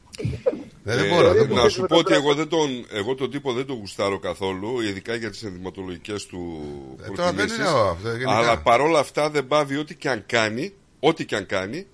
[0.86, 1.70] Ε, δεν Ε, μπορώ, δεν να μπορώ.
[1.70, 5.30] σου πω ότι εγώ, δεν τον, εγώ τον τύπο δεν τον γουστάρω καθόλου, ειδικά για
[5.30, 6.62] τις ενδυματολογικές του
[7.02, 7.58] Ε, τώρα δεν προτιμήσεις.
[7.58, 8.32] είναι ο- αυτό, γενικά.
[8.38, 11.86] Αλλά παρόλα αυτά δεν πάβει ό,τι και αν κάνει, ό,τι και αν κάνει,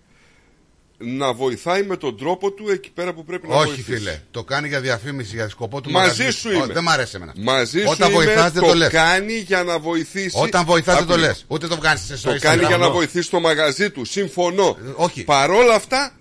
[1.00, 3.98] να βοηθάει με τον τρόπο του εκεί πέρα που πρέπει να Όχι, βοηθήσει.
[3.98, 4.20] φίλε.
[4.32, 6.32] Το κάνει για διαφήμιση, για σκοπό του Μαζί μαγαζιού.
[6.40, 6.74] σου Ω, είμαι.
[6.74, 7.34] Δεν μ' αρέσει εμένα.
[7.38, 8.90] Μαζί σου Όταν είμαι, βοηθάς, δεν το το λες.
[8.92, 10.38] κάνει για να βοηθήσει.
[10.42, 11.32] Όταν βοηθάς, δεν το Άκου λίγο.
[11.34, 11.46] λες.
[11.48, 12.68] Ούτε το βγάζεις σε Το story κάνει Instagram.
[12.68, 12.96] για να Αυτό.
[12.98, 14.06] βοηθήσει το μαγαζί του.
[14.06, 14.78] Συμφωνώ.
[14.96, 15.24] όχι.
[15.24, 16.12] Παρόλα αυτά,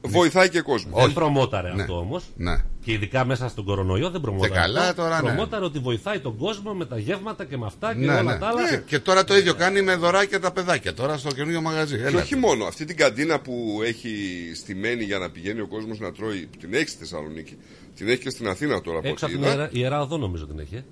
[0.00, 0.96] βοηθάει και κόσμο.
[1.00, 1.82] Δεν προμόταρε Ναι.
[1.82, 2.24] αυτό όμως.
[2.36, 2.56] Ναι.
[2.84, 4.52] Και ειδικά μέσα στον κορονοϊό δεν προμόταρε.
[4.52, 5.02] Και καλά αυτό.
[5.02, 5.28] τώρα, ναι.
[5.28, 8.38] Προμόταρε ότι βοηθάει τον κόσμο με τα γεύματα και με αυτά και Ναι, όλα ναι.
[8.38, 8.68] τα άλλα.
[8.70, 10.94] Και, και τώρα το ίδιο κάνει με δωράκια τα παιδάκια.
[10.94, 11.96] Τώρα στο καινούργιο μαγαζί.
[11.96, 12.20] Και Έλα.
[12.20, 14.10] όχι μόνο, αυτή την καντίνα που έχει
[14.54, 17.56] στημένη για να πηγαίνει ο κόσμος να τρώει, που την έχει στη Θεσσαλονίκη,
[17.96, 19.60] την έχει και στην Αθήνα τώρα από Έξω ό,τι από την είδα.
[19.62, 20.74] ιερά, ιερά οδό νομίζω την έχει.
[20.74, 20.84] ε.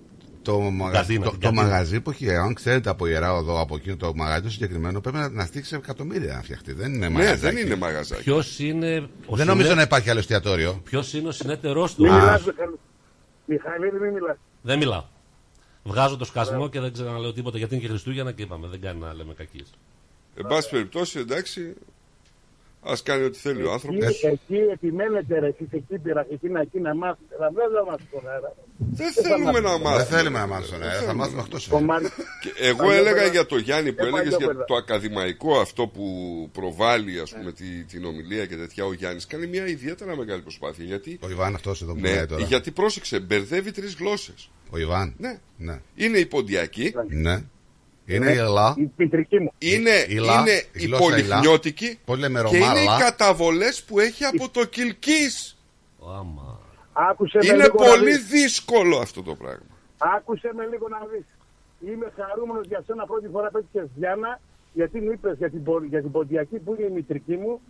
[0.50, 1.62] Το, μαγαζί, Καντίνα, το, την το καντίνα.
[1.62, 5.16] μαγαζί που έχει, αν ξέρετε από ιερά οδό, από εκείνο το μαγαζί το συγκεκριμένο, πρέπει
[5.16, 6.72] να, να στήξει εκατομμύρια να φτιαχτεί.
[6.72, 7.40] Δεν είναι Ναι, μαγαζάκι.
[7.54, 8.22] δεν είναι μαγαζάκι.
[8.22, 9.08] Ποιος είναι.
[9.26, 10.80] ο Δεν νομίζω συνέ- να υπάρχει άλλο εστιατόριο.
[10.84, 12.78] Ποιος είναι ο συνέτερός του; Μην Α, μιλάς, Μιχαλή.
[13.44, 14.36] Μιχαλίδη, μην μιλάς.
[14.62, 15.04] Δεν μιλάω.
[15.82, 18.66] Βγάζω το σκασμό και δεν ξέρω να λέω τίποτα γιατί είναι και Χριστούγεννα και είπαμε.
[18.68, 19.70] Δεν κάνει να λέμε κακίες.
[20.34, 21.74] Εν πάση περιπτώσει, εντάξει,
[22.82, 24.06] ας κάνει ό,τι θέλει ο άνθρωπος.
[24.06, 27.34] Εκεί, εκεί επιμένετε ρε, εσείς εκεί πήρα, εκεί να, εκεί να μάθετε.
[27.38, 28.54] Θα δεν θα μάθετε τον αέρα.
[28.92, 29.96] Δεν θέλουμε να μάθουμε.
[29.96, 31.58] Δεν θέλουμε να μάθουμε στον αέρα, θα μάθουμε εκτό
[32.42, 33.26] Και εγώ Παλιό έλεγα παιδά.
[33.26, 34.64] για το Γιάννη που Ε, έλεγες παλιό για παιδά.
[34.64, 36.04] το ακαδημαϊκό αυτό που
[36.52, 38.84] προβάλλει ας πούμε, τη, την ομιλία και τέτοια.
[38.84, 40.84] Ο Γιάννης κάνει μια ιδιαίτερα μεγάλη προσπάθεια.
[40.84, 42.42] Γιατί, Ο Ιβάν αυτός εδώ που ναι, μιλάει τώρα.
[42.44, 44.50] γιατί πρόσεξε, μπερδεύει τρεις γλώσσες.
[44.70, 45.14] Ο Ιβάν.
[45.18, 45.38] Ναι.
[45.56, 45.80] ναι.
[45.94, 47.44] Είναι η ποντιακή, Ναι.
[48.14, 48.74] Είναι η Ελλάδα.
[48.78, 49.52] Η πιτρική μου.
[49.58, 51.26] είναι, Η Λα, είναι η η γλώσσα η Λα.
[51.26, 52.98] πολυχνιώτικη Πώς λέμε και είναι οι Ρωμάλα.
[52.98, 55.58] καταβολές που έχει από το Κιλκής.
[56.92, 58.26] Άκουσε με Είναι λίγο να πολύ δεις.
[58.26, 59.66] δύσκολο αυτό το πράγμα.
[59.98, 61.24] Άκουσε με λίγο να δεις.
[61.92, 64.40] Είμαι χαρούμενος για σένα πρώτη φορά που έτυχες Διάννα,
[64.72, 67.60] γιατί μου είπες για την, πο- για την Ποντιακή που είναι η μητρική μου,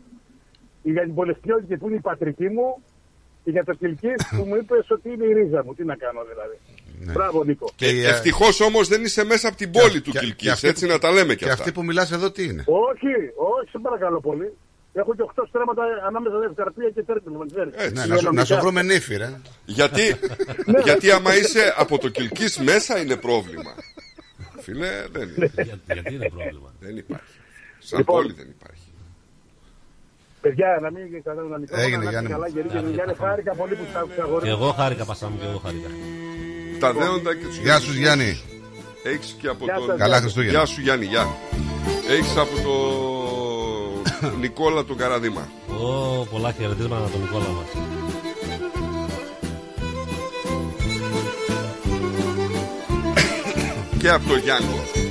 [0.83, 2.83] για την Πολεστιώτικη που είναι η πατρική μου,
[3.45, 5.75] και για το Κιλκής που μου είπες ότι είναι η ρίζα μου.
[5.75, 6.59] Τι να κάνω δηλαδή.
[7.13, 7.71] Μπράβο Νίκο.
[7.77, 10.51] Και η, ε, Ευτυχώς όμως δεν είσαι μέσα από την πόλη του και- και Κιλκής,
[10.51, 11.59] αυτή έτσι που- να τα λέμε κι Και αυτά.
[11.63, 13.07] αυτή που μιλάς εδώ τι είναι; Όχι,
[13.37, 14.53] όχι, σε παρακαλώ πολύ.
[14.93, 17.73] Έχω και 8 στρέμματα ανάμεσα σε Ευκαρπία και Τέρπινο, με ξέρεις.
[17.77, 18.31] Ναι, να, σου, Υγειονομικά.
[18.33, 19.41] να σου βρούμε νύφη, ρε.
[19.65, 20.03] Γιατί,
[20.87, 23.75] γιατί άμα είσαι από το Κιλκής μέσα είναι πρόβλημα.
[24.61, 25.51] Φίλε, δεν είναι.
[25.55, 27.25] γιατί, γιατί είναι πρόβλημα; Δεν υπάρχει.
[27.79, 28.17] Σαν Λοιπόν.
[28.17, 28.83] πόλη δεν υπάρχει.
[30.41, 31.77] Παιδιά, να μην κρατάμε ένα μικρό.
[31.81, 32.35] Έγινε, να είστε Γιάννη μου.
[32.35, 34.57] καλά, γεροί και Γιάννη, χάρηκα πολύ που σας άκουσα, αγόρι Και μου.
[34.63, 35.89] εγώ χάρηκα, Πασάμου, και εγώ χάρηκα.
[36.81, 38.41] Τα δέοντα και τους Γεια σου Γιάννη.
[39.03, 39.87] Έχεις και από Γεια τον.
[39.87, 40.57] σας, Καλά Χριστούγεννα.
[40.59, 41.37] Γεια σου Γιάννη, γεια.
[42.11, 42.51] Έχεις από
[44.23, 45.49] τον Νικόλα τον Καραδίμα.
[45.69, 47.67] Ω, πολλά χαιρετίσματα από τον Νικόλα μας.
[53.99, 55.10] Και από τον Γιάννη.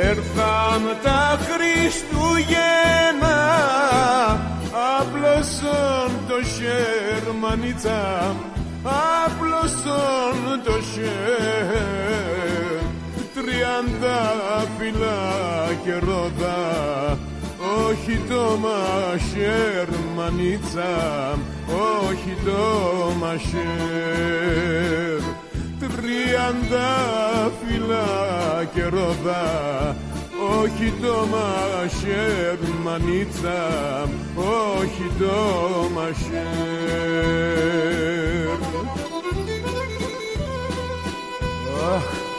[0.00, 3.40] Έρθαν τα Χριστούγεννα
[5.00, 8.34] Απλώσον το Σερμανίτσα
[9.24, 11.70] Απλώσον το Σέρ.
[13.34, 14.20] Τριάντα
[14.78, 15.20] φύλλα
[15.84, 16.60] και ρόδα
[17.88, 21.38] όχι το μασέρ μανίτσα,
[22.08, 22.60] όχι το
[23.20, 24.62] μασέρ
[26.02, 28.04] Τριάντα φύλλα
[28.74, 29.96] και ρόδα
[30.60, 35.34] όχι το μασέρ μανίτσα, όχι το
[35.94, 36.42] μασέρ
[41.94, 42.31] Αχ,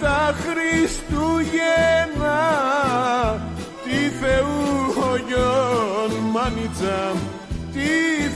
[0.00, 2.40] τα Χριστούγεννα
[3.84, 4.60] Τι Θεού
[5.10, 7.00] ο γιον μάνιτσα
[7.72, 7.90] Τι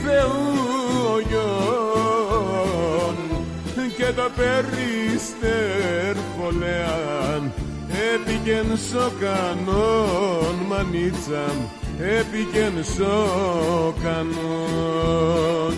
[0.05, 0.43] Θεού
[1.15, 3.17] ο γιον
[3.97, 7.43] Και το περίστερ φωλέαν
[8.15, 11.47] Έπηγεν στο κανόν μανίτσα
[11.99, 15.75] έπηγεν στο κανόν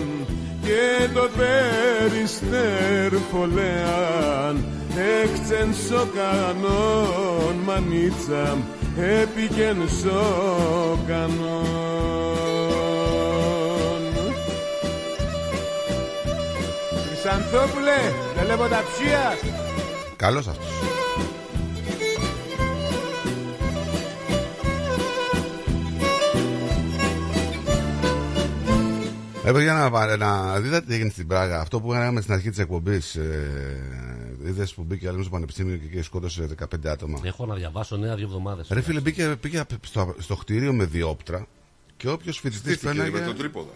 [0.61, 8.57] και το περιστέρ φωλέαν έκτσεν στο κανόν μανίτσα
[8.97, 10.21] έπηγεν στο
[11.07, 11.65] κανόν
[17.07, 19.53] Χρυσανθόπουλε, δεν λέγω τα ψία
[20.15, 20.65] Καλός αυτός.
[29.45, 31.59] Ε, παιδιά, να, να δείτε τι έγινε στην Πράγα.
[31.59, 33.15] Αυτό που έκαναμε στην αρχή της εκπομπής.
[33.15, 34.04] Ε,
[34.45, 37.19] Είδες που μπήκε άλλο στο πανεπιστήμιο και, και σκότωσε 15 άτομα.
[37.23, 38.67] Έχω να διαβάσω νέα δύο εβδομάδες.
[38.69, 41.47] Ρε φίλε, μπήκε, πήγε στο, στο κτίριο με διόπτρα
[41.97, 43.19] και όποιος φοιτητής Στήθηκε φαίνεται.
[43.19, 43.71] με τον τρίποδα.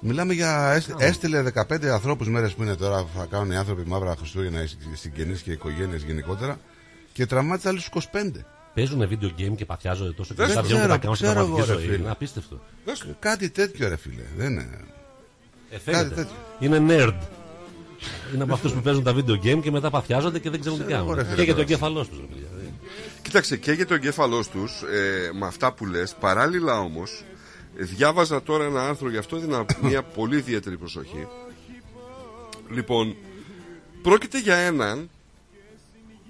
[0.00, 0.72] Μιλάμε για.
[0.72, 3.06] έσ- Έστειλε 15 ανθρώπους μέρες που είναι τώρα.
[3.16, 6.58] Θα κάνουν οι άνθρωποι μαύρα Χριστούγεννα, οι συγγενείς και οι οικογένειες γενικότερα.
[7.12, 8.44] Και τραυμάτισε άλλους 25.
[8.74, 11.40] Παίζουν βίντεο game και παθιάζονται τόσο Δεν και μετά ξέρω, βγαίνουν τα κάνουν στην ξέρω
[11.46, 11.90] πραγματική εγώ, ρε ζωή.
[11.90, 12.02] φίλε.
[12.02, 12.60] Είναι απίστευτο.
[13.18, 14.22] Κάτι τέτοιο, ρε φίλε.
[14.36, 14.68] Δεν είναι.
[15.70, 16.14] Ε, Κάτι φαίνεται.
[16.14, 16.34] τέτοιο.
[16.60, 17.14] Είναι nerd.
[18.34, 20.84] Είναι από αυτούς που παίζουν τα βίντεο game και μετά παθιάζονται και δεν ξέρουν τι
[20.84, 21.22] Ξέρω εγώ, κάνουν.
[21.22, 21.70] ρε φίλε, Και για το τώρα.
[21.72, 22.18] εγκέφαλός τους.
[23.22, 27.24] Κοίταξε και για το εγκέφαλός τους, ε, με αυτά που λες, παράλληλα όμως,
[27.76, 31.26] διάβαζα τώρα ένα άρθρο, γι' αυτό έδινα μια πολύ ιδιαίτερη προσοχή.
[32.70, 33.16] Λοιπόν,
[34.02, 35.10] πρόκειται για έναν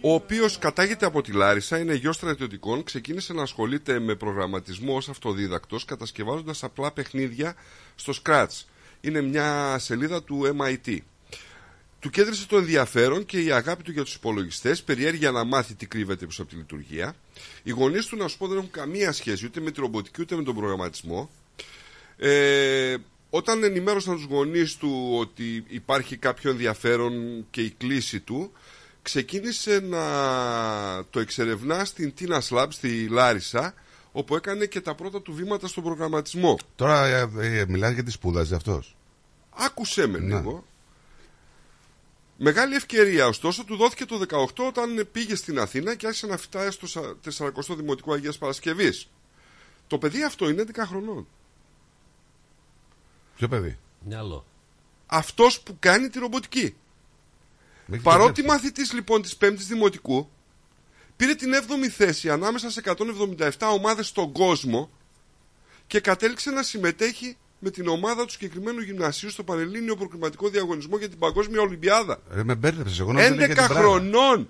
[0.04, 5.08] ο οποίος κατάγεται από τη Λάρισα, είναι γιος στρατιωτικών, ξεκίνησε να ασχολείται με προγραμματισμό ως
[5.08, 7.54] αυτοδίδακτος, κατασκευάζοντας απλά παιχνίδια
[7.94, 8.62] στο Scratch.
[9.00, 10.96] Είναι μια σελίδα του MIT.
[12.02, 15.86] Του κέντρισε το ενδιαφέρον και η αγάπη του για τους υπολογιστές, περιέργεια να μάθει τι
[15.86, 17.14] κρύβεται πίσω από τη λειτουργία.
[17.62, 20.36] Οι γονείς του, να σου πω, δεν έχουν καμία σχέση ούτε με τη ρομποτική ούτε
[20.36, 21.30] με τον προγραμματισμό.
[22.16, 22.96] Ε,
[23.30, 28.52] όταν ενημέρωσαν τους γονείς του ότι υπάρχει κάποιο ενδιαφέρον και η κλίση του,
[29.02, 30.04] ξεκίνησε να
[31.10, 33.74] το εξερευνά στην Tina Lab στη Λάρισα,
[34.12, 36.58] όπου έκανε και τα πρώτα του βήματα στον προγραμματισμό.
[36.76, 38.96] Τώρα ε, ε, μιλάει για τη σπούδαζε αυτός;
[39.50, 40.36] Άκουσέ με Ναι.
[40.36, 40.64] λίγο.
[42.44, 46.70] Μεγάλη ευκαιρία, ωστόσο, του δόθηκε το 18 όταν πήγε στην Αθήνα και άρχισε να φυτάει
[46.70, 49.08] στο σα- 40ο Δημοτικό Αγίας Παρασκευής.
[49.86, 51.26] Το παιδί αυτό είναι 11 χρονών.
[53.36, 54.46] Ποιο παιδί; Μυαλό.
[55.06, 56.76] Αυτός που κάνει τη ρομποτική.
[58.02, 60.30] Παρότι μαθητής λοιπόν της 5ης Δημοτικού,
[61.16, 64.90] πήρε την 7η θέση ανάμεσα σε 177 ομάδες στον κόσμο
[65.86, 71.08] και κατέληξε να συμμετέχει με την ομάδα του συγκεκριμένου γυμνασίου στο Πανελλήνιο Προκριματικό Διαγωνισμό για
[71.08, 72.18] την Παγκόσμια Ολυμπιάδα.
[72.34, 72.98] Ρε, με μπέρδεψες.
[73.00, 73.74] Εγώ νόμιζα 11 για την Πράγα.
[73.74, 74.48] χρονών!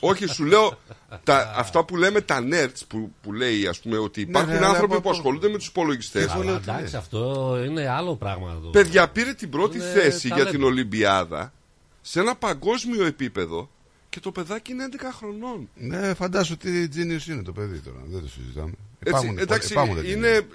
[0.00, 0.78] Όχι, σου λέω
[1.24, 4.68] τα, αυτά που λέμε τα nerds που, που λέει ας πούμε ότι υπάρχουν ναι, αλλά
[4.68, 6.28] άνθρωποι από- που ασχολούνται με τους υπολογιστές.
[6.28, 8.58] Αλλά εντάξει, αυτό είναι άλλο πράγμα.
[8.62, 8.68] Το...
[8.68, 10.50] Παιδιά, πήρε την πρώτη Είναι θέση για ταλέντο.
[10.50, 11.52] την Ολυμπιάδα
[12.00, 13.70] σε ένα παγκόσμιο επίπεδο
[14.08, 15.68] και το παιδάκι είναι 11 χρονών.
[15.74, 17.98] Ναι, φαντάσου τι genius είναι το παιδί τώρα.
[18.06, 18.72] Δεν το συζητάμε.
[18.98, 20.12] Έτσι, Υπάρχουν- εντάξει, υπάρχουν τέτοια.
[20.12, 20.46] είναι.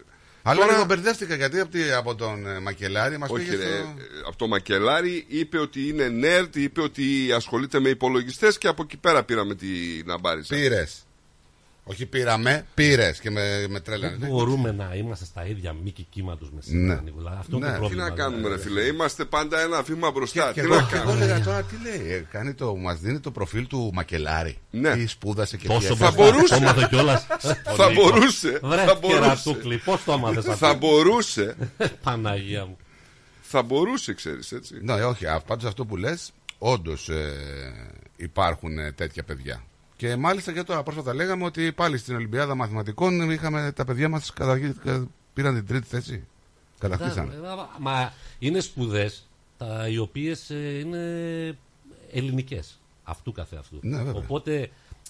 [0.50, 3.64] Αλλά τώρα- λίγο μπερδεύτηκα γιατί από, τη- από τον ε, Μακελάρη μας Όχι, πήγε ρε,
[3.78, 3.94] στο...
[4.28, 8.98] από το Μακελάρι είπε ότι είναι nerd, είπε ότι ασχολείται με υπολογιστές και από εκεί
[8.98, 10.56] πέρα πήραμε την αμπάρισα.
[10.56, 11.04] Πήρες.
[11.84, 14.16] Όχι πήραμε, πήρες και με, με τρέλανε.
[14.20, 16.62] Δεν μπορούμε να είμαστε στα ίδια μήκη κύματος με Ναι.
[16.62, 17.02] σήμερα.
[17.02, 17.72] Νικόλα; Αυτό είναι Ναι.
[17.72, 18.04] το Τι πρόβλημα.
[18.10, 18.62] να κάνουμε, ρε δηλαδή.
[18.64, 20.52] φίλε, είμαστε πάντα ένα βήμα μπροστά.
[20.54, 23.00] Και Τι εγώ, να και εγώ κάνουμε; έλεγα τώρα τι λέει; Ε, κάνει το, μας
[23.00, 24.58] δίνει το προφίλ του Μακελάρη.
[24.72, 24.94] Ναι.
[24.96, 26.48] Τι σπούδασε και Πόσο τι μπροστά, Θα μπορούσε.
[26.48, 27.26] το έμαθε κιόλας.
[27.76, 27.94] Θα Ο Νίκος.
[28.12, 28.60] μπορούσε.
[28.64, 29.20] Βρε, Θα μπορούσε.
[29.20, 31.56] κερατούκλι, πώς το έμαθες αυτό; Θα μπορούσε.
[32.04, 32.78] Παναγία μου.
[33.42, 34.76] Θα μπορούσε, ξέρεις έτσι.
[34.82, 37.34] Ναι, όχι, πάντως αυτό που λες, όντως ε,
[38.18, 39.64] υπάρχουν ε, τέτοια παιδιά.
[40.00, 44.34] Και μάλιστα και τώρα πρόσφατα λέγαμε ότι πάλι στην Ολυμπιάδα Μαθηματικών είχαμε τα παιδιά μας
[45.34, 46.28] πήραν την τρίτη θέση.
[46.80, 47.30] Κατακτήσαν.
[47.30, 47.38] Ε,
[47.80, 49.28] Μα είναι σπουδές
[49.92, 51.58] οι οποίες είναι
[52.12, 52.80] ελληνικές.
[53.04, 53.80] Αυτού καθεαυτού.
[53.82, 54.14] Ναι, βέβαια.
[54.14, 54.70] Οπότε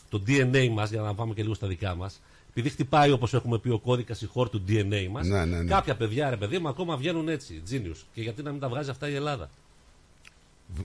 [0.10, 3.60] το DNA μας, για να πάμε και λίγο στα δικά μας, επειδή χτυπάει όπως έχουμε
[3.60, 5.70] πει ο κώδικας η χώρα του DNA μας, Ναι, ναι, ναι.
[5.70, 8.04] κάποια παιδιά, ρε παιδί μου, ακόμα βγαίνουν έτσι, genius.
[8.14, 9.50] Και γιατί να μην τα βγάζει αυτά η Ελλάδα;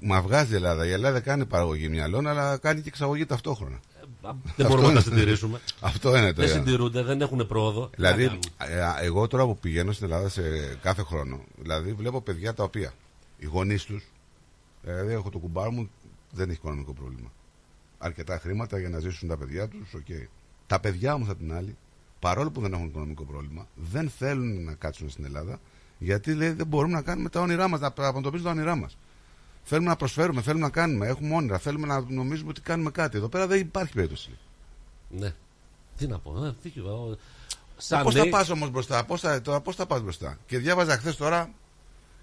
[0.01, 0.87] Μα βγάζει η Ελλάδα.
[0.87, 3.81] Η Ελλάδα κάνει παραγωγή μυαλών, αλλά κάνει και εξαγωγή ταυτόχρονα.
[4.57, 5.61] Δεν μπορούμε να τα συντηρήσουμε.
[5.81, 6.55] Αυτό είναι το Δεν ένα.
[6.65, 7.87] συντηρούνται, δεν έχουν πρόοδο.
[7.89, 9.01] Τι να Δηλαδή, κάνουμε.
[9.01, 10.43] ε, εγώ τώρα που πηγαίνω στην Ελλάδα σε
[10.83, 12.93] κάθε χρόνο, δηλαδή βλέπω παιδιά τα οποία
[13.39, 14.05] οι γονείς τους,
[14.83, 15.91] δηλαδή έχω το κουμπάρο μου,
[16.31, 17.33] δεν έχει οικονομικό πρόβλημα.
[17.99, 20.07] Αρκετά χρήματα για να ζήσουν τα παιδιά τους, οκ.
[20.67, 21.77] Τα παιδιά όμως απ' την άλλη,
[22.19, 25.61] παρόλο που δεν έχουν οικονομικό πρόβλημα, δεν θέλουν να κάτσουν στην Ελλάδα,
[25.99, 28.97] γιατί λέει δεν μπορούμε να κάνουμε τα όνειρά μας, να αντιμετωπίζουμε τα όνειρά μας.
[29.65, 33.17] Θέλουμε να προσφέρουμε, θέλουμε να κάνουμε, έχουμε όνειρα, θέλουμε να νομίζουμε ότι κάνουμε κάτι.
[33.17, 34.31] Εδώ πέρα δεν υπάρχει περίπτωση.
[35.11, 35.35] Ναι.
[35.97, 36.45] Τι να πω.
[36.45, 37.17] ε, δίκιο, ε,
[37.77, 40.59] Σαν Πώς θα νέοι- πας όμως μπροστά, πώς θα, τώρα, πώς θα πας μπροστά; Και
[40.59, 41.51] διάβαζα χθες τώρα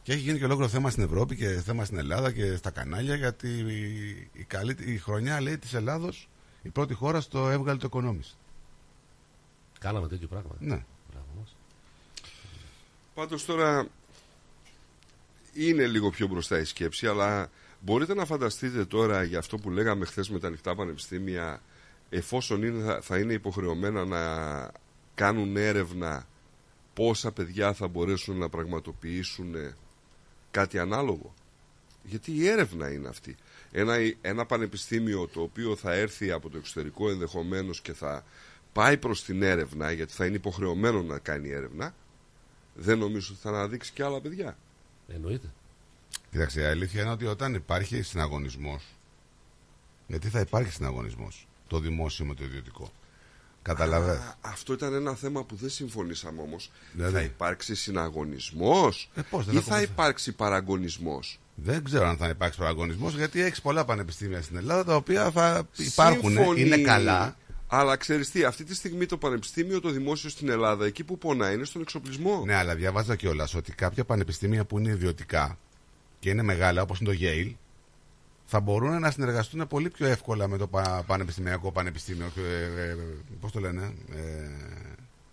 [0.03, 3.16] και έχει γίνει και ολόκληρο θέμα στην Ευρώπη και θέμα στην Ελλάδα και στα κανάλια
[3.16, 6.30] γιατί η, η, καλή, η χρονιά λέει της Ελλάδος
[6.61, 8.36] η πρώτη χώρα στο έβγαλε το Economist.
[9.80, 10.52] Κάναμε τέτοιο πράγμα.
[10.60, 10.84] Ναι.
[11.11, 11.56] Μπράβο μας.
[13.14, 13.88] Πάντως τώρα
[15.54, 17.50] είναι λίγο πιο μπροστά η σκέψη, αλλά
[17.80, 21.62] μπορείτε να φανταστείτε τώρα για αυτό που λέγαμε χθες με τα ανοιχτά πανεπιστήμια,
[22.10, 24.22] εφόσον είναι, θα- θα είναι υποχρεωμένα να
[25.16, 26.28] κάνουν έρευνα
[26.94, 29.56] πόσα παιδιά θα μπορέσουν να πραγματοποιήσουν
[30.52, 31.34] κάτι ανάλογο.
[32.04, 33.36] Γιατί η έρευνα είναι αυτή.
[33.72, 38.24] Ένα, ένα πανεπιστήμιο το οποίο θα έρθει από το εξωτερικό ενδεχομένως και θα
[38.74, 41.94] πάει προς την έρευνα, γιατί θα είναι υποχρεωμένο να κάνει έρευνα,
[42.74, 44.58] δεν νομίζω ότι θα αναδείξει και άλλα παιδιά.
[45.16, 45.48] Εννοείται.
[46.32, 48.84] Κοίταξε, η αλήθεια είναι ότι όταν υπάρχει συναγωνισμός.
[50.08, 51.48] Γιατί θα υπάρχει συναγωνισμός.
[51.68, 52.92] Το δημόσιο με το ιδιωτικό.
[53.62, 54.20] Καταλαβαίνω.
[54.22, 56.72] Α, αυτό ήταν ένα θέμα που δεν συμφωνήσαμε όμως.
[56.94, 59.92] Δηλαδή; Θα υπάρξει συναγωνισμός Ε, πώς, δεν ή θα θα κομματικά.
[59.94, 64.96] υπάρξει παραγωνισμός; Δεν ξέρω αν θα υπάρξει παραγωνισμός γιατί έχεις πολλά πανεπιστήμια στην Ελλάδα τα
[64.96, 67.36] οποία θα υπάρχουν, Σύμφωνοι, είναι καλά.
[67.74, 71.53] Αλλά ξέρεις τι, αυτή τη στιγμή το πανεπιστήμιο, το δημόσιο στην Ελλάδα, εκεί που πονάει
[71.56, 72.43] είναι στον εξοπλισμό.
[72.45, 75.58] Ναι, αλλά διαβάζα κιόλας ότι κάποια πανεπιστήμια που είναι ιδιωτικά
[76.19, 77.53] και είναι μεγάλα, όπως είναι το Yale,
[78.45, 82.32] θα μπορούν να συνεργαστούν πολύ πιο εύκολα με το πα- πανεπιστημιακό πανεπιστήμιο.
[82.38, 82.95] Ε, ε,
[83.40, 84.50] Πώς το λένε, ε,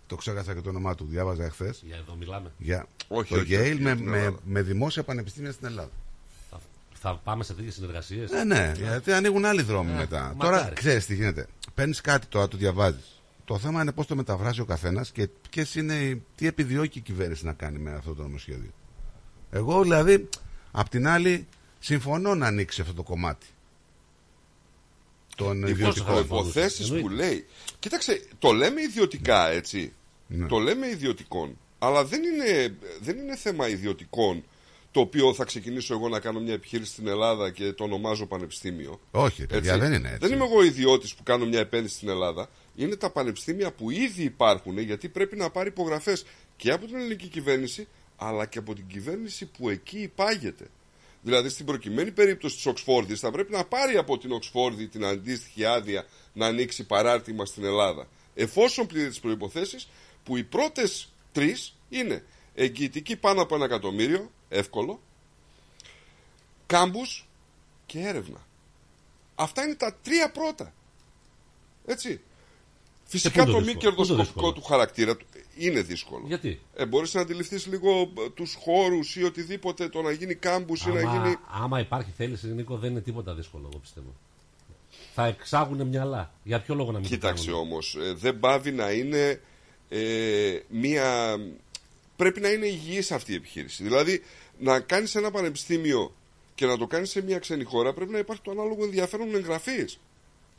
[0.07, 1.81] το ξέχασα και το όνομά του, διάβαζα εχθές.
[1.85, 2.51] Για εδώ μιλάμε.
[2.57, 4.37] Για Όχι, το όχι, Yale όχι, με, στην με, Ελλάδα.
[4.45, 5.91] με δημόσια πανεπιστήμια στην Ελλάδα.
[7.01, 10.35] Θα, θα πάμε σε τέτοιες συνεργασίες; Ναι, ναι, γιατί ανοίγουν άλλοι δρόμοι μετά.
[10.39, 10.75] Τώρα μακάρι.
[10.75, 11.47] ξέρεις τι γίνεται.
[11.73, 13.21] Παίρνεις κάτι τώρα, το διαβάζεις.
[13.45, 17.01] Το θέμα είναι πώς το μεταφράζει ο καθένας και ποιες είναι, οι- τι επιδιώκει η
[17.01, 18.71] κυβέρνηση να κάνει με αυτό το νομοσχέδιο.
[19.51, 20.29] Εγώ δηλαδή,
[20.71, 21.47] απ' την άλλη,
[21.79, 23.45] συμφωνώ να ανοίξει αυτό το κομμάτι.
[25.35, 26.13] Τον Οι ιδιωτικό.
[26.13, 27.45] προποθέσει που λέει.
[27.79, 29.93] Κοίταξε, το λέμε ιδιωτικά έτσι.
[30.27, 30.47] Ναι.
[30.47, 31.57] Το λέμε ιδιωτικών.
[31.79, 34.43] Αλλά δεν είναι, δεν είναι θέμα ιδιωτικών
[34.91, 38.99] το οποίο θα ξεκινήσω εγώ να κάνω μια επιχείρηση στην Ελλάδα και το ονομάζω πανεπιστήμιο.
[39.11, 40.27] Όχι, παιδιά, δεν είναι έτσι.
[40.27, 42.49] Δεν είμαι εγώ ιδιώτης που κάνω μια επένδυση στην Ελλάδα.
[42.75, 46.25] Είναι τα πανεπιστήμια που ήδη υπάρχουν γιατί πρέπει να πάρει υπογραφές
[46.57, 47.87] και από την ελληνική κυβέρνηση
[48.17, 50.67] αλλά και από την κυβέρνηση που εκεί υπάγεται.
[51.21, 55.65] Δηλαδή στην προκειμένη περίπτωση της Οξφόρδης θα πρέπει να πάρει από την Οξφόρδη την αντίστοιχη
[55.65, 58.07] άδεια να ανοίξει παράρτημα στην Ελλάδα.
[58.35, 59.77] Εφόσον πληρεί τις προποθέσει
[60.23, 62.23] που οι πρώτες τρεις είναι
[62.59, 64.99] εγγυητική πάνω από ένα εκατομμύριο, εύκολο,
[66.65, 67.27] κάμπους
[67.85, 68.47] και έρευνα.
[69.35, 70.73] Αυτά είναι τα τρία πρώτα.
[71.85, 72.21] Έτσι.
[73.03, 75.25] Φυσικά πού το είναι μη δύσκολο, πού είναι κερδοσκοπικό δύσκολο; του χαρακτήρα του
[75.57, 76.23] είναι δύσκολο.
[76.27, 80.89] Γιατί; Ε, μπορείς να αντιληφθείς λίγο τους χώρους ή οτιδήποτε, το να γίνει κάμπους ή
[80.89, 81.37] να Άμα, γίνει...
[81.47, 84.15] άμα υπάρχει θέληση, Νίκο, δεν είναι τίποτα δύσκολο, εγώ πιστεύω.
[85.13, 86.33] Θα εξάγουν μυαλά.
[86.43, 89.41] Για ποιο λόγο να μην το Κοίταξε κάνουν; όμως, ε, δεν πάβει να είναι
[89.89, 91.37] ε, μία...
[92.19, 93.83] Πρέπει να είναι υγιής αυτή η επιχείρηση.
[93.83, 94.21] Δηλαδή,
[94.59, 96.15] να κάνεις ένα πανεπιστήμιο
[96.55, 99.99] και να το κάνεις σε μια ξένη χώρα πρέπει να υπάρχει το ανάλογο ενδιαφέρον εγγραφής.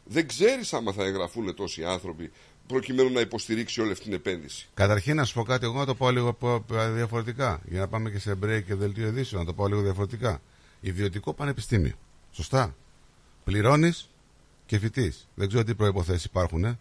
[0.05, 2.31] Δεν ξέρεις άμα θα εγγραφούν τόσοι άνθρωποι
[2.67, 4.69] προκειμένου να υποστηρίξει όλη αυτή την επένδυση.
[4.75, 7.61] Καταρχήν να σου πω κάτι, εγώ να το πάω λίγο πο- πο- διαφορετικά.
[7.69, 10.41] Για να πάμε και σε break και δελτίο ειδήσεων, να το πάω λίγο διαφορετικά.
[10.81, 11.95] Ιδιωτικό πανεπιστήμιο.
[12.33, 12.77] Σωστά.
[13.45, 14.09] Πληρώνεις
[14.67, 15.13] και φοιτή.
[15.35, 16.65] Δεν ξέρω τι προποθέσει υπάρχουν.
[16.65, 16.79] Ε.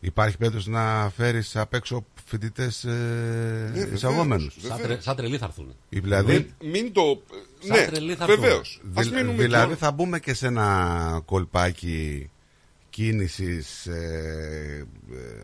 [0.00, 4.56] Υπάρχει περίπτωση να φέρεις απ' έξω φοιτητές ε, βεβαίως, εισαγόμενους.
[4.62, 5.74] Σαν, τρε, σαν τρελοί θα έρθουν.
[5.88, 7.22] Δηλαδή, Μην, μην το...
[7.58, 8.40] Σαν ναι, τρελή θα έρθουν.
[8.40, 8.80] βεβαίως.
[8.94, 9.80] Ας Δηλ- μείνουμε δηλαδή εκεί.
[9.80, 12.30] θα μπούμε και σε ένα κολπάκι
[12.90, 15.42] κίνησης ε, ε,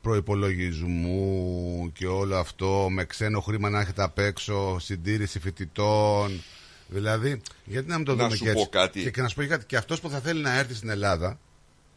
[0.00, 6.42] προϋπολογισμού και όλο αυτό με ξένο χρήμα να έχετε απ' έξω, συντήρηση φοιτητών.
[6.88, 9.02] Δηλαδή, γιατί να μην το Να δούμε σου και έτσι; πω κάτι.
[9.02, 9.64] Και, και να σου πω και κάτι.
[9.66, 11.38] Και αυτός που θα θέλει να έρθει στην Ελλάδα.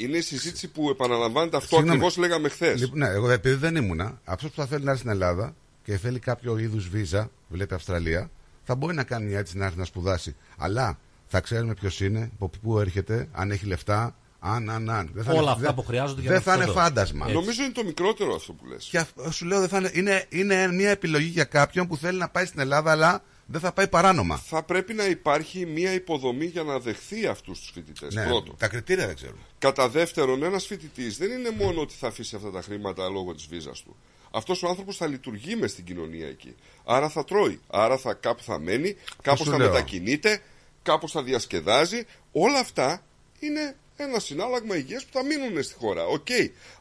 [0.03, 1.91] Είναι η συζήτηση που επαναλαμβάνεται αυτό Συγγνώμη.
[1.91, 2.80] ακριβώς λέγαμε χθες.
[2.80, 5.97] Λοιπόν, ναι, εγώ επειδή δεν ήμουνα, αυτός που θα θέλει να έρθει στην Ελλάδα και
[5.97, 8.30] θέλει κάποιο είδους βίζα, βλέπει Αυστραλία,
[8.63, 10.35] θα μπορεί να κάνει μια έτσι να έρθει να σπουδάσει.
[10.57, 10.97] Αλλά
[11.27, 15.09] θα ξέρουμε ποιος είναι, από πού έρχεται, αν έχει λεφτά, αν, αν, αν.
[15.13, 16.83] Δεν θα Όλα είναι- αυτά δεν- που χρειάζονται για Δεν να θα είναι έρθει εδώ.
[16.85, 17.25] φάντασμα.
[17.25, 17.38] Έτσι.
[17.38, 18.88] Νομίζω είναι το μικρότερο αυτό που λες.
[18.91, 22.17] Και αυ- σου λέω, δεν θα είναι, είναι, είναι μια επιλογή για κάποιον που θέλει
[22.17, 24.38] να πάει στην Ελλάδα, αλλά δεν θα πάει παράνομα.
[24.38, 28.13] Θα πρέπει να υπάρχει μια υποδομή για να δεχθεί αυτούς τους φοιτητές.
[28.13, 28.55] Ναι, Πρώτον.
[28.57, 29.39] τα κριτήρια δεν ξέρουμε.
[29.59, 33.45] Κατά δεύτερον, ένας φοιτητής δεν είναι μόνο ότι θα αφήσει αυτά τα χρήματα λόγω της
[33.45, 33.95] βίζας του.
[34.31, 36.55] Αυτός ο άνθρωπος θα λειτουργεί μες στην κοινωνία εκεί.
[36.85, 37.59] Άρα θα τρώει.
[37.67, 39.67] Άρα θα, κάπου θα μένει, κάπως σου θα λέω.
[39.71, 40.41] μετακινείται,
[40.83, 42.05] κάπως θα διασκεδάζει.
[42.31, 43.03] Όλα αυτά
[43.39, 46.05] είναι ένα συνάλλαγμα υγείας που θα μείνουν στη χώρα.
[46.05, 46.27] Οκ.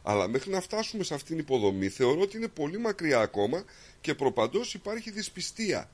[0.03, 3.63] Αλλά μέχρι να φτάσουμε σε αυτήν την υποδομή θεωρώ ότι είναι πολύ μακριά ακόμα
[4.01, 5.89] και προπαντός υπάρχει δυσπιστία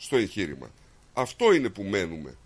[0.00, 0.70] στο εγχείρημα.
[1.12, 2.36] Αυτό είναι που μένουμε.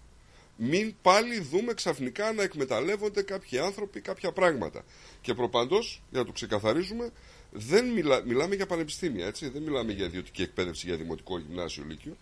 [0.57, 4.85] Μην πάλι δούμε ξαφνικά να εκμεταλλεύονται κάποιοι άνθρωποι κάποια πράγματα.
[5.21, 7.11] Και προπαντός, για να το ξεκαθαρίζουμε,
[7.51, 9.49] δεν μιλά, μιλάμε για πανεπιστήμια, έτσι.
[9.49, 12.17] Δεν μιλάμε για ιδιωτική εκπαίδευση για δημοτικό γυμνάσιο λύκειο.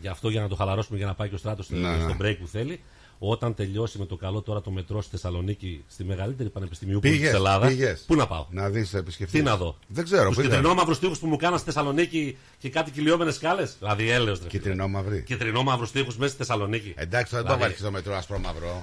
[0.00, 2.02] Γι' αυτό για να το χαλαρώσουμε για να πάει και ο στράτος Ναι, ναι.
[2.02, 2.80] στο break που θέλει.
[3.18, 7.32] Όταν τελειώσει με το καλό τώρα το μετρό στη Θεσσαλονίκη, στη μεγαλύτερη πανεπιστημίου τη Πήγες,
[7.32, 7.68] Ελλάδας.
[7.68, 8.04] πήγες.
[8.06, 9.38] Πού να πάω; Να δεις επισκεφτεί.
[9.38, 10.26] Τι να δω; Δεν ξέρω.
[10.28, 10.48] Τους πήγα.
[10.48, 13.76] κυτρινόμαυρου τείχου που μου κάναν στη Θεσσαλονίκη και κάτι κυλιόμενες σκάλες.
[13.78, 14.48] Δηλαδή έλεος ρε.
[14.48, 15.22] Κυτρινόμαυρη.
[15.22, 16.94] Κυτρινόμαυρου τείχου μέσα στη Θεσσαλονίκη.
[16.96, 18.80] Εντάξει, τώρα δεν το Δηλαδή, βάλει στο μετρό άσπρο μαυρό.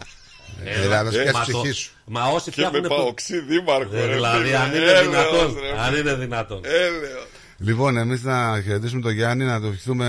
[0.63, 1.91] Ε, Ε, Δηλαδή, να σου ε, πιάσει μα τη το- ψυχής σου.
[2.05, 2.89] Μα όσοι Και με φτιάχνουν.
[2.97, 4.57] παοξή δήμαρχο, Ε, ρε Δηλαδή, φίλε.
[4.57, 5.55] αν είναι Έλεος, δυνατόν.
[5.59, 5.99] ρε Αν φίλε.
[5.99, 6.61] είναι δυνατόν.
[6.63, 7.27] Έλεος.
[7.63, 10.07] Λοιπόν, εμείς να χαιρετήσουμε τον Γιάννη, να του ευχηθούμε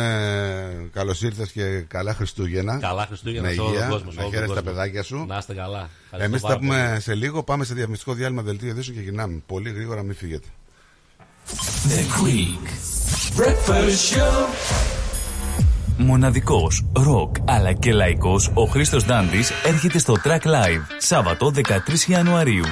[0.92, 2.78] καλώς ήρθες και καλά Χριστούγεννα.
[2.78, 4.70] Καλά Χριστούγεννα με σε όλο τον υγεία, κόσμο, σε Να όλο τον χαίρεσαι τα κόσμο.
[4.76, 5.24] παιδάκια σου.
[5.28, 5.89] Να είστε καλά.
[6.05, 7.00] Ευχαριστώ Εμείς θα πάρα πούμε πολύ.
[7.00, 7.42] σε λίγο.
[7.42, 9.42] Πάμε σε διαφημιστικό διάλειμμα δελτίο ειδήσεων και γυρνάμε.
[9.47, 10.47] Πολύ γρήγορα, μην φύγετε.
[11.89, 12.66] The Greek
[13.41, 14.49] Breakfast show.
[15.97, 22.65] Μοναδικός, ροκ αλλά και λαϊκός, ο Χρήστος Ντάντης έρχεται στο Track Live, Σάββατο 13 Ιανουαρίου.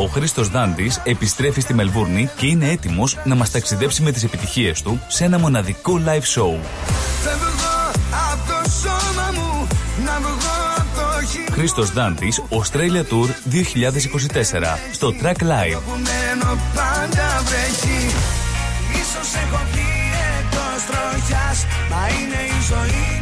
[0.00, 4.82] Ο Χρήστος Δάντης επιστρέφει στη Μελβούρνη και είναι έτοιμος να μας ταξιδέψει με τις επιτυχίες
[4.82, 6.58] του σε ένα μοναδικό live show.
[7.22, 7.90] Φεύγω
[8.32, 9.66] από το σώμα μου
[10.04, 10.34] Να βγω
[10.76, 15.78] από το χείλο Χρήστος Δάντης, Australia Tour 2024, στο Track Live.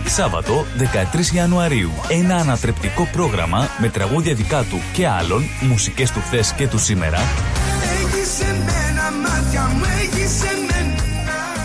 [0.07, 0.67] Σάββατο
[1.33, 1.91] 13 Ιανουαρίου.
[2.09, 7.19] Ένα ανατρεπτικό πρόγραμμα με τραγούδια δικά του και άλλων, μουσικές του χθες και του σήμερα,
[7.19, 9.98] Έχεις εμένα μάτια μου Έχεις εμένα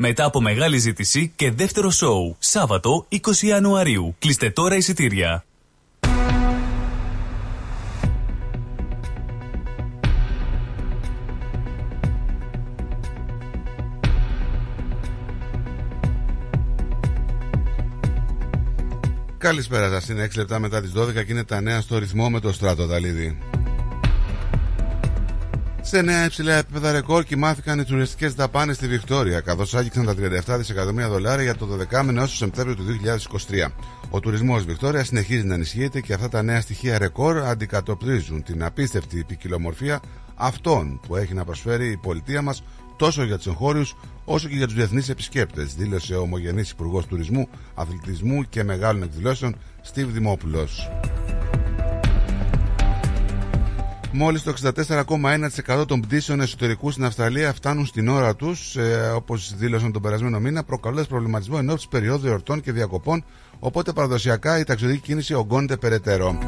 [0.00, 2.36] Μετά από μεγάλη ζήτηση και δεύτερο σοου.
[2.38, 4.14] Σάββατο 20 Ιανουαρίου.
[4.18, 5.44] Κλείστε τώρα εισιτήρια.
[19.38, 20.08] Καλησπέρα σας.
[20.08, 22.86] Είναι 6 λεπτά μετά τις 12 και είναι τα νέα στο ρυθμό με το στράτο
[22.86, 23.38] Δαλίδη.
[25.90, 30.56] Σε νέα υψηλά επίπεδα ρεκόρ κοιμάθηκαν οι τουριστικές δαπάνες στη Βικτόρια, καθώς άγγιξαν τα 37
[30.58, 33.72] δισεκατομμύρια δολάρια για το 12 μήνο έως το Σεπτέμβριο του 2023.
[34.10, 39.24] Ο τουρισμός Βικτόρια συνεχίζει να ενισχύεται και αυτά τα νέα στοιχεία ρεκόρ αντικατοπτρίζουν την απίστευτη
[39.24, 40.00] ποικιλομορφία
[40.34, 42.62] αυτών που έχει να προσφέρει η πολιτεία μας
[42.96, 47.48] τόσο για τους εγχώριους όσο και για τους διεθνείς επισκέπτες, δήλωσε ο ομογενής Υπουργός Τουρισμού,
[47.74, 50.88] Αθλητισμού και Μεγάλων Εκδηλώσεων, Στίβ Δημόπουλος.
[54.20, 54.54] Μόλις το
[55.66, 60.40] 64,1% των πτήσεων εσωτερικού στην Αυστραλία φτάνουν στην ώρα τους, ε, όπως δήλωσαν τον περασμένο
[60.40, 63.24] μήνα, προκαλώντας προβληματισμό εν ώψη περίοδου εορτών και διακοπών,
[63.58, 66.38] οπότε παραδοσιακά η ταξιδιωτική κίνηση ογκώνεται περαιτέρω.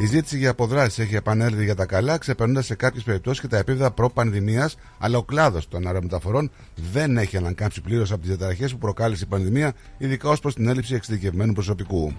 [0.00, 3.56] Η ζήτηση για αποδράσεις έχει επανέλθει για τα καλά, ξεπερνώντας σε κάποιες περιπτώσεις και τα
[3.56, 6.50] επίπεδα προ-πανδημίας, αλλά ο κλάδος των αερομεταφορών
[6.92, 10.68] δεν έχει ανακάμψει πλήρως από τις διαταραχές που προκάλεσε η πανδημία, ειδικά ως προς την
[10.68, 12.12] έλλειψη εξειδικευμένου προσωπικού.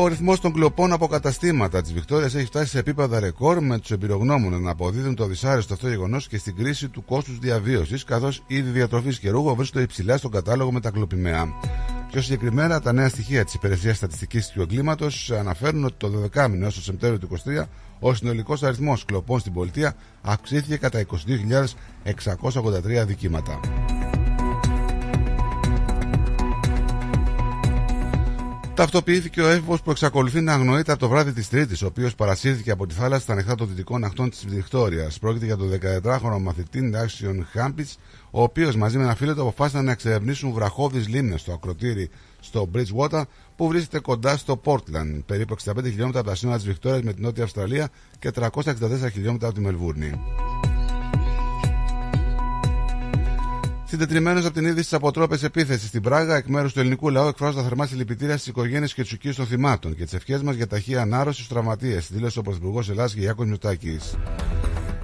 [0.00, 3.90] Ο ρυθμός των κλοπών από καταστήματα της Βικτόριας έχει φτάσει σε επίπεδα ρεκόρ, με τους
[3.90, 8.70] εμπειρογνώμονες να αποδίδουν το δυσάρεστο αυτό γεγονός και στην κρίση του κόστους διαβίωσης, καθώς είδη
[8.70, 11.52] διατροφής και ρούχο βρίσκονται υψηλά στον κατάλογο με τα κλοπημαία.
[12.10, 16.64] Πιο συγκεκριμένα, τα νέα στοιχεία της Υπηρεσίας Στατιστικής του Εγκλήματος αναφέρουν ότι το 12 μήνο
[16.64, 17.64] έως το Σεπτέμβριο του 2023
[18.00, 21.04] ο συνολικός αριθμός κλοπών στην πολιτεία αυξήθηκε κατά
[22.04, 23.60] 22.683 δικήματα.
[28.78, 32.70] Ταυτοποιήθηκε ο έφηβος που εξακολουθεί να αγνοείται από το βράδυ της Τρίτης, ο οποίος παρασύρθηκε
[32.70, 35.18] από τη θάλασσα στα ανοιχτά των δυτικών ακτών της Βικτόριας.
[35.18, 37.98] Πρόκειται για τον 14χρονο μαθητή Νάξιον Χάμπιτς,
[38.30, 42.70] ο οποίος μαζί με ένα φίλο του αποφάσισαν να εξερευνήσουν βραχώδεις λίμνες στο ακροτήρι στο
[42.74, 43.22] Bridgewater,
[43.56, 47.24] που βρίσκεται κοντά στο Portland, περίπου 65 χιλιόμετρα από τα σύνορα της Βικτόριας με την
[47.24, 48.50] Νότια Αυστραλία και 364
[49.12, 50.20] χιλιόμετρα από τη Μελβούρνη.
[53.90, 57.56] Συντετριμένος από την είδηση της αποτρόπε επίθεσης στην Πράγα, εκ μέρους του ελληνικού λαού εκφράζω
[57.56, 60.66] τα θερμά συλληπιτήρια στις οικογένειες και του οικείου των θυμάτων και τις ευχές μας για
[60.66, 63.98] ταχεία ανάρρωση στους τραυματίες, δήλωσε ο Πρωθυπουργός Ελλάδα Γιάκο Μιωτάκη.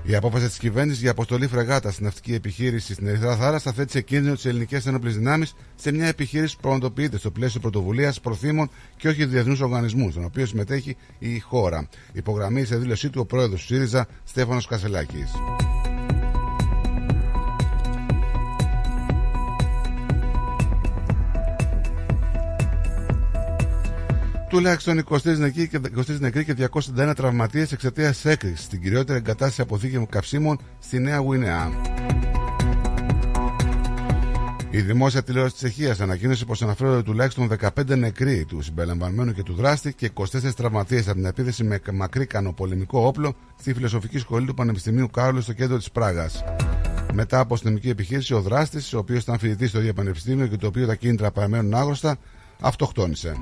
[0.02, 4.00] Η απόφαση της κυβέρνησης για αποστολή φρεγάτα στην ναυτική επιχείρηση στην Ερυθρά Θάλασσα θέτει σε
[4.00, 9.08] κίνδυνο τις ελληνικές ενόπλες δυνάμεις σε μια επιχείρηση που πραγματοποιείται στο πλαίσιο πρωτοβουλίας προθήμων και
[9.08, 11.88] όχι διεθνούς οργανισμούς, στον οποίο συμμετέχει η χώρα.
[12.12, 15.32] Υπογραμμίζει σε δήλωσή του ο πρόεδρος του ΣΥΡΙΖΑ Στέφανος Κασελάκης.
[24.54, 26.54] Τουλάχιστον 23 νεκροί και, 23 νεκροί και
[26.96, 31.70] 291 τραυματίες εξαιτίας έκρηξης στην κυριότερη εγκατάσταση αποθήκευου καυσίμων στη Νέα Γουινέα.
[34.70, 39.54] Η δημόσια τηλεόραση της Τσεχία ανακοίνωσε πως αναφέρονται τουλάχιστον 15 νεκροί του συμπεριλαμβανομένου και του
[39.54, 40.24] δράστη και 24
[40.56, 45.52] τραυματίες από την επίθεση με μακρύ κανοπολεμικό όπλο στη φιλοσοφική σχολή του Πανεπιστημίου Κάρολο στο
[45.52, 46.44] κέντρο της Πράγας.
[47.12, 50.66] Μετά από αστυνομική επιχείρηση, ο δράστης, ο οποίος ήταν φοιτητής στο ίδιο πανεπιστήμιο και το
[50.66, 52.16] οποίο τα κίνητρα παραμένουν άγνωστα,
[52.60, 53.36] αυτοκτόνησε.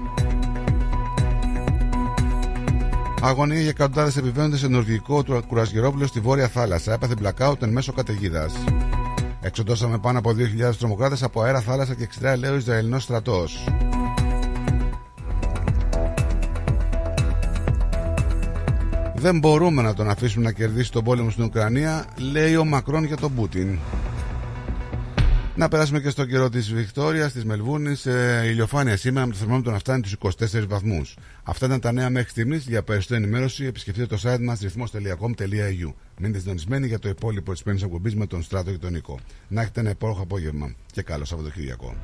[3.25, 6.93] Αγωνία για εκατοντάδες επιβαίνοντες σε νορβηγικό του κουρασγερόπλαιο στη βόρεια θάλασσα.
[6.93, 8.55] Έπαθε blackout εν μέσω καταιγίδας.
[9.41, 13.65] Εξοντώσαμε πάνω από 2.000 τρομοκράτες από αέρα, θάλασσα και εξτρέα, λέει ο Ισραηλινό στρατός.
[19.15, 23.17] Δεν μπορούμε να τον αφήσουμε να κερδίσει τον πόλεμο στην Ουκρανία, λέει ο Μακρόν για
[23.17, 23.79] τον Πούτιν.
[25.55, 27.97] Να περάσουμε και στο καιρό της Βικτόριας, της Μελβούρνη.
[28.05, 31.17] Ε, ηλιοφάνεια σήμερα με το θερμόμετρο να φτάνει του 24 βαθμούς.
[31.43, 32.67] Αυτά ήταν τα νέα μέχρι στιγμής.
[32.67, 35.93] Για περισσότερη ενημέρωση, επισκεφτείτε το site μας ρυθμό.com.au.
[36.19, 39.19] Μείνετε συντονισμένοι για το υπόλοιπο της πέμπτη εκπομπής με τον Στράτο και τον Νίκο.
[39.49, 41.97] Να έχετε ένα υπόρροχο απόγευμα και καλό Σαββατοκύριακο.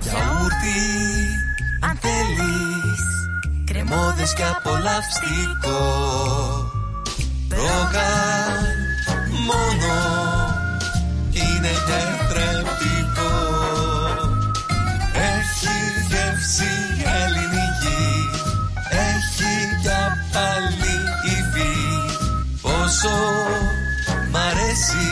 [0.00, 0.78] Γιαούρτι,
[1.80, 1.96] αν
[3.80, 5.80] θέλεις Κρεμόδες και απολαυστικό.
[7.48, 8.64] Ρόγαν
[9.46, 9.94] μόνο
[11.30, 13.34] είναι τετρεπτικό.
[15.12, 15.76] Έχει
[16.08, 16.72] γεύση
[17.04, 18.30] ελληνική
[18.90, 19.52] Έχει
[19.82, 20.94] για πάλι
[21.24, 21.76] υφή.
[22.62, 23.16] Πόσο
[24.30, 25.10] μ' αρέσει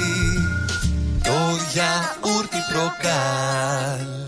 [1.22, 1.38] το
[1.72, 4.27] γιαούρτι προκάλ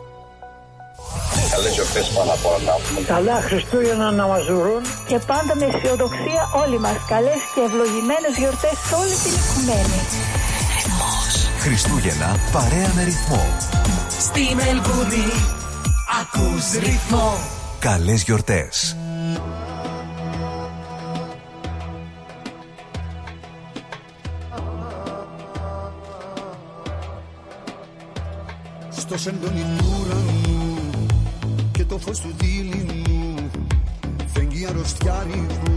[1.51, 2.73] Καλές γιορτές πάνω απ' όλα.
[3.13, 6.97] Καλά Χριστούγεννα να μας ζουρούν και πάντα με αισιοδοξία όλοι μας.
[7.13, 9.99] Καλές και ευλογημένες γιορτές σε όλη την οικουμένη.
[11.63, 13.43] Χριστούγεννα παρέα με ρυθμό.
[14.27, 15.27] Στη Μελβούνι
[16.21, 17.37] ακούς ρυθμό.
[17.79, 18.95] Καλές γιορτές.
[28.89, 30.60] Στο σεντόνι του ουρανού
[31.81, 33.49] και το φως του δίληνου
[34.33, 35.71] φεγγεί αρρωστιάρικο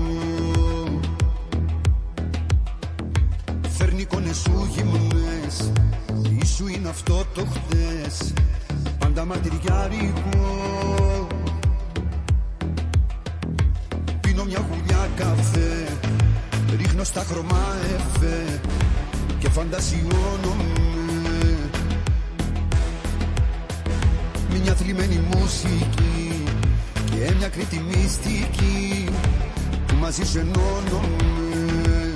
[3.69, 5.73] Φέρνει εικόνες σου γυμνές
[6.43, 8.33] Ήσου είναι αυτό το χτες
[8.99, 11.29] Πάντα μαρτυριάρικο.
[14.21, 15.87] Πίνω μια γουλιά καφέ
[16.77, 18.61] Ρίχνω στα χρώμα εφέ
[19.39, 20.84] Και φαντασιώνομαι
[24.67, 26.43] Μια θλιμμένη μουσική
[27.05, 29.09] Και μια κρήτη μυστική
[29.87, 32.15] Που μαζί σου ενώνομαι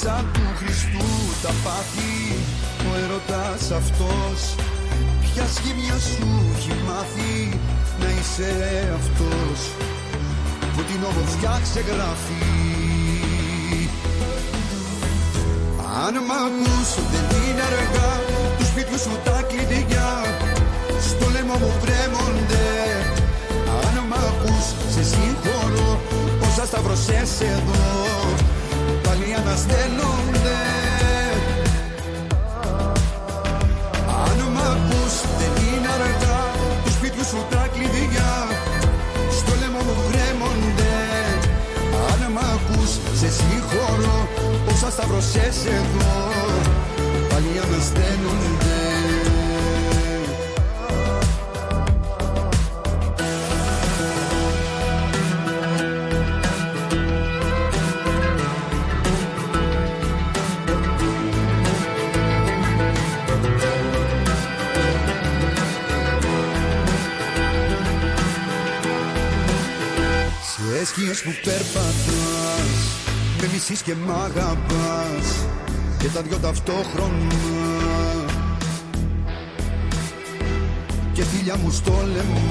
[0.00, 1.06] Σαν του Χριστού
[1.42, 2.34] τα πάθη
[2.90, 4.54] Ο ερωτάς αυτός
[5.20, 7.58] Ποια σχήμια σου έχει μάθει
[8.00, 8.52] Να είσαι
[8.94, 9.60] αυτός
[10.74, 12.46] Που την ομορφιά ξεγράφει.
[16.06, 18.27] Αν μ' ακούς δεν είναι αργά
[18.68, 20.10] Του σπίτιου σου τα κλειδιά.
[21.08, 22.68] Στο λαιμό μου βρέμονται.
[23.84, 26.00] Αν μ' ακούς σε συγχωρώ.
[26.46, 27.86] Όσα σταυρωσές εδώ
[29.04, 30.60] Πάλι αναστέλλονται
[34.24, 36.40] Αν μ' ακούς δεν είναι αργά.
[36.84, 38.32] Του σπίτιου σου τα κλειδιά.
[39.38, 40.96] Στο λαιμό μου βρέμονται.
[42.10, 42.90] Αν μ' ακούς
[43.20, 44.18] σε συγχωρώ.
[44.90, 46.97] Σταυρωσές εδώ
[47.38, 48.76] Πάλι ανασταίνονται
[70.42, 71.98] Σε σκιές που περπατάς
[73.40, 75.57] Με μισείς και μ' αγαπάς
[75.98, 77.34] Και τα δυο ταυτόχρονα.
[81.12, 82.48] Και φίλια μου στο λαιμό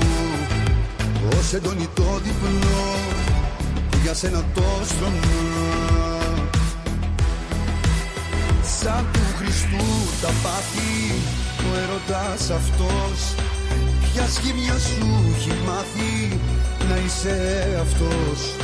[1.38, 2.96] Ως έντονη το διπλό
[3.90, 5.20] Που για σένα το στρώμα
[8.80, 9.86] Σαν του Χριστού
[10.22, 11.14] τα πάθη
[11.72, 13.36] Ο έρωτας αυτός
[14.14, 16.40] Ποια σχήμια σου έχει μάθει
[16.90, 17.38] να είσαι
[17.82, 18.56] αυτός.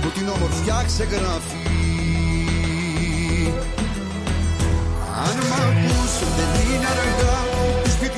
[0.00, 1.61] Που την ομορφιά ξεγράφει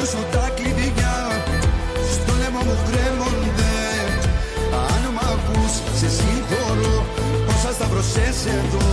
[0.05, 1.16] του σπίτιου σου τα κλειδιά.
[2.15, 3.76] Στο λαιμό μου γκρέμονται
[4.91, 6.97] Αν μ' ακούς σε συγχωρώ.
[7.52, 8.89] Όσα σταυρωσές εδώ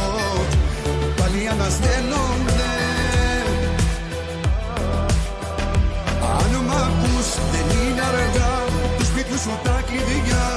[1.17, 2.73] πάλι αναστέλλονται
[6.39, 8.53] Αν μ' ακούς δεν είναι αργά.
[8.97, 10.47] Του σπίτιου σου τα κλειδιά.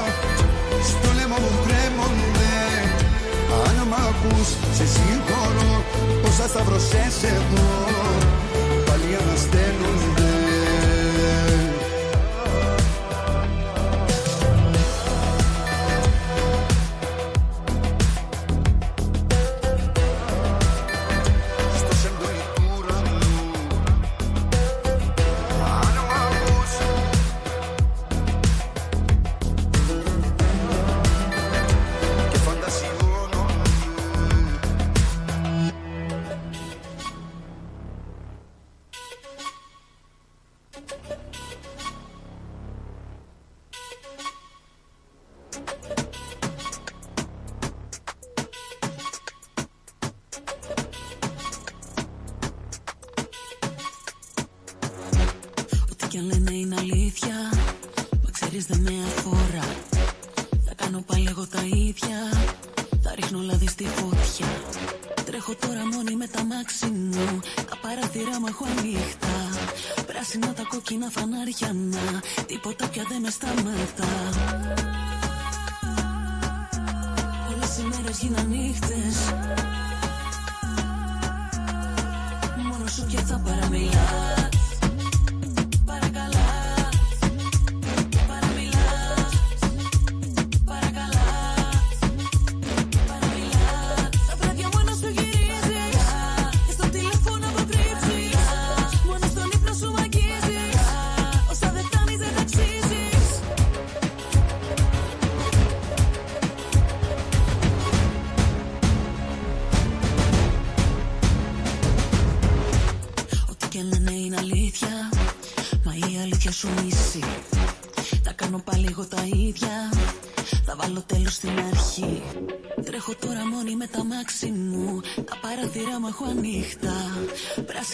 [0.91, 2.57] Στο λαιμό μου κρέμονται
[3.67, 5.73] Αν μ' ακούς σε συγχωρώ.
[6.29, 7.69] Όσα σταυρωσές εδώ
[8.87, 10.04] πάλι αναστέλλονται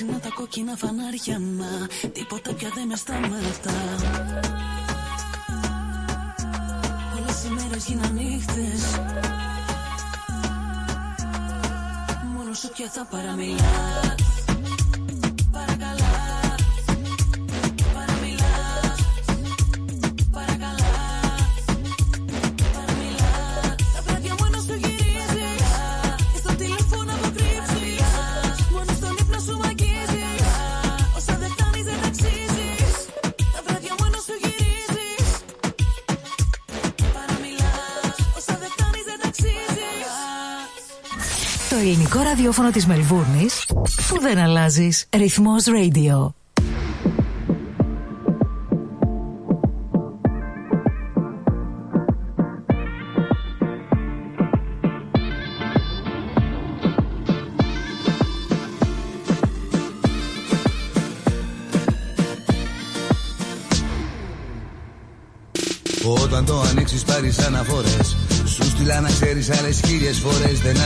[0.01, 3.73] Πράσινα τα κόκκινα φανάρια μα Τίποτα πια δεν με σταματά.
[7.17, 9.01] Όλες οι μέρες γίναν νύχτες.
[12.35, 14.30] Μόνος σου πια θα παραμιλάς
[42.41, 43.67] ραδιόφωνο της Μελβούρνης
[44.09, 45.07] που δεν αλλάζεις.
[45.17, 46.33] Ρυθμός Radio.
[66.23, 70.80] Όταν το ανοίξεις πάρεις αναφορές Σου στείλα να ξέρεις άλλες χίλιες φορές Δεν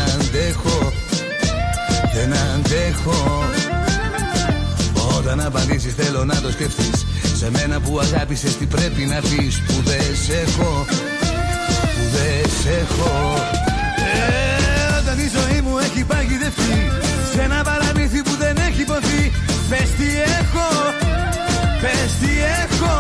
[8.15, 10.87] μένα που αγάπησες τι πρέπει να πεις Που δεν σε έχω
[11.95, 13.35] Που δεν σε έχω.
[13.97, 16.91] Ε, Όταν η ζωή μου έχει έχει παγιδευτεί
[17.33, 19.33] σε ένα παραμύθι που δεν έχει ποθεί
[19.69, 20.09] Πες τι
[20.41, 20.69] έχω,
[21.83, 22.97] πες τι έχω.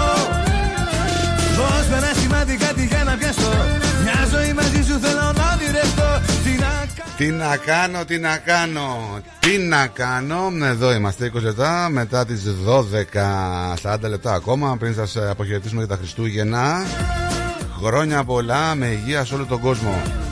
[1.56, 3.52] Δώσ' με ένα σημάδι κάτι για να πιαστώ.
[4.02, 6.84] Μια ζωή μαζί σου θέλω να ονειρευτώ Τι να
[7.16, 9.13] Τι να κάνω, τι να κάνω,
[9.56, 10.52] τι να κάνω.
[10.64, 12.42] Εδώ είμαστε 20 λεπτά μετά τις
[13.82, 16.86] 12, 40 λεπτά ακόμα πριν σας ε, αποχαιρετήσουμε για τα Χριστούγεννα.
[17.82, 20.23] Χρόνια πολλά με υγεία σε όλο τον κόσμο.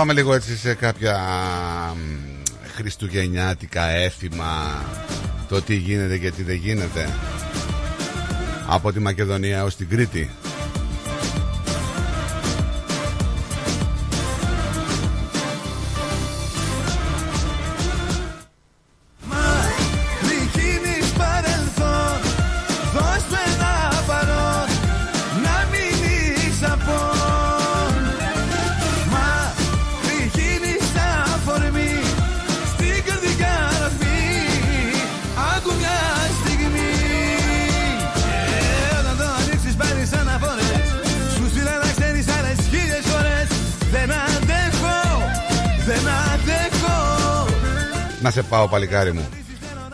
[0.00, 1.18] Πάμε λίγο έτσι σε κάποια
[1.94, 1.98] μ,
[2.74, 4.84] χριστουγεννιάτικα έθιμα
[5.48, 7.08] το τι γίνεται και τι δεν γίνεται
[8.66, 10.30] από τη Μακεδονία έως την Κρήτη.
[48.60, 49.28] Πάω, παλικάρι μου.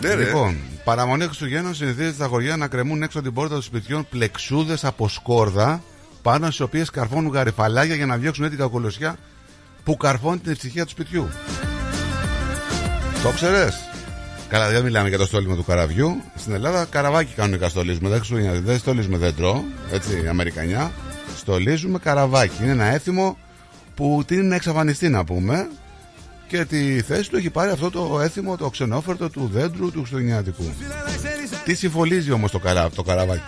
[0.02, 0.24] Ναι, ρε.
[0.24, 4.84] λοιπόν, παραμονή Χριστουγέννων συνηθίζεται στα χωριά να κρεμούν έξω από την πόρτα των σπιτιών πλεξούδες
[4.84, 5.82] από σκόρδα
[6.22, 9.16] πάνω στις οποίες καρφώνουν γαριφαλάκια για να διώξουν την κακολοσιά
[9.84, 11.28] που καρφώνει την ευτυχία του σπιτιού.
[13.22, 13.74] Το ξέρες;
[14.48, 16.22] Καλά, δεν μιλάμε για το στόλισμα του καραβιού.
[16.34, 18.08] Στην Ελλάδα καραβάκι κανονικά στολίζουμε.
[18.08, 18.64] Δεν, Χριστουγεννιάτικα.
[18.66, 20.92] δεν στολίζουμε δέντρο, έτσι, Αμερικανιά.
[21.36, 22.62] Στολίζουμε καραβάκι.
[22.62, 23.36] Είναι ένα έθιμο
[23.94, 25.68] που τίνει να εξαφανιστεί, να πούμε.
[26.48, 30.64] Και τη θέση του έχει πάρει αυτό το έθιμο, το ξενόφερτο του δέντρου του Χριστουγεννιάτικου.
[31.64, 33.42] Τι συμφωνίζει όμως το, καρά, το καραβάκι;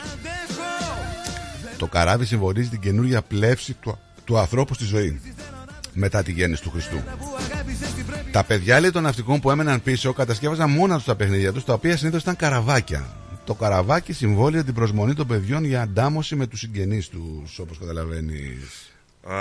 [1.76, 5.20] Το καράβι συμβολίζει την καινούργια πλεύση του, του ανθρώπου στη ζωή.
[5.92, 7.02] Μετά τη γέννηση του Χριστού.
[8.30, 11.72] Τα παιδιά λέει των ναυτικών που έμεναν πίσω κατασκεύαζαν μόνα τους τα παιχνίδια τους, τα
[11.72, 13.06] οποία συνήθως ήταν καραβάκια.
[13.44, 18.90] Το καραβάκι συμβόλαια την προσμονή των παιδιών για αντάμωση με τους συγγενείς τους, όπως καταλαβαίνεις.
[19.22, 19.34] Α,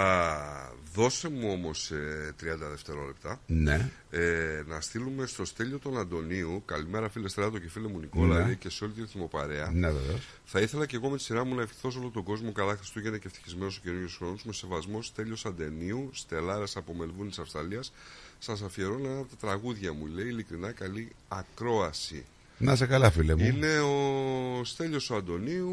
[0.97, 3.89] δώσε μου όμως ε, 30 δευτερόλεπτα Ναι.
[4.09, 8.45] ε, να στείλουμε στο Στέλιο τον Αντωνίου καλημέρα φίλε Στράτο και φίλε μου Νικόλα Ναι.
[8.45, 10.21] λέει, και σε όλη τη ρυθμοπαρέα Ναι, βεβαίως.
[10.45, 12.75] θα ήθελα και εγώ με τη σειρά μου να ευχηθώ σε όλο τον κόσμο καλά
[12.75, 17.93] Χριστούγεννα και ευτυχισμένους ο καινούριους χρόνους με σεβασμό Στέλιος Αντενίου, Στελάρας από Μελβούνη της Αυστραλίας.
[18.39, 22.25] Σας αφιερώνω ένα από τα τραγούδια μου, λέει ειλικρινά καλή ακρόαση.
[22.57, 23.45] Να σε καλά, φίλε μου.
[23.45, 25.71] Είναι ο Στέλιος ο Αντωνίου,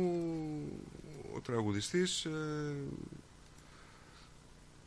[1.36, 2.24] ο τραγουδιστής.
[2.24, 2.30] Ε,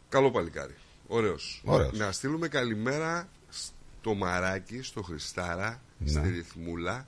[0.10, 0.76] καλό παλικάρι.
[1.08, 1.62] Ωραίος.
[1.66, 1.98] Ωραίος.
[1.98, 6.10] Να στείλουμε καλημέρα στο Μαράκι, στο Χριστάρα, Ναι.
[6.10, 7.08] στη Ρυθμούλα.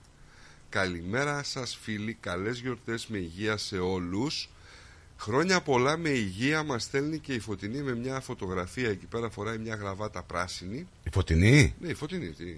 [0.68, 4.50] Καλημέρα σας φίλοι, καλές γιορτές με υγεία σε όλους.
[5.18, 9.58] Χρόνια πολλά με υγεία μας στέλνει και η Φωτεινή με μια φωτογραφία εκεί πέρα φοράει
[9.58, 10.86] μια γραβάτα πράσινη.
[11.04, 12.56] Η φωτεινή; Ναι, η Φωτεινή, τι,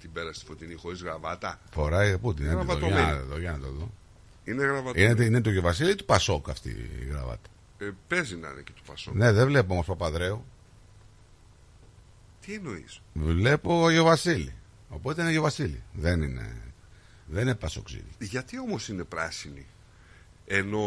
[0.00, 3.00] την πέρασε τη Φωτεινή χωρίς γραβάτα; φοράει πού την είναι, εδώ, Γραβατωμένη.
[3.02, 3.90] για να δω, για να το δω.
[4.44, 5.10] Είναι γραβατωμένη.
[5.12, 6.68] Είναι, είναι του Γεβασίλη ή του Πασόκ αυτή
[7.00, 7.48] η γραβάτα;
[7.78, 9.14] Ε, παίζει να είναι και του Πασόκ.
[9.14, 10.44] Ναι, δεν βλέπω όμως Παπαδρέου.
[12.40, 14.54] Τι εννοείς; Βλέπω Γεβασίλη.
[14.88, 15.82] Οπότε είναι Γεβασίλη.
[15.92, 16.60] Δεν είναι.
[17.26, 18.10] Δεν είναι Πασοξίδη.
[18.18, 19.66] Γιατί όμως είναι πράσινη,
[20.46, 20.78] ενώ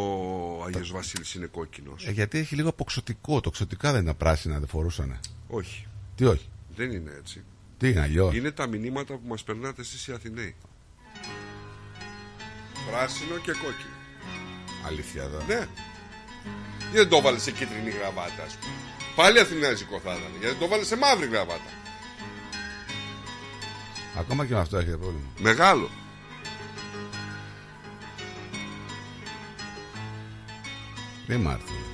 [0.57, 3.39] ο Άγιος Βασίλης είναι κόκκινος; Ε, γιατί έχει λίγο αποξωτικό.
[3.41, 5.19] Το ξωτικά δεν είναι πράσινα, δεν φορούσανε.
[5.47, 5.87] Όχι.
[6.15, 7.43] Τι όχι; Δεν είναι έτσι.
[7.77, 10.55] Τι είναι αλλιώς; Είναι τα μηνύματα που μας περνάτε εσείς οι Αθηναίοι.
[12.89, 13.97] Πράσινο και κόκκινο.
[14.85, 15.43] Αλήθεια εδώ.
[15.47, 15.67] Ναι.
[16.91, 18.73] Γιατί δεν το βάλε σε κίτρινη γραβάτα, ας πούμε.
[19.15, 20.31] Πάλι αθηνάζικο θα ήταν.
[20.39, 21.71] Γιατί το βάλε σε μαύρη γραβάτα.
[24.19, 25.27] Ακόμα και με αυτό έχετε πρόβλημα.
[25.39, 25.89] Μεγάλο.
[31.27, 31.88] Δεν μ' άρθει.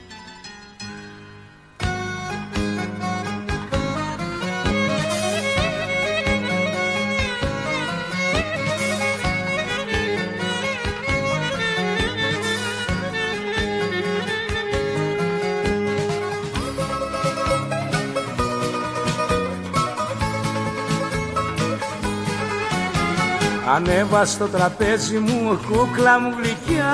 [23.74, 26.92] Ανέβα στο τραπέζι μου κούκλα μου γλυκιά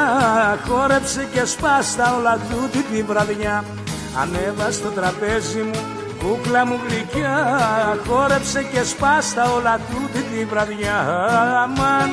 [0.68, 3.64] Χόρεψε και σπάστα όλα τούτη τη βραδιά.
[4.22, 5.80] Ανέβα στο τραπέζι μου
[6.24, 7.58] Κούκλα μου γλυκιά
[8.08, 11.00] χόρεψε και σπάστα όλα τούτη τη βραδιά.
[11.64, 12.10] Αμάν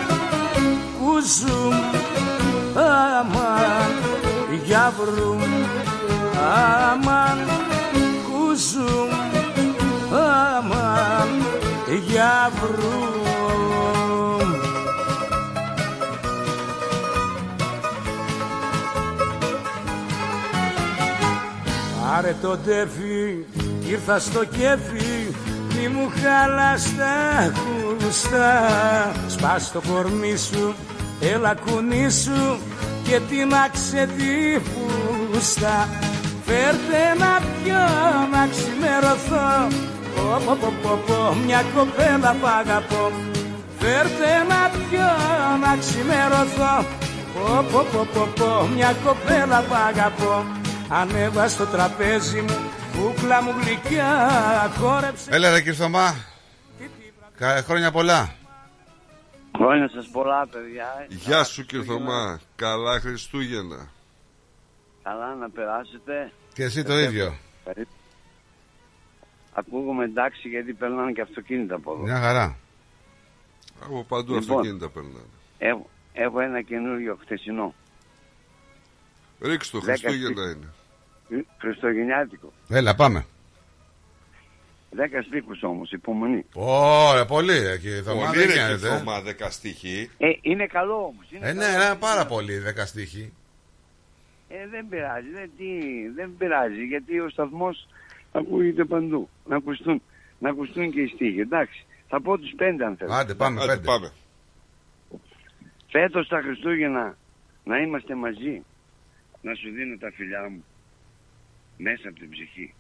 [0.99, 1.75] κουζούμ,
[2.75, 3.93] αμάν
[4.65, 5.43] για βρούμ
[6.91, 7.39] Αμάν
[8.31, 9.11] κουζούμ,
[10.13, 11.29] αμάν
[12.07, 13.29] για βρούμ
[22.09, 23.45] Πάρε το τέφι,
[23.91, 25.35] ήρθα στο κέφι
[25.75, 28.61] Μη μου χαλάς τα χουστά
[29.29, 30.75] Σπάς το κορμί σου,
[31.21, 32.59] έλα κουνή σου
[33.05, 35.89] Και τίναξε τη φούστα
[36.45, 37.85] Φέρτε να πιω
[38.33, 39.77] να ξημερωθώ.
[40.15, 43.13] Πω πω πω πω πω, μια κοπέλα π' αγαπώ.
[43.79, 45.11] Φέρτε να πιω
[45.63, 46.75] να ξημερωθώ.
[47.35, 50.58] Πω πω πω πω πω, μια κοπέλα π' αγαπώ
[50.91, 52.57] Ανέβα στο τραπέζι μου,
[52.97, 56.15] κούκλα μου γλυκιά Χόρεψε Έλα ρε κύριε Θωμά.
[57.37, 58.35] Κα- Χρόνια πολλά.
[59.57, 61.07] Χρόνια σας πολλά παιδιά.
[61.09, 62.41] Γεια σου κύριε Θωμά.
[62.57, 63.89] Καλά Χριστούγεννα.
[65.03, 66.33] Καλά να περάσετε.
[66.55, 67.35] Και εσύ το ίδιο.
[67.65, 67.89] Περί-
[69.53, 72.03] Ακούγομαι εντάξει γιατί περνάνε και αυτοκίνητα από εδώ.
[72.03, 72.57] Μια χαρά.
[73.85, 74.49] Από παντού Λοιπόν.
[74.59, 75.15] αυτοκίνητα περνάνε.
[75.59, 77.75] Έχω, έχω ένα καινούριο χτεσινό.
[79.43, 80.73] Ρίξ το, Δέκα Χριστούγεννα σπί- είναι.
[81.59, 82.53] Χριστουγεννιάτικο.
[82.69, 83.27] Έλα πάμε.
[84.91, 86.45] Δέκα στίχους όμως, υπομονή.
[86.55, 88.25] Ωραία, πολύ ρε κύριε Θωμά.
[88.27, 88.89] Πολύ Δεν ρε κύριε γίνεται.
[88.95, 88.99] ε.
[88.99, 90.11] Θωμά, δεκα στοιχή.
[90.19, 91.31] Ε, είναι καλό όμως.
[91.31, 91.89] Είναι Ε, ναι, καλό.
[91.89, 93.33] ναι, πάρα πολύ δέκα στίχη.
[94.49, 95.69] Ε, δεν πειράζει, δεν, τι,
[96.15, 97.89] δεν πειράζει γιατί ο σταθμός
[98.33, 99.29] ακούγεται παντού.
[99.47, 100.03] Να ακουστούν,
[100.39, 101.41] να ακουστούν και οι στίχοι.
[101.41, 103.17] Εντάξει, θα πω τους πέντε αν θέλετε.
[103.17, 103.85] Άντε, πάμε, Άντε, πέντε.
[103.85, 104.13] πάμε.
[105.91, 107.17] Φέτος τα Χριστούγεννα
[107.65, 108.63] να είμαστε μαζί
[109.43, 110.65] να σου δίνω τα φιλιά μου
[111.79, 112.75] μέσα από την ψυχή.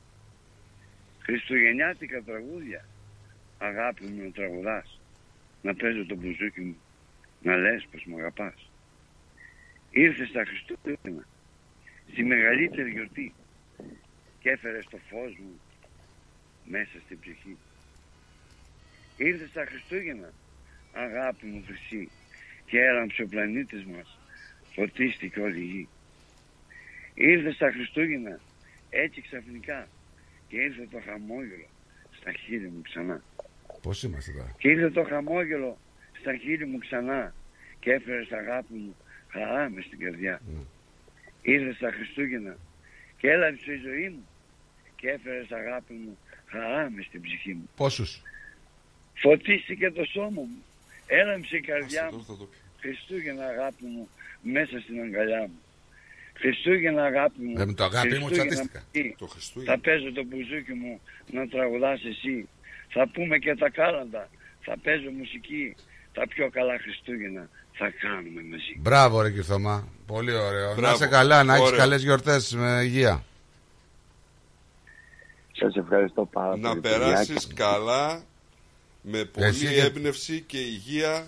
[1.23, 2.85] Χριστουγεννιάτικα τραγούδια
[3.59, 5.01] αγάπη μου να τραγουδάς
[5.63, 6.77] να παίζω το μπουζούκι μου
[7.43, 8.71] να λες πως μου αγαπάς.
[9.91, 11.27] Ήρθε στα Χριστούγεννα
[12.11, 13.35] στη μεγαλύτερη γιορτή
[14.41, 15.61] και έφερε το φως μου
[16.65, 17.57] μέσα στην ψυχή.
[19.17, 20.33] Ήρθε στα Χριστούγεννα
[20.93, 22.09] αγάπη μου χρυσή
[22.67, 24.19] και έραμψε ο πλανήτης μας
[24.75, 25.89] φωτίστηκε όλη η γη.
[27.15, 28.41] Ήρθε στα Χριστούγεννα
[28.91, 29.89] έτσι ξαφνικά
[30.49, 31.69] και ήρθε το χαμόγελο
[32.21, 33.23] στα χείλη μου ξανά.
[33.83, 35.79] Πώς είμαστε τώρα; Και ήρθε το χαμόγελο
[36.21, 37.35] στα χείλη μου ξανά
[37.81, 38.97] και έφερε στα αγάπη μου
[39.29, 40.41] χαρά μες στην καρδιά.
[41.43, 42.57] Ήρθε στα Χριστούγεννα
[43.17, 44.27] και έλαβε η ζωή μου
[44.97, 47.69] και έφερε στα αγάπη μου χαρά μες στην ψυχή μου.
[47.77, 48.23] Πόσους;
[49.15, 50.63] Φωτίστηκε το σώμα μου,
[51.07, 52.49] έλαμψε η καρδιά μου.
[52.81, 54.09] Χριστούγεννα αγάπη μου
[54.43, 55.59] μέσα στην αγκαλιά μου.
[56.41, 57.55] Χριστούγεννα αγάπη μου.
[57.61, 58.83] Ε, με το αγάπη μου Χριστούγεννα τσατίστηκα.
[58.95, 59.15] μαζί.
[59.19, 59.73] Το Χριστούγεννα.
[59.75, 61.01] Θα παίζω το μπουζούκι μου
[61.33, 62.49] να τραγουδάς εσύ.
[62.95, 64.29] Θα πούμε και τα κάλαντα.
[64.61, 65.75] Θα παίζω μουσική.
[66.13, 68.75] Τα πιο καλά Χριστούγεννα θα κάνουμε μαζί.
[68.79, 69.89] Μπράβο ρε κύριε Θωμά.
[70.07, 70.69] Πολύ ωραίο.
[70.69, 70.95] Να Μπράβο.
[70.95, 71.79] είσαι καλά, να έχεις Ωραίο.
[71.79, 73.25] καλές γιορτές με υγεία.
[75.53, 76.61] Σας ευχαριστώ πάρα πολύ.
[76.63, 76.99] Να παιδιά.
[76.99, 78.23] περάσεις καλά
[79.03, 79.29] με Εσύ
[79.65, 81.27] πολλή και- έμπνευση και υγεία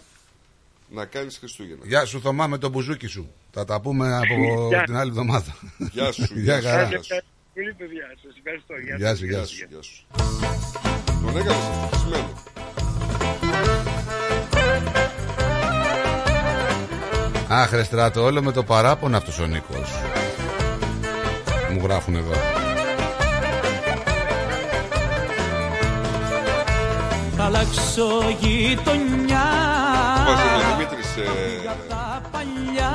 [0.88, 1.84] να κάνεις Χριστούγεννα.
[1.86, 3.32] Γεια σου Θωμά με το μπουζούκι σου.
[3.50, 4.82] Θα τα πούμε από Γεια.
[4.82, 5.54] την άλλη εβδομάδα.
[5.78, 6.68] Γεια σου, Γεια γεια σου.
[6.68, 6.82] χαρά.
[6.84, 7.16] Σας ευχαριστώ
[7.54, 8.06] πολύ παιδιά.
[8.22, 8.74] Σας ευχαριστώ.
[8.96, 9.66] Γεια σου, γεια σου.
[9.70, 10.06] Γεια σου.
[11.24, 12.32] Τον έκανες ευτυχισμένο.
[17.48, 19.90] Αχ ρε στράτο, όλο με το παράπονο αυτός ο Νίκος.
[21.72, 22.32] Μου γράφουν εδώ.
[27.36, 28.08] Θα αλλάξω
[28.40, 29.44] γειτονιά
[30.90, 32.90] Βάζει ο Δημήτρης ε, τα παλιά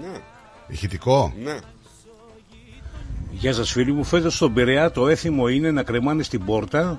[0.00, 0.18] Ναι.
[0.66, 1.32] Ηχητικό.
[1.44, 1.56] Ναι.
[3.30, 6.98] Γεια σας φίλοι μου, φέτος στον Πειραιά το έθιμο είναι να κρεμάνε στην πόρτα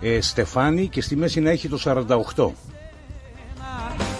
[0.00, 2.48] ε, στεφάνι και στη μέση να έχει το 48.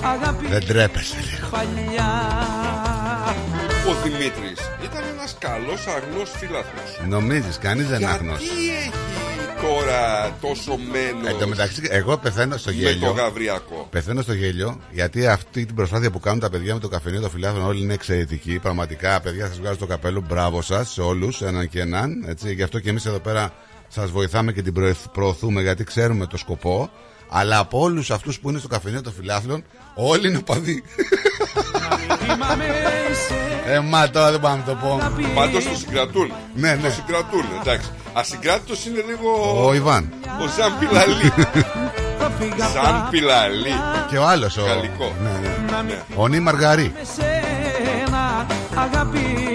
[0.02, 1.48] αγάπη Δεν τρέπεσαι λίγο.
[1.50, 2.10] παλιά
[3.88, 7.00] Ο Δημήτρης ήταν ένας καλός αγνός φίλαθλος.
[7.08, 8.38] Νομίζεις, κανείς δεν είναι αγνός.
[8.38, 8.44] Τι
[8.86, 9.03] έχει
[9.68, 13.06] τώρα τόσο μένος Εν τω μεταξύ, εγώ πεθαίνω στο με γέλιο.
[13.06, 13.86] το Γαβριακό.
[13.90, 17.30] Πεθαίνω στο γέλιο γιατί αυτή την προσπάθεια που κάνουν τα παιδιά με το καφενείο των
[17.30, 18.58] φιλάθλων όλοι είναι εξαιρετικοί.
[18.58, 20.24] Πραγματικά, παιδιά, σας βγάζω το καπέλο.
[20.28, 22.24] Μπράβο σας σε όλους, έναν και έναν.
[22.28, 22.54] Έτσι.
[22.54, 23.52] Γι' αυτό και εμείς εδώ πέρα
[23.88, 26.90] σας βοηθάμε και την προεθ- προωθούμε γιατί ξέρουμε το σκοπό.
[27.28, 30.82] Αλλά από όλους αυτούς που είναι στο καφενείο των φιλάθλων, όλοι είναι οπαδοί.
[32.20, 32.64] Θυμάμαι
[33.28, 35.00] σε ε, μα τώρα δεν πάμε να το πω.
[35.34, 36.32] Πάντως το συγκρατούν.
[36.54, 36.88] Ναι, ναι.
[36.88, 37.90] Το συγκρατούν, εντάξει.
[38.16, 40.12] Ασυγκράτητος είναι λίγο Ο Ιβάν.
[40.42, 41.32] ο Ζαν Πιλαλή.
[42.74, 43.74] Ζαν Πιλαλή.
[44.10, 44.56] Και ο άλλος.
[44.56, 44.64] Ο...
[44.64, 45.12] Γαλλικό.
[45.22, 45.82] Ναι, ναι.
[45.82, 46.02] Ναι.
[46.16, 46.92] Ο Νί Μαργαρί.
[47.16, 49.53] σένα αγάπη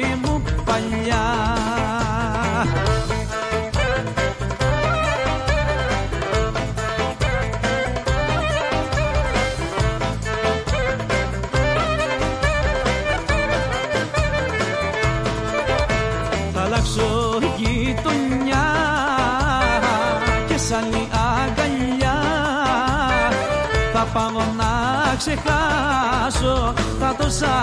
[25.19, 27.55] ξεχάσω τα τόσα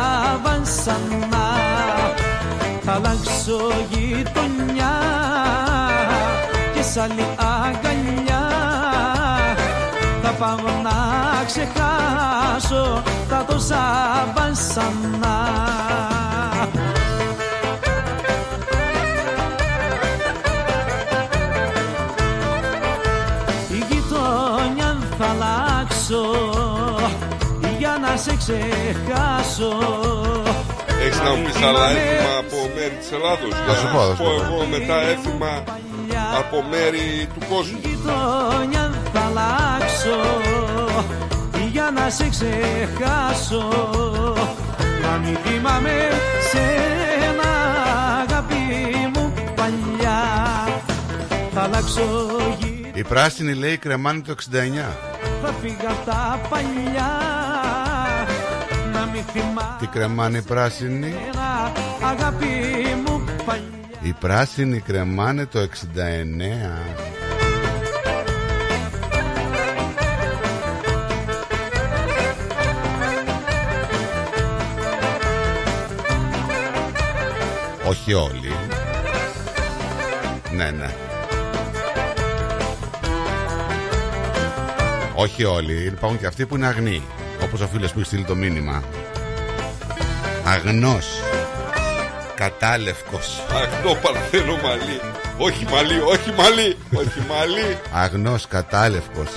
[0.43, 1.49] βασανά
[2.85, 3.61] θα αλλάξω
[3.91, 4.97] γειτονιά.
[6.75, 8.45] Και σ' άλλη αγκαλιά
[10.23, 10.99] θα πάω να
[11.47, 13.85] ξεχάσω τα τόσα
[14.35, 15.39] βασανά
[28.17, 29.73] σε ξεχάσω
[31.07, 33.51] Έχεις να μου πει άλλα έθιμα από μέρη της Ελλάδος.
[33.67, 34.45] Θα σου πω, θα σου πω πω.
[34.45, 35.63] εγώ μετά έθιμα
[36.39, 37.79] από μέρη του κόσμου.
[37.83, 40.19] γειτονιά θα αλλάξω
[41.73, 43.69] για να σε ξεχάσω
[45.03, 46.09] να μην θυμάμαι
[46.51, 47.51] σένα
[48.23, 48.55] αγάπη
[49.15, 50.21] μου παλιά
[51.55, 52.03] θα αλλάξω
[52.59, 54.55] γη Η πράσινη λέει κρεμάνει το 69.
[55.43, 57.46] θα φύγω απ' τα παλιά να μην θυμάμαι
[59.81, 61.73] Τι κρεμάνει η πράσινη; σένα
[62.03, 62.47] αγάπη
[63.07, 63.65] μου παλιά
[64.03, 65.67] Η πράσινη κρεμάνε το 69.
[77.89, 78.53] Όχι όλοι.
[80.57, 80.95] Ναι, ναι.
[85.15, 85.85] Όχι όλοι.
[85.85, 87.03] Υπάρχουν και αυτοί που είναι αγνοί.
[87.43, 88.83] Όπως ο φίλος που έχει στείλει το μήνυμα.
[90.47, 91.07] Αγνός.
[92.35, 93.43] Κατάλευκος.
[93.51, 95.01] Αγνό παρθένο μαλλί.
[95.39, 97.79] Όχι μαλλί, όχι μαλλί, όχι μαλλί.
[97.93, 99.29] Αγνός κατάλευκος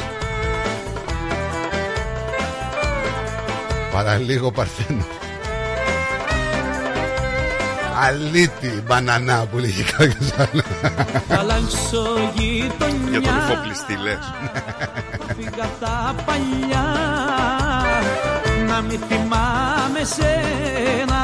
[3.92, 5.06] Παραλίγο παρθένο
[8.02, 10.64] Αλήτη μπανανά που λέγει κάποιος άλλος
[11.28, 14.18] θα αλλάξω γειτονιά Για τον εφοπλιστή λες.
[15.38, 17.09] φύγα απ' τα παλιά
[18.82, 21.22] να μην θυμάμαι σένα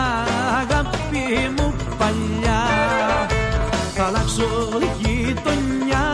[0.62, 2.64] αγάπη μου παλιά
[3.96, 6.06] θα αλλάξω γειτονιά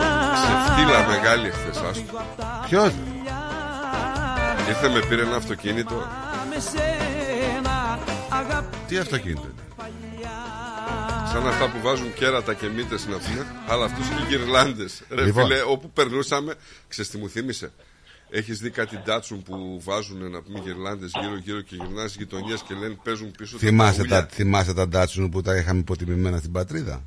[0.42, 2.24] Ξεφτύλα μεγάλη εχθές άστο.
[2.68, 2.92] Ποιος;
[4.68, 5.94] Ήρθε με πήρε ένα αυτοκίνητο.
[6.48, 7.98] με σένα
[8.28, 10.28] αγάπη Τι αυτοκίνητο είναι;
[11.32, 15.02] Σαν αυτά που βάζουν κέρατα και μύτες να πούμε, αλλά αυτούς είναι γυρλάντες.
[15.10, 15.46] Ρε Λοιπόν.
[15.46, 16.54] φίλε, όπου περνούσαμε,
[16.88, 17.72] ξέρεις τι μου θύμισε;
[18.34, 22.62] Έχεις δει κάτι ντάτσουν που βάζουν να πούμε γυρλάντες γύρω γύρω και γυρνάς στις γειτονιές
[22.62, 24.20] και λένε παίζουν πίσω θυμάσαι τραγούδια.
[24.20, 27.02] τα, θυμάσαι τα ντάτσουν που τα είχαμε υποτιμημένα στην πατρίδα;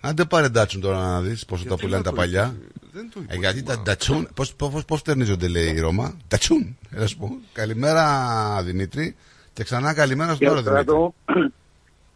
[0.00, 2.80] Άντε πάρε ντάτσουν τώρα να δεις πόσο τα Γιατί πουλάνε να τα το παλιά υπο-
[2.92, 7.06] δεν το ε, Γιατί τα ντατσούν Πώς, πώς, πώς φτερνίζονται λέει η Ρώμα Ντατσούν Έλα
[7.06, 7.30] σου πω.
[7.52, 9.16] Καλημέρα Δημήτρη
[9.52, 11.14] Και ξανά καλημέρα στον Γεια άλλο σου, Δημήτρη Στράτο.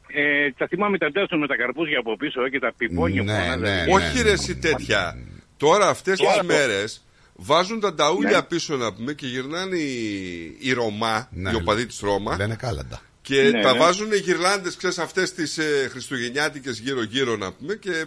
[0.06, 3.32] Ε, τα θυμάμαι τα ντέστον με τα καρπούζια από πίσω ε, και τα πιπόνια Ναι,
[3.32, 3.84] που φωνάζανε.
[3.84, 5.18] ναι, Όχι ρε εσύ τέτοια.
[5.56, 6.46] Τώρα αυτές Και τις άλλο.
[6.46, 7.04] μέρες
[7.36, 8.42] βάζουν τα νταούλια Ναι.
[8.42, 12.36] πίσω να πούμε και γυρνάνε οι, οι Ρωμά, Ναι, οι οπαδοί της Ρώμα.
[12.36, 13.78] Λένε κάλαντα Και Ναι, τα ναι.
[13.78, 18.04] βάζουν οι γυρλάντες, ξέρεις, αυτές τις ε, χριστουγεννιάτικες γύρω-γύρω να πούμε και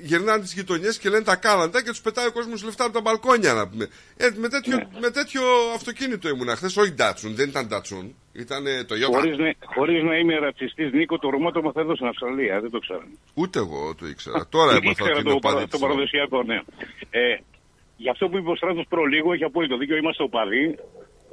[0.00, 3.00] γυρνάνε τις γειτονιές και λένε τα κάλαντα και τους πετάει ο κόσμος λεφτά από τα
[3.00, 3.88] μπαλκόνια να πούμε.
[4.16, 4.86] Ε, με, τέτοιο, Ναι.
[5.00, 5.42] με τέτοιο
[5.74, 9.18] αυτοκίνητο ήμουν χθες, όχι Datsun, δεν ήταν Datsun, ήταν ε, το Ιώτα.
[9.18, 12.78] Χωρίς, να, χωρίς να είμαι ρατσιστής, Νίκο, το Ρωμό το μαθαίνω στην Αυστραλία, δεν το
[12.78, 13.02] ξέρω.
[13.34, 14.46] Ούτε εγώ το ήξερα.
[14.48, 16.10] Τώρα έμαθα Ήξερα ότι είναι το, οπαδοί παρα, της το Ρώμας.
[16.10, 16.58] παραδοσιακό, ναι.
[17.10, 17.38] Ε,
[18.04, 20.64] γι' αυτό που είπε ο Στράτος προ λίγο, έχει απόλυτο δίκιο, είμαστε οπαδοί,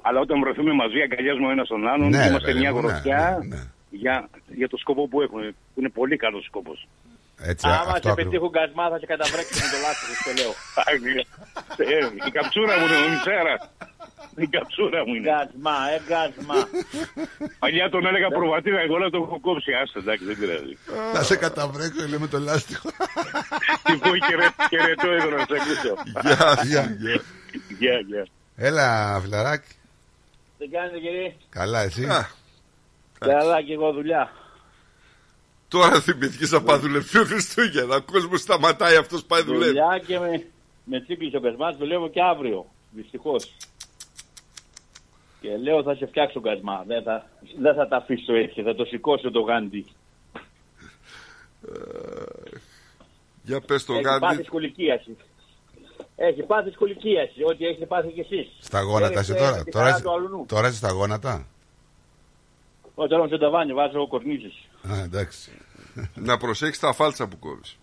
[0.08, 3.24] αλλά όταν βρεθούμε μαζί αγκαλιάζουμε ο ένας τον άλλον, Ναι, είμαστε ρε, μια ναι, γροθιά
[3.40, 3.62] ναι, ναι.
[4.02, 4.16] Για,
[4.60, 6.80] για το σκοπό που έχουν, που είναι πολύ καλός σκοπός.
[7.52, 8.18] Έτσι, Άμα αυτό σε ακριβώς.
[8.20, 10.52] πετύχουν κασμά θα σε καταβρέξουν με το λάθος, το λέω.
[11.94, 11.98] Ε,
[12.28, 13.22] η καψούρα μου είναι, η
[14.38, 14.46] Σέρα.
[14.46, 15.30] Η καψούρα μου είναι.
[15.30, 16.60] Γκασμά, ε, γκασμά.
[17.60, 19.72] Παλιά τον έλεγα προβατήρα, εγώ να το έχω κόψει.
[19.74, 20.78] Άστε, εντάξει, δεν πειράζει.
[21.14, 22.90] Θα σε καταβρέξω λέμε το λάστιχο
[23.90, 25.94] Λοιπόν, χαιρε- χαιρετώ εδώ να σε ακούσω.
[26.22, 26.96] Γεια σου, Γεια.
[27.00, 27.22] γεια.
[27.80, 28.26] Γεια, γεια.
[28.56, 29.74] Έλα φιλαράκι
[30.58, 32.30] Τι κάνετε κύριε; Καλά εσύ; Α,
[33.20, 34.32] Καλά και εγώ δουλειά.
[35.68, 37.96] Τώρα θυμηθήκες να πάει δουλεύει ο Χριστούγεννα.
[37.96, 39.66] Ο κόσμος σταματάει, αυτός πάει δουλεύει.
[39.66, 40.46] Δουλειά και με,
[40.84, 42.66] με τσίκλισε ο κασμάς, δουλεύω και αύριο.
[42.92, 43.56] Δυστυχώς.
[45.48, 46.84] Και λέω θα σε φτιάξω κασμά.
[46.88, 47.26] Δεν θα,
[47.60, 49.86] δεν θα τα αφήσω έτσι, θα το σηκώσω το γάντι.
[53.44, 54.44] Για πες το Έχει πάθει Γάντι.
[54.44, 55.18] σκολικίαση.
[56.16, 58.48] Έχει πάθει σκολικίαση, ό,τι έχετε πάθει κι εσείς.
[58.60, 60.46] Στα γόνατα είσαι Έριξε τώρα τη Τώρα χαρά είσαι, του αλουνού.
[60.46, 61.48] τώρα είσαι στα γόνατα;
[62.96, 64.52] Όταν είμαι στο ταβάνι, βάζω κορνίζε.
[64.92, 65.52] Α, εντάξει.
[66.16, 67.78] Να προσέξει τα φάλτσα που κόβεις.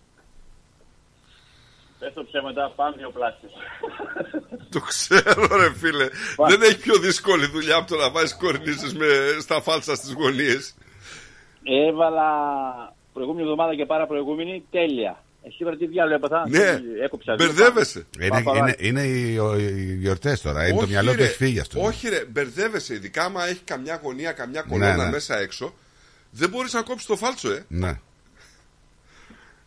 [2.05, 3.47] Πες το ψέματα, πάνε δύο πλάστε.
[4.69, 6.07] Το ξέρω, ρε φίλε.
[6.47, 8.95] Δεν έχει πιο δύσκολη δουλειά από το να βάζεις κορνίζες
[9.41, 10.75] στα φάλτσα στις γωνίες.
[11.89, 12.27] Έβαλα
[13.13, 15.23] προηγούμενη εβδομάδα και πάρα προηγούμενη τέλεια.
[15.43, 17.35] Εσύ σήμερα τι διάλογο έπαθα; Ναι, έκοψα.
[17.35, 18.05] μπερδεύεσαι.
[18.19, 19.33] Είναι, είναι, είναι οι,
[19.65, 20.67] οι γιορτές τώρα.
[20.67, 21.81] Είναι το μυαλό του ρε, έχει φύγει αυτό.
[21.81, 22.93] Όχι, ρε, μπερδεύεσαι.
[22.93, 25.09] Ειδικά άμα έχει καμιά γωνία, καμιά κολόνα ναι.
[25.09, 25.73] μέσα έξω,
[26.31, 27.65] δεν μπορείς να κόψεις το φάλτσο, ε.
[27.67, 27.99] Ναι.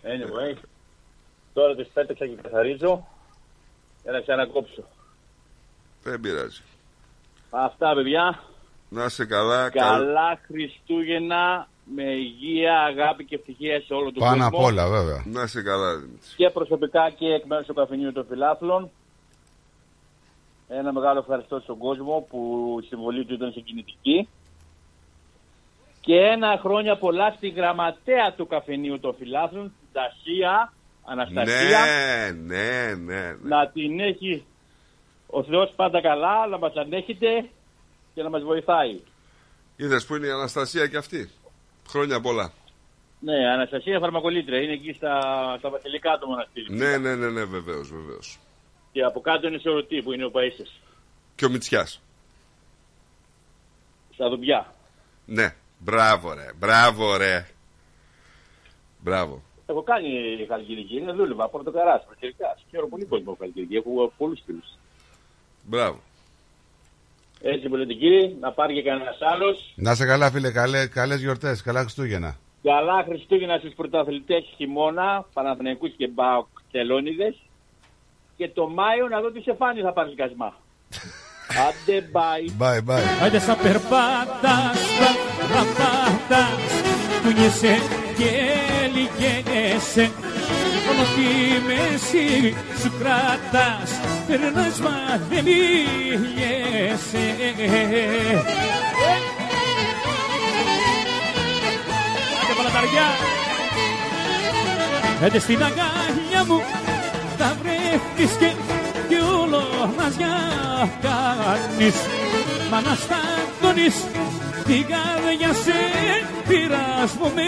[0.02, 0.58] Anyway,
[1.58, 3.06] τώρα τις πέταξα και καθαρίζω
[4.02, 4.82] για να ξανακόψω.
[6.02, 6.62] Δεν πειράζει.
[7.50, 8.42] Αυτά παιδιά.
[8.88, 9.70] Να είσαι καλά.
[9.70, 14.58] Καλά Χριστούγεννα με υγεία, αγάπη και ευτυχία σε όλο τον Πάνω κόσμο.
[14.58, 15.22] απ' όλα, βέβαια.
[15.26, 16.34] Να είσαι καλά, Δημήτρης.
[16.36, 18.90] Και προσωπικά και εκ μέρους του καφενείου των φιλάθλων.
[20.68, 22.38] Ένα μεγάλο ευχαριστώ στον κόσμο που
[22.82, 24.28] η συμβολή του ήταν συγκινητική.
[26.00, 30.72] Και ένα χρόνια πολλά στη γραμματέα του καφενείου των φιλάθλων, την Τασία
[31.10, 31.84] Αναστασία.
[31.84, 33.14] Ναι, ναι, ναι.
[33.14, 33.36] ναι.
[33.42, 34.44] Να την έχει
[35.26, 37.48] ο Θεός πάντα καλά, να μας ανέχεται
[38.14, 39.00] και να μας βοηθάει.
[39.76, 41.30] Είδες που είναι η Αναστασία και αυτή.
[41.88, 42.52] Χρόνια πολλά.
[43.20, 45.20] Ναι, Αναστασία φαρμακολήτρια, είναι εκεί στα,
[45.58, 46.74] στα βασιλικά του μοναστήρι.
[46.74, 48.38] Ναι, ναι, ναι, ναι, βεβαίως, βεβαίως.
[48.92, 50.80] Και από κάτω είναι σε ρωτή που είναι ο Παΐσες,
[51.34, 52.00] Και ο Μητσιάς.
[54.14, 54.74] στα Δουμπιά.
[55.26, 57.46] Ναι, μπράβο, ρε, μπράβο, ρε.
[58.98, 59.42] Μπράβο.
[59.70, 60.08] Έχω κάνει
[60.48, 62.64] χαλκιδική, είναι δούλευα, πορτοκαράς, προκαιρικάς.
[62.70, 64.68] Χαίρομαι πολύ κόσμο από χαλκιδική, έχω πολλούς φίλους.
[65.64, 65.98] Μπράβο.
[67.40, 69.72] Έτσι που λέτε κύριε, να πάρει και κανένας άλλος.
[69.76, 70.50] Να είσαι καλά, φίλε.
[70.50, 71.62] Καλέ, καλές γιορτές.
[71.62, 72.36] Καλά Χριστούγεννα.
[72.62, 77.36] Καλά Χριστούγεννα στους πρωταθλητές χειμώνα, Παναθηναϊκούς και Μπάουκ Τελώνιδες.
[78.36, 80.54] Και το Μάιο να δω τι σε φάνη θα πάρεις κασμά.
[81.66, 82.62] Άντε bye.
[82.62, 83.24] Bye, bye.
[83.24, 84.78] Άντε σαν περπάτας,
[85.38, 86.60] περπάτας
[87.22, 88.32] Κουνιέσαι και
[88.94, 90.10] λυγαίνεσαι
[90.86, 91.28] Μόνο τη
[91.66, 93.90] μέση σου κράτας
[94.26, 94.96] Περνάς μα
[95.30, 97.24] δεν μιλιέσαι
[102.42, 103.08] Άντε παλαταριά.
[105.24, 106.62] Άντε στην αγκάλια μου
[107.38, 108.52] θα βρεθείς και
[109.08, 109.62] κι όλο
[109.96, 110.36] μας για
[111.02, 111.94] κάνεις.
[112.70, 113.94] Μα να σταθώνεις
[114.68, 115.80] την καρδιά σε
[116.48, 117.42] πειρασμούμε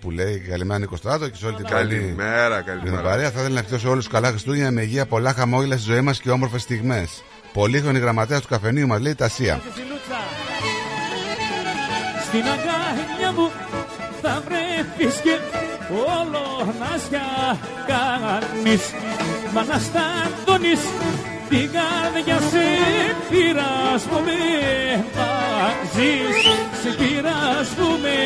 [0.00, 3.02] που λέει καλημέρα Νίκο Στράτο και σε όλη την καλή Καλημέρα, την καλημέρα.
[3.02, 3.30] παρέα.
[3.30, 6.20] Θα ήθελα να ευχηθώ σε όλου καλά Χριστούγεννα με υγεία, πολλά χαμόγελα στη ζωή μας
[6.20, 7.22] και όμορφες στιγμές.
[7.52, 9.60] Πολύχρονη γραμματέας του καφενείου μας λέει Τασία.
[12.26, 13.50] Στην αγκάλια μου
[14.22, 15.38] θα βρεθείς και
[15.90, 18.80] όλο να σια κάνεις
[19.54, 20.80] Μα να σταθώνεις
[21.48, 22.66] την καρδιά σε
[23.30, 24.38] πειρασμούμε
[25.16, 26.36] μαζείς
[26.82, 28.16] Σε πειρασμούμε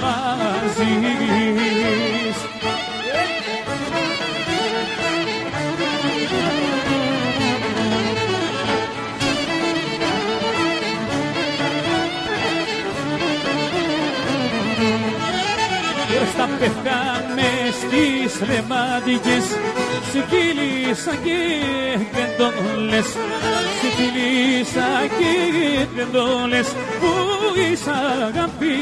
[0.00, 1.30] μαζείς
[16.40, 19.46] Στα πεφκάμε στις ρεμάντικες.
[20.10, 21.38] Σε κύλησα και
[22.12, 22.50] δεν το
[22.90, 23.06] λες
[23.78, 24.88] Σε κύλησα
[25.18, 25.34] και
[25.96, 26.68] δεν το λες
[27.00, 27.10] Που
[27.72, 27.90] είσαι
[28.26, 28.74] αγάπη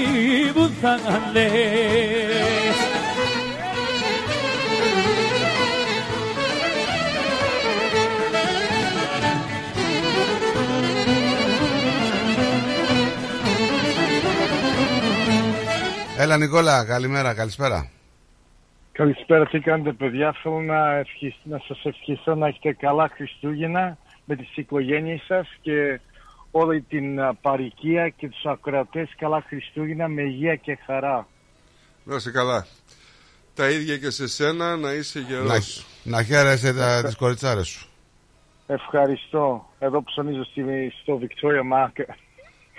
[0.55, 0.99] μου θα
[1.33, 2.77] λες
[16.21, 17.91] Έλα Νικόλα, καλημέρα, καλησπέρα.
[18.93, 20.37] Καλησπέρα, τι κάνετε παιδιά.
[20.43, 26.01] Θέλω να, ευχηθ, να σας ευχηθώ να έχετε καλά Χριστούγεννα με τις οικογένειες σας και
[26.51, 31.27] όλη την α, παροικία και τους ακροατές καλά Χριστούγεννα με υγεία και χαρά.
[32.05, 32.67] Να είσαι καλά.
[33.55, 35.87] Τα ίδια και σε σένα, να είσαι Να, γερός.
[36.05, 37.89] να χαίρεσαι τα, τις κοριτσάρες σου.
[38.67, 39.69] Ευχαριστώ.
[39.79, 40.63] Εδώ ψωνίζω στη,
[41.03, 42.15] στο Victoria Market.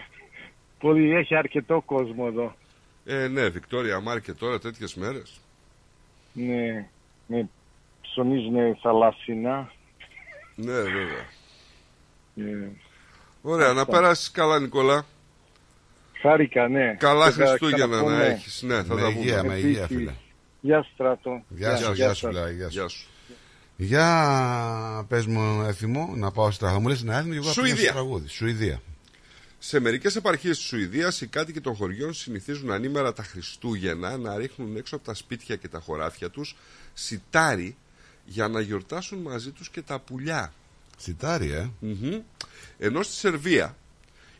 [0.79, 2.55] Πολύ, έχει αρκετό κόσμο εδώ.
[3.05, 5.39] Ε, ναι, Βικτόρια Μάρκετ τώρα τέτοιες μέρες.
[6.33, 6.87] Ναι,
[7.27, 7.47] ναι
[8.01, 9.71] ψωνίζουν θαλάσσινα.
[10.55, 11.25] Ναι, βέβαια.
[12.33, 12.67] Ναι.
[13.41, 13.91] Ωραία, να Αυτά.
[13.93, 15.05] περάσεις καλά, Νικόλα.
[16.21, 16.95] Χάρηκα, ναι.
[16.99, 18.25] Καλά Θα Χριστούγεννα να ξαναπούμε.
[18.25, 18.61] έχεις.
[18.61, 19.53] Ναι, θα Με τα υγεία, πούμε.
[19.53, 19.97] με υγεία, Επίσης.
[19.97, 20.13] φίλε.
[20.61, 21.41] Γεια σου, Στράτο.
[21.49, 22.97] Γεια σου, γεια σου, λέει, γεια Γεια σου.
[22.99, 23.07] σου.
[23.77, 26.81] Για πες μου έθιμο, να πάω στη τραγούδι.
[26.81, 27.89] Μου λες ένα έθιμο και εγώ θα πήγα Σουηδία.
[27.91, 28.27] στο τραγούδι.
[28.27, 28.81] Σουηδία.
[29.61, 34.77] Σε μερικές επαρχίες της Σουηδίας οι κάτοικοι των χωριών συνηθίζουν ανήμερα τα Χριστούγεννα να ρίχνουν
[34.77, 36.55] έξω από τα σπίτια και τα χωράφια τους
[36.93, 37.77] σιτάρι
[38.25, 40.53] για να γιορτάσουν μαζί τους και τα πουλιά.
[40.97, 41.69] Σιτάρι, ε.
[41.79, 42.21] Μμμ.
[42.77, 43.77] Ενώ στη Σερβία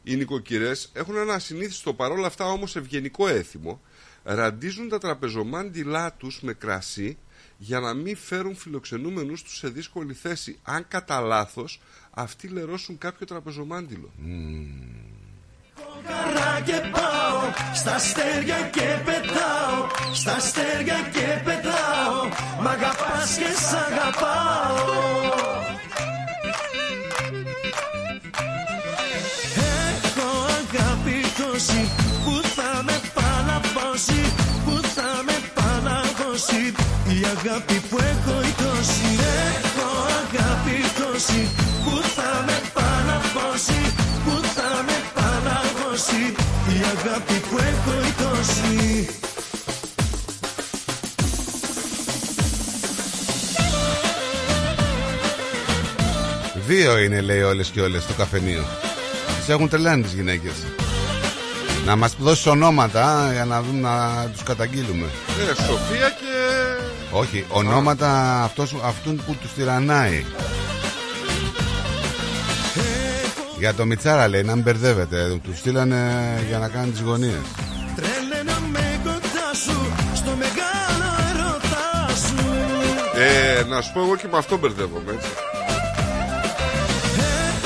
[0.03, 3.81] οι νοικοκυρές έχουν ένα ασυνήθιστο παρόλα αυτά όμως ευγενικό έθιμο
[4.23, 7.17] ραντίζουν τα τραπεζομάντιλά τους με κρασί
[7.57, 11.81] για να μην φέρουν φιλοξενούμενους τους σε δύσκολη θέση αν κατά λάθος
[12.11, 14.09] αυτοί λερώσουν κάποιο τραπεζομάντιλο.
[16.07, 17.39] Χαρά και πάω
[17.73, 19.77] στα αστέρια και πετάω
[20.13, 22.19] Στα αστέρια και πετάω
[22.61, 24.87] Μ' αγαπάς και σ' αγαπάω
[29.91, 30.29] Έχω
[30.59, 31.89] αγάπη τόση
[32.23, 34.21] Που θα με παλαβώσει
[34.65, 36.63] Που θα με παλαβώσει
[37.17, 39.09] Η αγάπη που έχω η τόση
[39.57, 39.89] Έχω
[40.21, 41.58] αγάπη τόση
[46.89, 49.09] αγάπη που έχω η τόση
[56.67, 58.65] Δύο είναι, λέει, όλες και όλες στο καφενείο.
[59.39, 60.53] Τις έχουν τρελάνει τις γυναίκες.
[61.85, 65.05] Να μας δώσεις ονόματα α, για να δούμε να τους καταγγείλουμε.
[65.05, 66.25] Ε, Σοφία και...
[67.11, 70.25] Όχι, ονόματα αυτός, αυτούν που τους τυραννάει.
[73.59, 75.39] Για το Μιτσάρα λέει, να μην μπερδεύετε.
[75.43, 75.97] Του στείλανε
[76.47, 77.41] για να κάνει τις γωνίες.
[77.95, 82.45] Τρέλαινα με κοντά σου Στο μεγάλο ερωτά σου
[83.15, 85.29] Ε, να σου πω εγώ και με αυτό μπερδεύομαι έτσι.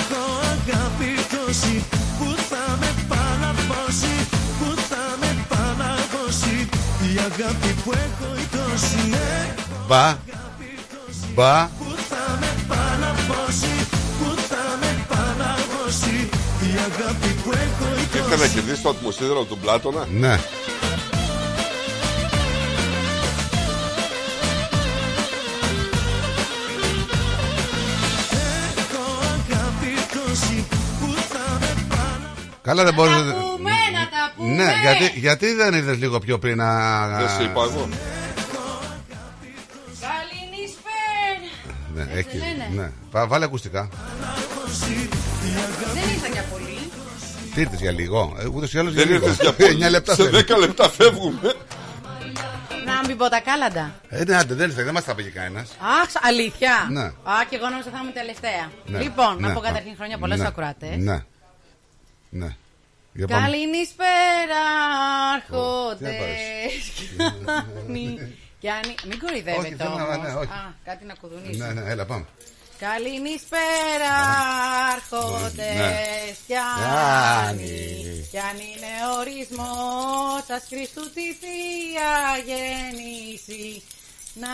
[0.01, 1.23] Έχω αγάπη
[18.15, 20.39] Ήρθε να τόση κερδίσει το ατμοσίδερο του Πλάτωνα; Ναι.
[28.77, 30.65] Έχω αγάπη τόση
[30.99, 31.85] Που θα με
[32.61, 34.53] Καλά δεν μπορείς πούμε, να τα πούμε.
[34.53, 37.07] Ναι, γιατί, γιατί δεν ήρθες λίγο πιο πριν να...
[37.17, 37.89] Δεν σε είπα εγώ.
[40.05, 41.49] Καληνύσπερα.
[41.95, 42.37] Ναι, έχει.
[42.37, 42.69] λένε.
[42.81, 42.91] Ναι.
[43.11, 43.89] Πα- Βάλε ακουστικά.
[45.93, 46.62] Δεν ήρθα για πολύ.
[47.53, 48.35] Τι ήρθες για λίγο.
[48.39, 49.27] Ε, ούτως ή άλλως Δεν για λίγο.
[49.27, 49.85] ήρθες για πολύ.
[49.85, 50.39] 9 λεπτά Σε θέλεις.
[50.51, 51.53] 10 λεπτά φεύγουμε.
[52.85, 53.95] Να μην πω τα κάλαντα.
[54.09, 55.69] Ε, ναι, άντε, δεν ήρθε, δεν μας τα πήγε κανένας.
[56.01, 56.87] Αχ, αλήθεια.
[56.89, 57.01] Ναι.
[57.03, 57.11] Α,
[57.49, 58.71] και εγώ νόμιζα θα είμαι τελευταία.
[58.85, 58.99] Ναι.
[59.01, 59.53] Λοιπόν, να Ναι.
[59.53, 60.41] πω καταρχήν χρόνια πολλά Ναι.
[60.43, 60.97] στους ακροατές.
[60.97, 61.23] Ναι.
[62.29, 62.55] Ναι.
[63.13, 63.41] Για πάμε.
[63.45, 64.63] Καληνύσπερα,
[65.47, 66.11] τι να άρχοντες.
[67.85, 70.17] Κάνει- Κι αν- Μην κοροϊδεύετε Όχι, θέλω να- όμως.
[70.17, 70.51] ναι, όχι.
[70.51, 71.65] Α, κάτι να κουδουνίσω.
[71.65, 72.25] Ναι, ναι, έλα πάμε.
[72.83, 74.15] Καληνύσπερα,
[74.93, 75.75] άρχοντες.
[75.75, 76.35] Ναι.
[76.47, 78.27] Κι αν- Γιάννη.
[78.31, 82.13] κι αν είναι ορισμός σας Χριστού τη Θεία
[82.47, 83.83] Γέννηση
[84.33, 84.47] να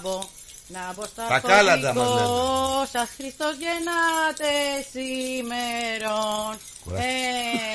[0.00, 0.18] μπω
[0.66, 2.88] να μπω στα Τα κάλαντα μας φωτικό λένε.
[2.92, 4.52] σας Χριστός γεννάτε
[4.92, 6.58] σήμερον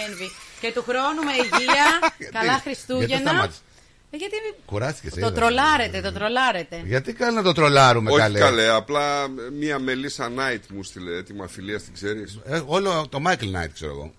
[0.07, 0.29] ένβη
[0.61, 1.87] και του χρόνου με υγεία
[2.37, 3.76] καλά Γιατί Χριστούγεννα σταμάτησες; Ε,
[4.11, 5.31] γιατί Κουράστηκες, το είδα.
[5.31, 8.39] τρολάρετε το τρολάρετε Γιατί κάνει να το τρολάρουμε Όχι καλέ.
[8.39, 9.27] καλέ, απλά
[9.59, 13.31] μία Μελίσσα Νάιτ μου στείλε έτοιμα φιλία, την ξέρεις; Ε, όλο το Michael
[13.63, 14.11] Knight ξέρω εγώ.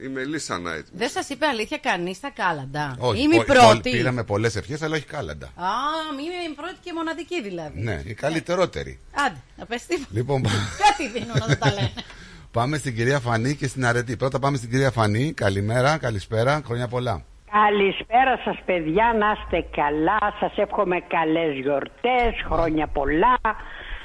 [0.00, 0.86] Η Μελίσσα Νάιτ.
[0.92, 4.56] δεν σας είπε αλήθεια κανείς τα κάλαντα; Όχι, είμαι η πο- πρώτη πο- Πήραμε πολλές
[4.56, 5.46] ευχές αλλά όχι κάλαντα.
[5.46, 5.68] Α,
[6.12, 7.80] είμαι η πρώτη και μοναδική δηλαδή.
[7.80, 8.98] Ναι, η καλύτερότερη.
[9.26, 10.08] Άντε, να πες τίποτα.
[10.12, 10.42] Λοιπόν,
[10.88, 11.92] Κάτι δίνουν όταν τα λένε.
[12.52, 14.16] πάμε στην κυρία Φανή και στην Αρετή.
[14.16, 15.32] Πρώτα πάμε στην κυρία Φανή.
[15.32, 17.24] Καλημέρα, καλησπέρα, χρόνια πολλά.
[17.52, 23.38] Καλησπέρα σας παιδιά, να είστε καλά, σας εύχομαι καλές γιορτές, χρόνια πολλά.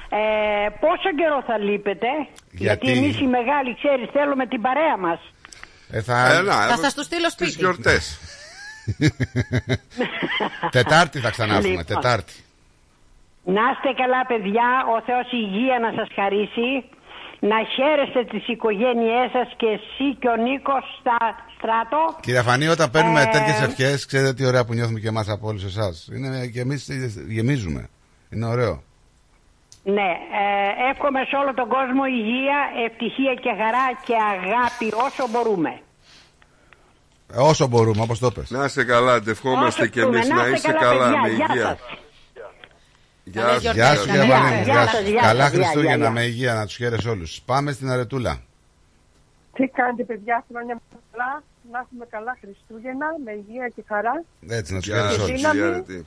[0.09, 2.07] Ε, πόσο καιρό θα λείπετε,
[2.51, 5.19] Γιατί; γιατί εμείς οι μεγάλοι ξέρεις θέλουμε την παρέα μας.
[5.91, 6.33] Ε, θα...
[6.33, 7.51] Έλα, Θα ε, σας το στείλω Τις σπίτι.
[7.51, 8.19] γιορτές.
[10.77, 11.85] Τετάρτη θα ξανάρθουμε, Λοιπόν.
[11.85, 12.33] Τετάρτη.
[13.43, 16.69] Να είστε καλά παιδιά, ο Θεός υγεία να σας χαρίσει,
[17.49, 21.17] να χαίρεστε τις οικογένειές σας και εσύ και ο Νίκος στα
[21.57, 22.01] στράτο.
[22.21, 25.47] Κυρία Φανή, όταν παίρνουμε Ε, τέτοιες ευχές, ξέρετε τι ωραία που νιώθουμε και εμάς από
[25.47, 26.07] όλους εσάς.
[26.15, 26.87] Είναι και εμείς
[27.27, 27.89] γεμίζουμε.
[28.29, 28.83] Είναι ωραίο.
[29.83, 30.09] Ναι,
[30.41, 35.69] ε, εύχομαι σε όλο τον κόσμο υγεία, ευτυχία και χαρά και αγάπη όσο μπορούμε.
[37.33, 38.49] Ε, Όσο μπορούμε, όπως το πες.
[38.49, 40.35] Να είστε καλά, αντευχόμαστε Όσο κι εμείς μπορούμε.
[40.35, 41.21] να Να είστε είστε καλά, καλά, παιδιά.
[41.21, 41.65] με Γεια υγεία.
[41.67, 41.79] σας.
[43.23, 43.61] Γεια Καλές σας.
[43.61, 43.83] γιορτές.
[43.83, 44.45] Γεια σου, να κυρία είναι.
[44.47, 44.63] Φανή.
[44.63, 45.09] Γεια Γεια σας, σου.
[45.11, 46.09] γεια Καλά σας, γεια, Χριστούγεννα γεια.
[46.11, 47.41] με υγεία, να τους χαίρεσαι όλους.
[47.45, 48.33] Πάμε στην Αρετούλα.
[49.55, 51.31] Τι κάνετε παιδιά, χρόνια πολλά.
[51.71, 54.15] να έχουμε καλά Χριστούγεννα με υγεία και χαρά.
[54.57, 55.35] Έτσι, να τους Γεια κάνει σου, όλους.
[55.35, 55.59] δύναμη.
[55.59, 55.97] Τζιλιά, ρε, τι.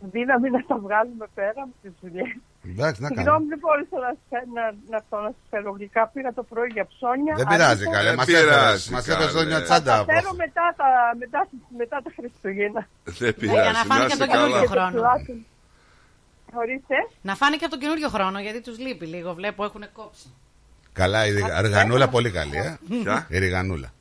[0.00, 2.30] Την δύναμη να τα βγάλουμε πέρα από τις δουλειές.
[2.72, 3.48] Εντάξει, να Συγγνώμη, κάνουμε.
[3.52, 6.02] δεν μπόρεσα να, σε- να, να, να, να σας φέρω γλυκά.
[6.14, 7.34] Πήγα το πρωί για ψώνια.
[7.40, 8.08] Δεν πειράζει, Άρχισα- καλέ.
[8.12, 9.24] Δεν Μας πειράζει, έφερες καλέ.
[9.30, 9.90] εδώ μια Θα τσάντα.
[9.92, 10.34] τα από φέρω αυτό.
[10.44, 10.88] μετά τα,
[11.22, 11.40] μετά,
[11.80, 12.82] μετά τα Χριστούγεννα.
[13.20, 14.70] Δεν Ναι, για να πειράζει, φάνε να και είσαι το καινούριο καλά.
[14.74, 15.00] χρόνο.
[16.58, 16.94] Ορίστε.
[17.22, 19.34] Να φάνε και από τον καινούριο χρόνο, γιατί τους λείπει λίγο.
[19.34, 20.28] Βλέπω έχουν κόψει.
[20.92, 22.78] Καλά, η ριγα- ριγανούλα πολύ καλή, ε.
[23.02, 23.92] Ποια; Η ριγανούλα.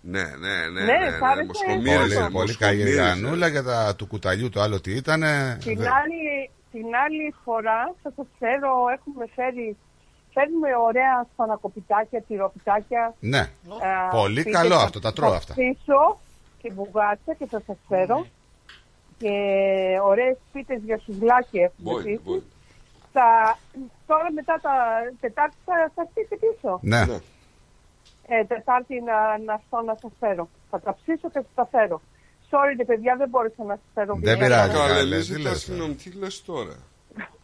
[0.00, 0.26] Ναι, ναι,
[0.72, 0.80] ναι.
[0.84, 3.12] Ναι, ναι, σ' ναι, άρεσε; μοσχομύριζε, Πολύ, πολύ καλή η μοσχομύριζε.
[3.14, 5.20] ριγανούλα και τα του κουταλιού το άλλο τι ήταν.
[5.64, 9.76] Την άλλη, την άλλη φορά θα σας φέρω, έχουμε φέρει,
[10.32, 13.14] φέρνουμε ωραία σπανακοπιτάκια, τυροπιτάκια.
[13.20, 13.38] Ναι.
[13.38, 15.52] ε, Πολύ πείτε, καλό θα- αυτό, τα τρώω θα αυτά.
[15.54, 16.18] ψήσω
[16.62, 18.26] και μπουγάτσα και θα σας φέρω.
[19.18, 19.34] Και
[20.04, 22.24] ωραίες πίτες για σουβλάκι έχουμε Μπορεί, επίσης.
[22.24, 22.42] μπορεί.
[23.12, 23.58] Θα,
[24.06, 24.72] τώρα μετά τα
[25.20, 26.78] Τετάρτη θα, θα στείλετε πίσω.
[26.82, 27.00] Ναι.
[28.30, 30.48] Ε, τετάρτη να, να έρθω να σας φέρω.
[30.70, 32.00] Θα τα ψήσω και θα τα φέρω.
[32.50, 34.12] Sorry, ρε παιδιά, δεν μπόρεσα να σας φέρω.
[34.14, 34.36] Δεν βιβλία.
[34.38, 34.72] πειράζει.
[34.72, 36.76] Καλέ, καλέ, μη τι ζητάς λες, συγγνώμη, τι λες τώρα;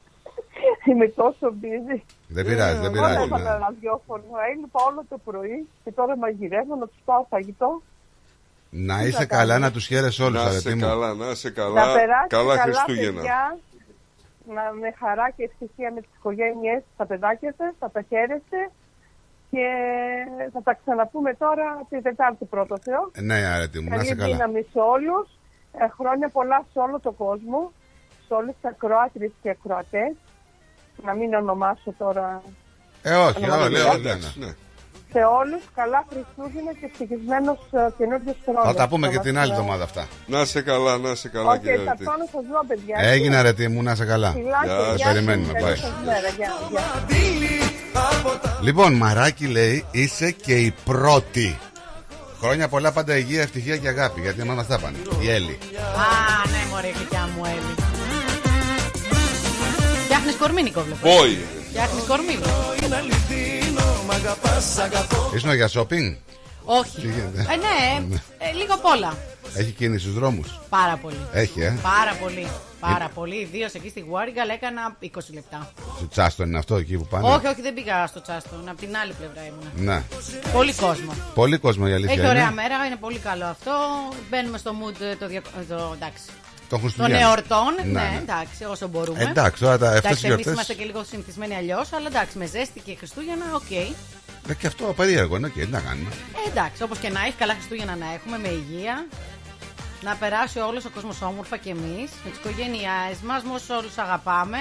[0.88, 2.00] Είμαι τόσο busy.
[2.28, 3.22] Δεν πειράζει, δεν Εγώ πειράζει.
[3.22, 3.64] έβαλα ναι.
[3.64, 4.24] ραδιόφωνο.
[4.52, 7.82] Έλειπα όλο το πρωί και τώρα μαγειρεύω να τους πάω φαγητό.
[8.76, 9.66] Να Τι είσαι θα καλά, κάνουμε.
[9.66, 10.80] να τους χαίρεσαι όλους, Να αρετή είσαι μου.
[10.80, 11.74] καλά, να είσαι να καλά.
[11.92, 13.20] περάσετε Καλά καλά, Χριστούγεννα.
[13.20, 13.58] παιδιά.
[14.54, 18.60] Να, με χαρά και ευτυχία με τις οικογένειές, τα παιδάκια σας, θα τα χαίρεστε.
[19.50, 19.66] Και
[20.52, 23.10] θα τα ξαναπούμε τώρα την Τετάρτη πρώτο Θεό.
[23.28, 24.32] Ναι, αρετή μου, να Καλή είσαι καλά.
[24.34, 25.28] δύναμη σε όλους.
[25.72, 27.72] Ε, χρόνια πολλά σε όλο τον κόσμο.
[28.26, 30.12] Σε όλες τις ακροάτριες και ακροατές.
[31.04, 32.42] Να μην ονομάσω τώρα
[33.02, 33.88] Ε, όχι, Ονομάζω όχι, παιδιά.
[33.90, 34.54] όχι, Εντάξει, ναι.
[35.14, 35.20] Ναι.
[35.20, 35.62] σε όλους.
[35.80, 38.64] Καλά Χριστούγεννα και ευτυχισμένος ε, καινούριος χρόνος.
[38.68, 40.02] Θα τα πούμε και Θα την μας, άλλη ε, εβδομάδα αυτά.
[40.32, 42.04] Να είσαι καλά, να είσαι καλά Όχι, κύριε θα Αρετή.
[42.08, 42.96] πάω να σας δω, παιδιά.
[43.12, 44.30] Έγινε, αρετή μου, να είσαι καλά.
[44.38, 45.00] Φιλάκια, Γεια γεια σας.
[45.00, 45.12] σας.
[45.12, 45.76] Περιμένουμε, Καλή πάει.
[45.76, 46.28] σας μέρα.
[46.38, 46.84] Γεια, γεια.
[48.66, 51.58] Λοιπόν, Μαράκι λέει, είσαι και η πρώτη.
[52.40, 54.20] Χρόνια πολλά, πάντα υγεία, ευτυχία και αγάπη.
[54.20, 54.96] Γιατί εμάς μας τα πάνε.
[55.20, 55.58] Η Έλλη.
[56.06, 57.74] Α, ναι, μωρέ, γλυκιά μου, Έλλη.
[60.04, 61.08] Φτιάχνεις κορμί, Νικό, βλέπω.
[61.08, 61.38] Μπόι.
[61.68, 62.38] Φτιάχνεις κορμί.
[65.34, 66.16] Ήσουν για shopping;
[66.64, 67.00] Όχι.
[67.00, 69.16] Τι γίνεται; Ε, ναι, ε, λίγο απ' όλα.
[69.56, 71.26] Έχει κίνηση στους δρόμους; Πάρα πολύ.
[71.32, 72.46] Έχει, ε; Πάρα πολύ.
[72.80, 73.34] Πάρα πολύ.
[73.40, 75.70] Ιδίως εκεί στη Warrigal έκανα 20 λεπτά.
[75.96, 78.68] Στο Chadstone είναι αυτό εκεί που πάνε; Όχι, όχι, δεν πήγα στο Chadstone.
[78.68, 79.70] Από την άλλη πλευρά ήμουν.
[79.88, 80.02] Ναι.
[80.52, 81.12] Πολύ κόσμο.
[81.34, 82.52] Πολύ κόσμο η αλήθεια Έχει ωραία είναι.
[82.52, 83.72] μέρα, είναι πολύ καλό αυτό.
[84.30, 85.42] Μπαίνουμε στο mood ε, το, δια...
[85.60, 86.22] ε, το, εντάξει,
[86.68, 87.22] Των των Χριστουγέννων.
[87.22, 87.72] εορτών.
[87.84, 88.18] Ναι, ναι.
[88.22, 89.22] εντάξει, όσο μπορούμε.
[89.22, 92.46] Εντάξει, τώρα τα- αυτές οι εμείς γιορτές- είμαστε και λίγο συνηθισμένοι αλλιώς, αλλά εντάξει, με
[92.46, 93.70] ζέστη και Χριστούγεννα, οκ.
[94.48, 96.08] Ε, και αυτό περίεργο είναι, οκ, τι να κάνουμε.
[96.46, 99.06] Ε, εντάξει, όπως και να έχει, καλά Χριστούγεννα να έχουμε με υγεία.
[100.02, 103.98] Να περάσει όλος ο κόσμος όμορφα και εμείς, με τις οικογένειές μας, με όσους όλους
[103.98, 104.58] αγαπάμε.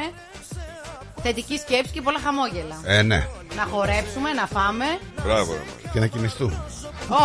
[1.26, 2.78] Θετική σκέψη και πολλά χαμόγελα.
[2.84, 3.28] Ε, ναι.
[3.56, 4.86] Να χορέψουμε, να φάμε.
[5.24, 5.90] Μπράβο, ρε Μαρία.
[5.94, 6.62] Και να κοιμιστούμε.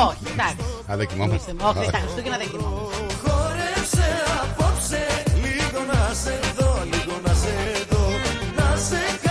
[0.09, 0.65] Όχι, εντάξει.
[0.91, 1.55] Α, δεν κοιμόμαστε.
[1.63, 2.97] Όχι, στα Χριστούγεννα δεν κοιμόμαστε.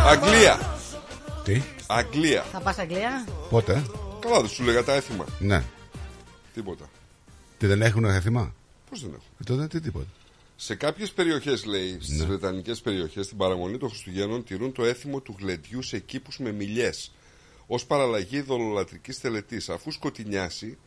[0.06, 0.60] Αγγλία.
[1.44, 2.42] Τι, Αγγλία.
[2.52, 3.84] Θα πας Αγγλία; πότε,
[4.20, 5.26] Καλά, δεν σου λέγα τα έθιμα.
[5.40, 5.64] ναι.
[6.54, 6.90] Τίποτα.
[7.58, 8.54] Τι δεν έχουν έθιμα;
[8.90, 10.06] Πώς δεν έχουν; Ε, τότε τι τίποτα.
[10.56, 12.26] Σε κάποιες περιοχές, λέει, στις Ναι.
[12.26, 17.12] Βρετανικές περιοχές, στην παραμονή των Χριστουγέννων τηρούν το έθιμο του γλεντιού σε κήπους με μιλιές.
[17.68, 19.70] Ω παραλλαγή δολολατρικής τελετής.
[19.70, 20.78] Αφού σκοτεινιάσει,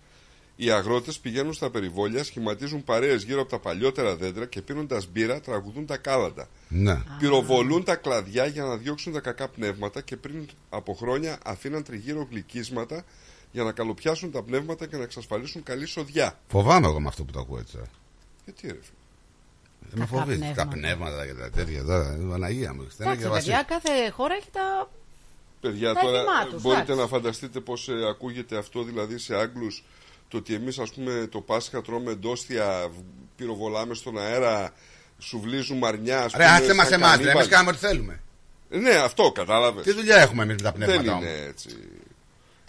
[0.63, 5.41] οι αγρότες πηγαίνουν στα περιβόλια, σχηματίζουν παρέες γύρω από τα παλιότερα δέντρα και πίνοντας μπύρα
[5.41, 6.49] τραγουδούν τα κάλαντα.
[6.69, 7.03] Ναι.
[7.19, 12.27] Πυροβολούν τα κλαδιά για να διώξουν τα κακά πνεύματα και πριν από χρόνια αφήναν τριγύρω
[12.31, 13.05] γλυκίσματα
[13.53, 16.39] για να καλοπιάσουν τα πνεύματα και να εξασφαλίσουν καλή σοδιά.
[16.49, 17.73] Φοβάμαι εγώ με αυτό που το ακούω έτσι.
[17.73, 17.87] τώρα.
[18.45, 18.99] Γιατί ρε φίλε.
[19.91, 20.39] Δεν με Κακά φοβίζει.
[20.39, 20.69] Τα πνεύματα.
[20.69, 22.19] πνεύματα και τα τέτοια τώρα.
[22.31, 22.87] Παναγία μου.
[22.91, 24.91] Στένα και Εντάξει, παιδιά, κάθε χώρα έχει τα.
[25.61, 27.01] Παιδιά, Τα τώρα έθιμά τους, μπορείτε εντάξει.
[27.01, 29.85] να φανταστείτε πώς ε, ακούγεται αυτό δηλαδή σε Άγγλους
[30.31, 33.01] το ότι εμείς ας πούμε το Πάσχα τρώμε εντόστια, β-
[33.37, 34.73] πυροβολάμε στον αέρα,
[35.19, 36.19] σουβλίζουν μαρνιά.
[36.25, 37.11] ας Ρε, πούμε, άσε μας σαν εμάς.
[37.11, 37.35] κανίβαλ.
[37.37, 38.21] Εμείς κάνουμε ό,τι θέλουμε.
[38.71, 39.85] Ε, Ναι, αυτό κατάλαβες.
[39.85, 41.69] Τι δουλειά έχουμε εμείς με τα Δεν πνεύματα είναι όμως; έτσι.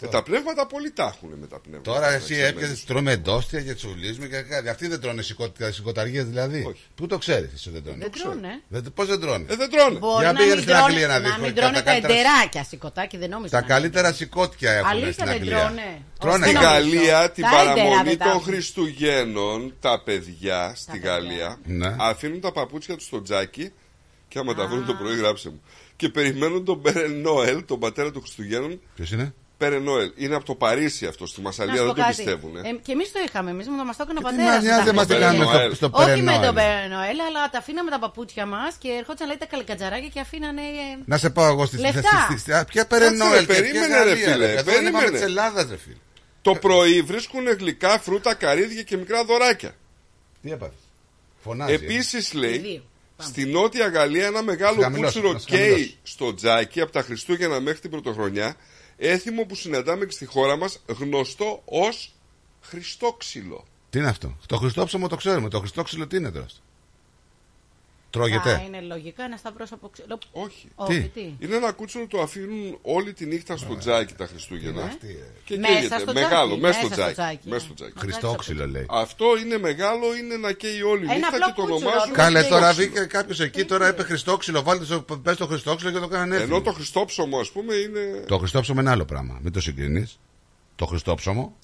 [0.02, 1.90] Ε, τα πνεύματα πολλοί τα έχουν με τα πνεύματα.
[1.92, 2.50] Τώρα να εσύ ξέρεις.
[2.50, 4.68] έπιασε, τρώμε εντόστια και τσουλίζουμε και κάτι.
[4.68, 5.22] Αυτοί δεν τρώνε
[5.70, 6.64] σηκωταργίε δηλαδή.
[6.68, 6.80] Όχι.
[6.94, 8.60] Πού το ξέρεις, εσύ δεν τρώνε; Δεν τρώνε.
[8.94, 9.98] Πώς δεν τρώνε; Ε, δεν τρώνε.
[9.98, 11.82] Μπορεί Για να πήγαινε μην στην τρώνε, Αγγλία να δεις, να μην τα τρώνε τα
[11.82, 13.50] καλύτερα- εντεράκια σηκωτάκι, δεν νόμιζα.
[13.56, 15.58] Τα να καλύτερα σηκώτια έχουν Αλήθεια στην δεν Αγγλία.
[15.58, 16.02] τρώνε.
[16.18, 16.82] Τρώνε Στην Δεν κάτι.
[16.84, 17.02] νομίζω.
[17.02, 18.42] Γαλλία την Τα έντερα παραμονή δεν τα των έχουν.
[18.42, 21.96] Χριστουγέννων τα παιδιά στη Γαλλία Ναι.
[21.98, 23.72] αφήνουν τα παπούτσια τους στο τζάκι
[24.28, 25.62] και άμα τα βρουν το πρωί γράψε μου
[25.96, 30.12] και περιμένουν τον Πέρε Νόελ, τον πατέρα των Χριστουγέννων Ποιος είναι; Πέρε Νόελ.
[30.16, 32.14] Είναι από το Παρίσι αυτός, στη Να Μασαλία σου δεν πω το κάτι.
[32.16, 32.56] πιστεύουν.
[32.56, 33.50] Ε, και εμείς το είχαμε.
[33.50, 34.52] Εμείς μα το έκανε ο Τι πατέρα.
[34.54, 36.40] μας νοιάζει, δεν μας την κάνουμε στο, στο Όχι με Περενόελ.
[36.46, 40.60] τον Περνοέλ, αλλά τα αφήναμε τα παπούτσια μας και ερχόντουσαν λέει τα καλικατζαράκια και αφήνανε.
[40.60, 42.00] ε, Να σε πάω εγώ στη στη- Λεφτά.
[42.00, 45.10] στη- στη- στη- α, Ποια Περενόελ ρε, περίμενε, ρε, φίλε, Εδώ είναι περίμενε.
[45.10, 45.96] της Ελλάδας, ρε φίλε.
[46.42, 49.74] Το πρωί βρίσκουν γλυκά, φρούτα, καρύδια και μικρά δωράκια.
[50.42, 50.78] Τι έπαθες;
[51.42, 51.72] Φωνάζει.
[51.72, 51.74] ε.
[51.74, 52.82] Επίσης λέει, Δύο.
[53.18, 55.94] στη Νότια Γαλλία ένα μεγάλο Χαμηλώσου, κούτσουρο να σε καίει χαμηλώσω.
[56.02, 58.56] στο τζάκι από τα Χριστούγεννα μέχρι την Πρωτοχρονιά.
[59.04, 62.14] Έθιμο που συναντάμε και στη χώρα μας γνωστό ως
[62.60, 63.64] Χριστόξυλο.
[63.90, 65.48] Τι είναι αυτό; Το Χριστόψωμο το ξέρουμε.
[65.48, 66.46] Το Χριστόξυλο τι είναι τώρα;
[68.12, 70.18] Τρώγεται; Α, είναι λογικά ένα σταυρό από ξύλο.
[70.32, 70.68] Όχι.
[70.74, 74.82] Όχι, τι; Είναι ένα κούτσουρο το αφήνουν όλη τη νύχτα στο τζάκι τα Χριστούγεννα.
[74.82, 74.96] ε.
[75.44, 75.98] Και Μέσα καίγεται.
[75.98, 77.12] στο Μεγάλο, τζάκι, μέσα στο μέσα στο τζάκι.
[77.14, 77.48] τζάκι.
[77.48, 77.92] Μέσα στο τζάκι.
[77.98, 78.86] Χριστόξυλο λέει.
[78.90, 82.12] Αυτό είναι μεγάλο, είναι να καίει όλη Ένα νύχτα απλό και το κούτσουρο, ονομάζουν.
[82.14, 82.86] Κάλε τώρα Χριστόξυλο.
[82.94, 84.62] βγήκε κάποιος εκεί τώρα είπε Χριστόξυλο.
[84.62, 86.60] Βάλτε το, πες το Χριστόξυλο και το κάνανε Ενώ έθιμο.
[86.62, 88.24] το Χριστόψωμο, ας πούμε, είναι.
[88.26, 89.38] Το Χριστόψωμο είναι άλλο πράγμα.
[89.42, 90.18] Μην το συγκρίνεις.
[90.76, 91.56] Το Χριστόψωμο.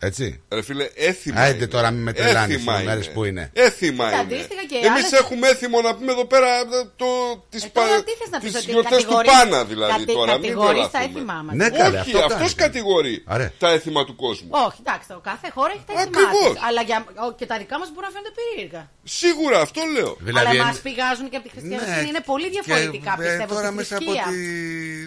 [0.00, 0.42] Έτσι.
[0.52, 1.40] Ρε φίλε, έθιμα.
[1.40, 1.66] Άιντε είναι.
[1.66, 3.14] τώρα μην με τρελάνεις Έθιμα τις μέρες είναι.
[3.14, 3.50] που είναι.
[3.54, 4.20] Έθιμα Και είναι.
[4.22, 6.64] αντίστοιχα και Εμείς άλλες- έχουμε έθιμο να πούμε εδώ πέρα ε,
[6.96, 7.06] το,
[7.52, 10.12] τις, Ε, τώρα τι θες να τις πεις ότι γιορτές του κατηγορείς- Πάνα δηλαδή κατε-
[10.18, 10.32] τώρα.
[10.32, 11.18] Μην κατηγορείς τα τρελαθούμε.
[11.18, 11.54] έθιμά μας.
[11.60, 12.62] Ναι, καλέ, Όχι, αυτό αυτός κάνει.
[12.64, 13.46] κατηγορεί Άρα.
[13.62, 14.48] τα έθιμα του κόσμου.
[14.66, 16.52] Όχι, εντάξει, το κάθε χώρα έχει τα έθιμά Ακριβώς.
[16.54, 16.62] της.
[16.68, 16.98] Αλλά για...
[17.26, 18.82] ο, και τα δικά μας μπορούν να φαίνονται περίεργα.
[19.20, 20.12] Σίγουρα αυτό λέω.
[20.28, 21.90] Δηλαδή, αλλά εν- μας πηγάζουν και από τη χριστιανική.
[22.02, 23.52] Ναι, είναι πολύ διαφορετικά, και, ε, πιστεύω.
[23.54, 24.26] τώρα στη μέσα από θρησκεία.
[24.30, 24.38] τη.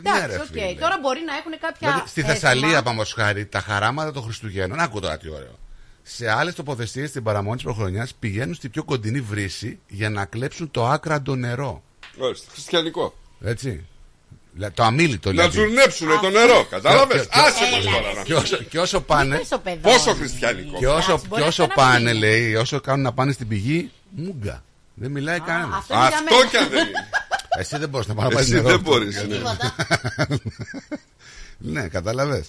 [0.02, 0.50] Εντάξει, Ναι, ρε, οκ.
[0.53, 0.68] φίλε.
[0.84, 1.86] Τώρα μπορεί να έχουν κάποια.
[1.88, 2.30] Δηλαδή, στη έθιμα.
[2.34, 4.78] Θεσσαλία, πάμε χάρη, τα χαράματα των Χριστουγέννων.
[4.84, 5.60] Άκου τώρα τι ωραίο.
[6.03, 10.72] Σε άλλες τοποθεσίες στην παραμονή της προχρονιά πηγαίνουν στη πιο κοντινή βρύση για να κλέψουν
[10.72, 11.84] το άκραντο νερό.
[12.18, 13.16] Ορίστε, χριστιανικό.
[13.43, 13.85] Έτσι.
[14.58, 15.58] Λε- Το αμήλυτο Να δηλαδή.
[15.58, 18.80] τζουρνέψουνε το νερό, κατάλαβες; Και- και- Άσε Έλα, μας ρε, τώρα να Και όσο, και
[18.80, 19.38] όσο πάνε.
[19.38, 19.90] Πες ο παιδό.
[19.90, 20.77] Πόσο χριστιανικό.
[20.77, 22.19] Και όσο, Εντάξει, μπορεί και αυτό όσο να μην πάνε, είναι.
[22.19, 24.64] λέει, όσο κάνουν να πάνε στην πηγή, μούγκα.
[24.93, 25.77] Δεν μιλάει κανένας.
[25.77, 26.50] αυτό είναι για Αυτό μένα.
[26.50, 27.10] κι αν δεν είναι.
[27.60, 28.68] Εσύ δεν μπορείς να πάει να πάρεις Εσύ νερό.
[28.69, 29.16] δεν μπορείς.
[29.27, 29.35] ναι.
[29.35, 29.76] Τίποτα.
[31.58, 32.45] ναι, κατάλαβε.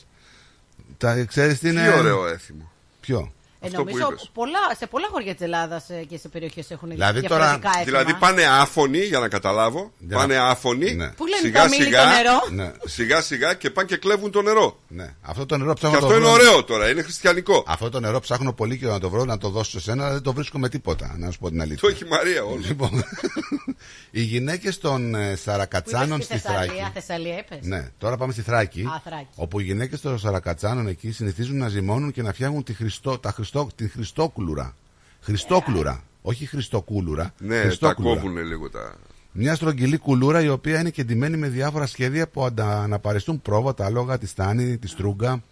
[0.99, 2.73] Τα ξέρεις τι είναι; Τι ωραίο έθιμο.
[3.01, 3.33] Ποιο;
[3.65, 4.31] Ε, Αυτό που νομίζω είπες.
[4.35, 7.85] πολλά, σε πολλά χωριά της Ελλάδας και σε περιοχές έχουν Δηλαδή διαφορετικά τώρα- έθιμα.
[7.99, 9.93] Δηλαδή πάνε άφωνοι, για να καταλάβω.
[9.99, 10.95] Για Πάνε να- άφωνοι.
[10.95, 11.09] Ναι.
[11.09, 12.39] Πού λένε Σιγά το αμήλυτο σιγά, νερό.
[12.51, 12.73] Ναι.
[12.85, 14.79] σιγά σιγά και πάνε και κλέβουν το νερό.
[14.89, 15.15] Ναι.
[15.23, 16.49] Αυτό το νερό Και ψάχνω να αυτό το είναι βρω.
[16.51, 17.65] ωραίο τώρα, είναι χριστιανικό.
[17.67, 20.13] Αυτό το νερό ψάχνω πολύ και να το βρω να το δώσω σε σένα, αλλά
[20.13, 21.89] δεν το βρίσκω με τίποτα, να σου πω την Το αλήθεια.
[21.93, 22.63] έχει η Μαρία όλο.
[22.67, 22.91] Λοιπόν,
[24.11, 26.91] οι γυναίκες των ε, Που είπες Σαρακατσάνων στη στη Θεσσαλία, Θράκη.
[26.95, 27.59] Θεσσαλία έπες.
[27.63, 28.81] Ναι, τώρα πάμε στη Θράκη.
[28.83, 29.27] Α, Θράκη.
[29.35, 33.31] Όπου οι γυναίκες των Σαρακατσάνων εκεί συνηθίζουν να ζυμώνουν και να φτιάχνουν τη, Χριστό, τα
[33.53, 34.77] Χριστό, την Χριστόκουλουρα.
[35.21, 36.03] Χριστόκουλουρα.
[36.23, 37.35] Όχι Χριστοκούλουρα.
[37.39, 38.21] Ναι, τα Χριστόκουλουρα.
[38.21, 38.97] κόβουν λίγο τα.
[39.33, 43.85] Μια στρογγυλή κουλούρα η οποία είναι και ντυμένη με διάφορα σχέδια που αντα- αναπαριστούν πρόβατα,
[43.87, 45.43] άλογα, τη στάνη, τη στρούγκα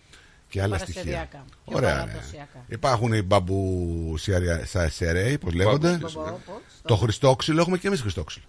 [0.48, 1.02] και άλλα στοιχεία.
[1.02, 1.44] Παρασκευιακά.
[1.66, 1.94] Πιο Ωραία.
[1.94, 2.00] ναι.
[2.00, 2.64] παραδοσιακά.
[2.68, 5.90] Υπάρχουν οι μπαμπου σιαρια- σα- σερέοι, πώς λέγονται.
[5.90, 6.24] Μπαμπούς, πώς,
[6.82, 8.44] Το χριστόξυλο έχουμε και εμείς χριστόξυλο.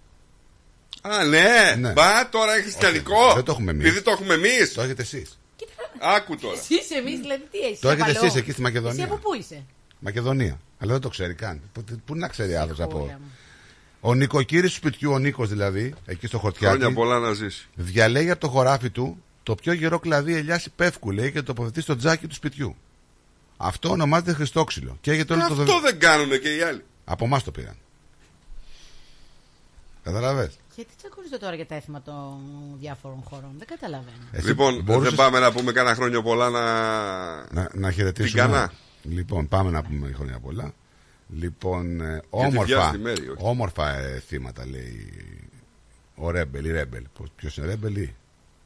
[1.02, 1.74] Α, ναι!
[1.78, 1.92] Ναι.
[1.92, 3.32] Μπα, τώρα είναι χριστιανικό!
[3.34, 3.86] δεν το έχουμε εμείς.
[3.86, 4.72] Επειδή το έχουμε εμείς!
[4.72, 5.38] Το έχετε εσείς.
[6.00, 6.58] Άκου τώρα.
[6.58, 7.78] Εσείς, εμείς, δηλαδή τι έχεις.
[7.80, 8.26] Το έχετε κεφαλό.
[8.26, 9.04] εσείς εκεί στη Μακεδονία.
[9.04, 9.64] Εσύ από πού είσαι;
[9.98, 10.60] Μακεδονία.
[10.78, 11.60] Αλλά δεν το ξέρει καν.
[11.72, 12.96] Πού, πού να ξέρει άνθρωπο από.
[12.96, 13.30] Ψυχούλα μου.
[14.00, 16.76] Ο νοικοκύρης του σπιτιού, ο Νίκος δηλαδή, εκεί στο χορτιάκι.
[16.76, 17.68] Χρόνια πολλά να ζήσει.
[17.74, 21.80] Διαλέγει από το χωράφι του το πιο γερό κλαδί ελιά υπεύκου, λέει, και το τοποθετεί
[21.80, 22.76] στο τζάκι του σπιτιού.
[23.56, 24.98] Αυτό ονομάζεται χριστόξυλο.
[25.00, 25.86] Και έγινε όλο το Αυτό δεδομένο.
[25.86, 26.84] δεν κάνουν και οι άλλοι.
[27.04, 27.76] Από εμάς το πήραν.
[30.02, 32.40] Καταλαβες; Γιατί τσακώνεστε τώρα για τα έθιμα των
[32.78, 33.54] διάφορων χωρών.
[33.58, 34.16] Δεν καταλαβαίνω.
[34.32, 36.62] Εσύ Λοιπόν, μπορούσες δεν πάμε να πούμε κανένα χρόνια πολλά να.
[37.60, 38.42] να, να χαιρετήσουμε.
[38.42, 38.72] Την Κανά.
[39.02, 40.72] Λοιπόν, πάμε να πούμε χρόνια πολλά.
[41.38, 43.36] Λοιπόν, ε, βιάζει όμορφα, τη μέρη, όχι.
[43.40, 45.12] όμορφα ε, θύματα λέει
[46.14, 47.02] ο Ρέμπελ, η Ρέμπελ.
[47.36, 48.14] Ποιος είναι Ρέμπελ ή;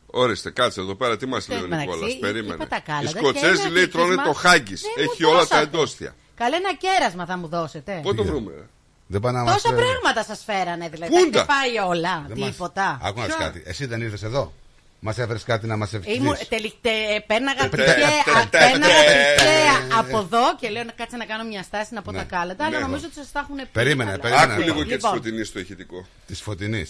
[0.07, 2.12] Ορίστε, κάτσε εδώ πέρα, τι μας λέει ο Εντάξει, Νικόλας.
[2.12, 2.67] είπα Περίμενε.
[2.67, 4.25] τα κάλατα Οι και Σκοτσέζοι ένα λέει τρώνε ατύχημα.
[4.33, 4.75] το χάγκη.
[4.75, 5.62] Δεν μου Έχει όλα τα δώσατε.
[5.62, 6.15] εντόστια.
[6.35, 8.01] Καλά ένα κέρασμα θα μου δώσετε.
[8.02, 8.67] Πού το βρούμε, ρε;
[9.07, 11.12] Δεν πάνε να μας, Τόσα ε, πράγματα σας φέρανε δηλαδή.
[11.12, 11.31] Πούντα.
[11.31, 12.25] Τα έχετε πάει όλα.
[12.28, 12.99] δεν μας- Τίποτα.
[13.02, 13.62] Άκου να δεις κάτι.
[13.67, 14.52] Εσύ δεν ήρθες εδώ.
[15.01, 16.17] Μας έφερες κάτι να μας ευχηθείς.
[16.18, 16.91] Ήμουν, τελικ, τε,
[17.26, 19.99] πέρναγα Ε, τυχαία, τε, τε, πέρναγα τε, τυχαία τε.
[19.99, 22.18] από εδώ και λέω να κάτσε να κάνω μια στάση να πω Ναι.
[22.18, 22.65] τα κάλατα.
[22.65, 22.83] Αλλά Ναι.
[22.85, 23.67] νομίζω ότι σας τα έχουν πει.
[23.73, 24.23] Περίμενε, καλά.
[24.23, 24.52] περίμενε.
[24.52, 25.10] Άκου λίγο και τη Λοιπόν.
[25.12, 26.07] φωτεινή στο ηχητικό.
[26.26, 26.86] Τη φωτεινή.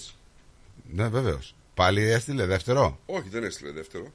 [0.91, 1.55] Ναι, βεβαίως.
[1.73, 2.99] Πάλι έστειλε δεύτερο.
[3.05, 4.11] Όχι, δεν έστειλε δεύτερο.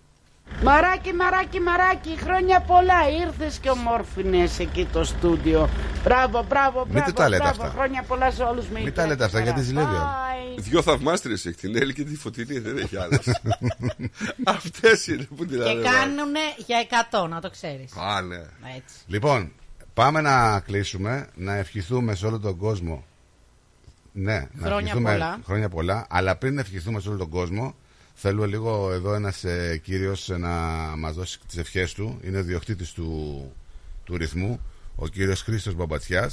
[0.63, 3.09] Μαράκι, μαράκι, μαράκι, χρόνια πολλά.
[3.27, 5.69] Ήρθες και ομόρφινες εκεί το στούντιο.
[6.05, 7.07] Μπράβο, μπράβο, Μην μπράβο.
[7.07, 7.63] του τα λέτε μπράβο.
[7.63, 7.75] αυτά.
[7.75, 9.87] Χρόνια πολλά σε όλους με Μην τα λέτε αυτά γιατί ζηλεύει.
[9.87, 10.11] ο άλλος.
[10.69, 13.41] Δυο θαυμάστριες έχει την Έλλη και τη φωτεινή, δεν έχει άλλες.
[14.45, 15.83] Αυτές είναι που την Και ανεβάζουν.
[15.93, 16.79] κάνουνε για
[17.25, 17.97] 100, να το ξέρεις.
[17.97, 18.37] Α, ναι.
[18.77, 18.95] Έτσι.
[19.07, 19.53] Λοιπόν,
[19.95, 23.05] πάμε να κλείσουμε, να ευχηθούμε σε όλο τον κόσμο.
[24.13, 25.39] Ναι, να Χρόνια ευχηθούμε πολλά.
[25.45, 26.07] χρόνια πολλά.
[26.11, 27.75] Αλλά πριν ευχηθούμε σε όλο τον κόσμο,
[28.15, 30.51] θέλω λίγο εδώ ένας ε, κύριος να
[30.97, 32.21] μας δώσει τις ευχές του.
[32.23, 33.53] Είναι ο διοκτήτης του,
[34.05, 34.61] του ρυθμού,
[34.97, 36.31] ο κύριος Χρήστος Μπαμπατσιά,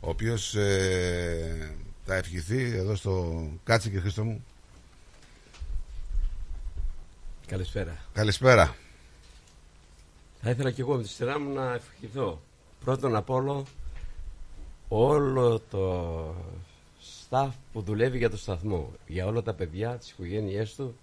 [0.00, 1.74] ο οποίος ε,
[2.04, 3.42] θα ευχηθεί εδώ στο.
[3.64, 4.44] Κάτσε και Χρήστο μου.
[7.46, 7.96] Καλησπέρα.
[8.12, 8.76] Καλησπέρα.
[10.42, 12.40] Θα ήθελα και εγώ με τη σειρά μου να ευχηθώ.
[12.84, 13.66] Πρώτον απ' όλο
[14.88, 16.34] όλο το
[17.30, 20.96] staff που δουλεύει για το σταθμό, για όλα τα παιδιά, τις οικογένειές του,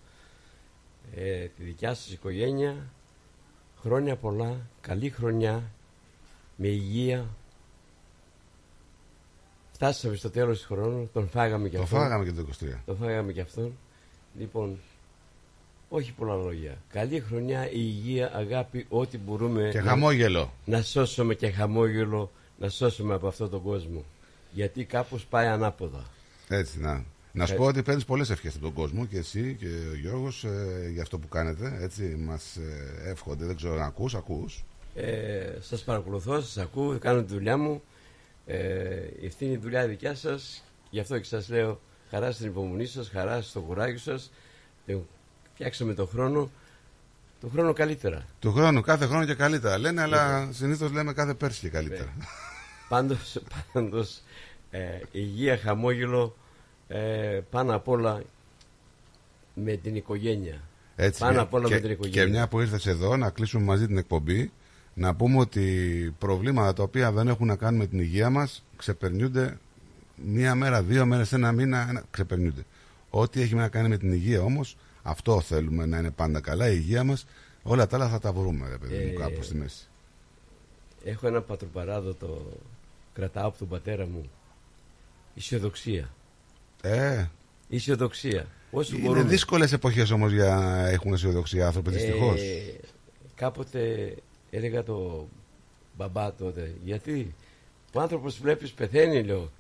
[1.16, 2.76] ε, τη δικιά σας οικογένεια,
[3.82, 5.64] χρόνια πολλά, καλή χρονιά,
[6.56, 7.26] με υγεία.
[9.72, 12.00] Φτάσαμε στο τέλος του χρόνου, τον φάγαμε και Το αυτόν.
[12.00, 12.82] φάγαμε και το 23.
[12.86, 13.78] Το φάγαμε και αυτόν.
[14.40, 14.78] Λοιπόν,
[15.90, 16.78] όχι πολλά λόγια.
[16.90, 19.70] Καλή χρονιά, υγεία, αγάπη, ό,τι μπορούμε.
[19.72, 20.54] Και να- χαμόγελο.
[20.66, 24.04] Να σώσουμε και χαμόγελο, να σώσουμε από αυτόν τον κόσμο.
[24.52, 26.04] Γιατί κάπως πάει ανάποδα.
[26.48, 27.04] Έτσι, να.
[27.36, 27.58] Να σου Ε.
[27.58, 31.02] πω ότι παίρνεις πολλές ευχές από τον κόσμο και εσύ και ο Γιώργος ε, για
[31.02, 31.78] αυτό που κάνετε.
[31.82, 33.46] Έτσι, μας ε, εύχονται.
[33.46, 34.64] Δεν ξέρω αν ακούς, ακούς.
[34.96, 37.82] Ε, σας παρακολουθώ, σας ακούω, κάνω τη δουλειά μου.
[38.46, 38.68] Ε,
[39.28, 40.64] αυτή είναι η δουλειά δικιά σας.
[40.90, 41.80] Γι' αυτό και σας λέω
[42.10, 44.32] χαρά στην υπομονή σας, χαρά στο κουράγιο σας.
[44.86, 44.96] Ε,
[45.54, 46.52] φτιάξαμε τον χρόνο,
[47.42, 48.26] τον χρόνο καλύτερα.
[48.40, 52.14] Του χρόνου, κάθε χρόνο και καλύτερα λένε, αλλά συνήθως λέμε κάθε πέρσι και καλύτερα.
[52.90, 53.42] Πάντως,
[53.74, 54.22] πάντως
[54.72, 54.80] ε,
[55.12, 56.36] υγεία, χαμόγελο,
[56.96, 58.22] ε, πάνω απ' όλα
[59.54, 60.62] με την οικογένεια.
[60.96, 62.24] Έτσι, πάνω και- απ' όλα και, με την οικογένεια.
[62.24, 64.52] Και μια που ήρθες εδώ, να κλείσουμε μαζί την εκπομπή,
[64.94, 69.58] να πούμε ότι προβλήματα τα οποία δεν έχουν να κάνουν με την υγεία μας ξεπερνιούνται
[70.16, 72.66] μία μέρα, δύο μέρες, ένα μήνα, ένα, ξεπερνιούνται.
[73.10, 76.76] Ό,τι έχει να κάνει με την υγεία όμως, αυτό θέλουμε να είναι πάντα καλά, η
[76.78, 77.26] υγεία μας.
[77.64, 79.88] Όλα τα άλλα θα τα βρούμε, ρε παιδί μου, Ε, κάπου στη μέση.
[81.04, 82.60] Έχω ένα πατροπαράδοτο,
[83.14, 84.30] κρατάω από τον πατέρα μου.
[85.34, 86.10] Ισιοδοξία.
[86.86, 87.26] Ε,
[87.68, 88.48] Ισιοδοξία.
[88.72, 89.28] Όσο είναι μπορούμε.
[89.30, 92.42] δύσκολες εποχές όμως για να έχουν αισιοδοξία άνθρωποι, δυστυχώς.
[92.42, 92.80] Ε,
[93.36, 94.14] κάποτε
[94.50, 95.28] έλεγα το
[95.98, 97.36] μπαμπά τότε, γιατί
[97.94, 99.52] ο άνθρωπος βλέπεις πεθαίνει, λέω.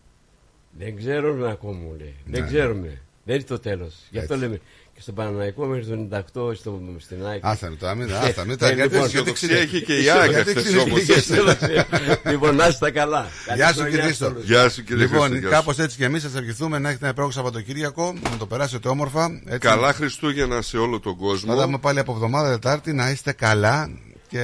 [0.77, 2.15] Δεν ξέρουμε ακόμα, μου λέει.
[2.25, 2.47] Δεν Ναι.
[2.47, 3.01] ξέρουμε.
[3.25, 3.95] Δεν είναι το τέλος.
[4.11, 4.45] Γι' αυτό Έτσι.
[4.45, 4.59] λέμε.
[4.95, 6.07] Και στον Παναναϊκό μέχρι το
[6.51, 7.39] 98, στο, στην ΑΕΚ.
[7.45, 10.13] Άστα με τώρα, μην- άστα, μην τα- Ε, γιατί λοιπόν, αισιοδοξία έχει και η ισιο-
[10.15, 10.93] ΑΕΚ γιατί αυτές αισιοδοξία.
[10.93, 11.31] όμως, έτσι.
[11.31, 11.87] Αισιοδοξία.
[12.31, 13.27] Λοιπόν, να είστε καλά.
[13.45, 14.25] Καλή Γεια σου χρονιά κύριε σε Χρήστο.
[14.25, 14.43] όλους.
[14.45, 17.11] Γεια σου, κύριε Λοιπόν, Χρήστο, γεια κάπως έτσι και εμείς σας ευχηθούμε να έχετε ένα
[17.11, 19.41] υπέροχο Σαββατοκύριακο, να το περάσετε όμορφα.
[19.45, 19.57] Έτσι.
[19.59, 21.53] Καλά Χριστούγεννα σε όλο τον κόσμο.
[21.53, 23.89] Να τα πούμε πάλι από εβδομάδα Τετάρτη, να είστε καλά
[24.27, 24.39] και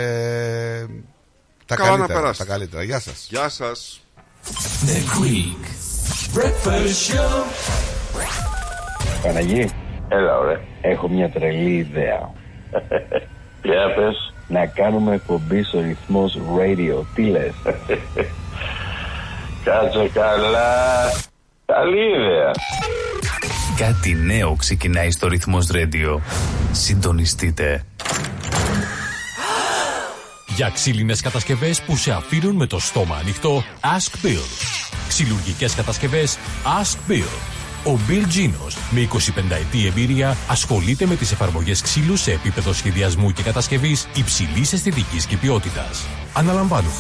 [1.66, 2.20] τα Καλά να καλύτερα.
[2.20, 2.46] περάσετε.
[2.46, 2.84] τα καλύτερα.
[2.84, 3.26] Γεια σας.
[3.30, 4.02] Γεια σας.
[4.86, 5.66] The Greek
[6.38, 7.44] Breakfast Show.
[9.24, 9.70] Παναγί.
[10.10, 10.60] Έλα, ωραία.
[10.82, 12.32] Έχω μια τρελή ιδέα.
[13.64, 14.34] Για πες.
[14.48, 17.04] Να κάνουμε εκπομπή στο ρυθμός radio.
[17.16, 17.54] Τι λες;
[19.64, 21.12] Κάτσε καλά.
[21.66, 22.52] Καλή ιδέα.
[23.78, 26.20] Κάτι νέο ξεκινάει στο ρυθμός Radio.
[26.72, 27.84] Συντονιστείτε.
[30.56, 34.44] Για ξύλινες κατασκευές που σε αφήνουν με το στόμα ανοιχτό, Ask Bill.
[35.08, 36.38] Ξυλουργικές κατασκευές,
[36.82, 37.59] Ask Bill.
[37.86, 39.18] Ο Bill Genos, με 25
[39.52, 45.38] ετή εμπειρία, ασχολείται με τις εφαρμογές ξύλου σε επίπεδο σχεδιασμού και κατασκευής υψηλής αισθητικής και
[45.38, 46.06] ποιότητας.
[46.34, 46.94] Αναλαμβάνουμε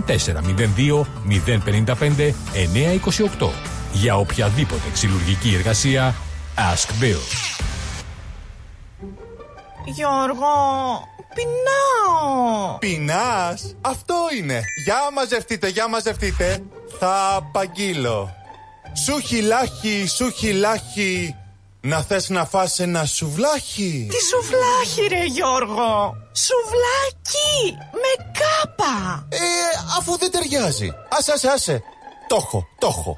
[0.06, 1.06] 0402
[1.46, 2.34] 055
[3.40, 3.50] 928
[3.94, 6.16] Για οποιαδήποτε ξυλουργική εργασία
[6.56, 7.20] Ask Bill.
[9.86, 10.54] Γιώργο,
[11.36, 12.78] πεινάω.
[12.80, 14.62] Πεινάς, αυτό είναι.
[14.86, 16.64] Για μαζευτείτε, για μαζευτείτε.
[17.00, 18.34] Θα απαγγείλω.
[19.06, 21.36] Σου χιλάχι, σου χιλάχι.
[21.86, 24.08] Να θες να φας ένα σουβλάχι.
[24.10, 26.16] Τι σουβλάχι ρε Γιώργο.
[26.32, 29.26] Σουβλάκι με κάπα.
[29.30, 29.38] Ε,
[29.98, 30.94] αφού δεν ταιριάζει.
[31.10, 31.84] Άσε, άσε, άσε.
[32.28, 33.18] Το έχω, το έχω.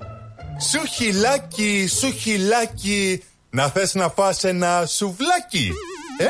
[0.72, 3.24] Σου χιλάκι, σου χιλάκι.
[3.50, 5.72] Να θες να φας ένα σουβλάκι.
[6.18, 6.26] Ε,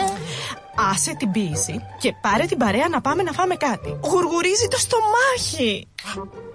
[0.92, 4.00] Άσε την πίεση και πάρε την παρέα να πάμε να φάμε κάτι.
[4.04, 5.88] Γουργουρίζει το στομάχι.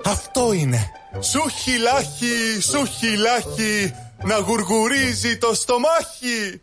[0.04, 0.90] αυτό είναι.
[1.20, 3.94] Σου χιλάχι, σου χιλάχι.
[4.24, 6.62] Να γουργουρίζει το στομάχι.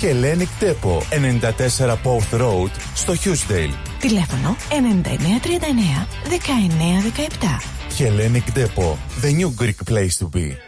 [0.00, 3.74] Hellenic Depot, 94 Porth Road, στο Hughesdale.
[4.00, 7.78] Τηλέφωνο 9939 1917.
[7.98, 10.67] Hellenic Depot, the new Greek place to be.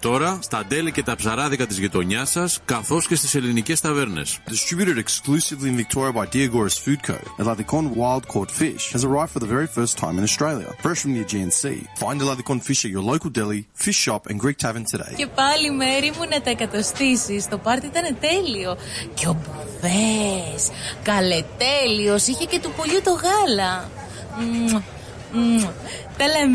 [0.00, 4.22] τώρα στα deli και τα ψαράδικα της γειτονιάς σας, καθώ και στις ελληνικές ταβέρνες.
[4.24, 7.18] Distributed exclusively in Victoria by Diagoras Food Co.
[7.42, 11.12] Eladicon wild caught fish has arrived for the very first time in Australia, fresh from
[11.14, 11.80] the Aegean Sea.
[12.04, 15.14] Find Eladicon fish at your local deli, fish shop, and Greek tavern today.
[15.16, 17.46] Και πάλι μέρη μου να τα εκατοστήσει.
[17.50, 18.76] Το πάρτι ήταν τέλειο.
[19.14, 20.70] Και ο Μπουβές,
[21.02, 23.90] καλετέλειος, είχε και του πολύ το γάλα.
[24.38, 24.82] Μμμ,
[25.32, 25.64] μμμ.
[26.16, 26.50] Τα λέμε.